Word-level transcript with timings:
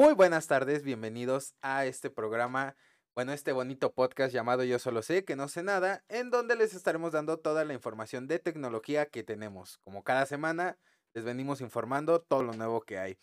Muy 0.00 0.14
buenas 0.14 0.46
tardes, 0.46 0.82
bienvenidos 0.82 1.54
a 1.60 1.84
este 1.84 2.08
programa, 2.08 2.74
bueno, 3.14 3.34
este 3.34 3.52
bonito 3.52 3.92
podcast 3.92 4.32
llamado 4.32 4.64
Yo 4.64 4.78
Solo 4.78 5.02
Sé 5.02 5.26
que 5.26 5.36
no 5.36 5.46
sé 5.46 5.62
nada, 5.62 6.02
en 6.08 6.30
donde 6.30 6.56
les 6.56 6.72
estaremos 6.72 7.12
dando 7.12 7.38
toda 7.38 7.66
la 7.66 7.74
información 7.74 8.26
de 8.26 8.38
tecnología 8.38 9.04
que 9.04 9.22
tenemos. 9.24 9.76
Como 9.84 10.02
cada 10.02 10.24
semana, 10.24 10.78
les 11.12 11.24
venimos 11.24 11.60
informando 11.60 12.22
todo 12.22 12.42
lo 12.42 12.54
nuevo 12.54 12.80
que 12.80 12.98
hay. 12.98 13.18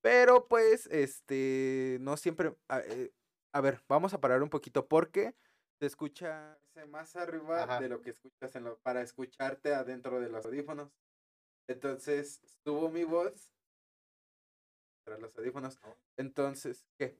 Pero 0.00 0.46
pues, 0.46 0.86
este, 0.92 1.98
no 2.00 2.16
siempre, 2.16 2.54
a, 2.68 2.78
eh, 2.78 3.12
a 3.50 3.60
ver, 3.60 3.80
vamos 3.88 4.14
a 4.14 4.20
parar 4.20 4.44
un 4.44 4.48
poquito 4.48 4.86
porque 4.86 5.34
se 5.80 5.86
escucha 5.86 6.56
más 6.86 7.16
arriba 7.16 7.64
Ajá. 7.64 7.80
de 7.80 7.88
lo 7.88 8.00
que 8.00 8.10
escuchas 8.10 8.54
en 8.54 8.62
lo, 8.62 8.78
para 8.78 9.02
escucharte 9.02 9.74
adentro 9.74 10.20
de 10.20 10.28
los 10.28 10.46
audífonos. 10.46 10.92
Entonces, 11.66 12.40
subo 12.64 12.90
mi 12.90 13.02
voz 13.02 13.51
tras 15.04 15.20
los 15.20 15.36
audífonos. 15.36 15.78
Entonces, 16.16 16.86
¿qué? 16.98 17.18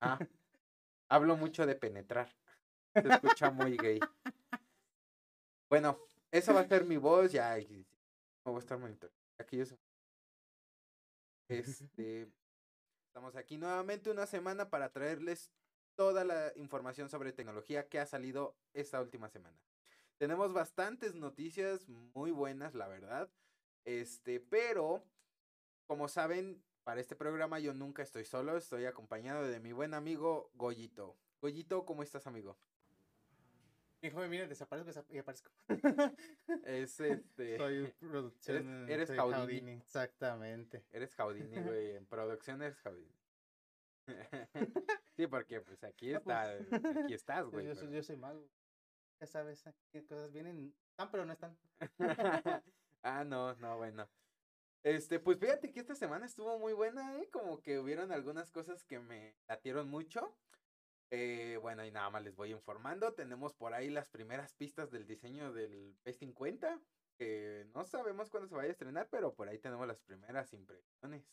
Ah, 0.00 0.18
hablo 1.08 1.36
mucho 1.36 1.66
de 1.66 1.74
penetrar. 1.74 2.28
Se 2.94 3.08
escucha 3.08 3.50
muy 3.50 3.76
gay. 3.76 4.00
Bueno, 5.68 5.98
esa 6.30 6.52
va 6.52 6.60
a 6.60 6.68
ser 6.68 6.84
mi 6.84 6.96
voz 6.96 7.32
ya. 7.32 7.54
Me 7.56 7.84
voy 8.44 8.56
a 8.56 8.58
estar 8.58 8.78
monitoreando. 8.78 9.18
Aquí 9.38 9.56
yo 9.58 9.66
soy- 9.66 9.78
Este, 11.48 12.28
estamos 13.06 13.36
aquí 13.36 13.56
nuevamente 13.56 14.10
una 14.10 14.26
semana 14.26 14.70
para 14.70 14.92
traerles 14.92 15.50
toda 15.96 16.24
la 16.24 16.52
información 16.56 17.08
sobre 17.08 17.32
tecnología 17.32 17.88
que 17.88 17.98
ha 17.98 18.06
salido 18.06 18.56
esta 18.74 19.00
última 19.00 19.28
semana. 19.28 19.58
Tenemos 20.18 20.52
bastantes 20.52 21.14
noticias 21.14 21.88
muy 21.88 22.30
buenas, 22.30 22.74
la 22.74 22.88
verdad. 22.88 23.30
Este, 23.84 24.40
pero 24.40 25.04
como 25.88 26.06
saben, 26.06 26.62
para 26.84 27.00
este 27.00 27.16
programa 27.16 27.58
yo 27.58 27.72
nunca 27.74 28.02
estoy 28.02 28.24
solo, 28.24 28.56
estoy 28.56 28.84
acompañado 28.84 29.42
de 29.48 29.58
mi 29.58 29.72
buen 29.72 29.94
amigo 29.94 30.50
Goyito. 30.54 31.16
Goyito, 31.40 31.84
¿cómo 31.86 32.02
estás, 32.02 32.26
amigo? 32.26 32.56
Hijo, 34.02 34.20
mira, 34.28 34.46
desaparezco 34.46 34.90
desa- 34.92 35.06
y 35.08 35.18
aparezco. 35.18 35.50
Es 36.64 37.00
este. 37.00 37.56
Soy 37.56 37.92
producción. 38.00 38.88
eres 38.88 39.08
soy 39.08 39.16
Jaudini. 39.16 39.72
Exactamente. 39.72 40.84
Eres 40.92 41.14
Jaudini, 41.16 41.60
güey. 41.62 41.96
En 41.96 42.06
producción 42.06 42.62
eres 42.62 42.78
Jaudini. 42.80 43.12
sí, 45.16 45.26
porque 45.26 45.60
pues 45.62 45.82
aquí 45.84 46.12
No, 46.12 46.18
está, 46.18 46.50
aquí 47.04 47.14
estás, 47.14 47.46
güey. 47.46 47.66
yo 47.66 47.74
pero- 47.74 47.90
yo 47.90 48.02
soy 48.02 48.16
mago. 48.16 48.46
Ya 49.20 49.26
sabes, 49.26 49.64
qué 49.90 50.04
cosas 50.06 50.30
vienen. 50.32 50.72
Están, 50.90 51.10
pero 51.10 51.24
no 51.24 51.32
están. 51.32 51.58
ah, 53.02 53.24
no, 53.24 53.54
no, 53.56 53.78
bueno. 53.78 54.08
Este, 54.84 55.18
pues 55.18 55.38
fíjate 55.38 55.72
que 55.72 55.80
esta 55.80 55.94
semana 55.94 56.26
estuvo 56.26 56.58
muy 56.58 56.72
buena, 56.72 57.16
¿eh? 57.18 57.28
Como 57.30 57.60
que 57.60 57.78
hubieron 57.78 58.12
algunas 58.12 58.50
cosas 58.50 58.84
que 58.84 59.00
me 59.00 59.34
latieron 59.48 59.88
mucho. 59.88 60.36
Eh, 61.10 61.58
bueno, 61.60 61.84
y 61.84 61.90
nada 61.90 62.10
más 62.10 62.22
les 62.22 62.36
voy 62.36 62.52
informando. 62.52 63.12
Tenemos 63.14 63.54
por 63.54 63.74
ahí 63.74 63.90
las 63.90 64.08
primeras 64.08 64.54
pistas 64.54 64.90
del 64.90 65.06
diseño 65.06 65.52
del 65.52 65.96
P50, 66.04 66.80
que 67.18 67.66
no 67.74 67.84
sabemos 67.84 68.30
cuándo 68.30 68.48
se 68.48 68.54
vaya 68.54 68.68
a 68.68 68.72
estrenar, 68.72 69.08
pero 69.10 69.34
por 69.34 69.48
ahí 69.48 69.58
tenemos 69.58 69.86
las 69.86 70.00
primeras 70.00 70.52
impresiones. 70.52 71.24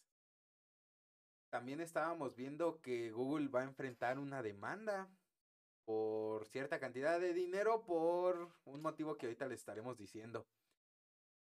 También 1.49 1.79
estábamos 1.81 2.35
viendo 2.35 2.81
que 2.81 3.11
Google 3.11 3.49
va 3.49 3.61
a 3.61 3.65
enfrentar 3.65 4.17
una 4.17 4.41
demanda 4.41 5.09
por 5.85 6.45
cierta 6.47 6.79
cantidad 6.79 7.19
de 7.19 7.33
dinero 7.33 7.85
por 7.85 8.49
un 8.65 8.81
motivo 8.81 9.15
que 9.17 9.27
ahorita 9.27 9.47
les 9.47 9.59
estaremos 9.59 9.97
diciendo. 9.97 10.47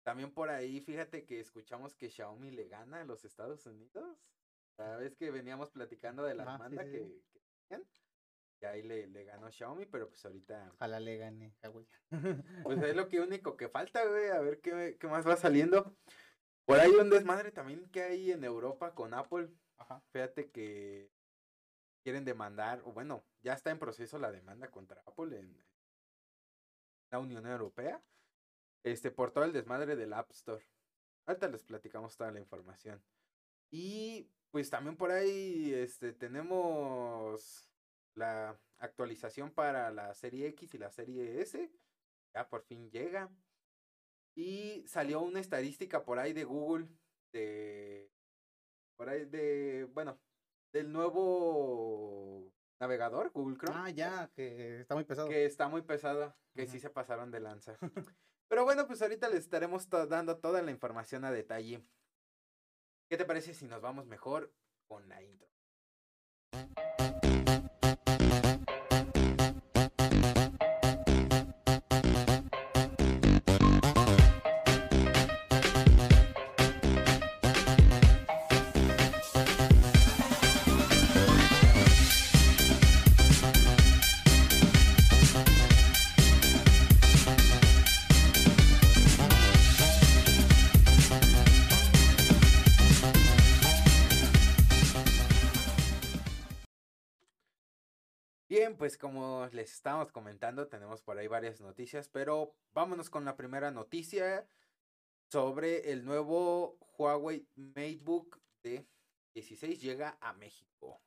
También 0.02 0.32
por 0.32 0.50
ahí, 0.50 0.80
fíjate 0.80 1.24
que 1.24 1.40
escuchamos 1.40 1.94
que 1.94 2.10
Xiaomi 2.10 2.50
le 2.50 2.68
gana 2.68 3.00
a 3.00 3.04
los 3.04 3.24
Estados 3.24 3.66
Unidos. 3.66 4.18
La 4.76 4.96
vez 4.96 5.14
que 5.14 5.30
veníamos 5.30 5.70
platicando 5.70 6.22
de 6.22 6.34
la 6.34 6.44
sí, 6.44 6.52
demanda 6.52 6.84
sí, 6.84 6.90
que, 6.90 6.98
sí. 6.98 7.22
que 7.32 7.40
tenían, 7.68 7.88
y 8.62 8.66
ahí 8.66 8.82
le, 8.82 9.06
le 9.06 9.24
ganó 9.24 9.50
Xiaomi, 9.50 9.86
pero 9.86 10.08
pues 10.08 10.24
ahorita, 10.24 10.70
Ojalá 10.74 11.00
le 11.00 11.16
gane 11.16 11.54
güey. 11.72 11.86
pues 12.62 12.82
es 12.82 12.96
lo 12.96 13.08
que 13.08 13.20
único 13.20 13.56
que 13.56 13.68
falta, 13.68 14.04
güey, 14.06 14.28
a 14.28 14.40
ver 14.40 14.60
qué, 14.60 14.96
qué 14.98 15.06
más 15.06 15.26
va 15.26 15.36
saliendo. 15.36 15.96
Por 16.66 16.78
ahí 16.78 16.90
un 16.90 17.10
desmadre 17.10 17.50
también 17.52 17.90
que 17.90 18.02
hay 18.02 18.30
en 18.32 18.44
Europa 18.44 18.94
con 18.94 19.14
Apple. 19.14 19.48
Ajá. 19.78 20.02
Fíjate 20.12 20.50
que 20.50 21.10
quieren 22.02 22.24
demandar, 22.24 22.82
o 22.84 22.92
bueno, 22.92 23.24
ya 23.42 23.54
está 23.54 23.70
en 23.70 23.78
proceso 23.78 24.18
la 24.18 24.30
demanda 24.30 24.70
contra 24.70 25.02
Apple 25.06 25.38
en 25.38 25.56
la 27.10 27.18
Unión 27.18 27.46
Europea, 27.46 28.02
este, 28.82 29.10
por 29.10 29.32
todo 29.32 29.44
el 29.44 29.52
desmadre 29.52 29.96
del 29.96 30.12
App 30.12 30.30
Store. 30.30 30.64
Ahorita 31.26 31.48
les 31.48 31.64
platicamos 31.64 32.16
toda 32.16 32.30
la 32.32 32.40
información. 32.40 33.02
Y 33.70 34.28
pues 34.50 34.70
también 34.70 34.96
por 34.96 35.10
ahí, 35.10 35.72
este, 35.72 36.12
tenemos 36.12 37.70
la 38.14 38.58
actualización 38.78 39.50
para 39.50 39.90
la 39.90 40.14
serie 40.14 40.48
X 40.48 40.74
y 40.74 40.78
la 40.78 40.90
serie 40.90 41.40
S. 41.40 41.70
Ya 42.34 42.48
por 42.48 42.62
fin 42.62 42.90
llega. 42.90 43.30
Y 44.34 44.84
salió 44.86 45.20
una 45.20 45.40
estadística 45.40 46.04
por 46.04 46.18
ahí 46.18 46.32
de 46.32 46.44
Google 46.44 46.88
de 47.32 48.10
por 48.96 49.08
ahí 49.08 49.24
de, 49.24 49.88
bueno, 49.94 50.20
del 50.72 50.92
nuevo 50.92 52.52
navegador, 52.80 53.30
Google 53.30 53.56
Chrome, 53.56 53.78
Ah, 53.78 53.90
ya, 53.90 54.30
que 54.34 54.80
está 54.80 54.94
muy 54.94 55.04
pesado. 55.04 55.28
que 55.28 55.44
está 55.44 55.68
muy 55.68 55.82
pesado, 55.82 56.36
que 56.54 56.66
sí 56.66 56.78
se 56.80 56.90
pasaron 56.90 57.30
de 57.30 57.40
lanza. 57.40 57.78
Pero 58.50 58.64
bueno, 58.64 58.84
pues 58.88 59.00
ahorita 59.00 59.28
les 59.28 59.44
estaremos 59.44 59.88
dando 59.88 60.38
toda 60.38 60.60
la 60.60 60.72
información 60.72 61.24
a 61.24 61.30
detalle. 61.30 61.84
¿Qué 63.08 63.16
te 63.16 63.24
parece 63.24 63.54
si 63.54 63.64
nos 63.66 63.80
vamos 63.80 64.06
mejor 64.06 64.52
con 64.88 65.08
la 65.08 65.22
intro? 65.22 65.48
Pues 98.80 98.96
como 98.96 99.46
les 99.52 99.74
estábamos 99.74 100.10
comentando, 100.10 100.66
tenemos 100.66 101.02
por 101.02 101.18
ahí 101.18 101.26
varias 101.26 101.60
noticias, 101.60 102.08
pero 102.08 102.54
vámonos 102.72 103.10
con 103.10 103.26
la 103.26 103.36
primera 103.36 103.70
noticia 103.70 104.48
sobre 105.28 105.92
el 105.92 106.02
nuevo 106.02 106.78
Huawei 106.96 107.46
MateBook 107.56 108.40
de 108.62 108.86
16 109.34 109.82
llega 109.82 110.16
a 110.22 110.32
México. 110.32 110.98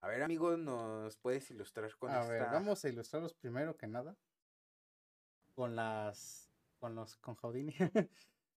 A 0.00 0.08
ver, 0.08 0.24
amigo, 0.24 0.56
¿nos 0.56 1.16
puedes 1.18 1.52
ilustrar 1.52 1.94
con 1.94 2.10
a 2.10 2.22
esta? 2.22 2.32
ver, 2.32 2.42
vamos 2.50 2.84
a 2.84 2.88
ilustrarlos 2.88 3.32
primero 3.34 3.76
que 3.76 3.86
nada. 3.86 4.16
Con 5.54 5.76
las. 5.76 6.50
Con 6.80 6.96
los. 6.96 7.16
Con 7.18 7.36
Jaudini. 7.36 7.76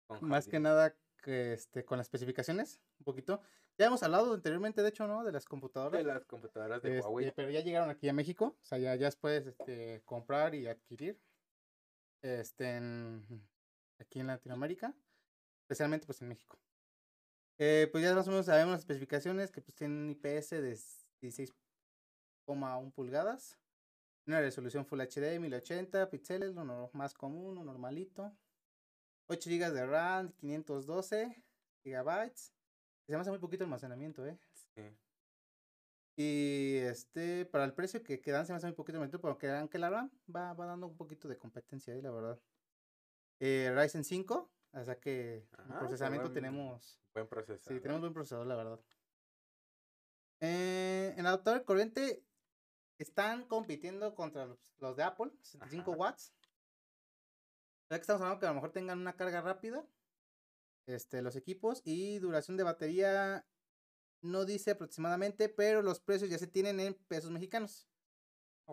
con 0.06 0.19
Más 0.26 0.49
que 0.49 0.60
nada 0.60 0.97
que 1.22 1.53
este, 1.53 1.84
con 1.84 1.99
las 1.99 2.06
especificaciones, 2.06 2.81
un 3.00 3.04
poquito. 3.04 3.43
Ya 3.81 3.87
hemos 3.87 4.03
hablado 4.03 4.35
anteriormente, 4.35 4.83
de 4.83 4.91
hecho, 4.91 5.07
¿no? 5.07 5.25
De 5.25 5.33
las 5.33 5.47
computadoras. 5.47 6.05
de 6.05 6.05
las 6.07 6.27
computadoras 6.27 6.83
de 6.83 6.99
Este, 6.99 7.01
Huawei. 7.09 7.33
pero 7.35 7.49
ya 7.51 7.63
llegaron 7.63 7.89
aquí 7.89 8.11
a 8.11 8.13
México. 8.13 8.59
O 8.61 8.65
sea, 8.67 8.77
ya, 8.77 8.95
ya 8.95 9.11
puedes 9.13 9.47
este, 9.47 10.03
comprar 10.05 10.55
y 10.55 10.67
adquirir. 10.67 11.19
Este, 12.23 12.77
en- 12.77 13.49
aquí 13.99 14.21
en 14.21 14.27
Latinoamérica. 14.27 14.95
Especialmente 15.63 16.05
pues 16.05 16.21
en 16.21 16.29
México. 16.29 16.59
Eh, 17.59 17.88
pues 17.91 18.05
ya 18.05 18.15
más 18.15 18.29
o 18.29 18.31
menos 18.32 18.44
sabemos 18.44 18.73
las 18.73 18.81
especificaciones 18.81 19.50
que 19.50 19.62
pues 19.62 19.75
tienen 19.75 19.97
un 19.97 20.11
IPS 20.11 20.50
de 20.61 20.79
16,1 21.23 22.91
pulgadas. 22.93 23.56
Una 24.26 24.41
resolución 24.43 24.85
Full 24.85 25.00
HD 25.00 25.38
1080 25.41 26.11
píxeles, 26.11 26.55
lo 26.55 26.65
no- 26.65 26.91
más 26.93 27.15
común, 27.15 27.55
lo 27.55 27.65
normalito. 27.65 28.31
8 29.29 29.49
GB 29.49 29.73
de 29.73 29.87
RAM, 29.87 30.33
512 30.33 31.43
gigabytes. 31.83 32.53
Se 33.11 33.17
me 33.17 33.23
hace 33.23 33.31
muy 33.31 33.41
poquito 33.41 33.65
almacenamiento, 33.65 34.25
¿eh? 34.25 34.39
Sí. 34.77 34.83
Y 36.17 36.77
este, 36.77 37.45
para 37.47 37.65
el 37.65 37.75
precio 37.75 38.05
que, 38.05 38.21
que 38.21 38.31
dan, 38.31 38.47
se 38.47 38.53
me 38.53 38.59
hace 38.59 38.67
muy 38.69 38.77
poquito 38.77 38.99
almacenamiento, 38.99 39.21
pero 39.21 39.37
que, 39.37 39.51
aunque 39.51 39.79
la 39.81 39.91
RAM 39.91 40.11
va, 40.35 40.53
va 40.55 40.67
dando 40.67 40.87
un 40.87 40.97
poquito 40.97 41.27
de 41.27 41.37
competencia 41.37 41.93
ahí, 41.93 42.01
la 42.03 42.12
verdad. 42.12 42.41
Eh, 43.41 43.73
Ryzen 43.75 44.05
5, 44.05 44.53
o 44.73 44.85
sea 44.85 45.01
que 45.01 45.39
en 45.39 45.73
Ah, 45.73 45.79
procesamiento 45.81 46.29
buen- 46.29 46.35
tenemos 46.35 47.01
Buen 47.12 47.27
procesador. 47.27 47.77
Sí, 47.77 47.81
tenemos 47.83 48.01
buen 48.03 48.12
procesador, 48.15 48.47
la 48.47 48.55
verdad. 48.55 48.81
Eh, 50.41 51.12
en 51.17 51.27
adaptador 51.27 51.65
corriente 51.65 52.23
están 52.99 53.45
compitiendo 53.49 54.15
contra 54.15 54.47
los, 54.47 54.59
los 54.79 54.97
de 54.97 55.03
Apple, 55.03 55.33
65 55.43 55.91
Ajá. 55.93 55.99
watts. 56.01 56.33
Ya 57.91 57.97
que 57.97 58.03
estamos 58.03 58.23
hablando 58.23 58.39
que 58.39 58.47
a 58.47 58.51
lo 58.51 58.55
mejor 58.55 58.71
tengan 58.71 59.01
una 59.01 59.17
carga 59.17 59.41
rápida. 59.41 59.85
Este, 60.90 61.22
los 61.22 61.37
equipos 61.37 61.82
y 61.84 62.19
duración 62.19 62.56
de 62.56 62.64
batería 62.64 63.46
no 64.22 64.44
dice 64.44 64.72
aproximadamente, 64.72 65.48
pero 65.48 65.82
los 65.82 66.00
precios 66.00 66.31
ya 66.31 66.38
se 66.38 66.46
tienen 66.46 66.81
en 66.81 66.94
pesos 66.94 67.31
mexicanos. 67.31 67.88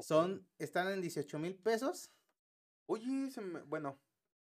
Son, 0.01 0.47
están 0.59 0.89
en 0.89 1.01
18 1.01 1.39
mil 1.39 1.55
pesos. 1.55 2.11
Oye, 2.85 3.31
se 3.31 3.41
me- 3.41 3.61
bueno, 3.63 3.99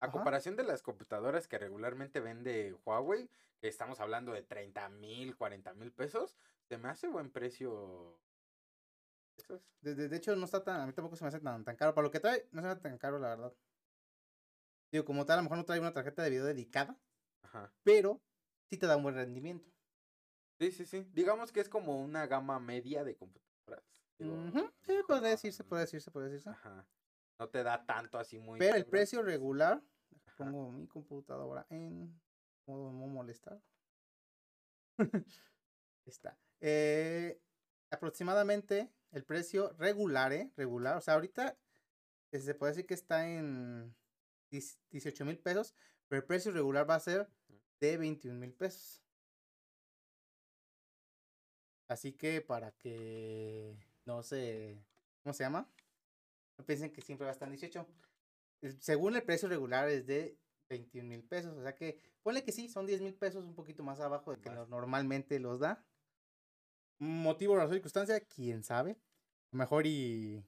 a 0.01 0.07
Ajá. 0.07 0.13
comparación 0.13 0.57
de 0.57 0.63
las 0.65 0.83
computadoras 0.83 1.49
que 1.49 1.59
regularmente 1.59 2.21
vende 2.21 2.77
Huawei, 2.85 3.31
que 3.61 3.69
estamos 3.69 4.01
hablando 4.01 4.33
de 4.33 4.43
30 4.43 4.89
mil, 4.89 5.37
40 5.37 5.75
mil 5.75 5.93
pesos, 5.93 6.37
se 6.69 6.79
me 6.79 6.89
hace 6.89 7.09
buen 7.09 7.31
precio. 7.31 8.21
De, 9.81 9.95
de- 9.95 10.09
de 10.09 10.17
hecho, 10.17 10.35
no 10.37 10.45
está 10.45 10.63
tan, 10.63 10.81
a 10.81 10.87
mí 10.87 10.93
tampoco 10.93 11.17
se 11.17 11.25
me 11.25 11.29
hace 11.29 11.41
tan, 11.41 11.65
tan 11.65 11.77
caro. 11.77 11.95
Para 11.95 12.05
lo 12.07 12.11
que 12.11 12.21
trae, 12.21 12.47
no 12.53 12.61
se 12.61 12.67
me 12.67 12.73
hace 12.73 12.83
tan 12.83 12.99
caro, 12.99 13.19
la 13.19 13.29
verdad. 13.31 13.55
Digo, 14.91 15.05
como 15.05 15.25
tal, 15.27 15.35
a 15.35 15.37
lo 15.39 15.43
mejor 15.45 15.59
no 15.59 15.65
trae 15.65 15.81
una 15.81 15.93
tarjeta 15.93 16.23
de 16.23 16.31
video 16.31 16.45
dedicada, 16.45 16.99
Ajá. 17.49 17.73
pero 17.83 18.21
sí 18.71 18.77
te 18.77 18.87
da 18.87 18.97
un 18.97 19.03
buen 19.05 19.15
rendimiento. 19.15 19.71
Sí, 20.61 20.73
sí, 20.73 20.85
sí. 20.87 21.07
Digamos 21.13 21.53
que 21.53 21.61
es 21.61 21.69
como 21.69 22.03
una 22.03 22.27
gama 22.27 22.59
media 22.59 23.05
de 23.05 23.17
computadoras. 23.17 23.85
digo, 24.19 24.35
a 24.35 24.45
lo 24.45 24.73
Sí, 24.83 24.93
podría 25.07 25.31
decirse, 25.31 25.65
podría 25.65 25.83
decirse, 25.87 26.11
podría 26.11 26.31
decirse. 26.31 26.51
Ajá. 26.51 26.87
No 27.39 27.49
te 27.49 27.63
da 27.63 27.87
tanto 27.87 28.19
así 28.19 28.39
muy. 28.39 28.59
Pero 28.59 28.77
el 28.77 28.85
precio 28.87 29.23
regular, 29.23 29.83
Ajá. 30.27 30.45
pongo 30.45 30.73
mi 30.73 30.89
computadora 30.89 31.67
en 31.71 32.21
modo 32.67 32.93
no 32.93 33.07
molestar. 33.07 33.63
Está. 36.07 36.39
Eh, 36.61 37.41
aproximadamente 37.91 38.93
el 39.13 39.25
precio 39.25 39.73
regular, 39.79 40.33
¿eh? 40.33 40.53
Regular. 40.57 40.97
O 40.97 41.01
sea, 41.01 41.15
ahorita 41.15 41.57
eh, 42.33 42.41
se 42.41 42.55
puede 42.55 42.73
decir 42.73 42.87
que 42.87 42.95
está 42.95 43.29
en 43.29 43.95
18 44.51 45.25
mil 45.25 45.39
pesos, 45.39 45.75
pero 46.09 46.21
el 46.21 46.27
precio 46.27 46.51
regular 46.53 46.89
va 46.89 46.97
a 46.97 47.01
ser 47.01 47.29
de 47.81 47.97
21 47.97 48.39
mil 48.39 48.53
pesos. 48.53 49.03
Así 51.89 52.13
que 52.13 52.41
para 52.43 52.73
que 52.73 53.77
no 54.05 54.23
se, 54.23 54.79
¿cómo 55.23 55.33
se 55.33 55.45
llama? 55.45 55.69
No 56.59 56.67
piensen 56.67 56.93
que 56.93 57.03
siempre 57.03 57.25
va 57.25 57.31
a 57.31 57.33
estar 57.33 57.49
en 57.49 57.55
18. 57.55 57.87
El- 58.63 58.81
Según 58.83 59.17
el 59.17 59.23
precio 59.25 59.49
regular 59.49 59.89
es 59.89 60.07
de 60.07 60.39
21 60.69 61.09
mil 61.09 61.23
pesos. 61.25 61.57
O 61.57 61.63
sea 61.63 61.75
que 61.75 61.99
ponle 62.23 62.45
que 62.45 62.53
sí, 62.53 62.69
son 62.69 62.87
10 62.87 63.01
mil 63.01 63.15
pesos 63.15 63.45
un 63.45 63.55
poquito 63.55 63.83
más 63.85 64.01
abajo 64.01 64.33
de 64.33 64.41
que 64.41 64.51
normalmente 64.51 65.39
los 65.41 65.61
da. 65.61 65.85
Motivo, 67.01 67.57
razón, 67.57 67.75
circunstancia, 67.75 68.21
quién 68.21 68.63
sabe. 68.63 68.93
A 68.93 68.97
lo 69.53 69.59
mejor 69.59 69.87
y... 69.87 70.45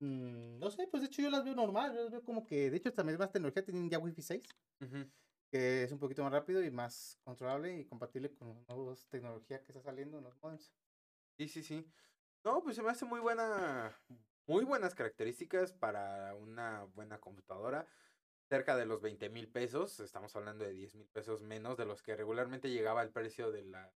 mm, 0.00 0.58
no 0.58 0.70
sé, 0.70 0.86
pues 0.90 1.02
de 1.02 1.06
hecho 1.08 1.22
yo 1.22 1.30
las 1.30 1.44
veo 1.44 1.54
normal, 1.54 1.94
yo 1.94 2.02
las 2.02 2.10
veo 2.10 2.24
como 2.24 2.44
que, 2.44 2.70
de 2.70 2.76
hecho 2.76 2.92
también 2.92 3.18
más 3.18 3.32
tecnología, 3.32 3.64
tienen 3.64 3.88
ya 3.90 3.98
Wi-Fi 3.98 4.22
6 4.22 4.48
Ujú. 4.80 5.10
Que 5.52 5.82
es 5.82 5.92
un 5.92 5.98
poquito 5.98 6.22
más 6.22 6.32
rápido 6.32 6.64
y 6.64 6.70
más 6.70 7.18
controlable 7.24 7.76
y 7.78 7.84
compatible 7.84 8.32
con 8.32 8.48
las 8.48 8.66
nuevas 8.66 9.06
tecnologías 9.10 9.62
que 9.62 9.72
está 9.72 9.82
saliendo 9.82 10.16
en 10.16 10.24
los 10.24 10.42
modems. 10.42 10.72
Sí, 11.36 11.46
sí, 11.46 11.62
sí. 11.62 11.86
No, 12.42 12.62
pues 12.62 12.74
se 12.74 12.82
me 12.82 12.90
hace 12.90 13.04
muy 13.04 13.20
buena, 13.20 13.94
muy 14.46 14.64
buenas 14.64 14.94
características 14.94 15.74
para 15.74 16.34
una 16.36 16.84
buena 16.94 17.20
computadora. 17.20 17.86
Cerca 18.48 18.76
de 18.76 18.86
los 18.86 19.02
20 19.02 19.28
mil 19.28 19.46
pesos, 19.46 20.00
estamos 20.00 20.34
hablando 20.36 20.64
de 20.64 20.72
10 20.72 20.94
mil 20.94 21.08
pesos 21.08 21.42
menos 21.42 21.76
de 21.76 21.84
los 21.84 22.02
que 22.02 22.16
regularmente 22.16 22.70
llegaba 22.70 23.02
el 23.02 23.10
precio 23.10 23.52
de 23.52 23.64
las 23.64 23.92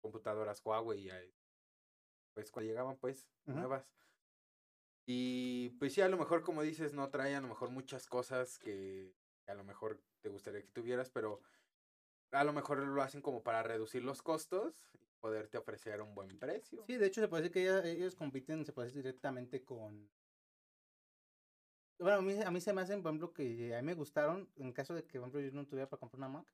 computadoras 0.00 0.64
Huawei, 0.64 1.10
eh, 1.10 1.34
pues 2.34 2.52
cuando 2.52 2.68
llegaban 2.68 2.96
pues 2.98 3.28
nuevas. 3.46 3.92
Y 5.06 5.70
pues 5.80 5.92
sí, 5.92 6.02
a 6.02 6.08
lo 6.08 6.18
mejor 6.18 6.42
como 6.42 6.62
dices, 6.62 6.92
no 6.92 7.10
trae 7.10 7.34
a 7.34 7.40
lo 7.40 7.48
mejor 7.48 7.70
muchas 7.70 8.06
cosas 8.06 8.60
que 8.60 9.12
a 9.48 9.54
lo 9.54 9.64
mejor 9.64 10.00
te 10.22 10.28
gustaría 10.28 10.62
que 10.62 10.68
tuvieras, 10.68 11.10
pero 11.10 11.40
a 12.30 12.44
lo 12.44 12.52
mejor 12.52 12.78
lo 12.78 13.02
hacen 13.02 13.20
como 13.20 13.42
para 13.42 13.62
reducir 13.62 14.02
los 14.02 14.22
costos 14.22 14.74
y 14.94 14.98
poderte 15.20 15.58
ofrecer 15.58 16.00
un 16.00 16.14
buen 16.14 16.38
precio. 16.38 16.82
Sí, 16.86 16.96
de 16.96 17.06
hecho 17.06 17.20
se 17.20 17.28
puede 17.28 17.42
decir 17.42 17.52
que 17.52 17.90
ellos 17.90 18.14
compiten, 18.14 18.64
se 18.64 18.72
puede 18.72 18.88
decir 18.88 19.02
directamente 19.02 19.62
con... 19.64 20.08
Bueno, 21.98 22.18
a 22.18 22.22
mí, 22.22 22.34
a 22.40 22.50
mí 22.50 22.60
se 22.60 22.72
me 22.72 22.80
hacen, 22.80 23.02
por 23.02 23.10
ejemplo, 23.10 23.32
que 23.32 23.76
a 23.76 23.82
mí 23.82 23.86
me 23.86 23.94
gustaron, 23.94 24.48
en 24.56 24.72
caso 24.72 24.94
de 24.94 25.04
que, 25.04 25.20
por 25.20 25.28
ejemplo, 25.28 25.40
yo 25.40 25.52
no 25.52 25.66
tuviera 25.66 25.88
para 25.88 26.00
comprar 26.00 26.18
una 26.18 26.28
Mac, 26.28 26.52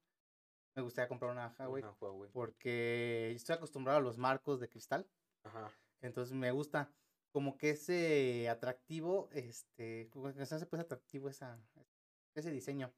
me 0.74 0.82
gustaría 0.82 1.08
comprar 1.08 1.30
una 1.32 1.54
Huawei, 1.58 1.82
Una 1.82 1.92
Huawei. 1.92 2.30
porque 2.32 3.32
estoy 3.32 3.54
acostumbrado 3.56 3.98
a 3.98 4.02
los 4.02 4.18
marcos 4.18 4.60
de 4.60 4.68
cristal, 4.68 5.06
Ajá. 5.44 5.72
entonces 6.02 6.34
me 6.34 6.50
gusta 6.50 6.90
como 7.32 7.56
que 7.56 7.70
ese 7.70 8.48
atractivo, 8.48 9.28
este, 9.32 10.08
como 10.10 10.32
que 10.34 10.44
se 10.44 10.54
hace 10.54 10.66
pues 10.66 10.80
atractivo 10.82 11.28
esa, 11.28 11.58
ese 12.34 12.50
diseño. 12.50 12.92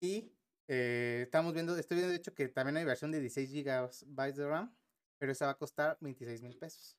Y 0.00 0.32
eh, 0.66 1.20
estamos 1.22 1.52
viendo, 1.52 1.76
estoy 1.76 1.96
viendo 1.96 2.10
de 2.10 2.16
hecho 2.16 2.34
que 2.34 2.48
también 2.48 2.76
hay 2.78 2.84
versión 2.84 3.12
de 3.12 3.20
16 3.20 3.50
GB 3.52 4.32
de 4.34 4.48
RAM, 4.48 4.74
pero 5.18 5.32
esa 5.32 5.46
va 5.46 5.52
a 5.52 5.58
costar 5.58 5.98
26 6.00 6.42
mil 6.42 6.56
pesos. 6.56 6.96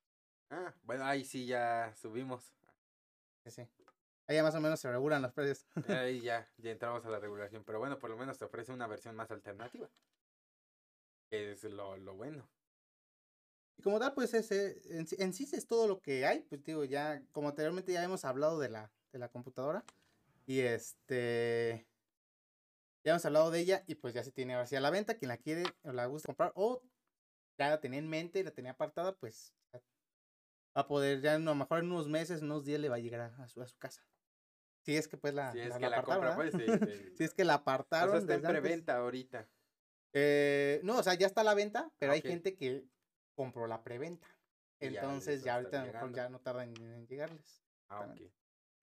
Ah, 0.49 0.73
bueno, 0.83 1.05
ahí 1.05 1.25
sí 1.25 1.45
ya 1.45 1.93
subimos. 1.95 2.53
Sí, 3.45 3.51
sí. 3.51 3.61
Ahí 4.27 4.35
ya 4.35 4.43
más 4.43 4.53
o 4.55 4.61
menos 4.61 4.79
se 4.79 4.91
regulan 4.91 5.21
los 5.21 5.33
precios. 5.33 5.65
Ahí 5.89 6.21
ya, 6.21 6.47
ya 6.57 6.71
entramos 6.71 7.03
a 7.05 7.09
la 7.09 7.19
regulación. 7.19 7.63
Pero 7.65 7.79
bueno, 7.79 7.97
por 7.97 8.09
lo 8.09 8.17
menos 8.17 8.37
te 8.37 8.45
ofrece 8.45 8.71
una 8.71 8.87
versión 8.87 9.15
más 9.15 9.31
alternativa. 9.31 9.89
Que 11.29 11.51
es 11.53 11.63
lo, 11.63 11.97
lo 11.97 12.15
bueno. 12.15 12.47
Y 13.77 13.81
como 13.81 13.99
tal, 13.99 14.13
pues 14.13 14.33
ese, 14.33 14.79
en, 14.95 15.07
sí- 15.07 15.15
en 15.19 15.33
sí 15.33 15.49
es 15.51 15.65
todo 15.65 15.87
lo 15.87 16.01
que 16.01 16.25
hay. 16.25 16.41
Pues 16.41 16.63
digo, 16.63 16.83
ya, 16.83 17.23
como 17.31 17.49
anteriormente 17.49 17.91
ya 17.91 18.03
hemos 18.03 18.25
hablado 18.25 18.59
de 18.59 18.69
la, 18.69 18.91
de 19.11 19.19
la 19.19 19.29
computadora. 19.29 19.83
Y 20.45 20.59
este. 20.59 21.87
Ya 23.03 23.11
hemos 23.13 23.25
hablado 23.25 23.49
de 23.51 23.59
ella 23.59 23.83
y 23.87 23.95
pues 23.95 24.13
ya 24.13 24.23
se 24.23 24.31
tiene 24.31 24.53
ahora 24.53 24.67
sí 24.67 24.75
a 24.75 24.81
la 24.81 24.91
venta. 24.91 25.17
Quien 25.17 25.29
la 25.29 25.37
quiere 25.37 25.63
o 25.83 25.91
la 25.91 26.05
gusta 26.05 26.27
comprar 26.27 26.51
o 26.55 26.83
ya 27.57 27.69
la 27.69 27.79
tenía 27.81 27.99
en 27.99 28.09
mente, 28.09 28.43
la 28.43 28.51
tenía 28.51 28.71
apartada, 28.71 29.15
pues 29.15 29.53
ya 29.73 29.79
va 30.77 30.81
a 30.83 30.87
poder, 30.87 31.21
ya 31.21 31.35
a 31.35 31.39
lo 31.39 31.55
mejor 31.55 31.79
en 31.79 31.91
unos 31.91 32.07
meses, 32.07 32.41
unos 32.41 32.65
días 32.65 32.79
le 32.79 32.89
va 32.89 32.95
a 32.95 32.99
llegar 32.99 33.21
a, 33.21 33.43
a 33.43 33.47
su, 33.47 33.61
a 33.61 33.67
su 33.67 33.77
casa. 33.77 34.05
Si 34.85 34.95
es 34.95 35.07
que 35.07 35.17
pues 35.17 35.33
la, 35.33 35.51
Si 35.51 35.59
es 35.59 35.69
la- 35.69 35.75
que 35.75 35.81
la 35.81 35.89
la 35.89 35.97
apartaron, 35.97 36.35
compra, 36.35 36.35
pues 36.35 36.53
sí. 36.53 36.87
sí. 36.87 37.13
si 37.17 37.23
es 37.23 37.33
que 37.33 37.43
la 37.43 37.55
O 37.55 37.57
sea, 37.57 37.61
apartaron. 37.61 38.17
está 38.17 38.33
en 38.33 38.45
antes. 38.45 38.61
preventa 38.61 38.97
ahorita. 38.97 39.49
Eh, 40.13 40.81
no, 40.83 40.97
o 40.97 41.03
sea, 41.03 41.13
ya 41.13 41.27
está 41.27 41.41
a 41.41 41.43
la 41.45 41.53
venta, 41.53 41.91
pero 41.99 42.11
Ah, 42.11 42.15
hay 42.15 42.21
gente 42.21 42.55
que 42.55 42.85
compró 43.35 43.67
la 43.67 43.83
preventa. 43.83 44.27
Y 44.79 44.89
ya 44.91 45.01
Entonces 45.01 45.43
ya 45.43 45.53
a 45.53 45.57
ahorita 45.57 45.85
mejor 45.85 46.13
ya 46.13 46.29
no 46.29 46.39
tarda 46.39 46.63
en, 46.63 46.75
en 46.75 47.07
llegarles. 47.07 47.63
Ah, 47.89 48.01
ok. 48.01 48.21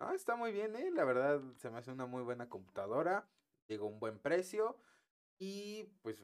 Ah, 0.01 0.15
está 0.15 0.37
muy 0.37 0.53
bien, 0.53 0.77
¿eh? 0.77 0.91
La 0.93 1.05
verdad, 1.05 1.43
se 1.57 1.71
me 1.71 1.79
hace 1.79 1.91
una 1.91 2.07
muy 2.07 2.23
buena 2.23 2.49
computadora. 2.49 3.29
Digo, 3.69 3.87
un 3.87 4.01
buen 4.01 4.19
precio. 4.19 4.77
Y 5.39 5.85
pues, 6.03 6.23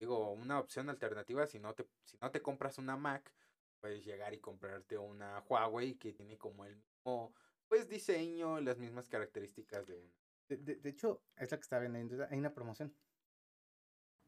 digo, 0.00 0.32
una 0.32 0.58
opción 0.60 0.90
alternativa, 0.90 1.46
si 1.46 1.58
no 1.60 1.74
te, 1.74 1.88
si 2.04 2.18
no 2.20 2.30
te 2.30 2.42
compras 2.42 2.78
una 2.78 2.96
Mac, 2.96 3.32
puedes 3.80 4.04
llegar 4.04 4.34
y 4.34 4.40
comprarte 4.40 4.98
una 4.98 5.40
Huawei 5.48 5.94
que 5.96 6.12
tiene 6.12 6.38
como 6.38 6.64
el 6.64 6.76
mismo, 6.76 7.34
pues, 7.68 7.88
diseño, 7.88 8.60
las 8.60 8.78
mismas 8.78 9.08
características 9.08 9.86
de 9.86 9.96
una. 9.96 10.14
De, 10.48 10.56
de- 10.58 10.76
de 10.76 10.90
hecho, 10.90 11.22
es 11.36 11.50
la 11.50 11.58
que 11.58 11.62
está 11.62 11.78
vendiendo. 11.78 12.26
Hay 12.30 12.38
una 12.38 12.54
promoción. 12.54 12.94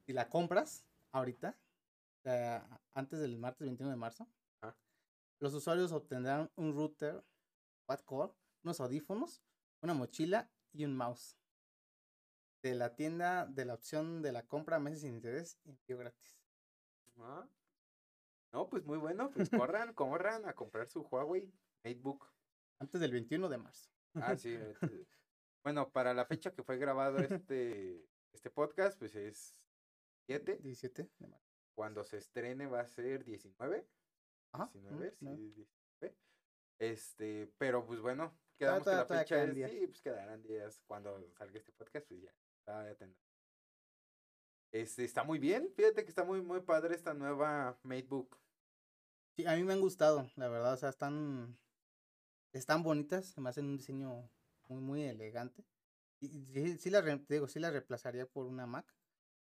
Si 0.04 0.12
la 0.12 0.28
compras 0.28 0.84
ahorita, 1.12 1.58
eh, 2.24 2.60
antes 2.94 3.20
del 3.20 3.38
martes 3.38 3.66
21 3.66 3.90
de 3.90 3.96
marzo, 3.96 4.28
los 5.40 5.52
usuarios 5.52 5.92
obtendrán 5.92 6.50
un 6.56 6.72
router 6.74 7.22
quad-core, 7.86 8.32
unos 8.64 8.80
audífonos, 8.80 9.42
una 9.82 9.92
mochila 9.94 10.50
y 10.72 10.84
un 10.86 10.96
mouse. 10.96 11.36
De 12.62 12.74
la 12.74 12.94
tienda 12.94 13.46
de 13.46 13.64
la 13.64 13.74
opción 13.74 14.22
de 14.22 14.32
la 14.32 14.46
compra 14.46 14.78
meses 14.78 15.00
sin 15.00 15.14
interés 15.14 15.58
y 15.64 15.70
envío 15.70 15.98
gratis. 15.98 16.38
Ah. 17.18 17.48
No, 18.52 18.68
pues 18.68 18.84
muy 18.84 18.98
bueno, 18.98 19.30
pues 19.30 19.50
corran, 19.50 19.94
corran 19.94 20.46
a 20.46 20.54
comprar 20.54 20.86
su 20.88 21.00
Huawei 21.02 21.52
MateBook. 21.84 22.30
Antes 22.78 23.00
del 23.00 23.12
21 23.12 23.48
de 23.48 23.58
marzo. 23.58 23.90
Ah, 24.14 24.36
sí. 24.36 24.52
este, 24.54 25.06
bueno, 25.64 25.90
para 25.90 26.12
la 26.14 26.24
fecha 26.26 26.52
que 26.52 26.62
fue 26.62 26.76
grabado 26.76 27.18
este, 27.18 28.06
este 28.32 28.50
podcast, 28.50 28.98
pues 28.98 29.14
es 29.16 29.56
7. 30.26 30.58
17 30.58 31.10
de 31.18 31.26
marzo. 31.26 31.50
Cuando 31.74 32.04
se 32.04 32.18
estrene 32.18 32.66
va 32.66 32.80
a 32.80 32.86
ser 32.86 33.24
19. 33.24 33.88
Ajá. 34.52 34.70
19, 34.74 35.06
ujú, 35.08 35.16
sí, 35.16 35.24
no. 35.24 35.36
19. 35.36 36.16
Este, 36.78 37.52
pero 37.58 37.86
pues 37.86 38.00
bueno, 38.00 38.36
quedamos 38.58 38.80
que 38.80 38.84
todavía- 38.90 39.00
la 39.02 39.06
todavía 39.06 39.24
fecha 39.24 39.44
es, 39.44 39.70
sí, 39.80 39.86
pues 39.86 40.02
quedarán 40.02 40.42
días 40.42 40.82
cuando 40.86 41.30
salga 41.32 41.58
este 41.58 41.72
podcast, 41.72 42.06
pues 42.08 42.20
ya, 42.22 42.34
Este, 44.72 45.04
está 45.04 45.22
muy 45.22 45.38
bien, 45.38 45.68
fíjate 45.76 46.02
que 46.02 46.08
está 46.08 46.24
muy, 46.24 46.40
muy 46.40 46.60
padre 46.60 46.94
esta 46.94 47.12
nueva 47.12 47.78
MateBook. 47.82 48.38
Sí, 49.36 49.46
a 49.46 49.54
mí 49.56 49.64
me 49.64 49.72
han 49.72 49.80
gustado, 49.80 50.30
la 50.36 50.48
verdad, 50.48 50.74
o 50.74 50.76
sea, 50.76 50.88
están, 50.90 51.58
están 52.52 52.82
bonitas, 52.82 53.26
se 53.26 53.40
me 53.40 53.50
hacen 53.50 53.66
un 53.66 53.76
diseño 53.76 54.30
muy, 54.68 54.80
muy 54.80 55.02
elegante. 55.02 55.64
Y 56.20 56.28
sí, 56.28 56.78
sí 56.78 56.90
te 56.90 57.34
digo, 57.34 57.48
sí 57.48 57.58
reemplazaría 57.70 58.26
por 58.26 58.46
una 58.46 58.66
Mac. 58.66 58.86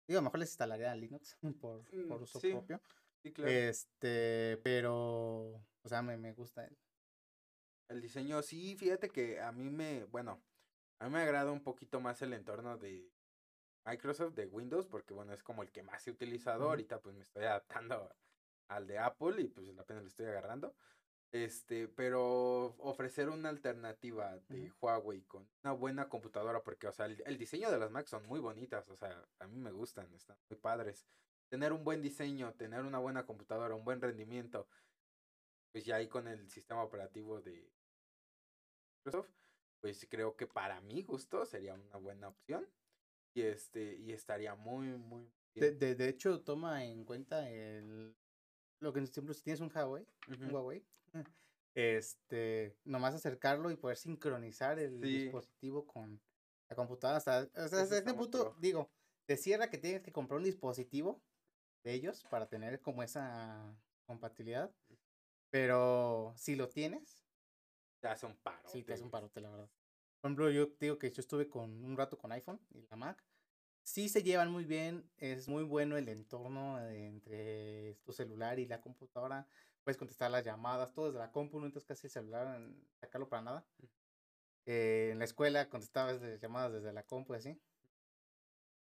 Digo, 0.08 0.20
a 0.20 0.22
lo 0.22 0.26
mejor 0.26 0.40
les 0.40 0.50
instalaría 0.50 0.94
Linux 0.96 1.38
por, 1.62 1.84
por 2.08 2.22
Mm, 2.22 2.24
uso 2.24 2.40
sí, 2.40 2.52
propio. 2.52 2.82
Sí, 3.24 3.32
claro. 3.32 3.52
Este, 3.52 4.60
pero, 4.64 5.64
o 5.84 5.88
sea, 5.90 6.02
me, 6.02 6.18
me 6.18 6.34
gusta. 6.34 6.66
el- 6.66 6.78
El 7.90 8.02
diseño, 8.02 8.42
sí, 8.42 8.76
fíjate 8.76 9.10
que 9.10 9.40
a 9.40 9.52
mí 9.52 9.70
me, 9.70 10.04
bueno, 10.06 10.42
a 11.00 11.06
mí 11.06 11.13
me 11.13 11.22
agrada 11.22 11.51
un 11.51 11.63
poquito 11.63 12.00
más 12.00 12.22
el 12.22 12.34
entorno 12.34 12.77
de, 12.77 13.12
Microsoft, 13.88 14.34
de 14.34 14.48
Windows, 14.48 14.86
porque 14.86 15.13
bueno, 15.13 15.34
es 15.34 15.42
como 15.44 15.63
el 15.63 15.72
que 15.72 15.82
más 15.82 16.06
he 16.08 16.12
utilizado. 16.12 16.70
Ahorita 16.70 17.00
pues 17.00 17.16
me 17.16 17.24
estoy 17.24 17.46
adaptando 17.46 18.13
al 18.68 18.86
de 18.86 19.00
Apple 19.00 19.42
y 19.42 19.48
pues 19.48 19.68
apenas 19.77 20.04
le 20.04 20.10
estoy 20.10 20.25
agarrando. 20.25 20.75
Este, 21.32 21.88
pero 21.88 22.75
ofrecer 22.80 23.30
una 23.30 23.50
alternativa 23.50 24.38
de. 24.50 24.72
Huawei 24.82 25.22
con 25.24 25.48
una 25.63 25.74
buena 25.74 26.10
computadora, 26.10 26.63
porque, 26.63 26.88
o 26.88 26.92
sea, 26.92 27.06
el, 27.06 27.22
el 27.25 27.38
diseño 27.38 27.72
de 27.72 27.80
las 27.80 27.92
Macs 27.92 28.10
son 28.10 28.25
muy 28.27 28.39
bonitas, 28.39 28.89
o 28.89 28.96
sea, 28.96 29.25
a 29.39 29.48
mí 29.48 29.58
me 29.58 29.72
gustan, 29.72 30.13
están 30.13 30.38
muy 30.50 30.58
padres. 30.58 31.06
Tener 31.50 31.72
un 31.72 31.84
buen 31.84 32.01
diseño, 32.01 32.54
tener 32.54 32.84
una 32.84 33.00
buena 33.00 33.25
computadora, 33.25 33.75
un 33.75 33.86
buen 33.86 34.01
rendimiento, 34.01 34.68
pues 35.72 35.86
ya 35.86 35.96
ahí 35.96 36.08
con 36.08 36.27
el 36.27 36.50
sistema 36.50 36.84
operativo 36.84 37.42
de 37.42 37.72
Microsoft, 39.06 39.30
pues 39.81 40.05
creo 40.10 40.36
que 40.36 40.48
para 40.48 40.81
mi 40.81 41.03
gusto 41.03 41.46
sería 41.46 41.74
una 41.74 41.98
buena 41.98 42.29
opción. 42.29 42.67
Y 43.34 43.43
este, 43.43 43.96
y 43.96 44.13
estaría 44.13 44.55
muy, 44.55 44.88
muy 44.98 45.31
De, 45.55 45.67
bien. 45.67 45.79
de, 45.79 45.96
de 45.96 46.10
hecho, 46.10 46.41
toma 46.43 46.84
en 46.86 47.05
cuenta 47.05 47.50
el 47.50 48.15
lo 48.79 48.93
que 48.93 49.05
siempre 49.07 49.34
si 49.34 49.43
tienes 49.43 49.60
un 49.62 49.72
Huawei, 49.74 50.05
un. 50.27 50.51
Huawei, 50.51 50.84
este, 51.75 52.75
nomás 52.86 53.15
acercarlo 53.15 53.72
y 53.72 53.75
poder 53.75 53.98
sincronizar 53.98 54.79
el 54.79 55.00
Sí. 55.01 55.29
dispositivo 55.29 55.86
con 55.86 56.19
la 56.69 56.75
computadora. 56.75 57.17
Hasta, 57.17 57.39
hasta, 57.39 57.81
hasta 57.81 57.98
este 57.98 58.13
punto, 58.13 58.39
pro. 58.43 58.55
digo, 58.60 58.89
te 59.25 59.38
cierra 59.38 59.69
que 59.69 59.77
tienes 59.77 60.01
que 60.01 60.12
comprar 60.12 60.38
un 60.38 60.43
dispositivo 60.43 61.22
de 61.84 61.93
ellos 61.93 62.24
para 62.29 62.48
tener 62.48 62.81
como 62.81 63.03
esa 63.03 63.75
compatibilidad. 64.05 64.72
Pero 65.50 66.34
si 66.36 66.55
lo 66.55 66.69
tienes, 66.69 67.26
Te 68.00 68.08
hace 68.08 68.25
un 68.25 68.36
paro. 68.36 68.62
sí 68.68 68.84
te 68.84 68.94
hace 68.94 69.04
un 69.04 69.10
parote, 69.10 69.42
la 69.42 69.50
verdad. 69.50 69.70
Por 70.22 70.30
ejemplo, 70.30 70.50
yo 70.50 70.68
digo 70.80 70.98
que 70.98 71.12
yo 71.12 71.22
estuve 71.22 71.48
con 71.50 71.84
un 71.84 71.98
rato 71.98 72.18
con 72.18 72.32
iPhone 72.32 72.60
y 72.72 72.86
la 72.88 72.96
Mac. 72.96 73.24
Sí 73.84 74.10
se 74.10 74.22
llevan 74.22 74.51
muy 74.51 74.66
bien, 74.66 75.10
es 75.18 75.48
muy 75.48 75.63
bueno 75.63 75.96
el 75.96 76.10
entorno 76.10 76.80
entre 76.89 77.96
tu 78.04 78.12
celular 78.12 78.60
y 78.60 78.66
la 78.66 78.82
computadora. 78.82 79.48
Puedes 79.84 79.98
contestar 79.98 80.30
las 80.30 80.44
llamadas, 80.44 80.94
todo 80.94 81.06
desde 81.08 81.20
la 81.20 81.32
compu, 81.32 81.60
no 81.60 81.68
necesitas 81.68 81.86
casi 81.86 82.08
el 82.08 82.12
celular 82.12 82.62
sacarlo 83.00 83.30
para 83.30 83.44
nada. 83.44 83.66
Eh, 84.66 85.12
en 85.13 85.20
la 85.20 85.25
escuela 85.25 85.70
contestabas 85.70 86.22
las 86.22 86.42
llamadas 86.42 86.74
desde 86.74 86.92
la 86.92 87.04
compu 87.04 87.34
y 87.34 87.38
así. 87.38 87.62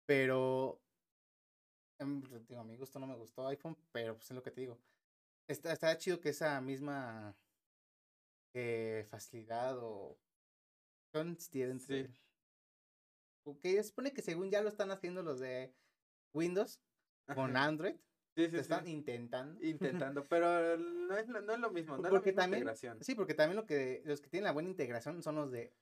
Pero, 0.05 0.81
em, 1.99 2.21
digo, 2.45 2.59
a 2.59 2.65
mi 2.65 2.75
gusto 2.75 2.99
no 2.99 3.07
me 3.07 3.15
gustó 3.15 3.47
iPhone, 3.47 3.77
pero 3.93 4.15
pues 4.15 4.29
es 4.29 4.35
lo 4.35 4.43
que 4.43 4.51
te 4.51 4.59
digo. 4.61 4.77
Está, 5.47 5.71
está 5.71 5.97
chido 5.97 6.19
que 6.19 6.29
esa 6.29 6.59
misma 6.59 7.33
eh, 8.53 9.05
facilidad 9.09 9.77
o 9.79 10.17
existiera 11.13 11.71
entre... 11.71 12.07
Sí. 12.07 12.13
Porque 13.43 13.73
se 13.73 13.83
supone 13.85 14.13
que 14.13 14.21
según 14.21 14.51
ya 14.51 14.61
lo 14.61 14.69
están 14.69 14.91
haciendo 14.91 15.23
los 15.23 15.39
de 15.39 15.73
Windows 16.33 16.79
con 17.33 17.55
Ajá. 17.55 17.65
Android, 17.67 17.95
Sí, 18.35 18.45
se 18.45 18.51
sí, 18.51 18.57
están 18.57 18.85
sí. 18.85 18.91
intentando. 18.91 19.61
Intentando, 19.65 20.25
pero 20.27 20.77
no 20.77 21.17
es, 21.17 21.27
lo- 21.27 21.41
no 21.41 21.53
es 21.53 21.59
lo 21.59 21.69
mismo, 21.71 21.93
no 21.97 21.97
es 21.97 22.03
la 22.03 22.09
porque 22.11 22.29
misma 22.29 22.43
también, 22.43 22.59
integración. 22.61 23.03
sí, 23.03 23.15
porque 23.15 23.33
también 23.33 23.57
lo 23.57 23.65
que 23.65 24.01
los 24.05 24.21
que 24.21 24.29
tienen 24.29 24.45
la 24.45 24.53
buena 24.53 24.69
integración 24.69 25.21
son 25.21 25.35
los 25.35 25.51
de 25.51 25.73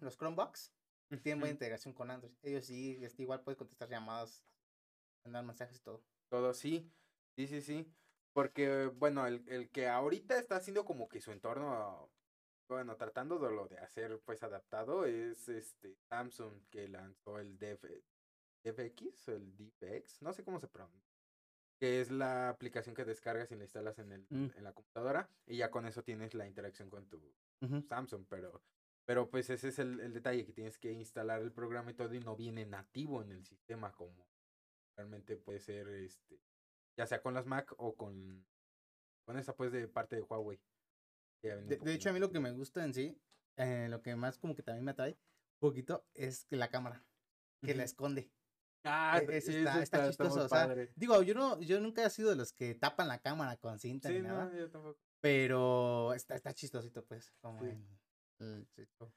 los 0.00 0.16
Chromebox, 0.16 0.72
que 1.10 1.16
tienen 1.18 1.40
buena 1.40 1.52
integración 1.52 1.92
con 1.92 2.10
Android. 2.10 2.32
Ellos 2.42 2.64
sí, 2.64 2.98
igual 3.18 3.42
puedes 3.42 3.58
contestar 3.58 3.88
llamadas, 3.90 4.42
mandar 5.24 5.44
mensajes 5.44 5.76
y 5.76 5.80
todo. 5.80 6.02
Todo 6.30 6.54
sí, 6.54 6.90
sí, 7.36 7.46
sí, 7.46 7.60
sí. 7.60 7.86
Porque, 8.32 8.86
bueno, 8.86 9.26
el, 9.26 9.44
el 9.48 9.68
que 9.70 9.88
ahorita 9.88 10.38
está 10.38 10.56
haciendo 10.56 10.84
como 10.84 11.08
que 11.08 11.20
su 11.20 11.32
entorno, 11.32 12.10
bueno, 12.68 12.96
tratando 12.96 13.38
de 13.38 13.50
lo 13.50 13.66
de 13.66 13.78
hacer 13.78 14.20
pues 14.24 14.42
adaptado 14.42 15.04
es 15.06 15.48
este 15.48 15.96
Samsung 16.08 16.62
que 16.70 16.88
lanzó 16.88 17.38
el 17.38 17.58
Dev, 17.58 17.80
DevX 18.62 19.28
o 19.28 19.32
el 19.32 19.56
DevX, 19.56 20.22
no 20.22 20.32
sé 20.32 20.44
cómo 20.44 20.60
se 20.60 20.68
pronuncia. 20.68 21.08
Que 21.80 22.00
es 22.00 22.10
la 22.10 22.48
aplicación 22.48 22.94
que 22.94 23.04
descargas 23.04 23.50
y 23.52 23.56
la 23.56 23.62
instalas 23.64 23.98
en, 23.98 24.12
el, 24.12 24.26
Mm. 24.30 24.50
en 24.56 24.64
la 24.64 24.72
computadora 24.72 25.30
y 25.46 25.56
ya 25.56 25.70
con 25.70 25.86
eso 25.86 26.02
tienes 26.02 26.34
la 26.34 26.46
interacción 26.46 26.90
con 26.90 27.08
tu. 27.08 27.34
Samsung, 27.88 28.24
pero, 28.28 28.62
pero 29.04 29.28
pues 29.30 29.50
ese 29.50 29.68
es 29.68 29.78
el, 29.80 29.98
el 30.00 30.12
detalle, 30.12 30.44
que 30.46 30.52
tienes 30.52 30.78
que 30.78 30.92
instalar 30.92 31.40
el 31.42 31.50
programa 31.52 31.90
y 31.90 31.94
todo 31.94 32.14
y 32.14 32.20
no 32.20 32.36
viene 32.36 32.66
nativo 32.66 33.20
en 33.22 33.32
el 33.32 33.44
sistema 33.44 33.90
como 33.92 34.28
realmente 34.96 35.36
puede 35.36 35.58
ser 35.60 35.88
este 35.88 36.40
ya 36.96 37.06
sea 37.06 37.20
con 37.22 37.34
las 37.34 37.46
Mac 37.46 37.72
o 37.78 37.96
con 37.96 38.44
con 39.24 39.38
esa 39.38 39.56
pues 39.56 39.72
de 39.72 39.88
parte 39.88 40.14
de 40.16 40.22
Huawei. 40.22 40.58
que 40.58 40.62
ya 40.62 40.66
viene 40.66 41.27
un 41.27 41.27
De, 41.42 41.94
hecho, 41.94 42.10
a 42.10 42.12
mí 42.12 42.18
lo 42.18 42.30
que 42.30 42.40
me 42.40 42.50
gusta 42.52 42.84
en 42.84 42.92
sí, 42.94 43.20
eh, 43.56 43.86
lo 43.90 44.02
que 44.02 44.16
más 44.16 44.38
como 44.38 44.54
que 44.54 44.62
también 44.62 44.84
me 44.84 44.90
atrae 44.92 45.12
un 45.12 45.68
poquito 45.70 46.06
es 46.14 46.44
que 46.46 46.56
la 46.56 46.68
cámara, 46.68 47.04
que 47.62 47.74
la 47.74 47.84
esconde. 47.84 48.30
Ah, 48.84 49.20
E- 49.20 49.40
sí, 49.40 49.56
está, 49.56 49.82
está 49.82 49.98
muy 50.00 50.08
chistoso. 50.08 50.44
o 50.44 50.48
sea, 50.48 50.66
padre. 50.66 50.92
digo, 50.94 51.20
yo 51.22 51.34
no, 51.34 51.60
yo 51.60 51.80
nunca 51.80 52.04
he 52.04 52.10
sido 52.10 52.30
de 52.30 52.36
los 52.36 52.52
que 52.52 52.74
tapan 52.74 53.08
la 53.08 53.18
cámara 53.18 53.56
con 53.56 53.78
cinta 53.78 54.08
Sí, 54.08 54.14
ni 54.14 54.22
nada. 54.22 54.46
no, 54.46 54.56
yo 54.56 54.70
tampoco. 54.70 55.00
Pero 55.20 56.14
está, 56.14 56.36
está 56.36 56.54
chistosito, 56.54 57.04
pues. 57.04 57.32
Como 57.40 57.60
Sí. 57.60 58.66
chico. 58.76 59.12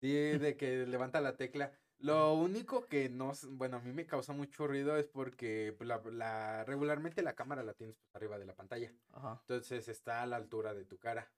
Sí, 0.00 0.12
de 0.12 0.56
que 0.56 0.86
levanta 0.86 1.20
la 1.20 1.36
tecla. 1.36 1.72
Lo 1.98 2.34
único 2.34 2.86
que 2.86 3.08
no, 3.10 3.32
bueno, 3.50 3.76
a 3.76 3.80
mí 3.80 3.92
me 3.92 4.06
causa 4.06 4.32
mucho 4.32 4.66
ruido 4.66 4.96
es 4.96 5.06
porque 5.06 5.74
pues, 5.76 5.86
la, 5.86 6.02
la- 6.10 6.64
regularmente 6.64 7.22
la 7.22 7.34
cámara 7.34 7.62
la 7.62 7.74
tienes 7.74 7.94
pues, 7.96 8.14
arriba 8.16 8.38
de 8.38 8.46
la 8.46 8.54
pantalla. 8.56 8.92
Ajá. 9.12 9.38
Entonces 9.42 9.86
está 9.88 10.22
a 10.22 10.26
la 10.26 10.36
altura 10.36 10.74
de 10.74 10.84
tu 10.86 10.98
cara. 10.98 11.30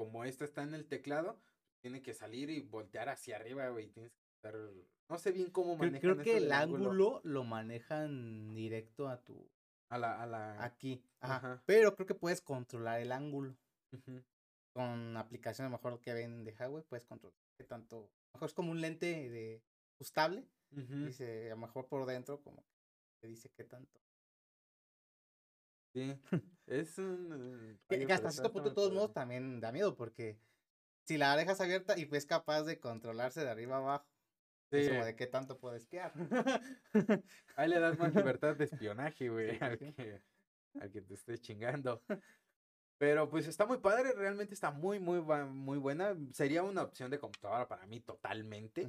Como 0.00 0.24
esta 0.24 0.46
está 0.46 0.62
en 0.62 0.72
el 0.72 0.86
teclado, 0.86 1.38
tiene 1.82 2.00
que 2.00 2.14
salir 2.14 2.48
y 2.48 2.60
voltear 2.60 3.10
hacia 3.10 3.36
arriba, 3.36 3.68
güey. 3.68 3.88
Tienes 3.88 4.14
que 4.14 4.22
estar. 4.30 4.54
No 5.10 5.18
sé 5.18 5.30
bien 5.30 5.50
cómo 5.50 5.76
manejan 5.76 6.00
creo 6.00 6.24
que 6.24 6.38
el 6.38 6.50
ángulo 6.52 7.20
lo 7.22 7.44
manejan 7.44 8.54
directo 8.54 9.08
a 9.08 9.22
tu. 9.22 9.46
A 9.90 9.98
la. 9.98 10.22
A 10.22 10.24
la... 10.24 10.64
Aquí. 10.64 11.04
Ajá. 11.20 11.36
Ajá. 11.36 11.62
Pero 11.66 11.94
creo 11.94 12.06
que 12.06 12.14
puedes 12.14 12.40
controlar 12.40 13.02
el 13.02 13.12
ángulo. 13.12 13.54
Con 14.72 15.18
aplicaciones 15.18 15.68
a 15.68 15.70
lo 15.70 15.76
mejor 15.76 16.00
que 16.00 16.14
ven 16.14 16.44
de 16.44 16.54
Huawei, 16.58 16.82
puedes 16.84 17.04
controlar 17.04 17.36
qué 17.58 17.64
tanto. 17.64 17.96
A 17.98 18.00
lo 18.00 18.38
mejor 18.38 18.48
es 18.48 18.54
como 18.54 18.70
un 18.70 18.80
lente 18.80 19.28
de 19.28 19.62
ajustable. 19.96 20.48
Dice, 20.70 21.48
a 21.48 21.56
lo 21.56 21.60
mejor 21.60 21.88
por 21.88 22.06
dentro, 22.06 22.40
como 22.40 22.62
que 22.62 22.72
te 23.20 23.28
dice 23.28 23.50
qué 23.50 23.64
tanto. 23.64 24.00
Sí. 25.94 26.20
Es 26.66 26.98
un. 26.98 27.80
Que, 27.88 27.96
oye, 27.96 28.06
que 28.06 28.12
hasta 28.12 28.30
cierto 28.30 28.52
punto, 28.52 28.68
de 28.68 28.74
todos 28.76 28.92
modos, 28.92 29.12
también 29.12 29.60
da 29.60 29.72
miedo, 29.72 29.96
porque 29.96 30.38
si 31.04 31.18
la 31.18 31.34
dejas 31.36 31.60
abierta 31.60 31.98
y 31.98 32.08
es 32.12 32.26
capaz 32.26 32.62
de 32.62 32.78
controlarse 32.78 33.40
de 33.42 33.50
arriba 33.50 33.78
abajo, 33.78 34.06
es 34.70 34.88
como 34.88 35.00
Sí. 35.00 35.06
de 35.06 35.16
qué 35.16 35.26
tanto 35.26 35.58
puedes 35.58 35.82
espiar. 35.82 36.12
Ahí 37.56 37.68
le 37.68 37.80
das 37.80 37.98
más 37.98 38.14
libertad 38.14 38.54
de 38.54 38.64
espionaje, 38.66 39.28
güey, 39.28 39.58
Sí, 39.58 39.58
al, 39.60 39.78
sí. 39.78 39.92
que, 39.94 40.22
al 40.80 40.92
que 40.92 41.00
te 41.02 41.14
esté 41.14 41.38
chingando. 41.38 42.04
Pero 42.98 43.28
pues 43.28 43.48
está 43.48 43.66
muy 43.66 43.78
padre, 43.78 44.12
realmente 44.12 44.54
está 44.54 44.70
muy, 44.70 45.00
muy, 45.00 45.20
muy 45.22 45.78
buena. 45.78 46.16
Sería 46.32 46.62
una 46.62 46.82
opción 46.82 47.10
de 47.10 47.18
computadora 47.18 47.66
para 47.66 47.86
mí 47.86 48.00
totalmente. 48.00 48.88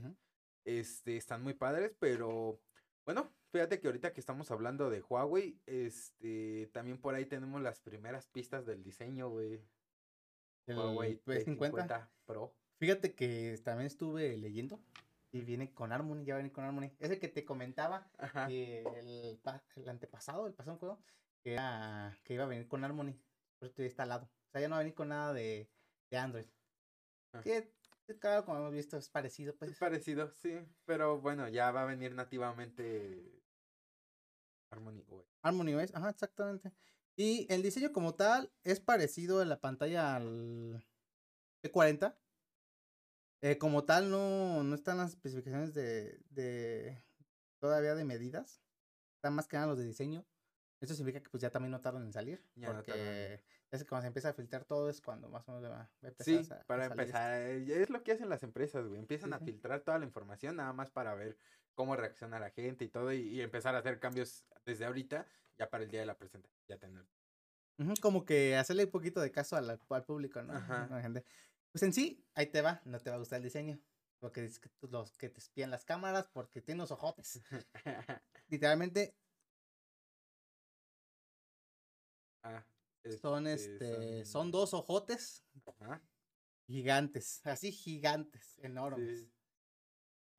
Este, 0.65 1.17
están 1.17 1.41
muy 1.41 1.55
padres, 1.55 1.95
pero 1.97 2.61
bueno, 3.05 3.33
fíjate 3.51 3.79
que 3.79 3.87
ahorita 3.87 4.13
que 4.13 4.19
estamos 4.19 4.49
hablando 4.51 4.89
de 4.89 5.01
Huawei, 5.01 5.59
este, 5.65 6.69
también 6.73 6.99
por 6.99 7.15
ahí 7.15 7.25
tenemos 7.25 7.61
las 7.61 7.79
primeras 7.79 8.27
pistas 8.27 8.65
del 8.65 8.83
diseño, 8.83 9.29
güey. 9.29 9.61
El 10.67 10.77
Huawei 10.77 11.21
P50. 11.23 11.57
P50 11.57 12.09
Pro. 12.25 12.55
Fíjate 12.77 13.13
que 13.13 13.59
también 13.63 13.87
estuve 13.87 14.37
leyendo 14.37 14.79
y 15.31 15.41
viene 15.41 15.73
con 15.73 15.91
Harmony, 15.91 16.23
ya 16.25 16.35
viene 16.35 16.51
con 16.51 16.63
Harmony. 16.63 16.91
Ese 16.99 17.19
que 17.19 17.27
te 17.27 17.45
comentaba 17.45 18.09
que 18.47 18.81
el, 18.81 19.39
el 19.75 19.89
antepasado, 19.89 20.47
el 20.47 20.53
pasado 20.53 20.77
juego, 20.77 21.03
que, 21.43 21.53
era, 21.53 22.17
que 22.23 22.33
iba 22.33 22.43
a 22.45 22.47
venir 22.47 22.67
con 22.67 22.83
Harmony. 22.83 23.19
Por 23.59 23.69
eso 23.69 23.83
está 23.83 24.03
al 24.03 24.09
lado. 24.09 24.25
O 24.25 24.51
sea, 24.51 24.61
ya 24.61 24.67
no 24.67 24.73
va 24.73 24.79
a 24.79 24.83
venir 24.83 24.95
con 24.95 25.09
nada 25.09 25.33
de, 25.33 25.69
de 26.09 26.17
Android. 26.17 26.45
Ah. 27.33 27.41
Que, 27.41 27.71
claro, 28.19 28.45
como 28.45 28.57
hemos 28.57 28.73
visto, 28.73 28.97
es 28.97 29.09
parecido, 29.09 29.55
pues. 29.55 29.71
Es 29.71 29.77
parecido, 29.77 30.31
sí, 30.41 30.59
pero 30.85 31.19
bueno, 31.21 31.47
ya 31.47 31.71
va 31.71 31.83
a 31.83 31.85
venir 31.85 32.13
nativamente 32.13 33.40
Harmony 34.71 35.03
OS. 35.09 35.27
Harmony 35.43 35.73
OS, 35.75 35.93
ajá, 35.95 36.09
exactamente. 36.09 36.71
Y 37.15 37.45
el 37.53 37.61
diseño 37.61 37.91
como 37.91 38.15
tal 38.15 38.51
es 38.63 38.79
parecido 38.79 39.41
en 39.41 39.49
la 39.49 39.59
pantalla 39.59 40.15
al 40.15 40.83
P40. 41.61 42.17
Eh, 43.43 43.57
como 43.57 43.83
tal, 43.85 44.09
no, 44.09 44.63
no 44.63 44.75
están 44.75 44.97
las 44.97 45.11
especificaciones 45.11 45.73
de, 45.73 46.23
de 46.29 47.03
todavía 47.59 47.95
de 47.95 48.05
medidas. 48.05 48.61
Están 49.15 49.35
más 49.35 49.47
que 49.47 49.57
nada 49.57 49.67
los 49.67 49.77
de 49.77 49.85
diseño. 49.85 50.25
Eso 50.79 50.95
significa 50.95 51.21
que 51.21 51.29
pues 51.29 51.41
ya 51.41 51.51
también 51.51 51.71
no 51.71 51.81
tardan 51.81 52.03
en 52.03 52.13
salir. 52.13 52.43
Ya 52.55 52.69
no 52.69 52.75
porque 52.75 53.43
ya 53.71 53.77
sé 53.77 53.83
que 53.85 53.89
cuando 53.89 54.03
se 54.03 54.07
empieza 54.07 54.29
a 54.29 54.33
filtrar 54.33 54.65
todo 54.65 54.89
es 54.89 55.01
cuando 55.01 55.29
más 55.29 55.47
o 55.47 55.53
menos 55.53 55.69
va, 55.71 55.81
a 55.81 56.07
empezar 56.07 56.25
Sí, 56.43 56.49
a- 56.51 56.55
a 56.55 56.63
para 56.65 56.85
empezar, 56.85 57.41
eh, 57.41 57.81
es 57.81 57.89
lo 57.89 58.03
que 58.03 58.13
hacen 58.13 58.29
las 58.29 58.43
empresas, 58.43 58.87
güey. 58.87 58.99
Empiezan 58.99 59.29
Sí, 59.29 59.35
a 59.35 59.39
sí. 59.39 59.45
filtrar 59.45 59.81
toda 59.81 59.99
la 59.99 60.05
información 60.05 60.55
nada 60.55 60.73
más 60.73 60.89
para 60.91 61.13
ver 61.13 61.37
cómo 61.73 61.95
reacciona 61.95 62.39
la 62.39 62.51
gente 62.51 62.85
y 62.85 62.89
todo, 62.89 63.11
y, 63.13 63.21
y 63.21 63.41
empezar 63.41 63.75
a 63.75 63.79
hacer 63.79 63.99
cambios 63.99 64.45
desde 64.65 64.85
ahorita, 64.85 65.27
ya 65.57 65.69
para 65.69 65.83
el 65.83 65.91
día 65.91 66.01
de 66.01 66.05
la 66.05 66.17
presentación, 66.17 66.61
ya 66.67 66.77
tener. 66.77 67.05
Como 68.01 68.25
que 68.25 68.55
hacerle 68.55 68.85
un 68.85 68.91
poquito 68.91 69.21
de 69.21 69.31
caso 69.31 69.55
al 69.55 69.79
público, 70.05 70.41
¿no? 70.43 70.53
Ajá. 70.53 70.83
A 70.85 70.87
la 70.87 71.01
gente. 71.01 71.25
Pues 71.71 71.83
en 71.83 71.93
sí, 71.93 72.23
ahí 72.33 72.47
te 72.47 72.61
va, 72.61 72.81
no 72.85 72.99
te 72.99 73.09
va 73.09 73.15
a 73.15 73.19
gustar 73.19 73.37
el 73.37 73.43
diseño. 73.43 73.79
Porque 74.19 74.41
dice 74.41 74.59
que 74.61 74.69
los 74.87 75.17
que 75.17 75.29
te 75.29 75.39
espían 75.39 75.71
las 75.71 75.83
cámaras 75.83 76.27
porque 76.27 76.61
tienen 76.61 76.81
los 76.81 76.91
ojotes. 76.91 77.41
Literalmente 78.49 79.15
ah, 82.43 82.63
son 83.19 83.47
este, 83.47 84.19
este, 84.19 84.25
son 84.25 84.51
dos 84.51 84.75
ojotes 84.75 85.43
Ajá, 85.65 86.03
gigantes, 86.67 87.41
así 87.47 87.71
gigantes, 87.71 88.59
enormes. 88.59 89.21
sí. 89.21 89.31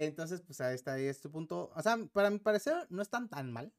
Entonces, 0.07 0.43
pues 0.43 0.61
ahí 0.61 0.75
está 0.75 0.95
ahí 0.95 1.05
este 1.07 1.29
punto. 1.29 1.71
O 1.75 1.83
sea, 1.83 1.97
para 2.13 2.31
mi 2.31 2.39
parecer 2.39 2.75
no 2.91 3.03
están 3.03 3.29
tan 3.29 3.53
mal. 3.53 3.73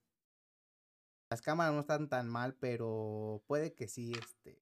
Las 1.30 1.42
cámaras 1.42 1.74
no 1.74 1.80
están 1.82 2.08
tan 2.10 2.30
mal, 2.30 2.56
pero 2.56 3.44
puede 3.48 3.74
que 3.74 3.88
sí, 3.88 4.14
este. 4.14 4.62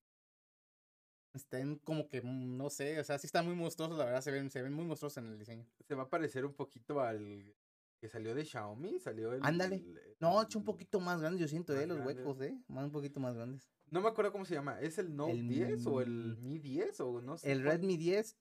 Estén 1.34 1.77
como 1.80 2.10
que, 2.10 2.22
mm, 2.22 2.58
no 2.58 2.70
sé, 2.70 3.00
o 3.00 3.03
sea, 3.03 3.18
sí 3.18 3.25
están 3.27 3.46
muy 3.46 3.56
monstruosos, 3.56 3.98
la 3.98 4.06
verdad, 4.06 4.22
se 4.22 4.32
ven, 4.32 4.50
se 4.50 4.62
ven 4.62 4.74
muy 4.74 4.86
monstruosos 4.86 5.18
en 5.24 5.32
el 5.32 5.38
diseño. 5.39 5.65
Se 5.88 5.96
va 5.96 6.03
a 6.03 6.10
parecer 6.10 6.46
un 6.46 6.53
poquito 6.53 7.00
al 7.00 7.56
que 8.00 8.10
salió 8.10 8.34
de 8.36 8.44
Xiaomi, 8.44 9.00
salió 9.00 9.32
el... 9.34 9.41
Ándale. 9.44 9.75
el- 9.77 10.15
No, 10.20 10.41
hecho 10.41 10.58
un 10.60 10.63
el- 10.63 10.65
poquito 10.65 11.00
más 11.00 11.22
grandes, 11.22 11.39
yo 11.41 11.48
siento, 11.48 11.74
eh, 11.74 11.86
los 11.88 11.98
grandes. 12.00 12.18
huecos, 12.25 12.41
eh, 12.41 12.60
más 12.68 12.86
un 12.86 12.91
poquito 12.91 13.20
más 13.20 13.36
grandes. 13.36 13.70
No 13.91 14.01
me 14.01 14.10
acuerdo 14.10 14.32
cómo 14.32 14.44
se 14.46 14.56
llama, 14.56 14.82
¿es 14.82 14.98
el 14.98 15.15
Note 15.15 15.32
El 15.34 15.48
10 15.48 15.86
o 15.86 16.01
el 16.01 16.38
Mi 16.38 16.58
10 16.58 17.00
o 17.00 17.22
no 17.22 17.38
sé? 17.38 17.51
El 17.51 17.60
cuál? 17.63 17.77
Redmi 17.77 17.98
10, 17.98 18.36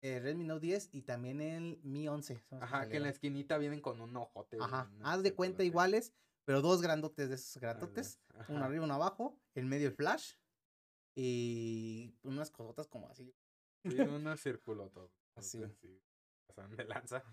el 0.00 0.22
Redmi 0.22 0.44
Note 0.44 0.66
10 0.66 0.90
y 0.92 1.02
también 1.02 1.40
el 1.40 1.80
Mi 1.82 2.08
11. 2.08 2.42
son 2.48 2.60
los 2.60 2.68
Ajá, 2.68 2.88
que 2.88 2.96
en 2.96 3.02
la 3.04 3.08
esquina 3.10 3.58
vienen 3.58 3.80
con 3.80 4.00
un 4.00 4.16
ojote. 4.16 4.58
Ajá, 4.60 4.90
un 4.92 5.06
haz 5.06 5.22
de 5.22 5.34
cuenta 5.34 5.64
iguales, 5.64 6.12
pero 6.44 6.60
dos 6.62 6.82
grandotes 6.82 7.28
de 7.28 7.34
esos 7.34 7.60
grandotes. 7.60 8.20
uno 8.48 8.64
arriba, 8.64 8.84
uno 8.84 8.94
abajo, 8.94 9.38
en 9.54 9.68
medio 9.68 9.88
el 9.88 9.94
flash 9.94 10.34
y 11.14 12.14
unas 12.22 12.50
cosotas 12.50 12.86
como 12.86 13.08
así. 13.08 13.34
Sí, 13.82 13.96
unos 14.22 14.40
circulotos. 14.40 15.10
Así. 15.34 15.62
Sí, 15.80 16.00
pasaron 16.46 16.76
de 16.76 16.84
lanza. 16.84 17.24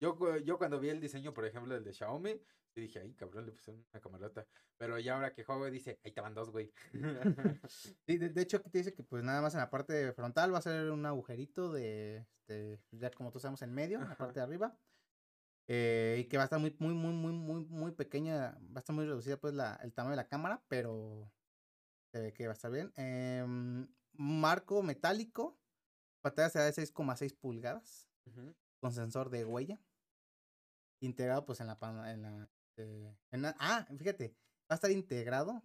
Yo, 0.00 0.36
yo 0.38 0.58
cuando 0.58 0.80
vi 0.80 0.88
el 0.88 1.00
diseño, 1.00 1.32
por 1.32 1.44
ejemplo, 1.46 1.76
el 1.76 1.84
de 1.84 1.92
Xiaomi, 1.92 2.40
sí 2.74 2.80
dije, 2.82 3.00
ay, 3.00 3.14
cabrón, 3.14 3.46
le 3.46 3.52
pusieron 3.52 3.84
una 3.92 4.00
camarota. 4.00 4.46
Pero 4.76 4.98
ya 4.98 5.14
ahora 5.14 5.32
que 5.32 5.44
juego 5.44 5.70
dice, 5.70 6.00
ahí 6.04 6.12
te 6.12 6.20
van 6.20 6.34
dos, 6.34 6.50
güey. 6.50 6.72
Sí, 8.06 8.18
de, 8.18 8.28
de 8.30 8.42
hecho 8.42 8.56
aquí 8.58 8.70
te 8.70 8.78
dice 8.78 8.94
que 8.94 9.02
pues 9.04 9.22
nada 9.22 9.40
más 9.42 9.54
en 9.54 9.60
la 9.60 9.70
parte 9.70 10.12
frontal 10.12 10.52
va 10.52 10.58
a 10.58 10.62
ser 10.62 10.90
un 10.90 11.06
agujerito 11.06 11.72
de, 11.72 12.26
este, 12.40 12.80
ya 12.90 13.10
como 13.10 13.30
todos 13.30 13.42
sabemos 13.42 13.62
en 13.62 13.72
medio, 13.72 14.00
en 14.02 14.08
la 14.08 14.16
parte 14.16 14.40
de 14.40 14.44
arriba. 14.44 14.76
eh, 15.68 16.18
y 16.20 16.24
que 16.28 16.36
va 16.36 16.42
a 16.44 16.46
estar 16.46 16.58
muy, 16.60 16.76
muy, 16.78 16.94
muy, 16.94 17.12
muy, 17.12 17.32
muy, 17.32 17.64
muy 17.66 17.92
pequeña, 17.92 18.52
va 18.60 18.76
a 18.76 18.78
estar 18.80 18.94
muy 18.94 19.06
reducida 19.06 19.38
pues 19.38 19.54
la, 19.54 19.76
el 19.82 19.92
tamaño 19.94 20.10
de 20.12 20.16
la 20.16 20.28
cámara, 20.28 20.62
pero 20.68 21.32
se 22.12 22.20
ve 22.20 22.32
que 22.32 22.46
va 22.46 22.52
a 22.52 22.54
estar 22.54 22.70
bien. 22.70 22.92
Em, 22.96 23.88
marco 24.12 24.82
metálico, 24.82 25.58
pantalla 26.22 26.50
será 26.50 26.64
de 26.66 26.72
6,6 26.72 27.32
pulgadas. 27.34 28.08
Ujú. 28.26 28.54
con 28.80 28.92
sensor 28.92 29.28
de 29.28 29.44
huella 29.44 29.78
integrado 31.00 31.44
pues 31.44 31.60
en 31.60 31.66
la 31.66 31.78
en 32.10 32.22
la, 32.22 32.48
eh, 32.76 33.16
en 33.30 33.42
la- 33.42 33.56
ah 33.58 33.86
fíjate 33.98 34.30
va 34.70 34.70
a 34.70 34.74
estar 34.74 34.90
integrado 34.90 35.62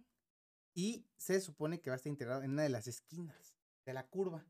y 0.74 1.06
se 1.16 1.40
supone 1.40 1.80
que 1.80 1.90
va 1.90 1.94
a 1.94 1.96
estar 1.96 2.10
integrado 2.10 2.42
en 2.42 2.52
una 2.52 2.62
de 2.62 2.68
las 2.68 2.86
esquinas 2.86 3.56
de 3.84 3.92
la 3.94 4.06
curva 4.08 4.44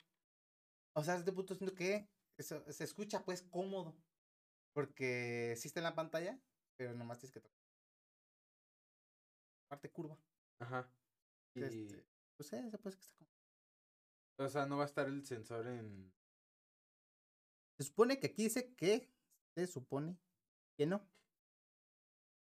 o 0.94 1.02
sea 1.04 1.14
a 1.14 1.18
este 1.18 1.32
punto 1.32 1.54
siento 1.54 1.74
que 1.74 2.08
eso- 2.38 2.64
se 2.72 2.84
escucha 2.84 3.24
pues 3.24 3.42
cómodo 3.42 3.96
porque 4.74 5.54
sí 5.56 5.68
está 5.68 5.80
en 5.80 5.84
la 5.84 5.94
pantalla 5.94 6.40
pero 6.76 6.94
nomás 6.94 7.18
tienes 7.18 7.32
que 7.32 7.40
tocar 7.40 7.58
parte 9.68 9.90
curva 9.90 10.18
Ajá. 10.58 10.92
Y, 11.54 11.62
Este, 11.62 12.06
pues 12.36 12.52
eh, 12.52 12.70
se 12.70 12.78
puede 12.78 12.96
que 12.96 13.02
está 13.02 13.14
cómodo. 13.16 13.34
o 14.38 14.48
sea, 14.48 14.66
no 14.66 14.76
va 14.76 14.82
a 14.84 14.86
estar 14.86 15.06
el 15.08 15.24
sensor 15.26 15.66
en... 15.66 16.12
se 17.78 17.84
supone 17.84 18.18
que 18.20 18.26
aquí 18.28 18.44
dice 18.44 18.74
que 18.74 19.10
se 19.54 19.66
supone 19.66 20.18
que 20.76 20.86
no 20.86 21.08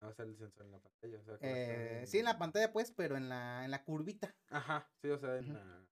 No 0.04 0.10
estar 0.10 0.28
el 0.28 0.36
sensor 0.38 0.66
en 0.66 0.72
la 0.74 0.80
pantalla. 0.80 1.18
O 1.18 1.24
sea, 1.24 1.38
Eh, 1.40 2.04
sí 2.06 2.20
en 2.20 2.26
la 2.26 2.38
pantalla 2.38 2.74
pues 2.74 2.92
pero 2.92 3.16
en 3.16 3.30
la 3.30 3.64
en 3.64 3.72
la 3.72 3.86
curvita 3.86 4.36
Ajá, 4.50 4.92
sí, 5.02 5.08
o 5.10 5.18
sea, 5.18 5.38
en 5.38 5.54
la... 5.54 5.88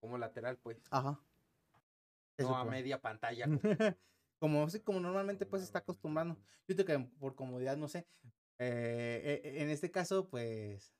Como 0.00 0.16
lateral, 0.16 0.56
pues. 0.56 0.78
Ajá. 0.90 1.20
No 2.38 2.56
a 2.56 2.64
media 2.64 3.02
pantalla. 3.02 3.44
como, 4.38 4.68
sí, 4.70 4.80
como 4.80 4.98
normalmente 4.98 5.44
pues 5.44 5.62
está 5.62 5.80
acostumbrando. 5.80 6.38
Yo 6.66 6.74
creo 6.74 6.86
que 6.86 6.98
por 7.18 7.34
comodidad, 7.34 7.76
no 7.76 7.86
sé. 7.86 8.08
eh, 8.58 9.42
e- 9.44 9.62
en 9.62 9.68
este 9.68 9.90
caso, 9.90 10.30
pues, 10.30 10.94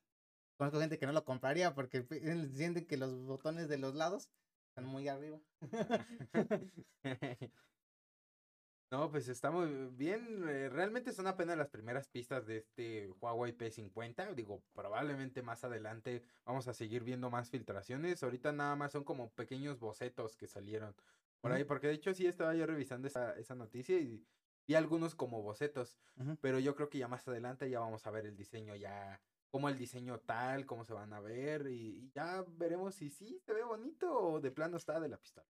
conozco 0.58 0.78
gente 0.80 0.98
que 0.98 1.06
no 1.06 1.12
lo 1.12 1.24
compraría 1.24 1.74
porque 1.74 2.02
pe- 2.02 2.20
sienten 2.50 2.86
que 2.86 2.98
los 2.98 3.24
botones 3.24 3.68
de 3.70 3.78
los 3.78 3.94
lados 3.94 4.28
están 4.68 4.84
muy 4.84 5.08
arriba. 5.08 5.40
No, 8.92 9.10
pues 9.10 9.26
está 9.28 9.50
muy 9.50 9.88
bien. 9.96 10.46
eh, 10.46 10.68
Realmente 10.68 11.12
son 11.12 11.26
apenas 11.26 11.56
las 11.56 11.70
primeras 11.70 12.08
pistas 12.08 12.44
de 12.44 12.58
este 12.58 13.08
Huawei 13.22 13.56
P50. 13.56 14.34
Digo, 14.34 14.62
probablemente 14.74 15.40
más 15.40 15.64
adelante 15.64 16.22
vamos 16.44 16.68
a 16.68 16.74
seguir 16.74 17.02
viendo 17.02 17.30
más 17.30 17.48
filtraciones. 17.48 18.22
Ahorita 18.22 18.52
nada 18.52 18.76
más 18.76 18.92
son 18.92 19.02
como 19.02 19.30
pequeños 19.30 19.80
bocetos 19.80 20.36
que 20.36 20.46
salieron 20.46 20.94
por 21.40 21.52
ahí. 21.52 21.64
Porque 21.64 21.86
de 21.86 21.94
hecho 21.94 22.12
sí 22.12 22.26
estaba 22.26 22.54
yo 22.54 22.66
revisando 22.66 23.08
esa, 23.08 23.34
esa 23.38 23.54
noticia 23.54 23.98
y 23.98 24.22
vi 24.68 24.74
algunos 24.74 25.14
como 25.14 25.40
bocetos. 25.40 25.96
Pero 26.42 26.58
yo 26.58 26.74
creo 26.74 26.90
que 26.90 26.98
ya 26.98 27.08
más 27.08 27.26
adelante 27.26 27.70
ya 27.70 27.80
vamos 27.80 28.06
a 28.06 28.10
ver 28.10 28.26
el 28.26 28.36
diseño 28.36 28.76
ya. 28.76 29.22
Como 29.50 29.70
el 29.70 29.78
diseño 29.78 30.20
tal, 30.20 30.66
cómo 30.66 30.84
se 30.84 30.92
van 30.92 31.14
a 31.14 31.20
ver. 31.20 31.66
Y, 31.68 31.96
y 31.96 32.10
ya 32.14 32.44
veremos 32.46 32.96
si 32.96 33.08
sí 33.08 33.40
se 33.46 33.54
ve 33.54 33.64
bonito 33.64 34.14
o 34.14 34.38
de 34.40 34.50
plano 34.50 34.76
está 34.76 35.00
de 35.00 35.08
la 35.08 35.16
pistola. 35.16 35.46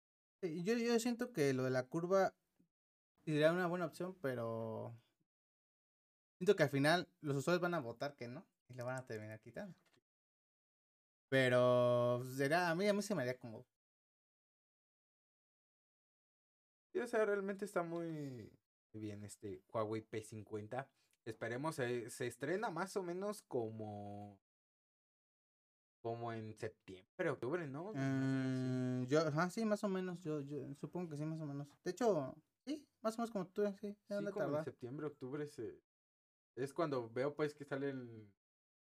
Yo, 0.43 0.75
yo 0.75 0.99
siento 0.99 1.33
que 1.33 1.53
lo 1.53 1.63
de 1.63 1.71
la 1.71 1.85
curva 1.85 2.35
sería 3.33 3.53
una 3.53 3.67
buena 3.67 3.87
opción, 3.87 4.17
pero 4.21 4.95
siento 6.39 6.57
que 6.57 6.63
al 6.63 6.71
final 6.71 7.09
los 7.21 7.37
usuarios 7.37 7.61
van 7.61 7.75
a 7.75 7.81
votar 7.81 8.15
que 8.17 8.29
no 8.29 8.47
y 8.69 8.75
le 8.75 8.83
van 8.83 8.97
a 8.97 9.07
terminar 9.07 9.41
quitando. 9.41 9.77
Pero 11.29 12.25
será, 12.37 12.71
a 12.71 12.75
mí, 12.75 12.89
a 12.89 12.93
mí 12.93 13.03
se 13.03 13.15
me 13.15 13.23
haría 13.23 13.39
como 13.39 13.67
Sí, 16.93 17.01
o 17.01 17.07
sea, 17.07 17.25
realmente 17.27 17.67
está 17.67 17.83
muy 17.83 18.51
bien 18.95 19.23
este 19.23 19.63
Huawei 19.73 20.03
P50. 20.09 20.89
Esperemos, 21.27 21.79
eh, 21.81 22.09
se 22.09 22.27
estrena 22.27 22.71
más 22.71 22.97
o 22.97 23.03
menos 23.03 23.43
como 23.43 24.39
como 26.01 26.33
en 26.33 26.55
septiembre, 26.55 27.29
octubre, 27.29 27.67
¿no? 27.67 27.93
Mm, 27.95 29.07
yo, 29.09 29.21
ajá, 29.21 29.51
sí, 29.51 29.65
más 29.65 29.83
o 29.85 29.89
menos, 29.89 30.21
yo, 30.21 30.41
yo 30.41 30.75
supongo 30.77 31.11
que 31.11 31.17
sí, 31.17 31.25
más 31.25 31.41
o 31.41 31.45
menos. 31.45 31.67
De 31.85 31.91
hecho, 31.91 32.35
más 33.03 33.15
o 33.17 33.19
menos 33.19 33.31
como 33.31 33.47
tú, 33.49 33.63
sí, 33.81 33.97
sí. 34.09 34.25
como 34.33 34.59
en 34.59 34.65
septiembre, 34.65 35.07
octubre 35.07 35.47
se- 35.49 35.81
es 36.57 36.73
cuando 36.73 37.09
veo 37.09 37.35
pues 37.35 37.55
que 37.55 37.65
sale 37.65 37.91
el 37.91 38.33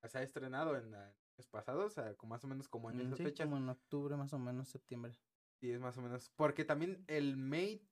se 0.08 0.18
ha 0.18 0.22
estrenado 0.22 0.76
en 0.76 0.94
años 0.94 1.48
pasados, 1.50 1.86
o 1.86 1.90
sea, 1.90 2.14
como 2.16 2.30
más 2.30 2.44
o 2.44 2.48
menos 2.48 2.68
como 2.68 2.90
en 2.90 2.96
Mm, 2.96 3.00
esas 3.06 3.18
Sí, 3.18 3.24
fechas. 3.24 3.46
como 3.46 3.56
en 3.58 3.68
octubre, 3.68 4.16
más 4.16 4.32
o 4.32 4.38
menos, 4.38 4.68
septiembre. 4.68 5.12
Sí, 5.60 5.70
es 5.72 5.80
más 5.80 5.96
o 5.98 6.02
menos. 6.02 6.30
Porque 6.36 6.64
también 6.64 7.04
el 7.08 7.36
Mate, 7.36 7.88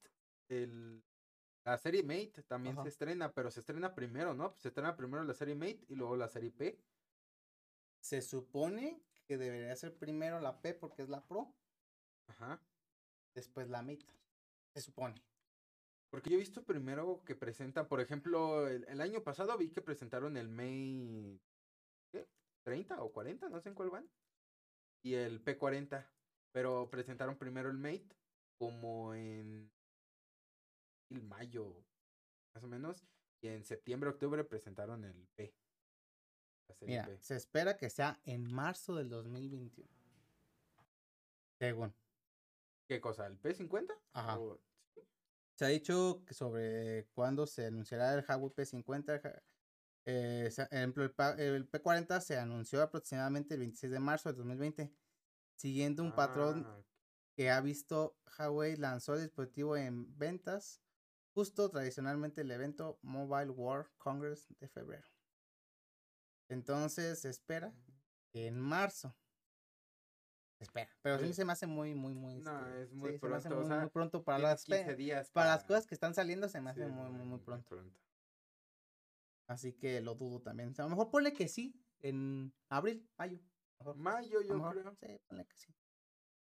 el, 0.48 1.02
la 1.64 1.78
serie 1.78 2.02
Mate 2.02 2.42
también 2.44 2.74
Ajá. 2.74 2.84
se 2.84 2.88
estrena, 2.90 3.32
pero 3.32 3.50
se 3.50 3.60
estrena 3.60 3.94
primero, 3.94 4.34
¿no? 4.34 4.54
Se 4.58 4.68
estrena 4.68 4.96
primero 4.96 5.24
la 5.24 5.34
serie 5.34 5.54
Mate 5.56 5.84
y 5.88 5.94
luego 5.96 6.16
la 6.16 6.28
serie 6.28 6.52
P. 6.52 6.78
Se 8.00 8.22
supone 8.22 9.02
que 9.26 9.36
debería 9.36 9.74
ser 9.74 9.98
primero 9.98 10.40
la 10.40 10.62
P 10.62 10.74
porque 10.74 11.02
es 11.02 11.08
la 11.08 11.26
Pro, 11.26 11.52
Ajá. 12.28 12.60
después 13.34 13.68
la 13.68 13.82
Mate. 13.82 14.06
Se 14.74 14.80
supone. 14.80 15.14
Porque 16.10 16.30
yo 16.30 16.36
he 16.36 16.40
visto 16.40 16.64
primero 16.64 17.22
que 17.24 17.34
presentan, 17.34 17.88
por 17.88 18.00
ejemplo, 18.00 18.68
el, 18.68 18.84
el 18.88 19.00
año 19.00 19.22
pasado 19.22 19.56
vi 19.58 19.70
que 19.70 19.82
presentaron 19.82 20.36
el 20.36 20.48
Mate, 20.48 21.40
¿qué? 22.12 22.28
¿30 22.64 22.96
o 23.00 23.12
40? 23.12 23.48
No 23.48 23.60
sé 23.60 23.68
en 23.70 23.74
cuál 23.74 23.90
van. 23.90 24.10
Y 25.02 25.14
el 25.14 25.44
P40. 25.44 26.06
Pero 26.52 26.88
presentaron 26.88 27.36
primero 27.36 27.68
el 27.68 27.76
Mate 27.76 28.16
como 28.58 29.14
en 29.14 29.70
el 31.10 31.22
mayo, 31.22 31.84
más 32.54 32.64
o 32.64 32.66
menos. 32.68 33.04
Y 33.42 33.48
en 33.48 33.64
septiembre, 33.64 34.08
octubre 34.10 34.42
presentaron 34.44 35.04
el 35.04 35.28
P. 35.34 35.54
La 36.68 36.74
serie 36.74 36.94
Mira, 36.94 37.06
P. 37.06 37.18
se 37.22 37.36
espera 37.36 37.76
que 37.76 37.90
sea 37.90 38.18
en 38.24 38.50
marzo 38.50 38.94
del 38.94 39.10
2021. 39.10 39.88
Según. 41.58 41.94
¿Qué 42.88 43.00
cosa? 43.00 43.26
¿El 43.26 43.40
P50? 43.40 43.92
Ajá. 44.14 44.38
O- 44.38 44.58
Se 45.56 45.64
ha 45.64 45.68
dicho 45.68 46.22
que 46.26 46.34
sobre 46.34 47.08
cuándo 47.14 47.46
se 47.46 47.66
anunciará 47.66 48.14
el 48.14 48.24
Huawei 48.26 48.50
P50. 48.54 49.14
el 49.14 49.20
ja- 49.22 49.42
Eh, 50.08 50.52
ejemplo, 50.70 51.02
el, 51.02 51.10
pa- 51.10 51.32
el 51.34 51.68
P40 51.68 52.20
se 52.20 52.38
anunció 52.38 52.80
aproximadamente 52.80 53.54
el 53.54 53.60
26 53.60 53.90
de 53.90 53.98
marzo 53.98 54.28
del 54.28 54.36
2020, 54.36 54.92
siguiendo 55.56 56.04
un 56.04 56.14
patrón 56.14 56.64
Ah, 56.64 56.80
que 57.34 57.50
ha 57.50 57.60
visto 57.60 58.16
Huawei 58.38 58.76
lanzó 58.76 59.14
el 59.14 59.22
dispositivo 59.22 59.76
en 59.76 60.16
ventas 60.16 60.80
justo 61.34 61.68
tradicionalmente 61.70 62.42
el 62.42 62.50
evento 62.52 63.00
Mobile 63.02 63.50
World 63.50 63.88
Congress 63.98 64.46
de 64.60 64.68
febrero. 64.68 65.08
Entonces 66.48 67.20
se 67.20 67.28
espera 67.30 67.74
que 68.32 68.46
en 68.46 68.60
marzo 68.60 69.16
espera. 70.58 70.90
Pero 71.02 71.18
sí 71.18 71.26
Sí. 71.28 71.34
se 71.34 71.44
me 71.44 71.52
hace 71.52 71.66
muy, 71.66 71.94
muy, 71.94 72.14
muy. 72.14 72.40
No, 72.40 72.58
este, 72.66 72.82
es 72.82 72.92
muy 72.92 73.12
sí, 73.12 73.18
se 73.18 73.28
me 73.28 73.36
hace 73.36 73.48
pronto, 73.48 73.56
o 73.58 73.60
muy, 73.62 73.68
sea, 73.68 73.80
muy 73.80 73.90
pronto 73.90 74.24
para 74.24 74.38
las, 74.38 74.64
pe- 74.64 74.78
15 74.78 74.96
días 74.96 75.30
para 75.30 75.50
las 75.50 75.64
cosas 75.64 75.86
que 75.86 75.94
están 75.94 76.14
saliendo, 76.14 76.48
se 76.48 76.60
me 76.60 76.70
hace 76.70 76.84
Sí, 76.86 76.90
muy, 76.92 77.10
muy, 77.10 77.26
muy 77.26 77.38
pronto. 77.40 77.82
Así 79.48 79.72
que 79.74 80.00
lo 80.00 80.14
dudo 80.14 80.40
también. 80.42 80.70
O 80.70 80.74
sea, 80.74 80.84
a 80.84 80.88
lo 80.88 80.96
mejor 80.96 81.10
ponle 81.10 81.32
que 81.32 81.48
sí, 81.48 81.74
en 82.00 82.52
abril, 82.68 83.08
mayo. 83.16 83.38
mejor, 83.78 83.96
Mayo, 83.96 84.40
yo 84.42 84.54
mejor, 84.54 84.72
creo. 84.74 84.94
Sí, 84.96 85.20
ponle 85.28 85.46
que 85.46 85.56
sí. 85.56 85.74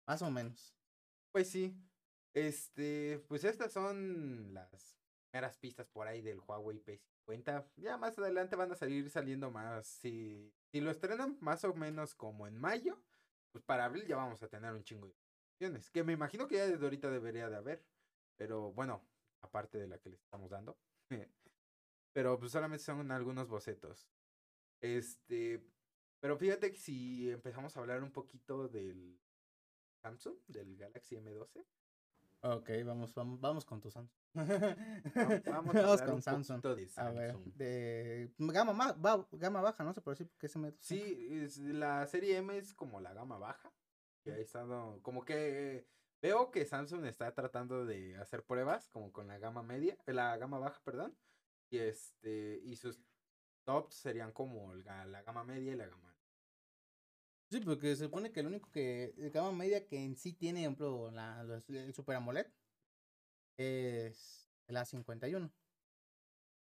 Más 0.07 0.21
o 0.21 0.31
menos. 0.31 0.73
Pues 1.31 1.49
sí. 1.49 1.77
Este, 2.33 3.19
pues 3.27 3.43
estas 3.43 3.73
son 3.73 4.53
las 4.53 4.97
primeras 5.31 5.57
pistas 5.57 5.89
por 5.89 6.07
ahí 6.07 6.21
del 6.21 6.39
Huawei 6.39 6.79
P50. 6.83 7.65
Ya 7.77 7.97
más 7.97 8.17
adelante 8.17 8.55
van 8.55 8.71
a 8.71 8.75
salir 8.75 9.09
saliendo 9.09 9.51
más. 9.51 9.85
Si, 9.87 10.53
si 10.71 10.79
lo 10.79 10.91
estrenan 10.91 11.37
más 11.41 11.63
o 11.65 11.73
menos 11.73 12.15
como 12.15 12.47
en 12.47 12.57
mayo, 12.57 13.01
pues 13.57 13.65
para 13.65 13.85
abril 13.85 14.05
ya 14.05 14.17
vamos 14.17 14.43
a 14.43 14.47
tener 14.47 14.71
un 14.71 14.83
chingo 14.83 15.07
de 15.07 15.15
opciones. 15.55 15.89
Que 15.89 16.03
me 16.03 16.13
imagino 16.13 16.47
que 16.47 16.57
ya 16.57 16.67
desde 16.67 16.83
ahorita 16.83 17.09
debería 17.09 17.49
de 17.49 17.55
haber. 17.55 17.83
Pero 18.35 18.71
bueno, 18.73 19.03
aparte 19.41 19.79
de 19.79 19.87
la 19.87 19.97
que 19.97 20.09
les 20.11 20.21
estamos 20.21 20.51
dando. 20.51 20.77
pero 22.13 22.37
pues 22.37 22.51
solamente 22.51 22.83
son 22.83 23.11
algunos 23.11 23.47
bocetos. 23.47 24.07
Este, 24.79 25.65
pero 26.19 26.37
fíjate 26.37 26.71
que 26.71 26.77
si 26.77 27.31
empezamos 27.31 27.75
a 27.75 27.79
hablar 27.79 28.03
un 28.03 28.11
poquito 28.11 28.67
del 28.67 29.19
Samsung, 30.03 30.37
del 30.47 30.77
Galaxy 30.77 31.15
M12. 31.15 31.65
Ok, 32.41 32.69
vamos, 32.85 33.13
vamos, 33.13 33.39
vamos 33.41 33.65
con 33.65 33.81
tu 33.81 33.89
Samsung. 33.89 34.15
va- 34.35 34.43
Vamos 34.43 34.55
a 35.47 35.51
Vamos 35.51 35.75
hablar 35.75 36.05
con 36.05 36.15
un 36.15 36.21
Samsung. 36.21 36.61
A 36.97 37.09
ver, 37.11 37.35
de 37.55 38.31
gama, 38.37 38.73
ma- 38.73 38.93
ba- 38.93 39.27
gama 39.31 39.61
baja, 39.61 39.83
no 39.83 39.93
sé 39.93 40.01
por 40.01 40.13
decir 40.13 40.31
que 40.37 40.47
se 40.47 40.59
me. 40.59 40.73
Sí, 40.79 41.27
es- 41.43 41.57
la 41.57 42.05
serie 42.07 42.37
M 42.37 42.55
es 42.57 42.73
como 42.73 42.99
la 43.01 43.13
gama 43.13 43.37
baja. 43.37 43.73
Que 44.23 44.31
ha 44.33 44.37
estado, 44.37 45.01
como 45.03 45.23
que 45.25 45.87
veo 46.21 46.51
que 46.51 46.65
Samsung 46.65 47.05
está 47.05 47.33
tratando 47.33 47.85
de 47.85 48.17
hacer 48.17 48.43
pruebas 48.43 48.89
como 48.89 49.11
con 49.11 49.27
la 49.27 49.39
gama 49.39 49.63
media, 49.63 49.97
eh, 50.05 50.13
la 50.13 50.35
gama 50.37 50.59
baja, 50.59 50.79
perdón. 50.83 51.17
Y 51.69 51.79
este, 51.79 52.59
y 52.63 52.75
sus 52.75 52.99
tops 53.65 53.95
serían 53.95 54.31
como 54.31 54.73
el 54.73 54.83
ga- 54.83 55.05
la 55.05 55.21
gama 55.23 55.43
media 55.43 55.73
y 55.73 55.75
la 55.75 55.87
gama. 55.87 56.06
Sí, 57.49 57.61
porque 57.61 57.95
se 57.95 58.05
supone 58.05 58.31
que 58.31 58.41
el 58.41 58.47
único 58.47 58.69
que, 58.71 59.13
el 59.17 59.31
gama 59.31 59.51
media 59.53 59.85
que 59.85 60.03
en 60.03 60.15
sí 60.17 60.33
tiene, 60.33 60.61
por 60.63 60.87
ejemplo, 60.87 61.11
la, 61.11 61.43
los- 61.43 61.69
el 61.69 61.93
Super 61.93 62.17
AMOLED 62.17 62.47
es 63.57 64.49
el 64.67 64.75
A51. 64.75 65.51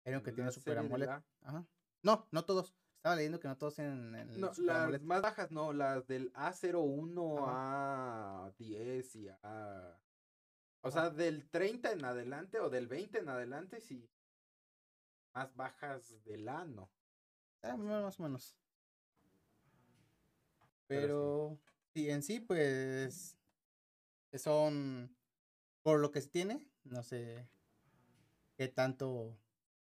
El 0.05 0.13
único 0.13 0.23
que 0.25 0.31
tiene 0.31 0.45
la 0.47 0.51
Super 0.51 0.75
de 0.75 0.79
AMOLED. 0.81 1.07
la- 1.07 1.25
Ajá. 1.41 1.65
No, 2.03 2.27
no 2.31 2.45
todos. 2.45 2.75
Estaba 2.97 3.15
leyendo 3.15 3.39
que 3.39 3.47
no 3.47 3.57
todos 3.57 3.75
tienen 3.75 4.13
el 4.15 4.39
No, 4.39 4.53
Super 4.53 4.67
las 4.67 4.77
AMOLED. 4.83 5.01
más 5.01 5.21
bajas 5.21 5.51
no, 5.51 5.73
las 5.73 6.05
del 6.07 6.31
A01, 6.33 7.39
Ajá. 7.47 8.51
A10 8.51 9.15
y 9.15 9.29
A... 9.29 9.99
O 10.81 10.87
Ajá. 10.87 11.01
sea, 11.01 11.09
del 11.09 11.49
30 11.49 11.91
en 11.91 12.05
adelante 12.05 12.59
o 12.59 12.69
del 12.69 12.87
20 12.87 13.19
en 13.19 13.29
adelante, 13.29 13.81
sí. 13.81 14.09
Más 15.33 15.53
bajas 15.55 16.23
del 16.23 16.47
A, 16.47 16.63
no. 16.65 16.89
Ah, 17.63 17.75
más 17.75 18.19
o 18.19 18.23
menos. 18.23 18.55
Pero 20.89 21.01
Pero, 21.01 21.59
sí, 21.93 22.09
en 22.09 22.23
sí, 22.23 22.39
pues, 22.39 23.37
son, 24.33 25.15
por 25.83 25.99
lo 25.99 26.11
que 26.11 26.21
se 26.21 26.29
tiene, 26.29 26.67
no 26.83 27.03
sé 27.03 27.47
qué 28.57 28.67
tanto 28.67 29.37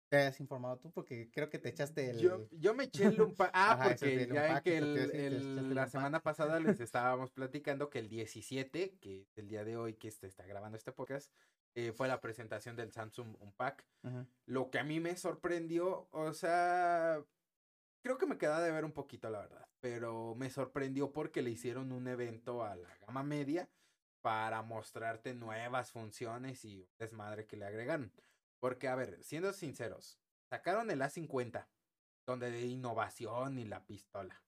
te 0.09 0.19
has 0.19 0.41
informado 0.41 0.79
tú, 0.79 0.91
porque 0.91 1.31
creo 1.31 1.51
que 1.51 1.59
te 1.59 1.69
echaste 1.69 2.11
el... 2.11 2.19
Yo, 2.19 2.49
yo 2.53 2.75
me 2.75 2.85
eché 2.85 3.07
el 3.07 3.17
Lumpa. 3.37 3.51
Ah, 3.53 3.73
Ajá, 3.73 3.89
porque 3.91 4.27
ya 4.33 4.43
ven 4.43 4.61
que 4.63 4.79
el- 4.79 4.97
el- 4.97 5.35
el 5.35 5.75
la 5.75 5.87
semana 5.87 6.23
pasada 6.23 6.61
les 6.61 6.81
estábamos 6.81 7.31
platicando 7.31 7.91
que 7.91 7.99
el 7.99 8.09
17, 8.09 8.97
que 9.01 9.23
es 9.23 9.37
el 9.37 9.49
día 9.49 9.65
de 9.65 9.77
hoy 9.77 9.95
que 9.95 10.11
se 10.11 10.27
está 10.27 10.47
grabando 10.47 10.77
este 10.79 10.93
podcast, 10.93 11.31
eh, 11.75 11.93
fue 11.93 12.09
la 12.09 12.21
presentación 12.23 12.75
del 12.77 12.91
Samsung 12.93 13.37
Unpack. 13.41 13.85
Lo 14.47 14.71
que 14.71 14.79
a 14.79 14.85
mí 14.85 14.99
me 15.01 15.15
sorprendió, 15.17 16.09
o 16.13 16.33
sea, 16.33 17.23
creo 18.09 18.17
que 18.17 18.25
me 18.25 18.39
queda 18.39 18.63
de 18.63 18.71
ver 18.71 18.87
un 18.87 18.93
poquito, 18.93 19.29
la 19.29 19.41
verdad, 19.41 19.69
pero 19.81 20.35
me 20.35 20.49
sorprendió 20.49 21.13
porque 21.13 21.43
le 21.43 21.51
hicieron 21.51 21.93
un 21.93 22.09
evento 22.09 22.65
a 22.65 22.75
la 22.75 22.89
gama 22.97 23.23
media 23.23 23.69
para 24.23 24.63
mostrarte 24.63 25.35
nuevas 25.35 25.93
funciones 25.93 26.65
y 26.65 26.89
desmadre 26.99 27.47
que 27.47 27.59
le 27.59 27.67
agregaron. 27.67 28.11
Porque, 28.61 28.89
a 28.89 28.95
ver, 28.95 29.23
siendo 29.23 29.53
sinceros, 29.53 30.19
sacaron 30.49 30.91
el 30.91 31.03
A50, 31.03 31.69
donde 32.27 32.51
de 32.51 32.63
innovación 32.63 33.59
y 33.59 33.67
la 33.67 33.85
pistola. 33.85 34.43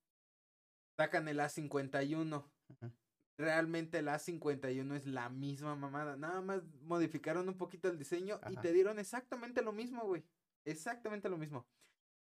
Sacan 0.97 1.29
el 1.29 1.39
A51. 1.41 2.51
Ujú. 2.69 2.93
Realmente 3.37 3.99
el 3.99 4.09
A51 4.09 4.97
es 4.97 5.07
la 5.07 5.29
misma 5.29 5.77
mamada. 5.77 6.17
Nada 6.17 6.41
más 6.41 6.63
modificaron 6.81 7.47
un 7.47 7.59
poquito 7.59 7.89
el 7.89 7.99
diseño 7.99 8.41
y 8.49 8.57
te 8.57 8.73
dieron 8.73 8.99
exactamente 8.99 9.61
lo 9.61 9.73
mismo, 9.73 10.07
güey. 10.07 10.25
Exactamente 10.65 11.29
lo 11.29 11.37
mismo. 11.37 11.67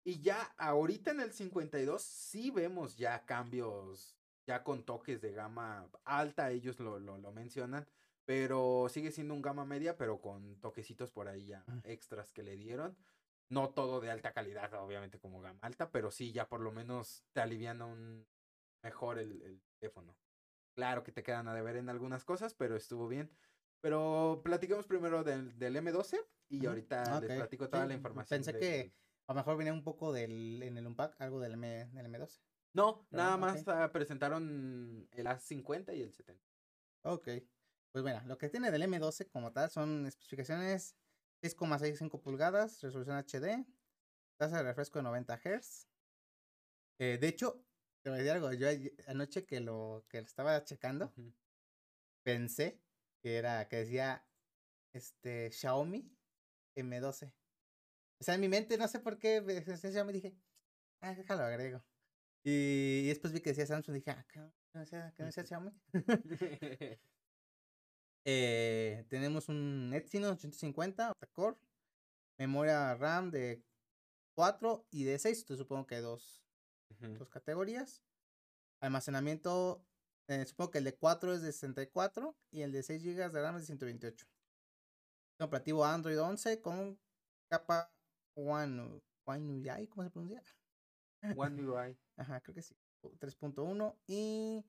Y 0.04 0.22
ya 0.22 0.42
ahorita 0.58 1.12
en 1.12 1.20
el 1.22 1.32
52 1.32 2.02
sí 2.02 2.50
vemos 2.52 2.98
ya 2.98 3.26
cambios, 3.26 4.18
ya 4.48 4.64
con 4.64 4.84
toques 4.84 5.22
de 5.22 5.32
gama 5.32 5.90
alta, 6.04 6.50
ellos 6.52 6.80
lo, 6.80 7.00
lo, 7.00 7.18
lo 7.20 7.32
mencionan, 7.32 7.88
pero 8.26 8.88
sigue 8.90 9.12
siendo 9.12 9.34
un 9.36 9.42
gama 9.44 9.66
media, 9.66 9.98
pero 9.98 10.20
con 10.20 10.60
toquecitos 10.60 11.12
por 11.12 11.28
ahí 11.28 11.46
ya 11.46 11.68
Mm. 11.68 11.80
extras 11.84 12.32
que 12.34 12.44
le 12.44 12.56
dieron. 12.56 12.98
No 13.50 13.74
todo 13.74 14.00
de 14.00 14.10
alta 14.10 14.32
calidad, 14.34 14.74
obviamente, 14.76 15.20
como 15.20 15.42
gama 15.42 15.60
alta, 15.62 15.92
pero 15.92 16.10
sí 16.10 16.32
ya 16.32 16.48
por 16.48 16.62
lo 16.62 16.72
menos 16.72 17.26
te 17.34 17.42
aliviana 17.42 17.86
un 17.86 18.26
mejor 18.82 19.20
el, 19.20 19.42
el 19.42 19.62
teléfono. 19.80 20.16
Claro 20.74 21.04
que 21.04 21.12
te 21.12 21.22
quedan 21.22 21.48
a 21.50 21.54
deber 21.54 21.76
en 21.76 21.90
algunas 21.90 22.24
cosas, 22.24 22.54
pero 22.54 22.76
estuvo 22.78 23.08
bien. 23.08 23.30
Pero 23.82 24.42
platiquemos 24.44 24.88
primero 24.88 25.24
del, 25.24 25.58
del 25.60 25.76
M12 25.76 26.26
y 26.50 26.66
ahorita 26.66 27.20
les 27.20 27.30
Ok, 27.32 27.38
platico 27.38 27.70
toda 27.70 27.84
sí, 27.84 27.90
la 27.90 27.94
información. 27.96 28.40
Pensé 28.40 28.58
que 28.58 28.94
a 29.32 29.34
lo 29.34 29.39
mejor 29.39 29.58
venía 29.58 29.74
un 29.74 29.84
poco 29.84 30.12
del, 30.12 30.62
en 30.62 30.78
el 30.78 30.86
Unpack, 30.86 31.20
algo 31.22 31.39
del, 31.39 31.54
M, 31.54 31.86
del 31.94 32.06
M12. 32.08 32.41
No, 32.74 33.08
Pero, 33.10 33.24
nada 33.24 33.38
más 33.38 33.63
presentaron 33.91 35.08
el 35.12 35.26
A50 35.26 35.96
y 35.96 36.02
el 36.02 36.12
70. 36.12 36.44
Ok. 37.04 37.30
Pues 37.94 38.04
bueno, 38.04 38.22
lo 38.26 38.38
que 38.38 38.50
tiene 38.50 38.72
del 38.72 38.84
M12 38.84 39.30
como 39.30 39.54
tal 39.54 39.70
son 39.70 40.06
especificaciones 40.06 40.98
6,65 41.41 42.22
pulgadas, 42.22 42.82
resolución 42.82 43.17
HD, 43.17 43.65
tasa 44.38 44.58
de 44.58 44.63
refresco 44.63 45.00
de 45.00 45.04
90 45.04 45.38
Hz. 45.38 45.88
Eh, 47.00 47.17
de 47.20 47.28
hecho, 47.28 47.65
te 48.02 48.10
voy 48.10 48.20
a 48.20 48.22
decir 48.22 48.32
algo, 48.34 48.52
yo 48.52 48.67
anoche 49.08 49.46
que 49.46 49.62
lo 49.62 50.06
que 50.10 50.20
estaba 50.20 50.63
checando, 50.65 51.13
pensé 52.24 52.82
que 53.22 53.38
era, 53.38 53.67
que 53.70 53.78
decía, 53.78 54.26
este, 54.94 55.52
Xiaomi 55.52 56.12
M12. 56.76 57.32
O 58.22 58.24
sea, 58.24 58.36
en 58.36 58.42
mi 58.42 58.48
mente, 58.48 58.78
no 58.78 58.88
sé 58.88 59.00
por 59.00 59.18
qué, 59.18 59.42
me 59.42 59.56
dije, 60.14 60.38
ah, 61.02 61.16
déjalo 61.16 61.42
agrego. 61.42 61.84
Y, 62.44 63.02
y 63.04 63.08
después 63.08 63.34
vi 63.34 63.42
que 63.42 63.50
decía 63.50 63.66
Samsung, 63.66 63.96
dije, 63.96 64.12
ah, 64.12 64.24
¿qué 64.30 64.40
no 64.40 64.80
decía, 64.80 65.12
que 65.18 65.24
no 65.24 65.26
decía 65.26 65.44
Xiaomi? 65.48 65.72
Eh, 68.24 69.04
tenemos 69.10 69.50
un 69.50 69.92
Exynos 69.96 70.34
850 70.34 71.10
octa-core, 71.10 71.58
memoria 72.38 72.94
RAM 72.94 73.32
de 73.32 73.64
4 74.36 74.86
y 74.92 75.06
de 75.06 75.18
6, 75.18 75.44
te 75.44 75.58
supongo 75.58 75.88
que 75.88 76.02
dos, 76.02 76.46
Ujú. 76.92 77.18
dos 77.18 77.30
categorías. 77.30 78.04
Almacenamiento, 78.80 79.84
eh, 80.28 80.46
supongo 80.46 80.70
que 80.70 80.78
el 80.78 80.84
de 80.84 80.96
4 80.96 81.34
es 81.34 81.42
de 81.42 81.52
64 81.52 82.38
y 82.52 82.62
el 82.62 82.72
de 82.72 82.84
6 82.84 83.02
GB 83.04 83.32
de 83.32 83.42
RAM 83.42 83.56
es 83.56 83.64
de 83.64 83.66
128. 83.66 84.28
Sistema 85.32 85.48
operativo 85.48 85.84
Android 85.84 86.22
11 86.22 86.62
con 86.62 87.00
capa 87.50 87.92
One, 88.36 89.02
One 89.26 89.54
UI, 89.54 89.88
¿cómo 89.88 90.04
se 90.04 90.10
pronuncia? 90.10 90.44
One 91.36 91.62
UI. 91.63 91.98
Ajá, 92.17 92.41
creo 92.41 92.56
que 92.56 92.62
sí. 92.62 92.76
3.1. 93.04 93.96
Y 94.08 94.65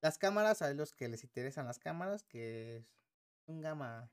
las 0.00 0.18
cámaras, 0.18 0.62
a 0.62 0.72
los 0.74 0.92
que 0.92 1.08
les 1.08 1.24
interesan 1.24 1.66
las 1.66 1.78
cámaras, 1.78 2.22
que 2.24 2.78
es 2.78 2.86
un 3.46 3.60
gama 3.60 4.10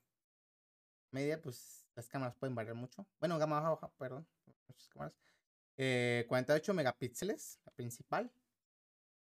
media, 1.12 1.42
pues 1.42 1.88
las 1.96 2.08
cámaras 2.08 2.36
pueden 2.36 2.56
variar 2.56 2.76
mucho. 2.76 3.08
Bueno, 3.20 3.38
gama 3.38 3.60
baja, 3.60 3.92
perdón. 3.98 4.28
Muchas 4.68 4.90
cámaras. 4.90 5.14
Eh, 5.78 6.26
48 6.28 6.74
megapíxeles, 6.74 7.60
la 7.66 7.72
principal. 7.74 8.32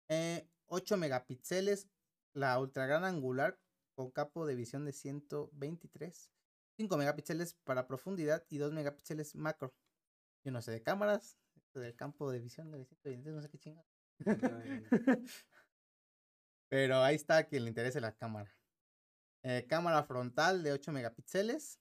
Eh, 0.08 0.48
8 0.66 0.96
megapíxeles, 0.96 1.88
la 2.32 2.58
ultra 2.58 2.86
gran 2.86 3.04
angular 3.04 3.58
con 3.94 4.10
campo 4.10 4.46
de 4.46 4.54
visión 4.54 4.84
de 4.84 4.92
123. 4.92 6.30
5 6.76 6.96
megapíxeles 6.96 7.54
para 7.64 7.86
profundidad 7.86 8.44
y 8.48 8.58
2 8.58 8.72
megapíxeles 8.72 9.34
macro. 9.34 9.74
Yo 10.44 10.52
no 10.52 10.62
sé 10.62 10.70
de 10.70 10.82
cámaras, 10.82 11.38
del 11.74 11.96
campo 11.96 12.30
de 12.30 12.40
visión 12.40 12.70
de 12.70 12.84
123, 12.84 13.34
no 13.34 13.42
sé 13.42 13.48
qué 13.48 13.58
chinga. 13.58 13.84
Pero 16.68 17.02
ahí 17.02 17.14
está 17.14 17.44
quien 17.46 17.64
le 17.64 17.70
interese 17.70 18.00
la 18.00 18.12
cámara. 18.12 18.54
Eh, 19.42 19.66
cámara 19.68 20.02
frontal 20.04 20.62
de 20.62 20.72
8 20.72 20.92
megapíxeles. 20.92 21.80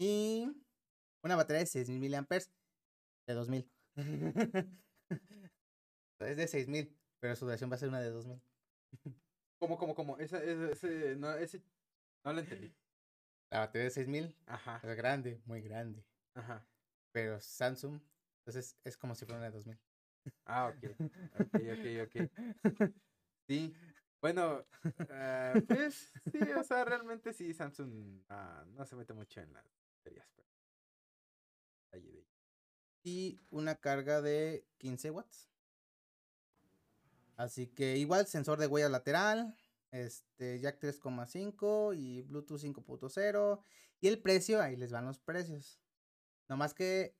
Y 0.00 0.48
una 1.22 1.36
batería 1.36 1.60
de 1.60 1.66
6000 1.66 2.10
mAh 2.12 2.38
de 3.26 3.34
2000. 3.34 3.70
es 6.20 6.36
de 6.36 6.46
6000. 6.46 6.96
pero 7.20 7.34
su 7.34 7.44
duración 7.44 7.70
va 7.70 7.74
a 7.74 7.78
ser 7.78 7.88
una 7.88 8.00
de 8.00 8.10
2000. 8.10 8.40
¿Cómo, 9.58 9.76
cómo, 9.76 9.94
cómo? 9.94 10.18
Ese, 10.18 10.36
ese, 10.36 10.72
ese, 10.72 11.16
no, 11.16 11.34
ese, 11.34 11.62
no 12.24 12.32
lo 12.32 12.40
entendí. 12.40 12.72
La 13.50 13.60
batería 13.60 13.84
de 13.84 13.90
6000 13.90 14.36
Ajá, 14.46 14.80
es 14.82 14.96
grande, 14.96 15.40
muy 15.46 15.60
grande. 15.62 16.04
ajá. 16.34 16.66
Pero 17.12 17.40
Samsung, 17.40 18.00
entonces 18.40 18.76
es 18.84 18.96
como 18.96 19.14
si 19.14 19.24
fuera 19.24 19.38
una 19.38 19.46
de 19.46 19.52
2000. 19.52 19.78
Ah, 20.44 20.68
ok. 20.68 20.84
Ok, 21.40 21.54
ok, 21.72 21.86
ok. 22.06 22.30
Sí. 23.48 23.74
Bueno, 24.20 24.62
ah, 25.10 25.54
pues 25.66 26.12
sí, 26.30 26.38
o 26.52 26.62
sea, 26.62 26.84
realmente 26.84 27.32
sí, 27.32 27.54
Samsung 27.54 28.20
ah, 28.28 28.62
no 28.74 28.84
se 28.84 28.94
mete 28.94 29.14
mucho 29.14 29.40
en 29.40 29.54
las 29.54 29.64
baterías. 29.96 30.28
Pero... 30.36 30.48
Ahí 31.92 32.26
y 33.08 33.40
una 33.50 33.76
carga 33.76 34.20
de 34.20 34.66
15 34.76 35.10
watts. 35.10 35.48
Así 37.36 37.68
que 37.68 37.96
igual 37.96 38.26
sensor 38.26 38.58
de 38.58 38.66
huella 38.66 38.88
lateral, 38.88 39.56
este 39.90 40.60
jack 40.60 40.80
3,5 40.80 41.96
y 41.96 42.22
Bluetooth 42.22 42.60
5.0 42.60 43.62
y 44.00 44.08
el 44.08 44.20
precio, 44.20 44.60
ahí 44.60 44.76
les 44.76 44.92
van 44.92 45.06
los 45.06 45.18
precios. 45.18 45.80
No 46.48 46.56
más 46.56 46.74
que 46.74 47.16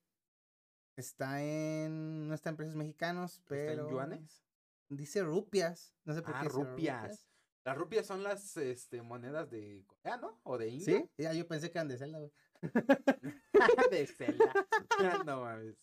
está 0.96 1.42
en 1.42 2.28
no 2.28 2.34
está 2.34 2.50
en 2.50 2.56
precios 2.56 2.76
mexicanos, 2.76 3.38
¿Está 3.38 3.48
pero 3.48 3.86
en 3.86 3.90
yuanes? 3.90 4.44
dice 4.88 5.22
rupias, 5.22 5.94
no 6.04 6.14
sé 6.14 6.22
por 6.22 6.34
Ah, 6.34 6.40
qué 6.40 6.48
dice 6.48 6.58
rupias. 6.58 7.28
Las 7.64 7.76
rupias 7.76 8.06
son 8.06 8.22
las 8.22 8.56
este, 8.56 9.02
monedas 9.02 9.50
de 9.50 9.84
Corea, 9.86 10.16
¿no? 10.16 10.40
O 10.44 10.56
de 10.56 10.68
India. 10.68 10.98
Sí, 10.98 11.10
ya 11.18 11.34
yo 11.34 11.46
pensé 11.46 11.70
que 11.70 11.78
eran 11.78 11.88
de 11.88 11.98
Zelda, 11.98 12.18
güey. 12.18 12.32
de 13.90 14.06
Zelda. 14.06 14.52
Ah, 14.98 15.22
no 15.26 15.42
mames. 15.42 15.76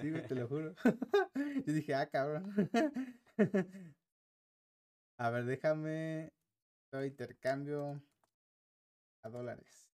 Sí, 0.00 0.10
güey, 0.10 0.26
te 0.26 0.34
lo 0.34 0.48
juro. 0.48 0.74
Yo 1.66 1.72
dije, 1.72 1.94
ah, 1.94 2.08
cabrón. 2.08 2.52
A 5.20 5.28
ver, 5.28 5.44
déjame. 5.44 6.32
Yo 6.90 7.04
intercambio 7.04 8.02
a 9.22 9.28
dólares. 9.28 9.92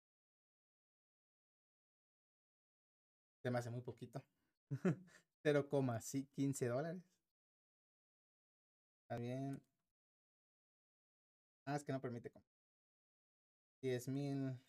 Se 3.42 3.50
me 3.50 3.58
hace 3.58 3.70
muy 3.70 3.82
poquito. 3.82 4.22
0,15 5.46 6.68
dólares. 6.68 7.02
Está 9.04 9.16
bien. 9.18 9.64
Ah, 11.68 11.78
es 11.78 11.86
que 11.86 11.94
no 11.94 12.02
permite. 12.02 12.30
10 13.82 14.08
mil. 14.10 14.60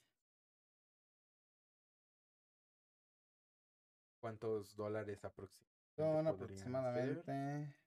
¿Cuántos 4.20 4.76
dólares 4.76 5.24
aproximadamente? 5.24 5.74
Son 5.96 6.26
aproximadamente. 6.28 7.83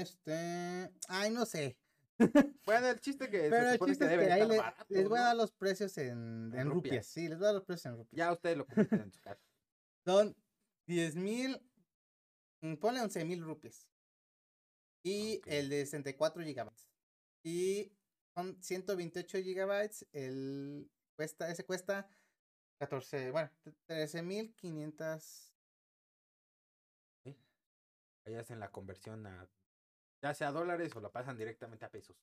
Este. 0.00 0.90
Ay, 1.08 1.30
no 1.30 1.46
sé. 1.46 1.78
Bueno, 2.64 2.88
el 2.88 3.00
chiste 3.00 3.28
que 3.28 3.48
Pero 3.50 3.70
el 3.70 3.78
chiste 3.80 4.04
es 4.04 4.10
debe 4.10 4.26
que 4.26 4.32
ahí 4.32 4.46
le- 4.48 4.56
barato, 4.58 4.86
les 4.88 5.08
voy 5.08 5.18
a 5.18 5.22
dar 5.22 5.36
los 5.36 5.52
precios 5.52 5.98
en, 5.98 6.52
En 6.52 6.60
en 6.60 6.70
rupias. 6.70 6.74
rupias. 6.94 7.06
Sí, 7.08 7.28
les 7.28 7.38
voy 7.38 7.44
a 7.44 7.48
dar 7.48 7.54
los 7.56 7.64
precios 7.64 7.86
en 7.86 7.96
rupias. 7.98 8.16
Ya 8.16 8.32
ustedes 8.32 8.56
lo 8.56 8.66
comenten 8.66 9.00
en 9.00 9.12
su 9.12 9.20
casa. 9.20 9.40
Son 10.06 10.36
10 10.86 11.16
mil. 11.16 11.60
mm, 12.62 12.74
Ponle 12.76 13.00
11 13.00 13.24
mil 13.24 13.42
rupias. 13.42 13.88
Y 15.04 15.38
Ok. 15.38 15.46
el 15.48 15.68
de 15.68 15.84
64 15.84 16.42
gigabytes. 16.44 16.88
Y 17.44 17.92
son 18.34 18.62
128 18.62 19.38
gigabytes. 19.42 20.06
El 20.12 20.90
cuesta, 21.16 21.50
ese 21.50 21.64
cuesta 21.66 22.08
14, 22.80 23.30
bueno, 23.32 23.50
13 23.86 24.22
mil 24.22 24.54
500. 24.54 25.52
Ahí 28.26 28.34
hacen 28.36 28.60
la 28.60 28.70
conversión 28.70 29.26
a 29.26 29.46
ya 30.24 30.32
sea 30.32 30.52
dólares 30.52 30.96
o 30.96 31.00
la 31.02 31.12
pasan 31.12 31.36
directamente 31.36 31.84
a 31.84 31.90
pesos. 31.90 32.16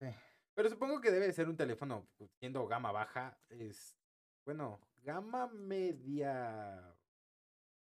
Sí. 0.00 0.06
Pero 0.54 0.70
supongo 0.70 0.98
que 0.98 1.10
debe 1.10 1.26
de 1.26 1.34
ser 1.34 1.46
un 1.46 1.58
teléfono 1.58 2.08
pues, 2.16 2.30
siendo 2.38 2.66
gama 2.66 2.90
baja. 2.90 3.38
Es 3.50 3.98
bueno, 4.46 4.80
gama 5.02 5.48
media. 5.48 6.96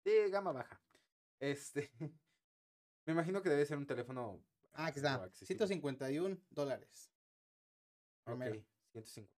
De 0.04 0.30
gama 0.30 0.52
baja. 0.52 0.80
Este. 1.40 1.90
Me 3.06 3.12
imagino 3.12 3.42
que 3.42 3.48
debe 3.48 3.66
ser 3.66 3.76
un 3.76 3.88
teléfono. 3.88 4.40
Ah, 4.72 4.86
algo 4.86 4.96
está. 4.96 5.14
accesible. 5.14 5.66
151 5.66 6.38
dólares. 6.50 7.12
Ok, 8.22 8.36
primero. 8.36 8.64
150. 8.92 9.34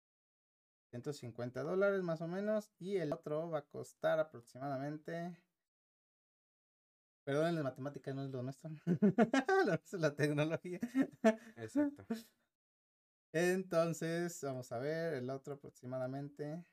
150 0.91 1.63
dólares 1.63 2.03
más 2.03 2.21
o 2.21 2.27
menos. 2.27 2.71
Y 2.77 2.97
el 2.97 3.13
otro 3.13 3.49
va 3.49 3.59
a 3.59 3.67
costar 3.67 4.19
aproximadamente. 4.19 5.35
Perdón, 7.31 7.55
las 7.55 7.63
matemáticas 7.63 8.13
no 8.13 8.23
es 8.25 8.29
lo 8.33 8.43
nuestro. 8.43 8.69
es 9.71 9.93
la 9.93 10.13
tecnología. 10.13 10.81
Exacto. 11.55 12.05
Entonces, 13.31 14.37
vamos 14.43 14.69
a 14.73 14.79
ver. 14.79 15.13
El 15.13 15.29
otro 15.29 15.53
aproximadamente. 15.53 16.65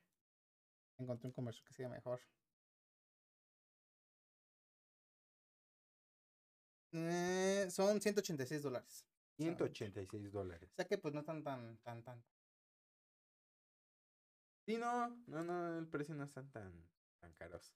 Encontré 0.99 1.29
un 1.29 1.33
comercio 1.33 1.65
que 1.65 1.75
sea 1.75 1.89
mejor. 1.89 2.21
Eh, 6.91 7.69
son 7.71 8.01
186 8.01 8.61
dólares. 8.61 9.07
186 9.37 10.33
dólares. 10.33 10.73
O 10.73 10.75
sea 10.75 10.87
que 10.87 10.99
pues 10.99 11.15
no 11.15 11.21
están 11.21 11.45
tan, 11.45 11.79
tan, 11.85 12.03
tan. 12.03 12.21
Sí, 14.67 14.77
no, 14.77 15.23
no, 15.29 15.45
no, 15.45 15.79
el 15.79 15.87
precio 15.87 16.17
no 16.17 16.25
están 16.25 16.51
tan, 16.51 16.73
tan 17.21 17.33
caros. 17.35 17.73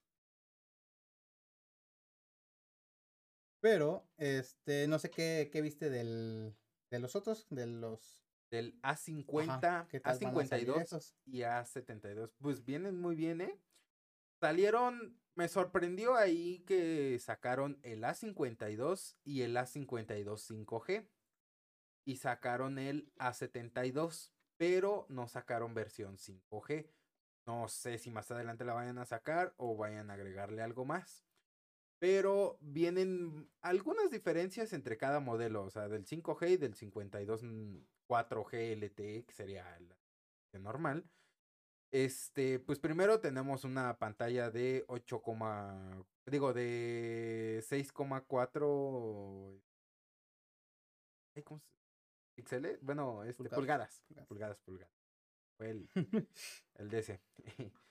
Pero, 3.63 4.05
este, 4.17 4.89
no 4.89 4.99
sé 4.99 5.09
qué, 5.09 5.49
qué 5.49 5.61
viste 5.61 5.89
del, 5.89 6.53
de 6.91 6.99
los 6.99 7.15
otros, 7.15 7.47
de 7.49 7.65
los 7.65 8.21
Del 8.51 8.77
ajá, 8.81 8.99
A50, 8.99 9.87
¿qué 9.87 10.01
tal 10.01 10.19
van 10.19 10.37
a 10.37 10.45
salir 10.45 10.67
A52 10.67 10.81
esos? 10.81 11.15
y 11.23 11.39
A72. 11.43 12.33
Pues 12.41 12.65
vienen 12.65 12.99
muy 12.99 13.15
bien, 13.15 13.39
¿eh? 13.39 13.57
Salieron, 14.41 15.17
me 15.35 15.47
sorprendió 15.47 16.15
ahí 16.15 16.59
que 16.67 17.17
sacaron 17.19 17.79
el 17.83 18.03
A52 18.03 19.15
y 19.23 19.43
el 19.43 19.55
A52 19.55 20.65
5G. 20.65 21.07
Y 22.03 22.17
sacaron 22.17 22.77
el 22.77 23.13
A72, 23.15 24.33
pero 24.57 25.05
no 25.07 25.29
sacaron 25.29 25.73
versión 25.73 26.17
5G. 26.17 26.89
No 27.45 27.69
sé 27.69 27.97
si 27.97 28.11
más 28.11 28.29
adelante 28.29 28.65
la 28.65 28.73
vayan 28.73 28.97
a 28.97 29.05
sacar 29.05 29.53
o 29.55 29.77
vayan 29.77 30.11
a 30.11 30.15
agregarle 30.15 30.61
algo 30.61 30.83
más. 30.83 31.23
Pero 32.03 32.57
vienen 32.59 33.49
algunas 33.61 34.11
diferencias 34.11 34.73
entre 34.73 34.97
cada 34.97 35.21
modelo, 35.21 35.63
o 35.63 35.69
sea, 35.69 35.87
del 35.87 36.03
5G 36.05 36.49
y 36.49 36.57
del 36.57 36.75
52 36.75 37.43
mm, 37.43 37.77
4G 38.09 38.73
LTE, 38.73 39.23
que 39.23 39.31
sería 39.33 39.77
el 39.77 40.61
normal. 40.61 41.05
Este, 41.93 42.59
pues 42.59 42.77
primero 42.79 43.21
tenemos 43.21 43.63
una 43.63 43.97
pantalla 43.99 44.51
de 44.51 44.83
8, 44.89 45.21
coma- 45.21 46.05
digo, 46.25 46.51
de 46.51 47.63
6,4 47.63 49.61
ay, 51.37 51.43
¿cómo 51.43 51.61
se- 51.61 51.67
píxeles, 52.35 52.81
bueno, 52.81 53.23
este, 53.23 53.43
Pulgadas, 53.47 54.03
pulgadas, 54.09 54.27
pulgadas. 54.27 54.27
pulgadas, 54.27 54.59
pulgadas. 54.65 54.93
Fue 55.55 55.69
el, 55.69 55.89
el 56.75 56.89
DC. 56.89 57.21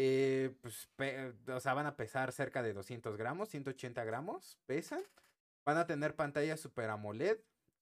Eh, 0.00 0.54
pues, 0.62 0.88
pe- 0.96 1.34
o 1.48 1.58
sea, 1.60 1.74
van 1.74 1.86
a 1.86 1.96
pesar 1.96 2.30
cerca 2.32 2.62
de 2.62 2.72
200 2.72 3.16
gramos, 3.16 3.48
180 3.48 4.04
gramos, 4.04 4.56
pesan. 4.66 5.02
Van 5.64 5.76
a 5.76 5.86
tener 5.88 6.14
pantalla 6.14 6.56
Super 6.56 6.88
AMOLED, 6.90 7.38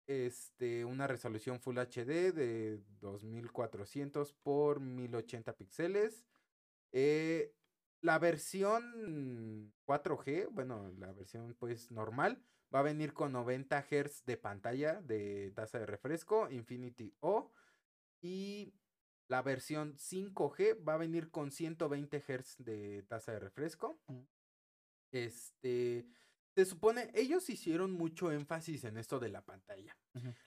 este, 0.07 0.85
una 0.87 1.07
resolución 1.07 1.61
Full 1.61 1.79
HD 1.79 2.33
de 2.33 2.81
2400 3.01 4.33
por 4.33 4.81
1080 4.81 5.53
píxeles. 5.57 6.25
Eh, 6.93 7.53
la 8.01 8.19
versión 8.19 9.73
4G, 9.85 10.49
bueno, 10.51 10.91
la 10.99 11.13
versión 11.13 11.55
pues 11.59 11.91
normal, 11.91 12.43
va 12.75 12.81
a 12.81 12.83
venir 12.83 13.13
con 13.15 13.33
90 13.33 13.83
Hz 13.83 14.25
de 14.25 14.37
pantalla 14.39 15.03
de 15.03 15.53
tasa 15.55 15.79
de 15.79 15.87
refresco, 15.87 16.49
Infinity 16.51 17.15
O. 17.21 17.53
Y 18.23 18.75
la 19.29 19.43
versión 19.43 19.97
5G 19.97 20.87
va 20.87 20.95
a 20.95 20.99
venir 20.99 21.31
con 21.31 21.51
120 21.51 22.21
Hz 22.21 22.57
de 22.59 23.03
tasa 23.05 23.33
de 23.33 23.41
refresco. 23.41 24.01
Mm. 24.07 24.21
Este, 25.13 26.07
se 26.57 26.65
supone, 26.65 27.11
ellos 27.15 27.51
hicieron 27.51 27.93
mucho 27.93 28.33
énfasis 28.33 28.85
en 28.85 28.97
esto 28.97 29.19
de 29.19 29.29
la 29.29 29.45
pantalla. 29.45 29.97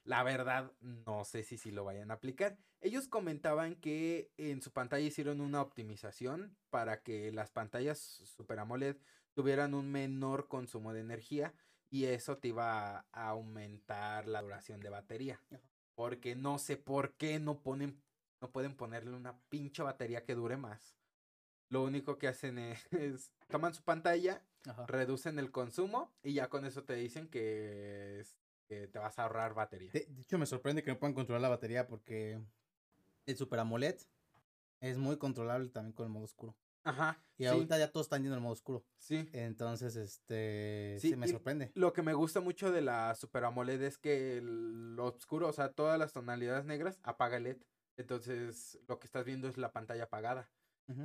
La 0.03 0.23
verdad, 0.23 0.71
no 0.79 1.23
sé 1.23 1.43
si 1.43 1.69
lo 1.69 1.83
vayan 1.83 2.09
a 2.09 2.15
aplicar. 2.15 2.57
Ellos 2.81 3.07
comentaban 3.07 3.75
que 3.75 4.31
en 4.37 4.63
su 4.63 4.71
pantalla 4.71 5.05
hicieron 5.05 5.39
una 5.39 5.61
optimización 5.61 6.57
para 6.71 7.03
que 7.03 7.31
las 7.31 7.51
pantallas 7.51 7.99
Super 7.99 8.57
AMOLED 8.57 8.97
tuvieran 9.35 9.75
un 9.75 9.91
menor 9.91 10.47
consumo 10.47 10.93
de 10.93 11.01
energía 11.01 11.53
y 11.91 12.05
eso 12.05 12.37
te 12.37 12.47
iba 12.47 13.05
a 13.11 13.27
aumentar 13.29 14.27
la 14.27 14.41
duración 14.41 14.79
de 14.79 14.89
batería. 14.89 15.39
Porque 15.93 16.35
no 16.35 16.57
sé 16.57 16.77
por 16.77 17.13
qué 17.17 17.39
no 17.39 17.61
ponen, 17.61 18.01
no 18.41 18.51
pueden 18.51 18.75
ponerle 18.75 19.11
una 19.15 19.37
pinche 19.49 19.83
batería 19.83 20.23
que 20.23 20.35
dure 20.35 20.57
más. 20.57 20.95
lo 21.69 21.83
único 21.83 22.17
que 22.17 22.27
hacen 22.27 22.57
es, 22.91 23.31
toman 23.47 23.73
su 23.73 23.83
pantalla, 23.83 24.43
Ajá. 24.67 24.85
reducen 24.87 25.37
el 25.39 25.51
consumo 25.51 26.11
y 26.23 26.33
ya 26.33 26.49
con 26.49 26.65
eso 26.65 26.83
te 26.83 26.95
dicen 26.95 27.27
que, 27.29 28.19
es- 28.21 28.39
que 28.67 28.87
te 28.87 28.99
vas 28.99 29.17
a 29.19 29.23
ahorrar 29.23 29.53
batería. 29.53 29.91
De, 29.91 30.05
de 30.07 30.21
hecho, 30.21 30.37
me 30.37 30.45
sorprende 30.45 30.83
que 30.83 30.91
no 30.91 30.99
puedan 30.99 31.13
controlar 31.13 31.41
la 31.41 31.49
batería 31.49 31.87
porque 31.87 32.39
el 33.25 33.37
Super 33.37 33.59
AMOLED 33.59 33.97
es 34.79 34.97
muy 34.97 35.17
controlable 35.17 35.69
también 35.69 35.93
con 35.93 36.05
el 36.05 36.11
modo 36.11 36.25
oscuro. 36.25 36.55
Ajá. 36.83 37.21
Y 37.37 37.43
sí, 37.43 37.49
ahorita 37.49 37.77
ya 37.77 37.91
todos 37.91 38.05
están 38.05 38.21
yendo 38.21 38.35
al 38.35 38.41
modo 38.41 38.53
oscuro. 38.53 38.85
sí. 38.97 39.27
Entonces, 39.33 39.95
este, 39.95 40.97
Sí, 40.99 41.09
sí, 41.09 41.15
me 41.15 41.27
sorprende. 41.27 41.71
Lo 41.75 41.93
que 41.93 42.01
me 42.01 42.13
gusta 42.13 42.39
mucho 42.41 42.71
de 42.71 42.81
la 42.81 43.13
Super 43.15 43.43
AMOLED 43.43 43.81
es 43.83 43.97
que 43.97 44.37
el- 44.37 44.97
oscuro, 44.99 45.47
o 45.49 45.53
sea, 45.53 45.71
todas 45.73 45.99
las 45.99 46.13
tonalidades 46.13 46.65
negras, 46.65 46.99
apaga 47.03 47.37
el 47.37 47.43
LED. 47.43 47.57
Entonces, 47.99 48.79
lo 48.87 48.97
que 48.97 49.07
estás 49.07 49.25
viendo 49.25 49.49
es 49.49 49.57
la 49.57 49.73
pantalla 49.73 50.05
apagada. 50.05 50.49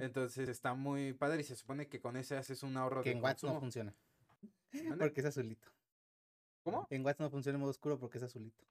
Entonces, 0.00 0.48
está 0.48 0.72
muy 0.72 1.12
padre 1.12 1.40
y 1.40 1.44
se 1.44 1.57
supone 1.57 1.88
que 1.88 2.00
con 2.00 2.16
ese 2.16 2.37
haces 2.37 2.62
un 2.62 2.76
ahorro 2.76 3.02
que 3.02 3.11
de 3.11 3.16
en 3.16 3.22
Watts 3.22 3.42
no 3.42 3.61
funciona. 3.61 3.92
Porque 4.98 5.20
es 5.20 5.26
azulito. 5.26 5.68
¿Cómo? 6.62 6.87
En 6.88 7.04
Watts 7.04 7.20
no 7.20 7.28
funciona 7.28 7.57
en 7.57 7.61
modo 7.61 7.72
oscuro 7.72 7.98
porque 7.98 8.16
es 8.16 8.24
azulito. 8.24 8.64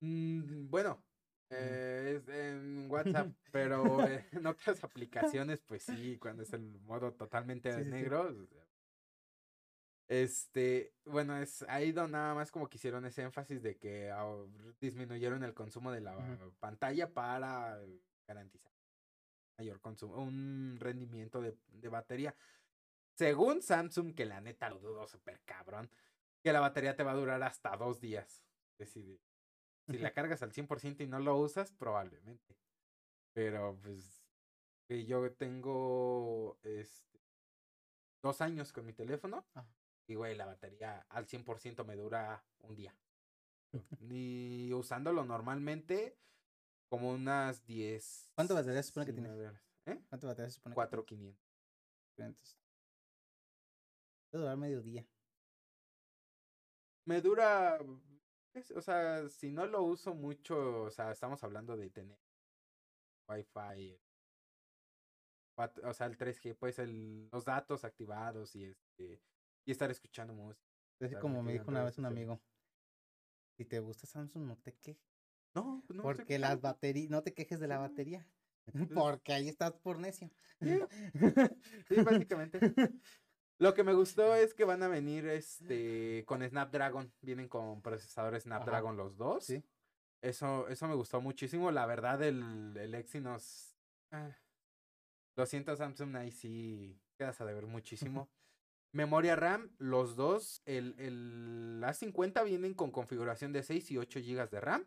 Mm, 0.00 0.68
bueno, 0.68 1.02
eh, 1.50 2.16
es 2.16 2.28
en 2.28 2.90
WhatsApp, 2.90 3.32
pero 3.52 4.06
eh, 4.06 4.26
en 4.32 4.46
otras 4.46 4.82
aplicaciones, 4.82 5.60
pues 5.60 5.84
sí, 5.84 6.18
cuando 6.18 6.42
es 6.42 6.52
el 6.52 6.80
modo 6.80 7.12
totalmente 7.12 7.72
Sí, 7.72 7.84
sí, 7.84 7.90
sí. 7.90 8.56
Este, 10.10 10.92
bueno, 11.04 11.36
es 11.36 11.62
ahí 11.68 11.92
donde 11.92 12.18
nada 12.18 12.34
más 12.34 12.50
como 12.50 12.68
que 12.68 12.78
hicieron 12.78 13.06
ese 13.06 13.22
énfasis 13.22 13.62
de 13.62 13.76
que 13.76 14.12
disminuyeron 14.80 15.44
el 15.44 15.54
consumo 15.54 15.92
de 15.92 16.00
la 16.00 16.16
pantalla 16.58 17.14
para 17.14 17.78
garantizar 18.26 18.72
mayor 19.56 19.80
consumo, 19.80 20.16
un 20.16 20.78
rendimiento 20.80 21.40
de, 21.40 21.56
de 21.68 21.88
batería. 21.88 22.34
Según 23.14 23.62
Samsung, 23.62 24.12
que 24.12 24.24
la 24.24 24.40
neta 24.40 24.68
lo 24.68 24.80
dudo 24.80 25.06
súper 25.06 25.42
cabrón, 25.44 25.88
que 26.42 26.52
la 26.52 26.58
batería 26.58 26.96
te 26.96 27.04
va 27.04 27.12
a 27.12 27.16
durar 27.16 27.40
hasta 27.44 27.76
dos 27.76 28.00
días. 28.00 28.42
Decir, 28.78 29.20
si 29.86 29.98
la 29.98 30.10
cargas 30.12 30.42
al 30.42 30.50
100% 30.50 31.04
y 31.04 31.06
no 31.06 31.20
lo 31.20 31.36
usas, 31.36 31.72
probablemente. 31.72 32.56
Pero 33.32 33.78
pues 33.80 34.24
yo 34.88 35.30
tengo 35.34 36.58
este, 36.64 37.20
dos 38.20 38.40
años 38.40 38.72
con 38.72 38.84
mi 38.84 38.92
teléfono 38.92 39.46
Ajá. 39.54 39.79
Y 40.10 40.16
güey, 40.16 40.34
la 40.34 40.44
batería 40.46 41.06
al 41.08 41.26
100% 41.26 41.84
me 41.84 41.94
dura 41.94 42.44
un 42.60 42.74
día. 42.74 42.96
Ni 44.00 44.72
usándolo 44.72 45.24
normalmente, 45.24 46.18
como 46.88 47.10
unas 47.10 47.64
10. 47.64 48.32
¿Cuánta 48.34 48.54
batería 48.54 48.82
se 48.82 48.88
supone 48.88 49.06
que 49.06 49.12
tiene? 49.12 49.28
19 49.28 49.48
horas. 49.50 49.62
¿Eh? 49.86 50.04
¿Cuánto 50.08 50.26
batería 50.26 50.50
se 50.50 50.56
supone? 50.56 50.72
que 50.72 50.76
4500. 50.76 51.40
tiene? 52.16 52.28
Entonces, 52.30 52.58
Puede 54.30 54.42
durar 54.42 54.56
medio 54.56 54.82
día. 54.82 55.06
Me 57.06 57.20
dura. 57.20 57.78
es- 58.54 58.70
O 58.72 58.80
sea, 58.82 59.28
si 59.28 59.52
no 59.52 59.66
lo 59.66 59.82
uso 59.82 60.12
mucho, 60.14 60.82
o 60.82 60.90
sea, 60.90 61.12
estamos 61.12 61.42
hablando 61.44 61.76
de 61.76 61.90
tener 61.90 62.18
Wi-Fi, 63.28 64.00
o 65.84 65.94
sea, 65.94 66.06
el 66.06 66.16
3G, 66.16 66.56
pues 66.56 66.78
el, 66.80 67.28
los 67.30 67.44
datos 67.44 67.84
activados 67.84 68.56
y 68.56 68.64
este 68.64 69.22
y 69.64 69.72
estar 69.72 69.90
escuchando 69.90 70.34
música. 70.34 70.68
Así 71.00 71.14
como 71.16 71.42
me 71.42 71.52
dijo 71.52 71.70
una 71.70 71.84
vez 71.84 71.98
un 71.98 72.06
amigo. 72.06 72.40
Si 73.56 73.64
te 73.64 73.78
gusta 73.80 74.06
Samsung, 74.06 74.46
no 74.46 74.56
te 74.56 74.74
quejes. 74.76 75.02
No, 75.54 75.82
pues 75.86 75.96
no 75.96 76.02
porque 76.02 76.38
las 76.38 76.60
baterías, 76.60 77.10
no 77.10 77.22
te 77.22 77.34
quejes 77.34 77.60
de 77.60 77.68
la 77.68 77.78
batería. 77.78 78.26
Porque 79.16 79.32
ahí 79.32 79.48
estás 79.48 79.72
por 79.72 79.98
necio. 79.98 80.30
Sí. 80.60 80.80
Sí, 81.88 82.02
básicamente. 82.02 82.60
Lo 83.58 83.74
que 83.74 83.82
me 83.82 83.94
gustó 83.94 84.34
es 84.34 84.54
que 84.54 84.64
van 84.64 84.82
a 84.82 84.88
venir 84.88 85.26
este 85.26 86.24
con 86.26 86.46
Snapdragon, 86.46 87.12
vienen 87.20 87.48
con 87.48 87.82
procesadores 87.82 88.44
Snapdragon 88.44 88.96
los 88.96 89.16
dos. 89.16 89.44
Sí. 89.44 89.64
Eso, 90.22 90.68
eso 90.68 90.86
me 90.86 90.94
gustó 90.94 91.20
muchísimo. 91.20 91.70
La 91.70 91.86
verdad, 91.86 92.22
el, 92.22 92.76
el 92.76 92.94
Exynos. 92.94 93.76
ah, 94.12 94.36
lo 95.36 95.46
siento, 95.46 95.74
Samsung, 95.74 96.16
ahí 96.16 96.30
sí 96.30 97.00
quedas 97.18 97.40
a 97.40 97.44
deber 97.44 97.66
muchísimo. 97.66 98.30
Memoria 98.92 99.36
RAM, 99.36 99.70
los 99.78 100.16
dos. 100.16 100.62
El, 100.64 100.94
el 100.98 101.80
A50 101.84 102.44
vienen 102.44 102.74
con 102.74 102.90
configuración 102.90 103.52
de 103.52 103.62
6 103.62 103.90
y 103.92 103.98
8 103.98 104.20
GB 104.20 104.50
de 104.50 104.60
RAM. 104.60 104.86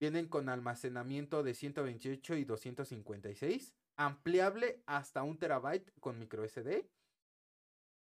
Vienen 0.00 0.28
con 0.28 0.48
almacenamiento 0.48 1.42
de 1.42 1.54
128 1.54 2.36
y 2.36 2.44
256. 2.44 3.74
Ampliable 3.96 4.82
hasta 4.86 5.22
un 5.22 5.38
terabyte 5.38 5.92
con 6.00 6.18
micro 6.18 6.42
SD. 6.48 6.88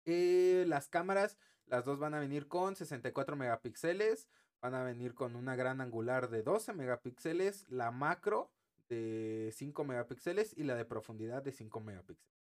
Eh, 0.07 0.65
las 0.67 0.89
cámaras, 0.89 1.39
las 1.67 1.85
dos 1.85 1.99
van 1.99 2.15
a 2.15 2.21
venir 2.21 2.49
con 2.49 2.75
64 2.75 3.37
megapíxeles. 3.37 4.29
Van 4.61 4.75
a 4.75 4.83
venir 4.83 5.15
con 5.15 5.37
una 5.37 5.57
gran 5.57 5.81
angular 5.81 6.31
de 6.31 6.43
12 6.43 6.73
megapíxeles. 6.73 7.69
La 7.69 7.91
macro 7.91 8.51
de 8.89 9.53
5 9.55 9.85
megapíxeles 9.85 10.57
y 10.57 10.65
la 10.65 10.75
de 10.75 10.85
profundidad 10.85 11.43
de 11.43 11.53
5 11.53 11.81
megapíxeles. 11.81 12.35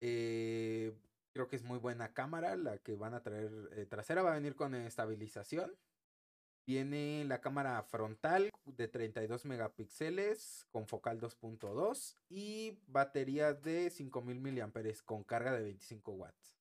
Eh, 0.00 0.92
creo 1.38 1.48
que 1.48 1.54
es 1.54 1.62
muy 1.62 1.78
buena 1.78 2.12
cámara 2.14 2.56
la 2.56 2.78
que 2.78 2.96
van 2.96 3.14
a 3.14 3.22
traer 3.22 3.52
eh, 3.76 3.86
trasera. 3.86 4.22
Va 4.22 4.32
a 4.32 4.34
venir 4.34 4.56
con 4.56 4.74
estabilización. 4.74 5.72
Viene 6.66 7.24
la 7.26 7.40
cámara 7.40 7.80
frontal 7.84 8.50
de 8.64 8.88
32 8.88 9.44
megapíxeles 9.44 10.66
con 10.72 10.88
focal 10.88 11.20
2.2 11.20 12.16
y 12.28 12.76
batería 12.88 13.54
de 13.54 13.88
5000 13.88 14.40
miliamperes 14.40 15.00
con 15.00 15.22
carga 15.22 15.52
de 15.52 15.62
25 15.62 16.10
watts. 16.10 16.58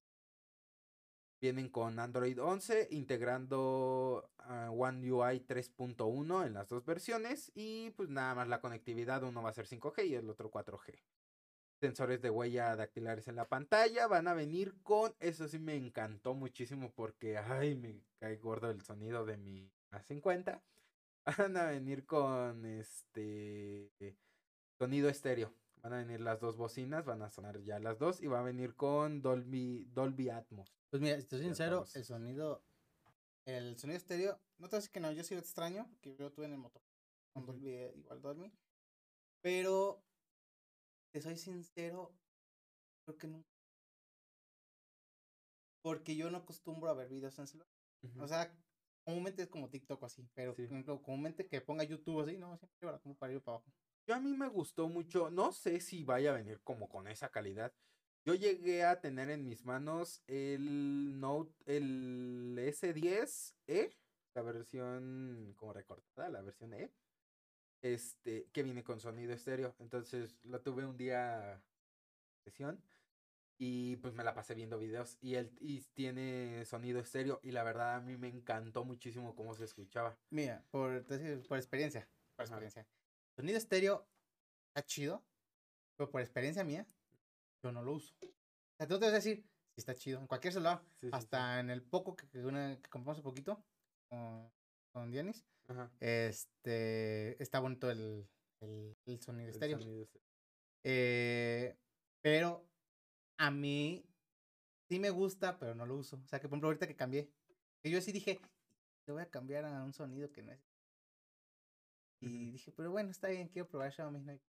Vienen 1.41 1.69
con 1.69 1.97
Android 1.97 2.39
11 2.39 2.89
integrando 2.91 4.29
ah, 4.37 4.69
One 4.69 5.11
UI 5.11 5.39
3.1 5.39 6.45
en 6.45 6.53
las 6.53 6.69
dos 6.69 6.85
versiones 6.85 7.51
y 7.55 7.89
pues 7.97 8.09
nada 8.09 8.35
más 8.35 8.47
la 8.47 8.61
conectividad, 8.61 9.23
uno 9.23 9.41
va 9.41 9.49
a 9.49 9.53
ser 9.53 9.65
5G 9.65 10.05
y 10.05 10.13
el 10.13 10.29
otro 10.29 10.51
4G. 10.51 10.99
Sensores 11.79 12.21
de 12.21 12.31
huella 12.31 12.75
dactilares 12.75 13.27
en 13.27 13.35
la 13.35 13.47
pantalla 13.47 14.07
van 14.07 14.27
a 14.27 14.33
venir 14.33 14.73
con, 14.81 15.13
eso 15.19 15.47
sí 15.47 15.59
me 15.59 15.75
encantó 15.75 16.33
muchísimo 16.33 16.91
porque, 16.95 17.37
ay, 17.37 17.75
me 17.75 18.01
cae 18.19 18.37
gordo 18.37 18.71
el 18.71 18.81
sonido 18.81 19.25
de 19.25 19.37
mi 19.37 19.71
A50. 19.91 20.61
Van 21.37 21.57
a 21.57 21.65
venir 21.65 22.05
con 22.05 22.65
este 22.65 23.91
sonido 24.79 25.09
estéreo. 25.09 25.53
Van 25.83 25.93
a 25.93 25.97
venir 25.97 26.21
las 26.21 26.39
dos 26.39 26.57
bocinas, 26.57 27.05
van 27.05 27.21
a 27.21 27.29
sonar 27.29 27.61
ya 27.61 27.79
las 27.79 27.99
dos 27.99 28.21
y 28.21 28.27
va 28.27 28.39
a 28.39 28.43
venir 28.43 28.75
con 28.75 29.21
Dolby, 29.21 29.85
Dolby 29.93 30.29
Atmos. 30.29 30.73
Pues 30.89 31.01
mira, 31.01 31.15
Ya 31.15 31.37
sincero, 31.37 31.85
el 31.93 32.05
sonido, 32.05 32.63
el 33.45 33.77
sonido 33.77 33.97
estéreo, 33.97 34.39
no 34.57 34.69
te 34.69 34.77
decir 34.77 34.91
que 34.91 34.99
no, 34.99 35.11
yo 35.11 35.23
sí 35.23 35.35
lo 35.35 35.41
extraño, 35.41 35.87
porque 35.89 36.15
yo 36.15 36.31
tuve 36.31 36.45
en 36.45 36.53
el 36.53 36.57
motor, 36.57 36.81
con. 37.33 37.45
Dolby, 37.45 37.69
eh, 37.69 37.93
igual 37.95 38.21
Dolby, 38.21 38.51
pero, 39.41 40.03
te 41.11 41.21
soy 41.21 41.37
sincero, 41.37 42.13
creo 43.05 43.17
que 43.17 43.27
no, 43.27 43.43
porque 45.81 46.15
yo 46.15 46.29
no 46.29 46.37
acostumbro 46.39 46.89
a 46.89 46.93
ver 46.93 47.07
videos 47.09 47.37
en 47.39 47.47
celular, 47.47 47.69
o 48.19 48.27
sea, 48.27 48.53
comúnmente 49.05 49.43
es 49.43 49.47
como 49.47 49.69
TikTok 49.69 50.03
así, 50.03 50.27
pero 50.33 50.51
Sí. 50.53 50.63
por 50.63 50.65
ejemplo, 50.65 51.01
comúnmente 51.01 51.47
que 51.47 51.61
ponga 51.61 51.83
YouTube 51.83 52.21
así, 52.21 52.37
no, 52.37 52.57
siempre 52.57 52.99
como 53.01 53.15
para 53.15 53.33
ir 53.33 53.41
para 53.41 53.57
abajo. 53.57 53.71
Yo 54.05 54.15
a 54.15 54.19
mí 54.19 54.33
me 54.33 54.47
gustó 54.47 54.87
mucho, 54.89 55.29
no 55.29 55.51
sé 55.51 55.79
si 55.79 56.03
vaya 56.03 56.31
a 56.31 56.37
venir 56.37 56.61
como 56.61 56.87
con 56.89 57.07
esa 57.07 57.29
calidad. 57.29 57.73
Yo 58.25 58.35
llegué 58.35 58.83
a 58.83 58.99
tener 58.99 59.29
en 59.29 59.45
mis 59.45 59.63
manos 59.65 60.21
el 60.27 61.19
Note, 61.19 61.53
el 61.65 62.57
S10e, 62.59 63.95
la 64.33 64.41
versión 64.41 65.53
como 65.57 65.73
recortada, 65.73 66.29
la 66.29 66.41
versión 66.41 66.73
E, 66.73 66.91
este, 67.81 68.47
que 68.51 68.63
viene 68.63 68.83
con 68.83 68.99
sonido 68.99 69.33
estéreo. 69.33 69.75
Entonces 69.79 70.37
lo 70.43 70.61
tuve 70.61 70.85
un 70.85 70.97
día 70.97 71.61
sesión 72.43 72.81
y 73.59 73.95
pues 73.97 74.13
me 74.13 74.23
la 74.23 74.33
pasé 74.35 74.53
viendo 74.53 74.77
videos 74.77 75.17
y 75.19 75.35
él 75.35 75.55
y 75.59 75.81
tiene 75.93 76.63
sonido 76.65 76.99
estéreo 76.99 77.39
y 77.43 77.51
la 77.51 77.63
verdad 77.63 77.95
a 77.95 78.01
mí 78.01 78.15
me 78.17 78.27
encantó 78.27 78.85
muchísimo 78.85 79.35
cómo 79.35 79.55
se 79.55 79.65
escuchaba. 79.65 80.17
Mira, 80.29 80.63
por, 80.69 81.03
por 81.47 81.57
experiencia, 81.57 82.07
por 82.35 82.45
experiencia, 82.45 82.87
sonido 83.35 83.57
estéreo 83.57 84.07
está 84.69 84.85
chido, 84.85 85.23
pero 85.95 86.09
por 86.11 86.21
experiencia 86.21 86.63
mía, 86.63 86.85
yo 87.63 87.71
no 87.71 87.81
lo 87.81 87.93
uso. 87.93 88.13
O 88.21 88.75
sea, 88.77 88.87
tú 88.87 88.99
te 88.99 89.05
vas 89.05 89.13
a 89.13 89.15
decir, 89.15 89.41
sí 89.41 89.77
está 89.77 89.95
chido, 89.95 90.19
en 90.19 90.27
cualquier 90.27 90.53
celular, 90.53 90.83
Sí, 90.95 91.07
sí, 91.07 91.07
sí. 91.07 91.09
hasta 91.13 91.59
en 91.59 91.71
el 91.71 91.81
poco 91.81 92.15
que, 92.15 92.27
que, 92.27 92.45
una, 92.45 92.79
que 92.79 92.89
compramos 92.89 93.17
hace 93.17 93.23
poquito 93.23 93.63
con, 94.07 94.51
con 94.93 95.09
Dianis, 95.09 95.43
Ajá, 95.67 95.91
este, 95.99 97.41
está 97.41 97.59
bonito 97.59 97.89
el, 97.91 98.29
el, 98.61 98.97
el 99.05 99.21
sonido 99.21 99.47
el 99.47 99.53
estéreo. 99.53 99.79
sonido. 99.79 100.07
Eh, 100.83 101.77
pero 102.21 102.69
a 103.37 103.51
mí 103.51 104.05
sí 104.89 104.99
me 104.99 105.09
gusta, 105.09 105.59
pero 105.59 105.75
no 105.75 105.85
lo 105.85 105.95
uso. 105.97 106.17
O 106.23 106.27
sea, 106.27 106.39
que 106.39 106.47
por 106.47 106.55
ejemplo, 106.55 106.69
ahorita 106.69 106.87
que 106.87 106.95
cambié, 106.95 107.29
que 107.83 107.91
yo 107.91 108.01
sí 108.01 108.11
dije, 108.11 108.39
te 109.05 109.11
voy 109.11 109.21
a 109.23 109.29
cambiar 109.29 109.65
a 109.65 109.83
un 109.83 109.93
sonido 109.93 110.31
que 110.31 110.43
no 110.43 110.51
es. 110.53 110.59
Y 112.19 112.51
dije, 112.51 112.71
pero 112.71 112.91
bueno, 112.91 113.11
está 113.11 113.27
bien, 113.29 113.47
quiero 113.47 113.67
probar 113.67 113.91
Xiaomi. 113.91 114.19
no 114.19 114.31
hay-". 114.31 114.41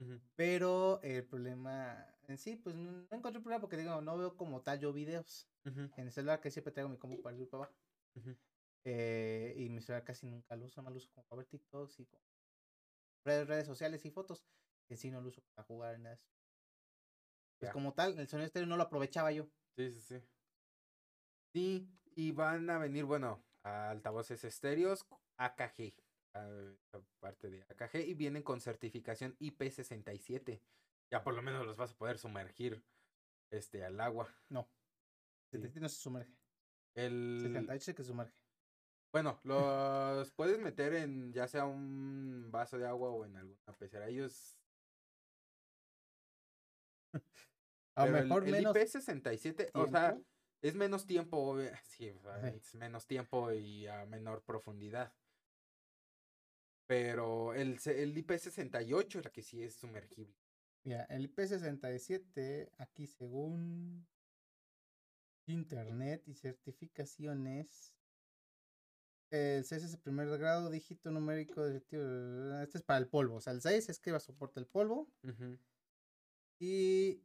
Ujú. 0.00 0.20
Pero 0.36 1.00
el 1.02 1.26
problema 1.26 2.14
en 2.28 2.38
sí, 2.38 2.56
pues 2.56 2.76
no, 2.76 2.90
no 2.92 3.06
encontré 3.10 3.40
problema 3.40 3.60
porque 3.60 3.76
digo, 3.76 4.00
no 4.00 4.18
veo 4.18 4.36
como 4.36 4.62
tal 4.62 4.80
yo 4.80 4.92
videos. 4.92 5.48
Ujú, 5.64 5.90
En 5.96 6.06
el 6.06 6.12
celular 6.12 6.40
que 6.40 6.50
siempre 6.50 6.72
traigo 6.72 6.88
mi 6.90 6.98
compu 6.98 7.22
para 7.22 7.34
arriba 7.34 7.46
y 7.46 7.50
para 7.50 7.64
abajo. 7.64 7.78
Eh, 8.84 9.54
y 9.56 9.68
mi 9.68 9.80
celular 9.80 10.04
casi 10.04 10.26
nunca 10.26 10.56
lo 10.56 10.66
uso, 10.66 10.82
más 10.82 10.92
lo 10.92 10.98
uso 10.98 11.10
como 11.14 11.26
para 11.26 11.38
ver 11.38 11.46
TikToks 11.46 12.00
y 12.00 12.06
como 12.06 12.22
redes, 13.24 13.48
redes 13.48 13.66
sociales 13.66 14.04
y 14.04 14.10
fotos. 14.10 14.44
Que 14.88 14.96
sí 14.96 15.10
no 15.10 15.20
lo 15.20 15.28
uso 15.28 15.40
para 15.54 15.66
jugar 15.66 15.94
en 15.94 16.06
eso. 16.06 16.26
Pues 17.58 17.68
Ya. 17.68 17.72
como 17.72 17.94
tal, 17.94 18.18
el 18.18 18.28
sonido 18.28 18.46
estéreo 18.46 18.66
no 18.66 18.76
lo 18.76 18.82
aprovechaba 18.82 19.30
yo. 19.32 19.48
Sí, 19.76 19.90
sí, 19.90 20.00
sí. 20.00 20.22
Sí, 21.54 21.88
y 22.16 22.32
van 22.32 22.68
a 22.70 22.78
venir, 22.78 23.04
bueno, 23.04 23.42
altavoces 23.62 24.42
estéreos 24.44 25.06
AKG, 25.38 25.94
ah, 26.34 26.72
parte 27.20 27.50
de 27.50 27.62
AKG, 27.62 28.06
y 28.06 28.14
vienen 28.14 28.42
con 28.42 28.60
certificación 28.60 29.36
IP67. 29.38 30.60
Ya 31.10 31.22
por 31.22 31.34
lo 31.34 31.42
menos 31.42 31.64
los 31.66 31.76
vas 31.76 31.92
a 31.92 31.96
poder 31.96 32.18
sumergir 32.18 32.82
este 33.50 33.84
al 33.84 34.00
agua. 34.00 34.28
No. 34.48 34.64
Sí. 35.50 35.58
77 35.58 35.80
no 35.80 35.88
se 35.88 35.96
sumerge. 36.00 36.36
El 36.94 37.38
78 37.42 37.84
sí 37.84 37.94
que 37.94 38.02
se 38.02 38.08
sumerge. 38.08 38.41
Bueno, 39.12 39.38
los 39.44 40.32
puedes 40.32 40.58
meter 40.58 40.94
en 40.94 41.32
ya 41.32 41.46
sea 41.46 41.66
un 41.66 42.50
vaso 42.50 42.78
de 42.78 42.86
agua 42.86 43.10
o 43.10 43.24
en 43.24 43.36
alguna 43.36 43.72
pecera. 43.78 44.08
Ellos 44.08 44.58
A 47.94 48.06
lo 48.06 48.16
el- 48.16 48.24
mejor 48.26 48.44
el, 48.44 48.50
menos 48.52 48.74
IP67, 48.76 49.70
o 49.74 49.86
sea. 49.86 50.18
Es 50.62 50.76
menos 50.76 51.06
tiempo, 51.06 51.56
sí, 51.84 52.08
o 52.10 52.20
sea, 52.20 52.36
Ajá. 52.36 52.48
es 52.48 52.74
menos 52.76 53.06
tiempo 53.06 53.52
y 53.52 53.86
a 53.88 54.06
menor 54.06 54.42
profundidad. 54.44 55.12
Pero 56.86 57.52
el, 57.54 57.80
el 57.84 58.14
IP68 58.14 59.18
es 59.18 59.24
la 59.24 59.30
que 59.32 59.42
sí 59.42 59.62
es 59.62 59.74
sumergible. 59.74 60.36
Mira, 60.84 61.04
el 61.06 61.32
IP67, 61.34 62.70
aquí 62.78 63.06
según 63.06 64.06
Internet 65.46 66.22
y 66.28 66.34
certificaciones, 66.34 67.92
el 69.32 69.64
6 69.64 69.82
es 69.84 69.94
el 69.94 70.00
primer 70.00 70.28
grado, 70.38 70.70
dígito 70.70 71.10
numérico, 71.10 71.66
directivo, 71.66 72.02
este 72.62 72.78
es 72.78 72.84
para 72.84 72.98
el 72.98 73.08
polvo, 73.08 73.36
o 73.36 73.40
sea, 73.40 73.52
el 73.52 73.62
6 73.62 73.88
es 73.88 73.98
que 73.98 74.10
va 74.10 74.18
a 74.18 74.20
soportar 74.20 74.62
el 74.62 74.68
polvo, 74.68 75.08
y 76.60 77.22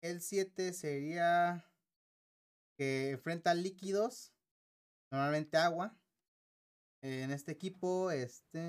el 0.00 0.20
7 0.20 0.72
sería 0.72 1.64
que 2.76 3.10
enfrenta 3.10 3.54
líquidos, 3.54 4.32
normalmente 5.10 5.56
agua. 5.58 5.96
En 7.02 7.30
este 7.32 7.52
equipo, 7.52 8.10
este 8.10 8.60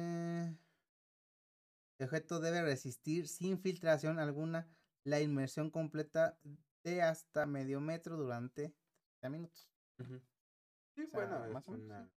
el 1.99 2.06
objeto 2.06 2.39
debe 2.39 2.64
resistir 2.64 3.28
sin 3.28 3.60
filtración 3.60 4.20
alguna 4.20 4.68
la 5.06 5.22
inmersión 5.22 5.70
completa 5.70 6.38
de 6.84 7.01
hasta 7.01 7.45
medio 7.45 7.80
metro 7.80 8.18
durante 8.18 8.74
30 9.22 9.30
minutos. 9.30 9.70
ujú. 9.99 10.33
Sí, 10.96 11.04
O 11.04 11.08
sea, 11.10 11.20
bueno, 11.28 11.54
más 11.54 11.64
es 11.64 11.68
o 11.70 11.72
menos, 11.72 12.08
sí. 12.08 12.12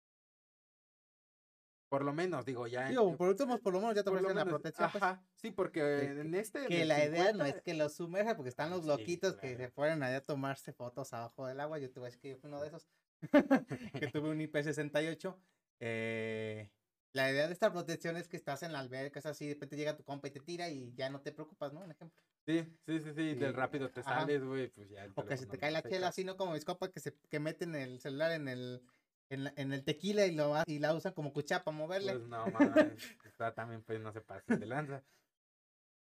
Por 1.89 2.05
lo 2.05 2.13
menos, 2.13 2.45
digo, 2.45 2.67
ya... 2.67 2.89
Digo, 2.89 3.09
en- 3.09 3.17
por 3.17 3.29
último, 3.29 3.59
por 3.59 3.73
lo 3.73 3.81
menos 3.81 3.95
ya 3.95 4.03
te 4.03 4.11
ofrecen 4.11 4.35
la 4.35 4.45
protección. 4.45 4.91
pues, 4.91 5.03
Ajá, 5.03 5.25
sí, 5.37 5.53
porque 5.53 6.05
en 6.07 6.35
este... 6.35 6.67
que 6.67 6.85
la 6.85 7.05
idea 7.05 7.33
no 7.33 7.45
50, 7.45 7.49
es 7.49 7.63
que 7.63 7.75
los 7.75 7.95
sumerja, 7.95 8.35
porque 8.37 8.49
están 8.49 8.71
los 8.71 8.83
Sí, 8.83 8.89
loquitos 8.89 9.37
que 9.37 9.57
se 9.57 9.69
fueron 9.69 10.03
allá 10.03 10.17
a 10.17 10.21
tomarse 10.23 10.73
fotos 10.73 11.13
abajo 11.13 11.47
del 11.47 11.61
agua. 11.61 11.79
Yo 11.79 11.89
a 11.97 12.05
decir 12.07 12.21
que 12.21 12.31
yo 12.31 12.37
fui 12.39 12.49
uno 12.51 12.61
de 12.61 12.69
esos. 12.69 12.89
que 14.01 14.09
tuve 14.09 14.31
un 14.31 14.41
IP68. 14.41 15.37
Eh, 15.81 16.71
la 17.13 17.31
idea 17.31 17.47
de 17.47 17.53
esta 17.53 17.71
protección 17.73 18.17
es 18.17 18.27
que 18.27 18.37
estás 18.37 18.65
en 18.65 18.73
la 18.73 18.81
alberca, 18.81 19.21
es 19.21 19.27
así, 19.27 19.47
de 19.47 19.55
repente 19.55 19.77
llega 19.77 19.97
tu 19.97 20.03
compa 20.03 20.27
y 20.29 20.31
te 20.33 20.41
tira 20.41 20.69
y 20.71 20.93
ya 20.95 21.11
no 21.11 21.21
te 21.21 21.31
preocupas, 21.31 21.73
¿no? 21.73 21.81
Un 21.81 21.93
ejemplo. 21.93 22.19
Sí, 22.47 22.63
sí, 22.87 23.01
sí, 23.01 23.13
sí, 23.15 23.35
del 23.35 23.55
rápido 23.55 23.89
te 23.89 24.01
ajá. 24.01 24.21
sales, 24.21 24.45
güey, 24.45 24.69
pues 24.69 24.89
ya... 24.91 25.07
O 25.17 25.25
que 25.27 25.37
se 25.37 25.47
te 25.47 25.59
cae 25.59 25.71
la 25.71 25.83
chela, 25.83 26.09
así, 26.09 26.25
¿no? 26.25 26.37
Como 26.37 26.53
mis 26.53 26.65
compas 26.65 26.91
que 26.91 27.01
se 27.01 27.15
que 27.31 27.41
meten 27.41 27.75
el 27.75 28.01
celular 28.01 28.33
en 28.33 28.49
el 28.49 28.83
en, 29.31 29.45
la- 29.45 29.55
en 29.57 29.73
el 29.73 29.83
tequila 29.85 30.27
y 30.27 30.35
lo 30.35 30.55
y 30.67 30.79
la 30.79 30.95
usan 30.95 31.15
como 31.15 31.33
cuchara 31.33 31.65
para 31.65 31.77
moverle. 31.77 32.13
Pues 32.13 32.29
no, 32.29 32.45
mames, 32.53 33.17
está 33.25 33.55
también 33.55 33.83
pues 33.83 34.01
no 34.01 34.13
se 34.13 34.21
pase 34.21 34.57
de 34.57 34.67
lanza. 34.67 35.03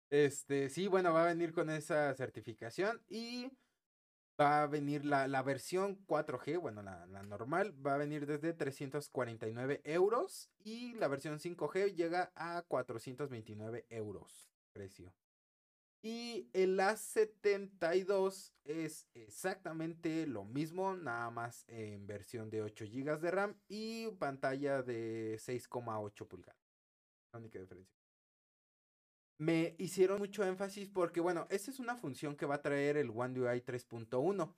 Este, 0.09 0.69
sí, 0.69 0.87
bueno, 0.87 1.13
va 1.13 1.23
a 1.23 1.27
venir 1.27 1.53
con 1.53 1.69
esa 1.69 2.13
certificación 2.13 3.01
y 3.09 3.49
va 4.39 4.63
a 4.63 4.67
venir 4.67 5.05
la, 5.05 5.27
la 5.27 5.41
versión 5.41 6.05
4G, 6.05 6.59
bueno, 6.59 6.83
la, 6.83 7.05
la 7.07 7.23
normal, 7.23 7.73
va 7.85 7.95
a 7.95 7.97
venir 7.97 8.25
desde 8.27 8.53
349 8.53 9.81
euros 9.85 10.49
y 10.63 10.93
la 10.93 11.07
versión 11.07 11.39
5G 11.39 11.95
llega 11.95 12.31
a 12.35 12.63
429 12.67 13.85
euros 13.89 14.51
precio. 14.71 15.13
Y 16.05 16.49
el 16.51 16.77
A72 16.79 18.51
es 18.65 19.07
exactamente 19.13 20.27
lo 20.27 20.43
mismo, 20.43 20.97
nada 20.97 21.29
más 21.29 21.63
en 21.69 22.05
versión 22.05 22.49
de 22.49 22.61
8 22.61 22.85
GB 22.91 23.21
de 23.21 23.31
RAM 23.31 23.55
y 23.69 24.07
pantalla 24.19 24.83
de 24.83 25.39
6,8 25.39 26.27
pulgadas. 26.27 26.61
La 27.31 27.39
única 27.39 27.57
diferencia. 27.57 27.95
Me 29.37 29.75
hicieron 29.79 30.19
mucho 30.19 30.43
énfasis 30.43 30.89
porque, 30.89 31.21
bueno, 31.21 31.47
esta 31.49 31.71
es 31.71 31.79
una 31.79 31.95
función 31.95 32.35
que 32.35 32.45
va 32.45 32.55
a 32.55 32.61
traer 32.61 32.97
el 32.97 33.09
One 33.09 33.39
UI 33.39 33.61
3.1. 33.61 34.53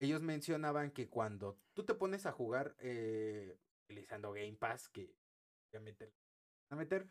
Ellos 0.00 0.20
mencionaban 0.20 0.90
que 0.90 1.08
cuando 1.08 1.60
tú 1.74 1.84
te 1.84 1.94
pones 1.94 2.26
a 2.26 2.32
jugar 2.32 2.74
eh, 2.80 3.56
utilizando 3.84 4.32
Game 4.32 4.56
Pass, 4.56 4.88
que 4.88 5.14
obviamente 5.70 6.06
lo 6.06 6.12
van 6.70 6.78
a 6.78 6.82
meter, 6.82 7.08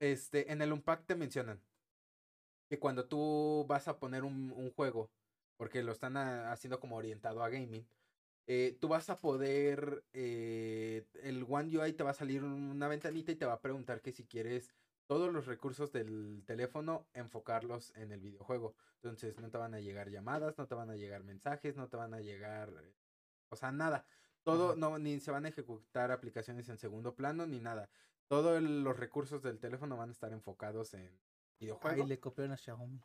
este, 0.00 0.52
en 0.52 0.60
el 0.60 0.72
Unpack 0.72 1.06
te 1.06 1.14
mencionan 1.14 1.62
que 2.70 2.78
cuando 2.78 3.06
tú 3.06 3.66
vas 3.68 3.88
a 3.88 3.98
poner 3.98 4.22
un, 4.22 4.52
un 4.52 4.70
juego, 4.72 5.10
porque 5.56 5.82
lo 5.82 5.90
están 5.90 6.16
haciendo 6.16 6.78
como 6.78 6.96
orientado 6.96 7.42
a 7.42 7.48
gaming, 7.50 7.84
eh, 8.46 8.78
tú 8.80 8.86
vas 8.86 9.10
a 9.10 9.16
poder, 9.16 10.04
eh, 10.12 11.04
el 11.22 11.44
One 11.48 11.76
UI 11.76 11.92
te 11.94 12.04
va 12.04 12.10
a 12.10 12.14
salir 12.14 12.44
una 12.44 12.86
ventanita 12.86 13.32
y 13.32 13.36
te 13.36 13.44
va 13.44 13.54
a 13.54 13.60
preguntar 13.60 14.00
que 14.02 14.12
si 14.12 14.24
quieres 14.24 14.72
todos 15.08 15.32
los 15.32 15.46
recursos 15.46 15.90
del 15.90 16.44
teléfono 16.46 17.08
enfocarlos 17.12 17.92
en 17.96 18.12
el 18.12 18.20
videojuego. 18.20 18.76
Entonces 19.02 19.36
no 19.40 19.50
te 19.50 19.58
van 19.58 19.74
a 19.74 19.80
llegar 19.80 20.08
llamadas, 20.08 20.56
no 20.56 20.68
te 20.68 20.76
van 20.76 20.90
a 20.90 20.96
llegar 20.96 21.24
mensajes, 21.24 21.76
no 21.76 21.88
te 21.88 21.96
van 21.96 22.14
a 22.14 22.20
llegar, 22.20 22.70
eh, 22.84 22.94
o 23.48 23.56
sea, 23.56 23.72
nada. 23.72 24.06
Todo, 24.44 24.70
Ajá. 24.70 24.76
no, 24.76 24.98
ni 25.00 25.18
se 25.18 25.32
van 25.32 25.44
a 25.44 25.48
ejecutar 25.48 26.12
aplicaciones 26.12 26.68
en 26.68 26.78
segundo 26.78 27.16
plano, 27.16 27.46
ni 27.46 27.58
nada. 27.58 27.90
Todos 28.28 28.62
los 28.62 28.96
recursos 28.96 29.42
del 29.42 29.58
teléfono 29.58 29.96
van 29.96 30.10
a 30.10 30.12
estar 30.12 30.32
enfocados 30.32 30.94
en 30.94 31.20
videojuego. 31.60 32.02
Ahí 32.02 32.08
le 32.08 32.18
copiaron 32.18 32.52
a 32.52 32.56
Xiaomi. 32.56 33.00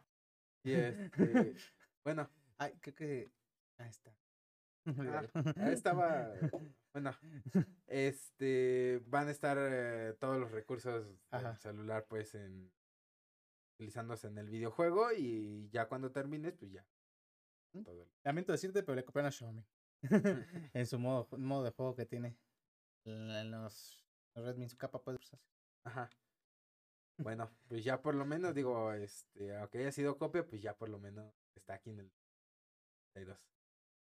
Y 0.64 0.72
este, 0.74 1.12
bueno, 2.04 2.30
Ay, 2.58 2.74
creo 2.80 2.96
que 2.96 3.32
ahí 3.78 3.90
está. 3.90 4.16
Ah, 4.88 5.24
ahí 5.56 5.74
estaba, 5.74 6.32
bueno, 6.94 7.12
este, 7.88 9.02
van 9.08 9.28
a 9.28 9.32
estar 9.32 9.58
eh, 9.60 10.14
todos 10.20 10.38
los 10.38 10.52
recursos 10.52 11.08
del 11.32 11.58
celular, 11.58 12.06
pues, 12.08 12.36
en, 12.36 12.72
utilizándose 13.74 14.28
en 14.28 14.38
el 14.38 14.48
videojuego 14.48 15.12
y 15.12 15.70
ya 15.72 15.88
cuando 15.88 16.12
termines, 16.12 16.54
pues 16.54 16.72
ya. 16.72 16.88
¿Mm? 17.74 17.82
todo 17.82 18.04
el- 18.04 18.12
Lamento 18.24 18.52
decirte, 18.52 18.84
pero 18.84 18.96
le 18.96 19.04
copiaron 19.04 19.30
a 19.30 19.32
Xiaomi. 19.32 19.66
en 20.76 20.86
su 20.86 21.00
modo, 21.00 21.28
modo 21.36 21.64
de 21.64 21.72
juego 21.72 21.96
que 21.96 22.06
tiene. 22.06 22.38
En 23.06 23.50
los, 23.50 24.06
los 24.36 24.46
Redmi, 24.46 24.66
en 24.66 24.70
su 24.70 24.78
capa 24.78 25.02
puede 25.02 25.18
usarse. 25.18 25.50
Ajá. 25.84 26.12
Bueno, 27.18 27.50
pues 27.68 27.84
ya 27.84 28.02
por 28.02 28.16
lo 28.16 28.26
menos, 28.26 28.54
digo, 28.54 28.92
este, 28.94 29.56
aunque 29.56 29.80
haya 29.80 29.92
sido 29.92 30.18
copia, 30.18 30.46
pues 30.46 30.62
ya 30.62 30.76
por 30.78 30.90
lo 30.90 31.00
menos 31.00 31.34
está 31.56 31.76
aquí 31.76 31.92
en 31.92 32.02
el 32.02 32.12
32. 33.14 33.40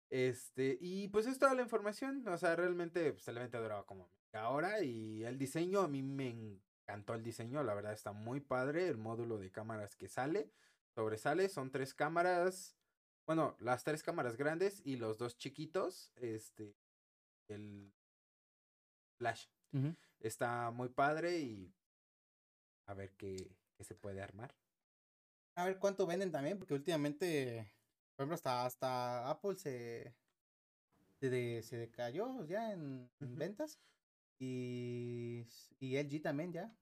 Este, 0.09 0.77
y 0.79 1.07
pues 1.07 1.25
es 1.25 1.39
toda 1.39 1.55
la 1.55 1.61
información, 1.61 2.27
o 2.27 2.37
sea, 2.37 2.55
realmente, 2.55 3.11
pues 3.13 3.23
solamente 3.23 3.57
duraba 3.57 3.85
como 3.85 4.11
media 4.33 4.49
hora 4.49 4.81
y 4.83 5.23
el 5.23 5.37
diseño, 5.37 5.79
a 5.79 5.87
mí 5.87 6.03
me 6.03 6.29
encantó 6.29 7.13
el 7.13 7.23
diseño, 7.23 7.63
la 7.63 7.73
verdad 7.73 7.93
está 7.93 8.11
muy 8.11 8.41
padre, 8.41 8.87
el 8.87 8.97
módulo 8.97 9.37
de 9.37 9.51
cámaras 9.51 9.95
que 9.95 10.09
sale, 10.09 10.51
sobresale, 10.93 11.47
son 11.49 11.71
tres 11.71 11.93
cámaras, 11.93 12.75
bueno, 13.25 13.55
las 13.59 13.83
tres 13.83 14.03
cámaras 14.03 14.35
grandes 14.35 14.81
y 14.85 14.97
los 14.97 15.17
dos 15.17 15.37
chiquitos, 15.37 16.11
este, 16.17 16.75
el 17.47 17.93
flash, 19.17 19.47
está 20.19 20.71
muy 20.71 20.89
padre 20.89 21.39
y 21.39 21.73
a 22.91 22.93
ver 22.93 23.11
qué, 23.17 23.55
qué 23.75 23.83
se 23.83 23.95
puede 23.95 24.21
armar. 24.21 24.53
A 25.55 25.65
ver 25.65 25.79
cuánto 25.79 26.05
venden 26.05 26.31
también, 26.31 26.57
porque 26.57 26.73
últimamente, 26.73 27.71
por 28.15 28.23
ejemplo, 28.23 28.35
hasta, 28.35 28.65
hasta 28.65 29.29
Apple 29.29 29.55
se, 29.55 30.13
se, 31.19 31.29
de- 31.29 31.61
se 31.63 31.77
decayó 31.77 32.45
ya 32.45 32.71
en, 32.71 33.09
ventas. 33.19 33.79
Y, 34.39 35.45
y 35.79 35.97
LG 35.97 36.21
también 36.21 36.51
ya 36.51 36.75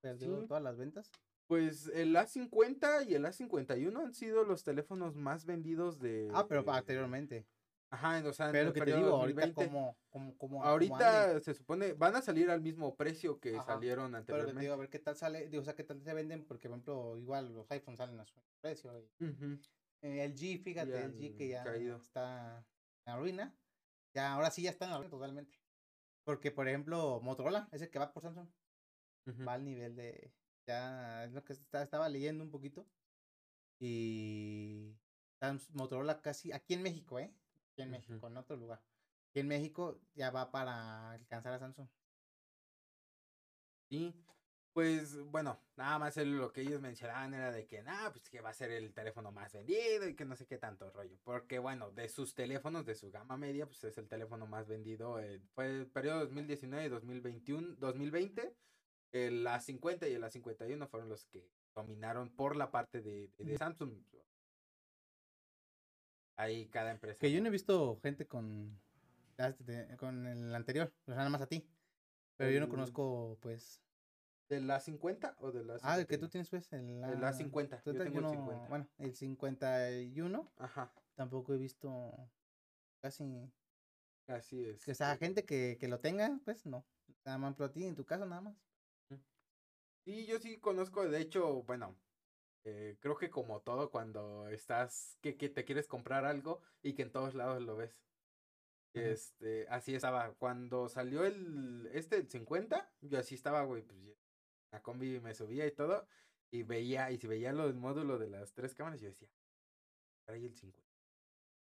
perdió 0.00 0.40
Sí. 0.40 0.46
todas 0.46 0.62
las 0.62 0.76
ventas. 0.78 1.10
Pues 1.46 1.88
el 1.88 2.16
A50 2.16 3.06
y 3.08 3.14
el 3.14 3.24
A51 3.26 3.96
han 4.02 4.14
sido 4.14 4.44
los 4.44 4.64
teléfonos 4.64 5.14
más 5.16 5.44
vendidos 5.44 5.98
de... 6.00 6.30
Ah, 6.32 6.46
pero 6.48 6.64
anteriormente. 6.72 7.44
Ajá, 7.92 8.22
o 8.26 8.32
sea, 8.32 8.50
Pero 8.50 8.68
lo 8.68 8.72
que 8.72 8.80
te 8.80 8.96
digo, 8.96 9.10
ahorita 9.10 9.42
2020. 9.48 9.54
como, 9.66 9.98
como, 10.08 10.38
como. 10.38 10.64
Ahorita 10.64 11.38
se 11.40 11.52
supone, 11.52 11.92
van 11.92 12.16
a 12.16 12.22
salir 12.22 12.50
al 12.50 12.62
mismo 12.62 12.96
precio 12.96 13.38
que 13.38 13.54
Ajá, 13.56 13.64
salieron 13.74 14.12
Pero 14.12 14.20
que 14.20 14.26
te 14.26 14.32
anteriormente. 14.32 14.60
digo, 14.62 14.72
a 14.74 14.76
ver 14.78 14.88
qué 14.88 14.98
tal 14.98 15.14
sale, 15.16 15.48
digo, 15.50 15.60
o 15.60 15.64
sea, 15.64 15.74
qué 15.76 15.84
tal 15.84 16.02
se 16.02 16.14
venden, 16.14 16.46
porque 16.46 16.68
por 16.70 16.76
ejemplo, 16.76 17.18
igual 17.18 17.52
los 17.52 17.70
iPhones 17.70 17.98
salen 17.98 18.18
a 18.18 18.24
su 18.24 18.40
precio. 18.62 18.98
y, 18.98 19.04
eh, 20.00 20.24
el 20.24 20.34
G, 20.34 20.62
fíjate, 20.62 20.90
Ya 20.92 21.04
el 21.04 21.14
G 21.18 21.36
que 21.36 21.48
ya 21.48 21.64
caído. 21.64 21.96
está 21.98 22.58
en 23.04 23.12
la 23.12 23.16
ruina. 23.18 23.54
Ya, 24.14 24.32
ahora 24.32 24.50
sí 24.50 24.62
ya 24.62 24.70
está 24.70 24.86
en 24.86 24.92
la 24.92 24.96
ruina 24.96 25.10
totalmente. 25.10 25.58
Porque, 26.24 26.50
por 26.50 26.68
ejemplo, 26.68 27.20
Motorola, 27.20 27.68
ese 27.72 27.90
que 27.90 27.98
va 27.98 28.12
por 28.12 28.22
Samsung, 28.22 28.48
va 29.46 29.52
al 29.52 29.64
nivel 29.64 29.96
de. 29.96 30.32
Ya 30.66 31.24
es 31.24 31.32
lo 31.32 31.44
que 31.44 31.52
está- 31.52 31.82
estaba 31.82 32.08
leyendo 32.08 32.42
un 32.42 32.50
poquito. 32.50 32.88
Y. 33.80 34.96
Motorola 35.74 36.22
casi. 36.22 36.52
Aquí 36.52 36.74
en 36.74 36.82
México, 36.82 37.18
¿eh? 37.18 37.34
En. 37.76 37.90
México, 37.90 38.26
en 38.26 38.36
otro 38.36 38.56
lugar. 38.56 38.80
Aquí 39.30 39.40
en 39.40 39.48
México 39.48 39.98
ya 40.14 40.30
va 40.30 40.50
para 40.50 41.12
alcanzar 41.12 41.52
a 41.54 41.58
Samsung. 41.58 41.88
Y 43.88 44.14
pues 44.72 45.18
bueno, 45.24 45.58
nada 45.76 45.98
más 45.98 46.16
lo 46.16 46.50
que 46.52 46.62
ellos 46.62 46.80
mencionaban 46.80 47.34
era 47.34 47.52
de 47.52 47.66
que 47.66 47.82
nada, 47.82 48.10
pues 48.10 48.30
que 48.30 48.40
va 48.40 48.50
a 48.50 48.54
ser 48.54 48.70
el 48.70 48.94
teléfono 48.94 49.30
más 49.30 49.52
vendido 49.52 50.08
y 50.08 50.14
que 50.14 50.24
no 50.24 50.34
sé 50.34 50.46
qué 50.46 50.56
tanto 50.56 50.90
rollo. 50.90 51.18
Porque 51.24 51.58
bueno, 51.58 51.90
de 51.90 52.08
sus 52.08 52.34
teléfonos, 52.34 52.86
de 52.86 52.94
su 52.94 53.10
gama 53.10 53.36
media, 53.36 53.66
pues 53.66 53.84
es 53.84 53.98
el 53.98 54.08
teléfono 54.08 54.46
más 54.46 54.66
vendido. 54.68 55.20
eh, 55.20 55.40
fue 55.54 55.66
el 55.66 55.86
periodo 55.88 56.20
2019 56.20 56.86
y 56.86 56.88
2021, 56.88 57.74
2020. 57.78 58.56
El 59.12 59.46
A50 59.46 60.10
y 60.10 60.14
el 60.14 60.24
A51 60.24 60.88
fueron 60.88 61.10
los 61.10 61.26
que 61.26 61.50
dominaron 61.74 62.30
por 62.34 62.56
la 62.56 62.70
parte 62.70 63.02
de, 63.02 63.28
de- 63.36 63.44
de 63.44 63.58
Samsung. 63.58 63.92
Ahí 66.36 66.66
cada 66.68 66.90
empresa. 66.90 67.20
Que 67.20 67.30
yo 67.32 67.40
no 67.40 67.48
he 67.48 67.50
visto 67.50 67.98
gente 68.02 68.26
con. 68.26 68.80
este, 69.36 69.96
Con 69.96 70.26
el 70.26 70.54
anterior, 70.54 70.92
o 71.02 71.04
sea, 71.06 71.16
nada 71.16 71.30
más 71.30 71.42
a 71.42 71.46
ti. 71.46 71.68
Pero 72.36 72.50
yo 72.50 72.60
no 72.60 72.68
conozco, 72.68 73.38
pues. 73.40 73.80
¿Del 74.48 74.68
A50 74.68 75.36
o 75.38 75.50
del 75.52 75.68
A51? 75.70 75.80
Ah, 75.82 75.98
el 75.98 76.06
que 76.06 76.18
tú 76.18 76.28
tienes, 76.28 76.50
pues. 76.50 76.70
El, 76.72 77.02
El 77.04 77.24
A- 77.24 77.32
A50, 77.32 77.82
yo 77.84 77.92
tengo 77.94 78.18
el 78.18 78.22
no- 78.24 78.30
50. 78.30 78.68
Bueno, 78.68 78.88
el 78.98 79.14
51 79.14 80.52
Ajá, 80.58 80.92
tampoco 81.14 81.54
he 81.54 81.58
visto 81.58 82.12
casi. 83.00 83.50
así 84.26 84.64
es. 84.64 84.84
Que 84.84 84.94
sea 84.94 85.12
eh, 85.14 85.18
gente 85.18 85.44
que, 85.44 85.76
que 85.78 85.88
lo 85.88 86.00
tenga, 86.00 86.38
pues 86.44 86.66
no. 86.66 86.84
Nada 87.24 87.38
más, 87.38 87.54
pero 87.54 87.66
a 87.66 87.72
ti 87.72 87.84
en 87.86 87.94
tu 87.94 88.04
caso, 88.04 88.26
nada 88.26 88.40
más. 88.42 88.56
Sí, 90.04 90.26
yo 90.26 90.38
sí 90.40 90.58
conozco, 90.58 91.08
de 91.08 91.20
hecho, 91.20 91.62
bueno, 91.62 91.96
eh, 92.64 92.96
creo 93.00 93.16
que 93.16 93.30
como 93.30 93.60
todo 93.60 93.90
cuando 93.90 94.48
estás, 94.48 95.18
que, 95.20 95.36
que 95.36 95.48
te 95.48 95.64
quieres 95.64 95.88
comprar 95.88 96.24
algo 96.24 96.60
y 96.82 96.94
que 96.94 97.02
en 97.02 97.12
todos 97.12 97.34
lados 97.34 97.62
lo 97.62 97.76
ves. 97.76 97.98
Este, 98.94 99.66
así 99.68 99.94
estaba. 99.94 100.34
Cuando 100.34 100.88
salió 100.88 101.24
el, 101.24 101.88
este, 101.92 102.16
el 102.16 102.28
50, 102.28 102.92
yo 103.00 103.18
así 103.18 103.34
estaba, 103.34 103.62
güey, 103.64 103.82
pues 103.82 103.98
la 104.70 104.82
combi 104.82 105.20
me 105.20 105.34
subía 105.34 105.66
y 105.66 105.72
todo, 105.72 106.06
y 106.50 106.62
veía, 106.62 107.10
y 107.10 107.18
si 107.18 107.26
veía 107.26 107.52
lo 107.52 107.66
del 107.66 107.74
módulo 107.76 108.18
de 108.18 108.28
las 108.30 108.52
tres 108.54 108.74
cámaras, 108.74 109.00
yo 109.00 109.08
decía, 109.08 109.28
trae 110.26 110.44
el 110.44 110.54
50. 110.54 110.90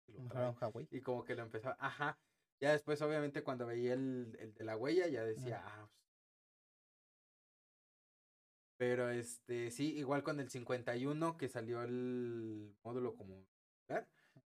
y 0.07 0.13
lo 0.13 0.19
Mejor 0.19 0.31
trae". 0.31 0.45
a 0.45 0.49
un 0.49 0.57
Huawei. 0.59 0.87
Y 0.91 1.01
como 1.01 1.23
que 1.23 1.35
lo 1.35 1.43
empezaba, 1.43 1.77
ajá. 1.79 2.19
Ya 2.59 2.71
después, 2.71 3.01
obviamente, 3.01 3.43
cuando 3.43 3.65
veía 3.65 3.93
el, 3.93 4.35
el 4.39 4.53
de 4.53 4.63
la 4.63 4.77
huella, 4.77 5.07
ya 5.07 5.23
decía, 5.23 5.61
ah, 5.63 5.87
pues". 5.91 6.10
Pero 8.81 9.11
este, 9.11 9.69
sí, 9.69 9.95
igual 9.95 10.23
con 10.23 10.39
el 10.39 10.49
51 10.49 11.37
que 11.37 11.47
salió 11.47 11.83
el 11.83 12.75
módulo 12.81 13.15
como 13.15 13.45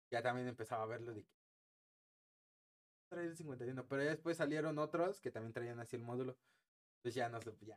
ya 0.08 0.22
también 0.22 0.46
empezaba 0.46 0.84
a 0.84 0.86
verlo 0.86 1.12
de 1.12 1.24
que 1.24 1.34
trae 3.08 3.26
el 3.26 3.36
51, 3.36 3.88
pero 3.88 4.04
ya 4.04 4.10
después 4.10 4.36
salieron 4.36 4.78
otros 4.78 5.20
que 5.20 5.32
también 5.32 5.52
traían 5.52 5.80
así 5.80 5.96
el 5.96 6.02
módulo. 6.02 6.38
Entonces 6.98 7.16
ya 7.16 7.28
no 7.28 7.40
sé, 7.40 7.56
ya. 7.62 7.76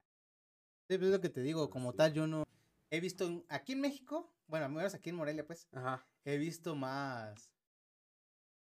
Sí, 0.88 1.00
pues 1.00 1.06
es 1.06 1.12
lo 1.12 1.22
que 1.22 1.30
te 1.30 1.42
digo, 1.42 1.72
como 1.72 1.90
Sí. 1.90 1.98
tal, 1.98 2.14
yo 2.14 2.28
no. 2.28 2.44
He 2.92 3.00
visto 3.00 3.44
aquí 3.50 3.72
en 3.72 3.82
México, 3.82 4.32
bueno, 4.46 4.70
menos 4.70 4.94
aquí 4.94 5.10
en 5.10 5.16
Morelia, 5.16 5.48
pues, 5.48 5.68
Ajá. 5.72 6.06
he 6.24 6.38
visto 6.38 6.76
más 6.76 7.52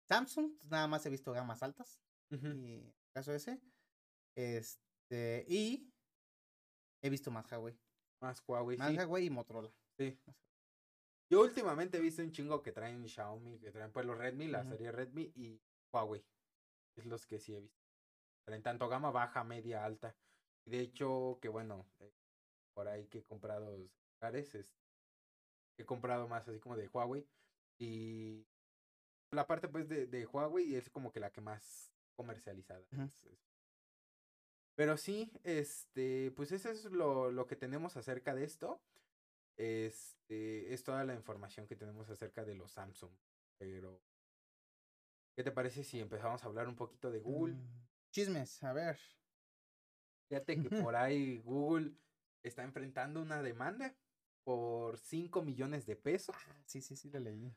Samsung, 0.09 0.53
nada 0.71 0.87
más 0.87 1.05
he 1.05 1.11
visto 1.11 1.31
gamas 1.31 1.61
altas. 1.61 1.99
ujú, 2.31 2.47
Y 2.47 2.91
caso 3.13 3.33
ese. 3.33 3.61
Este, 4.35 5.45
y 5.47 5.92
he 7.03 7.09
visto 7.09 7.29
más 7.29 7.45
Huawei. 7.51 7.77
Más 8.21 8.41
Huawei, 8.47 8.77
Más 8.77 8.89
sí, 8.91 8.97
Huawei 8.97 9.25
y 9.25 9.29
Motorola. 9.29 9.71
sí. 9.97 10.17
Yo 11.29 11.41
últimamente 11.41 11.97
he 11.97 12.01
visto 12.01 12.21
un 12.21 12.31
chingo 12.31 12.61
que 12.61 12.71
traen 12.71 13.07
Xiaomi, 13.07 13.59
que 13.59 13.71
traen 13.71 13.91
pues 13.91 14.05
los 14.05 14.17
Redmi, 14.17 14.47
la 14.47 14.63
serie 14.63 14.91
Redmi 14.91 15.31
y 15.35 15.59
Huawei. 15.91 16.23
Es 16.95 17.05
los 17.05 17.25
que 17.25 17.39
sí 17.39 17.55
he 17.55 17.59
visto. 17.59 17.81
Traen 18.45 18.61
tanto 18.61 18.87
gama 18.87 19.09
baja, 19.11 19.43
media, 19.43 19.83
alta. 19.83 20.15
Y 20.65 20.71
de 20.71 20.79
hecho, 20.81 21.39
que 21.41 21.49
bueno, 21.49 21.85
eh, 21.99 22.13
por 22.73 22.87
ahí 22.87 23.07
que 23.07 23.19
he 23.19 23.23
comprado 23.23 23.75
celulares, 23.75 24.53
es- 24.55 24.77
he 25.77 25.85
comprado 25.85 26.27
más 26.27 26.47
así 26.47 26.59
como 26.59 26.77
de 26.77 26.87
Huawei. 26.87 27.27
Y 27.79 28.45
la 29.31 29.47
parte 29.47 29.67
pues 29.67 29.89
de, 29.89 30.05
de 30.05 30.25
Huawei 30.27 30.75
es 30.75 30.89
como 30.89 31.11
que 31.11 31.19
la 31.19 31.31
que 31.31 31.41
más 31.41 31.91
comercializada. 32.15 32.85
Es. 32.91 33.27
Pero 34.75 34.97
sí, 34.97 35.31
este, 35.43 36.31
pues 36.31 36.51
eso 36.51 36.69
es 36.69 36.85
lo, 36.85 37.31
lo 37.31 37.45
que 37.45 37.55
tenemos 37.55 37.95
acerca 37.95 38.33
de 38.33 38.43
esto. 38.43 38.81
Este, 39.55 40.73
es 40.73 40.83
toda 40.83 41.03
la 41.03 41.13
información 41.13 41.67
que 41.67 41.75
tenemos 41.75 42.09
acerca 42.09 42.43
de 42.43 42.55
los 42.55 42.71
Samsung. 42.71 43.11
Pero, 43.57 44.01
¿qué 45.35 45.43
te 45.43 45.51
parece 45.51 45.83
si 45.83 45.99
empezamos 45.99 46.43
a 46.43 46.47
hablar 46.47 46.67
un 46.67 46.75
poquito 46.75 47.11
de 47.11 47.19
Google? 47.19 47.55
Mm, 47.55 47.85
Chismes, 48.11 48.63
a 48.63 48.73
ver. 48.73 48.97
Fíjate 50.29 50.59
que 50.59 50.69
por 50.69 50.95
ahí 50.95 51.37
Google 51.39 51.93
está 52.41 52.63
enfrentando 52.63 53.21
una 53.21 53.41
demanda 53.41 53.95
por 54.43 54.97
5 54.97 55.41
millones 55.43 55.85
de 55.85 55.95
pesos 55.95 56.35
Ah, 56.35 56.61
sí, 56.65 56.81
sí, 56.81 56.95
sí, 56.95 57.09
lo 57.09 57.19
leí. 57.19 57.55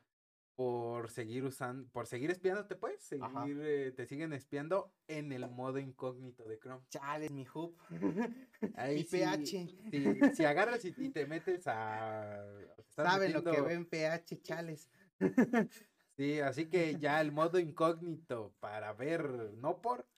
Por 0.57 1.11
seguir 1.11 1.45
usando, 1.45 1.87
por 1.91 2.07
seguir 2.07 2.31
espiándote, 2.31 2.77
pues, 2.77 3.03
seguir, 3.03 3.61
eh, 3.61 3.93
te 3.93 4.07
siguen 4.07 4.33
espiando 4.33 4.91
en 5.07 5.31
el 5.31 5.49
modo 5.51 5.79
incógnito 5.79 6.45
de 6.45 6.59
Chrome. 6.59 6.83
Chales, 6.89 7.31
mi 7.31 7.47
hub. 7.55 7.77
Ahí 8.77 8.97
mi 8.97 9.03
sí, 9.05 9.19
PH. 9.19 9.45
Si, 9.91 10.35
si 10.35 10.45
agarras 10.45 10.83
y, 10.87 10.95
y 10.97 11.11
te 11.11 11.27
metes 11.27 11.67
a... 11.67 12.43
Saben 12.89 13.35
lo 13.35 13.45
que 13.45 13.61
ven 13.61 13.85
PH, 13.87 14.41
chales. 14.43 14.91
Sí, 16.17 16.41
así 16.41 16.71
que 16.71 16.99
ya 16.99 17.21
el 17.21 17.31
modo 17.31 17.59
incógnito 17.59 18.55
para 18.59 18.95
ver, 18.95 19.53
no 19.59 19.83
por, 19.83 20.09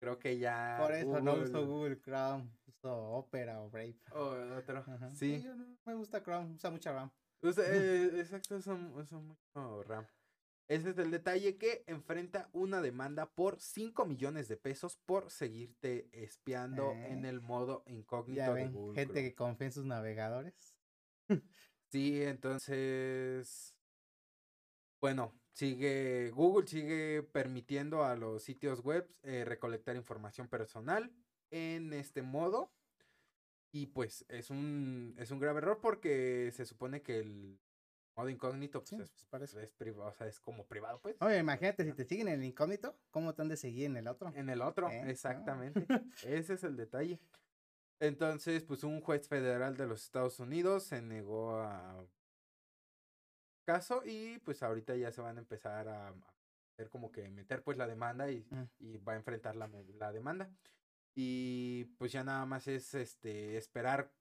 creo 0.00 0.18
que 0.18 0.38
ya... 0.38 0.78
Por 0.80 0.92
eso 0.94 1.20
no 1.20 1.34
uso 1.34 1.66
Google- 1.66 2.00
Chrome, 2.00 2.48
uso 2.66 3.10
Opera 3.10 3.60
o 3.60 3.68
Brave. 3.68 3.98
o 4.12 4.30
otro, 4.56 4.78
Ajá. 4.78 5.14
sí. 5.14 5.42
yo 5.42 5.54
no 5.54 5.66
me 5.84 5.92
gusta 5.92 6.22
Chrome, 6.22 6.54
usa 6.54 6.70
mucha 6.70 6.92
RAM. 6.92 7.10
Usa- 7.42 7.62
eh, 7.66 8.20
exacto, 8.20 8.56
usa, 8.56 8.74
usa 8.74 9.18
mucho 9.18 9.82
RAM. 9.84 10.06
Ese 10.68 10.90
es 10.90 10.98
el 10.98 11.10
detalle 11.10 11.58
que 11.58 11.84
enfrenta 11.86 12.48
una 12.52 12.80
demanda 12.80 13.26
por 13.26 13.60
5 13.60 14.06
millones 14.06 14.48
de 14.48 14.56
pesos 14.56 14.96
por 15.04 15.30
seguirte 15.30 16.08
espiando 16.12 16.92
en 16.92 17.24
Eh, 17.26 17.28
el 17.28 17.40
modo 17.40 17.82
incógnito 17.86 18.38
Ya 18.38 18.48
de 18.48 18.54
ven, 18.54 18.72
Google. 18.72 18.94
gente 18.94 19.12
Chrome. 19.14 19.28
que 19.28 19.34
confía 19.34 19.66
en 19.66 19.72
sus 19.72 19.84
navegadores. 19.84 20.74
Sí, 21.90 22.22
entonces, 22.22 23.76
bueno, 24.98 25.34
sigue, 25.52 26.30
Google 26.30 26.66
sigue 26.66 27.22
permitiendo 27.22 28.02
a 28.02 28.16
los 28.16 28.42
sitios 28.42 28.80
web 28.80 29.06
eh, 29.22 29.44
recolectar 29.44 29.94
información 29.96 30.48
personal 30.48 31.12
en 31.50 31.92
este 31.92 32.22
modo. 32.22 32.72
Y 33.72 33.86
pues 33.86 34.24
es 34.28 34.50
un, 34.50 35.14
es 35.18 35.30
un 35.30 35.38
grave 35.40 35.58
error 35.58 35.80
porque 35.80 36.50
se 36.52 36.66
supone 36.66 37.00
que 37.00 37.18
el 37.20 37.58
modo 38.14 38.28
incógnito 38.28 38.80
pues, 38.80 38.90
Sí, 39.50 39.58
es, 39.58 39.72
privado, 39.72 40.10
o 40.10 40.14
sea, 40.14 40.26
es 40.26 40.38
como 40.40 40.66
privado, 40.66 41.00
pues. 41.00 41.16
Oye, 41.20 41.38
imagínate 41.38 41.84
si 41.84 41.92
te 41.94 42.04
siguen 42.04 42.28
en 42.28 42.40
el 42.40 42.44
incógnito, 42.44 42.98
¿cómo 43.10 43.34
te 43.34 43.40
han 43.40 43.48
de 43.48 43.56
seguir 43.56 43.86
en 43.86 43.96
el 43.96 44.08
otro? 44.08 44.30
En 44.34 44.50
el 44.50 44.60
otro, 44.60 44.90
¿Eh? 44.90 45.00
No. 45.02 45.10
exactamente. 45.10 45.86
Ese 46.26 46.54
es 46.54 46.64
el 46.64 46.76
detalle. 46.76 47.18
Entonces, 47.98 48.62
pues 48.64 48.84
un 48.84 49.00
juez 49.00 49.26
federal 49.28 49.76
de 49.76 49.86
los 49.86 50.02
Estados 50.02 50.38
Unidos 50.38 50.82
se 50.84 51.00
negó 51.00 51.56
a 51.60 52.04
caso 53.64 54.02
y 54.04 54.38
pues 54.40 54.62
ahorita 54.62 54.96
ya 54.96 55.12
se 55.12 55.20
van 55.22 55.36
a 55.38 55.40
empezar 55.40 55.88
a 55.88 56.12
hacer 56.74 56.90
como 56.90 57.12
que 57.12 57.28
meter 57.30 57.62
pues 57.62 57.78
la 57.78 57.86
demanda 57.86 58.30
y, 58.30 58.44
Mm. 58.50 58.68
y 58.80 58.96
va 58.98 59.12
a 59.12 59.16
enfrentar 59.16 59.56
la, 59.56 59.70
la 59.94 60.12
demanda. 60.12 60.50
Y 61.14 61.84
pues 61.98 62.12
ya 62.12 62.24
nada 62.24 62.46
más 62.46 62.66
es 62.68 62.94
este 62.94 63.56
esperar 63.56 64.12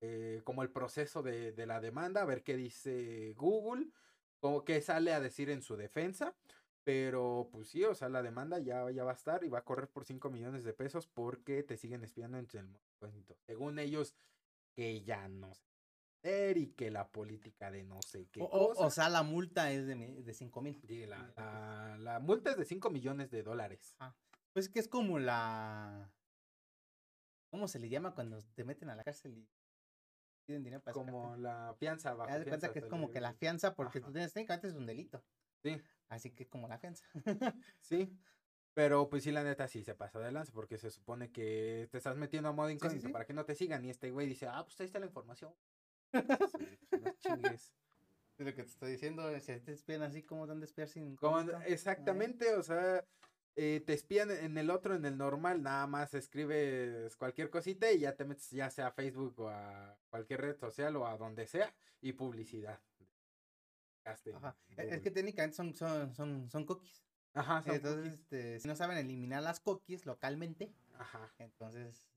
eh, 0.00 0.40
como 0.44 0.62
el 0.62 0.70
proceso 0.70 1.22
de, 1.22 1.52
de 1.52 1.66
la 1.66 1.80
demanda, 1.80 2.22
a 2.22 2.26
ver 2.26 2.42
qué 2.42 2.56
dice 2.56 3.34
Google, 3.36 3.86
como 4.40 4.64
que 4.64 4.80
sale 4.82 5.12
a 5.12 5.20
decir 5.20 5.50
en 5.50 5.62
su 5.62 5.76
defensa. 5.76 6.34
Pero 6.84 7.48
pues 7.52 7.68
sí, 7.68 7.84
o 7.84 7.94
sea, 7.94 8.08
la 8.08 8.22
demanda 8.22 8.58
ya, 8.58 8.90
ya 8.90 9.04
va 9.04 9.12
a 9.12 9.14
estar 9.14 9.44
y 9.44 9.48
va 9.48 9.60
a 9.60 9.64
correr 9.64 9.88
por 9.88 10.04
5 10.04 10.30
millones 10.30 10.64
de 10.64 10.72
pesos 10.72 11.06
porque 11.06 11.62
te 11.62 11.76
siguen 11.76 12.02
espiando 12.02 12.38
en 12.38 12.48
el 12.52 12.76
incógnito. 12.96 13.36
Según 13.46 13.78
ellos, 13.78 14.16
que 14.74 15.02
ya 15.04 15.28
no 15.28 15.54
sé. 15.54 16.54
y 16.56 16.66
que 16.74 16.90
la 16.90 17.08
política 17.08 17.70
de 17.70 17.84
no 17.84 18.00
sé 18.02 18.26
qué 18.32 18.40
O, 18.42 18.50
cosa. 18.70 18.86
o 18.86 18.90
sea, 18.90 19.08
la 19.08 19.22
multa 19.22 19.70
es 19.70 19.86
de, 19.86 19.94
de 19.94 20.34
5 20.34 20.60
mil. 20.60 20.80
Sí, 20.88 21.06
la, 21.06 21.32
la- 21.36 21.96
la 22.00 22.18
multa 22.18 22.50
es 22.50 22.56
de 22.56 22.64
5 22.64 22.90
millones 22.90 23.30
de 23.30 23.44
dólares. 23.44 23.94
Pues 24.52 24.68
que 24.68 24.80
es 24.80 24.88
como 24.88 25.20
la. 25.20 26.10
¿Cómo 27.52 27.68
se 27.68 27.78
le 27.78 27.90
llama 27.90 28.14
cuando 28.14 28.38
te 28.54 28.64
meten 28.64 28.88
a 28.88 28.96
la 28.96 29.04
cárcel 29.04 29.36
y 29.36 29.46
piden 30.46 30.64
dinero 30.64 30.82
para 30.82 30.94
Como 30.94 31.20
sacarte? 31.20 31.42
la 31.42 31.74
fianza 31.78 32.14
bajo 32.14 32.32
Haz 32.32 32.38
de 32.38 32.46
cuenta 32.46 32.72
que 32.72 32.78
es 32.78 32.86
como 32.86 33.10
que 33.10 33.20
la 33.20 33.34
fianza, 33.34 33.74
porque 33.74 33.98
Ajá. 33.98 34.06
tú 34.06 34.12
tienes, 34.14 34.32
técnicamente 34.32 34.68
es 34.68 34.74
un 34.74 34.86
delito. 34.86 35.22
Sí, 35.62 35.78
Así 36.08 36.30
que 36.30 36.48
como 36.48 36.66
la 36.66 36.78
fianza. 36.78 37.04
sí. 37.82 38.08
Pero 38.74 39.10
pues 39.10 39.22
sí, 39.22 39.32
la 39.32 39.44
neta 39.44 39.68
sí 39.68 39.84
se 39.84 39.94
pasa 39.94 40.18
de 40.18 40.32
lanza 40.32 40.50
porque 40.50 40.78
se 40.78 40.90
supone 40.90 41.30
que 41.30 41.88
te 41.90 41.98
estás 41.98 42.16
metiendo 42.16 42.48
a 42.48 42.52
modo 42.52 42.70
sí, 42.70 42.76
incógnito 42.76 43.08
sí. 43.08 43.12
para 43.12 43.26
que 43.26 43.34
no 43.34 43.44
te 43.44 43.54
sigan 43.54 43.84
y 43.84 43.90
este 43.90 44.10
güey 44.10 44.26
dice, 44.26 44.46
ah, 44.46 44.64
pues 44.64 44.80
ahí 44.80 44.86
está 44.86 44.98
la 44.98 45.04
información. 45.04 45.54
Sí, 46.12 46.78
pues, 46.88 47.02
no 47.02 47.12
chingues. 47.18 47.74
Es 48.38 48.46
lo 48.46 48.54
que 48.54 48.62
te 48.62 48.68
estoy 48.70 48.92
diciendo. 48.92 49.38
Si 49.40 49.60
te 49.60 49.72
espían 49.72 50.02
así, 50.02 50.22
¿cómo 50.22 50.46
te 50.46 50.52
han 50.52 50.60
de 50.60 50.64
espiar 50.64 50.88
sin 50.88 51.18
exactamente, 51.66 52.54
o 52.54 52.62
sea, 52.62 53.04
eh, 53.56 53.82
te 53.84 53.92
espían 53.92 54.30
en 54.30 54.56
el 54.58 54.70
otro, 54.70 54.94
en 54.94 55.04
el 55.04 55.16
normal, 55.18 55.62
nada 55.62 55.86
más 55.86 56.14
escribes 56.14 57.14
cualquier 57.16 57.50
cosita 57.50 57.90
y 57.92 58.00
ya 58.00 58.14
te 58.16 58.24
metes 58.24 58.50
ya 58.50 58.70
sea 58.70 58.88
a 58.88 58.92
Facebook 58.92 59.40
o 59.40 59.48
a 59.48 59.98
cualquier 60.10 60.40
red 60.40 60.56
social 60.56 60.96
o 60.96 61.06
a 61.06 61.16
donde 61.16 61.46
sea 61.46 61.74
y 62.00 62.12
publicidad. 62.12 62.80
Ajá. 64.34 64.56
en 64.76 64.94
Es- 64.94 65.00
que 65.02 65.10
técnicamente 65.10 65.56
son, 65.56 65.74
son, 65.74 66.14
son, 66.14 66.50
son 66.50 66.64
cookies. 66.66 67.04
Ajá, 67.34 67.62
son 67.62 67.74
Entonces, 67.76 68.02
cookies. 68.04 68.20
este, 68.20 68.60
si 68.60 68.68
no 68.68 68.74
saben 68.76 68.98
eliminar 68.98 69.42
las 69.42 69.60
cookies 69.60 70.06
localmente, 70.06 70.74
Ajá, 70.94 71.32
entonces. 71.38 72.10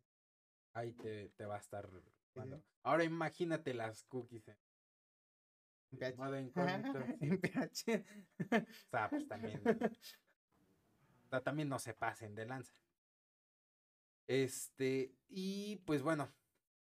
ahí 0.73 0.93
te, 0.93 1.29
te 1.29 1.45
va 1.45 1.55
a 1.55 1.59
estar. 1.59 1.89
jugando. 2.33 2.57
sí. 2.57 2.63
Ahora 2.83 3.03
imagínate 3.03 3.73
las 3.73 4.03
cookies 4.03 4.47
en 4.47 4.57
En 5.91 5.99
PH. 5.99 6.17
modo 6.17 6.39
incógnito. 6.39 6.99
en 7.21 7.39
PH. 7.39 8.05
Pues 9.09 9.27
también. 9.27 9.61
sea, 11.36 11.43
también 11.43 11.69
no 11.69 11.79
se 11.79 11.93
pasen 11.93 12.36
de 12.36 12.45
lanza. 12.45 12.73
Este, 14.27 15.15
y 15.27 15.77
pues 15.86 16.01
bueno, 16.01 16.31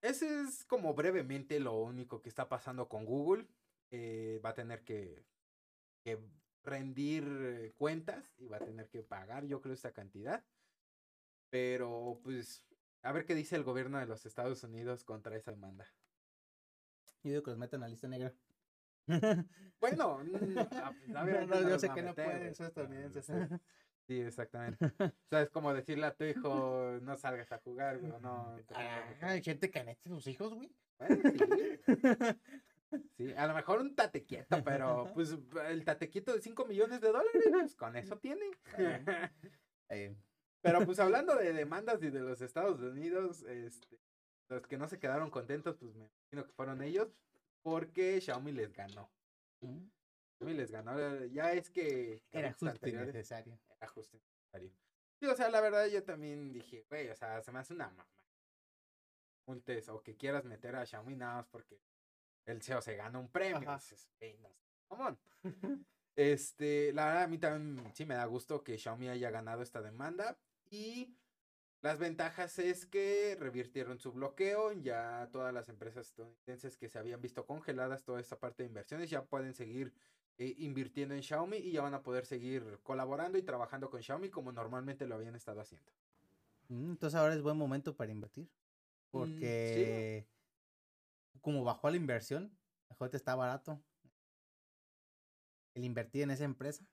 ese 0.03 0.42
es 0.42 0.64
como 0.64 0.94
brevemente 0.94 1.59
lo 1.61 1.74
único 1.74 2.20
que 2.20 2.28
está 2.28 2.48
pasando 2.48 2.88
con 2.88 3.05
Google. 3.05 3.46
Eh, 3.92 4.40
va 4.44 4.51
a 4.51 4.55
tener 4.55 4.84
que, 4.84 5.24
que 6.05 6.18
rendir 6.62 7.74
cuentas 7.76 8.34
y 8.38 8.46
va 8.48 8.59
a 8.59 8.64
tener 8.64 8.88
que 8.88 9.03
pagar, 9.03 9.46
yo 9.46 9.61
creo, 9.61 9.74
esta 9.74 9.92
cantidad. 9.92 10.44
Pero 11.51 12.20
pues, 12.22 12.64
a 13.03 13.12
ver 13.12 13.24
qué 13.24 13.34
dice 13.34 13.57
el 13.57 13.64
gobierno 13.64 13.98
de 13.98 14.07
los 14.07 14.26
Estados 14.26 14.62
Unidos 14.62 15.03
contra 15.05 15.36
esa 15.36 15.51
demanda. 15.51 15.86
Yo 17.22 17.30
digo 17.30 17.42
que 17.42 17.51
los 17.51 17.59
metan 17.59 17.82
a 17.82 17.88
lista 17.88 18.07
negra. 18.09 18.32
Bueno, 19.80 20.18
mm, 20.24 20.59
a- 20.59 20.94
a 21.20 21.24
ver, 21.24 21.36
¿a 21.38 21.46
No, 21.46 21.61
no, 21.62 21.68
yo 21.68 21.78
sé 21.78 21.90
que 21.90 22.03
no 22.03 22.14
pueden, 22.14 22.55
Ah, 22.61 22.66
estadounidenses. 22.66 23.30
Sí. 24.11 24.21
Exactamente. 24.21 24.79
O 25.15 25.29
sea, 25.31 25.43
es 25.43 25.51
como 25.51 25.73
decirle 25.73 26.07
a 26.07 26.15
tu 26.15 26.25
hijo, 26.25 26.99
no 27.03 27.17
salgas 27.17 27.51
a 27.53 27.59
jugar, 27.59 27.99
güey, 27.99 28.13
no. 28.21 28.57
Ah, 28.75 29.15
jugar". 29.15 29.31
Hay 29.31 29.43
gente 29.43 29.71
que 29.71 29.85
mete 29.85 30.01
a 30.09 30.13
sus 30.13 30.27
hijos, 30.27 30.53
güey. 30.55 30.71
Bueno, 30.99 31.17
sí, 33.17 33.33
a 33.35 33.47
lo 33.47 33.55
mejor 33.55 33.81
un 33.81 33.95
tate 33.95 34.25
quieto, 34.25 34.63
pero 34.65 35.11
pues 35.15 35.37
el 35.69 35.85
tate 35.85 36.11
quieto 36.11 36.33
de 36.35 36.43
5 36.43 36.67
millones 36.67 37.01
de 37.01 37.09
dólares, 37.09 37.43
pues 37.51 37.77
con 37.77 37.97
eso 37.97 38.19
tiene. 38.19 38.51
Eh, 39.93 40.15
Pero 40.63 40.85
pues 40.87 41.01
hablando 41.01 41.35
de 41.35 41.53
demandas 41.53 42.01
y 42.03 42.11
de 42.11 42.21
los 42.21 42.41
Estados 42.43 42.79
Unidos, 42.81 43.43
este, 43.43 43.99
los 44.49 44.67
que 44.69 44.79
no 44.79 44.87
se 44.87 45.01
quedaron 45.01 45.31
contentos, 45.31 45.77
pues 45.79 45.95
me 45.97 46.05
imagino 46.05 46.47
que 46.47 46.53
fueron 46.53 46.81
ellos, 46.83 47.09
porque 47.63 48.21
Xiaomi 48.21 48.53
les 48.53 48.73
ganó. 48.73 49.11
mm, 49.63 49.89
Xiaomi 50.41 50.55
les 50.57 50.70
ganó, 50.70 51.24
ya 51.26 51.53
es 51.53 51.68
que 51.68 52.22
Era 52.32 52.53
justo 52.55 52.88
y 52.88 52.93
necesario. 52.93 53.61
era 53.76 53.86
justo 53.88 54.16
y 54.16 54.20
necesario. 54.20 54.72
O 55.30 55.36
sea, 55.36 55.51
la 55.51 55.61
verdad 55.61 55.86
yo 55.86 56.03
también 56.03 56.51
dije, 56.51 56.86
güey, 56.88 57.11
o 57.11 57.14
sea, 57.14 57.43
se 57.43 57.53
me 57.53 57.59
hace 57.59 57.74
una 57.74 57.88
mamá. 57.91 58.09
Multes 59.47 59.88
o 59.91 60.03
que 60.03 60.16
quieras 60.16 60.45
meter 60.47 60.76
a 60.76 60.86
Xiaomi 60.86 61.14
nada 61.14 61.36
más 61.36 61.49
porque 61.49 61.78
el 62.47 62.62
CEO 62.62 62.80
se 62.80 62.97
gana 62.97 63.18
un 63.18 63.28
premio. 63.30 63.61
No. 64.88 65.18
Este, 66.16 66.93
la 66.95 67.07
verdad 67.07 67.22
a 67.24 67.28
mí 67.28 67.38
también 67.38 67.95
sí 67.95 68.05
me 68.07 68.14
da 68.14 68.24
gusto 68.24 68.64
que 68.64 68.78
Xiaomi 68.78 69.09
haya 69.09 69.30
ganado 69.30 69.62
esta 69.62 69.82
demanda 69.82 70.38
y 70.70 71.14
las 71.82 71.99
ventajas 71.99 72.59
es 72.59 72.86
que 72.86 73.36
revirtieron 73.38 73.99
su 73.99 74.12
bloqueo, 74.12 74.72
ya 74.72 75.28
todas 75.32 75.53
las 75.53 75.68
empresas 75.68 76.09
estadounidenses 76.09 76.76
que 76.76 76.88
se 76.88 76.99
habían 76.99 77.20
visto 77.20 77.47
congeladas 77.47 78.05
toda 78.05 78.20
esta 78.20 78.38
parte 78.38 78.62
de 78.62 78.68
inversiones 78.68 79.09
ya 79.11 79.24
pueden 79.24 79.55
seguir 79.55 79.95
eh, 80.39 80.55
invirtiendo 80.59 81.14
en 81.14 81.22
Xiaomi 81.22 81.57
y 81.59 81.72
ya 81.72 81.83
van 81.83 81.95
a 81.95 82.03
poder 82.03 82.24
seguir 82.24 82.78
colaborando 82.83 83.39
y 83.39 83.43
trabajando 83.43 83.91
con 83.91 84.03
Xiaomi 84.03 84.31
como 84.31 84.53
normalmente 84.53 85.07
lo 85.07 85.14
habían 85.14 85.35
estado 85.35 85.61
haciendo. 85.61 85.91
Mm, 86.68 86.93
Entonces 86.93 87.18
ahora 87.18 87.35
es 87.35 87.43
buen 87.43 87.57
momento 87.57 87.95
para 87.97 88.12
invertir. 88.12 88.45
Mm, 88.45 89.11
Porque 89.11 90.26
como 91.41 91.64
bajó 91.64 91.91
la 91.91 91.97
inversión, 91.97 92.51
mejor 92.89 93.14
está 93.14 93.35
barato 93.35 93.83
el 95.74 95.85
invertir 95.85 96.22
en 96.22 96.31
esa 96.31 96.45
empresa. 96.45 96.85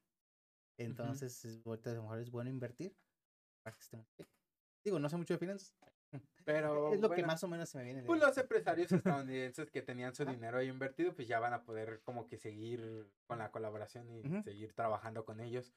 Entonces, 0.78 1.44
es, 1.44 1.66
ahorita 1.66 1.92
a 1.92 1.94
lo 1.96 2.04
mejor 2.04 2.20
es 2.20 2.30
bueno 2.30 2.50
invertir. 2.50 2.96
Digo, 4.84 5.00
no 5.00 5.10
sé 5.10 5.18
mucho 5.18 5.34
de 5.34 5.40
finanzas. 5.40 5.74
Pero 6.46 6.94
es 6.94 7.02
lo 7.02 7.10
que 7.10 7.24
más 7.24 7.44
o 7.44 7.48
menos 7.48 7.68
se 7.68 7.78
me 7.78 7.84
viene. 7.84 8.02
de 8.02 8.08
Pues 8.08 8.22
los 8.22 8.38
empresarios 8.38 8.92
estadounidenses 9.26 9.70
que 9.70 9.82
tenían 9.82 10.16
su 10.16 10.24
dinero 10.24 10.58
ahí 10.58 10.70
invertido, 10.70 11.14
pues 11.14 11.28
ya 11.28 11.40
van 11.40 11.54
a 11.54 11.64
poder 11.64 12.02
como 12.04 12.26
que 12.28 12.38
seguir 12.38 13.10
con 13.26 13.40
la 13.40 13.52
colaboración 13.52 14.10
y 14.10 14.42
seguir 14.44 14.74
trabajando 14.74 15.26
con 15.26 15.42
ellos. 15.42 15.74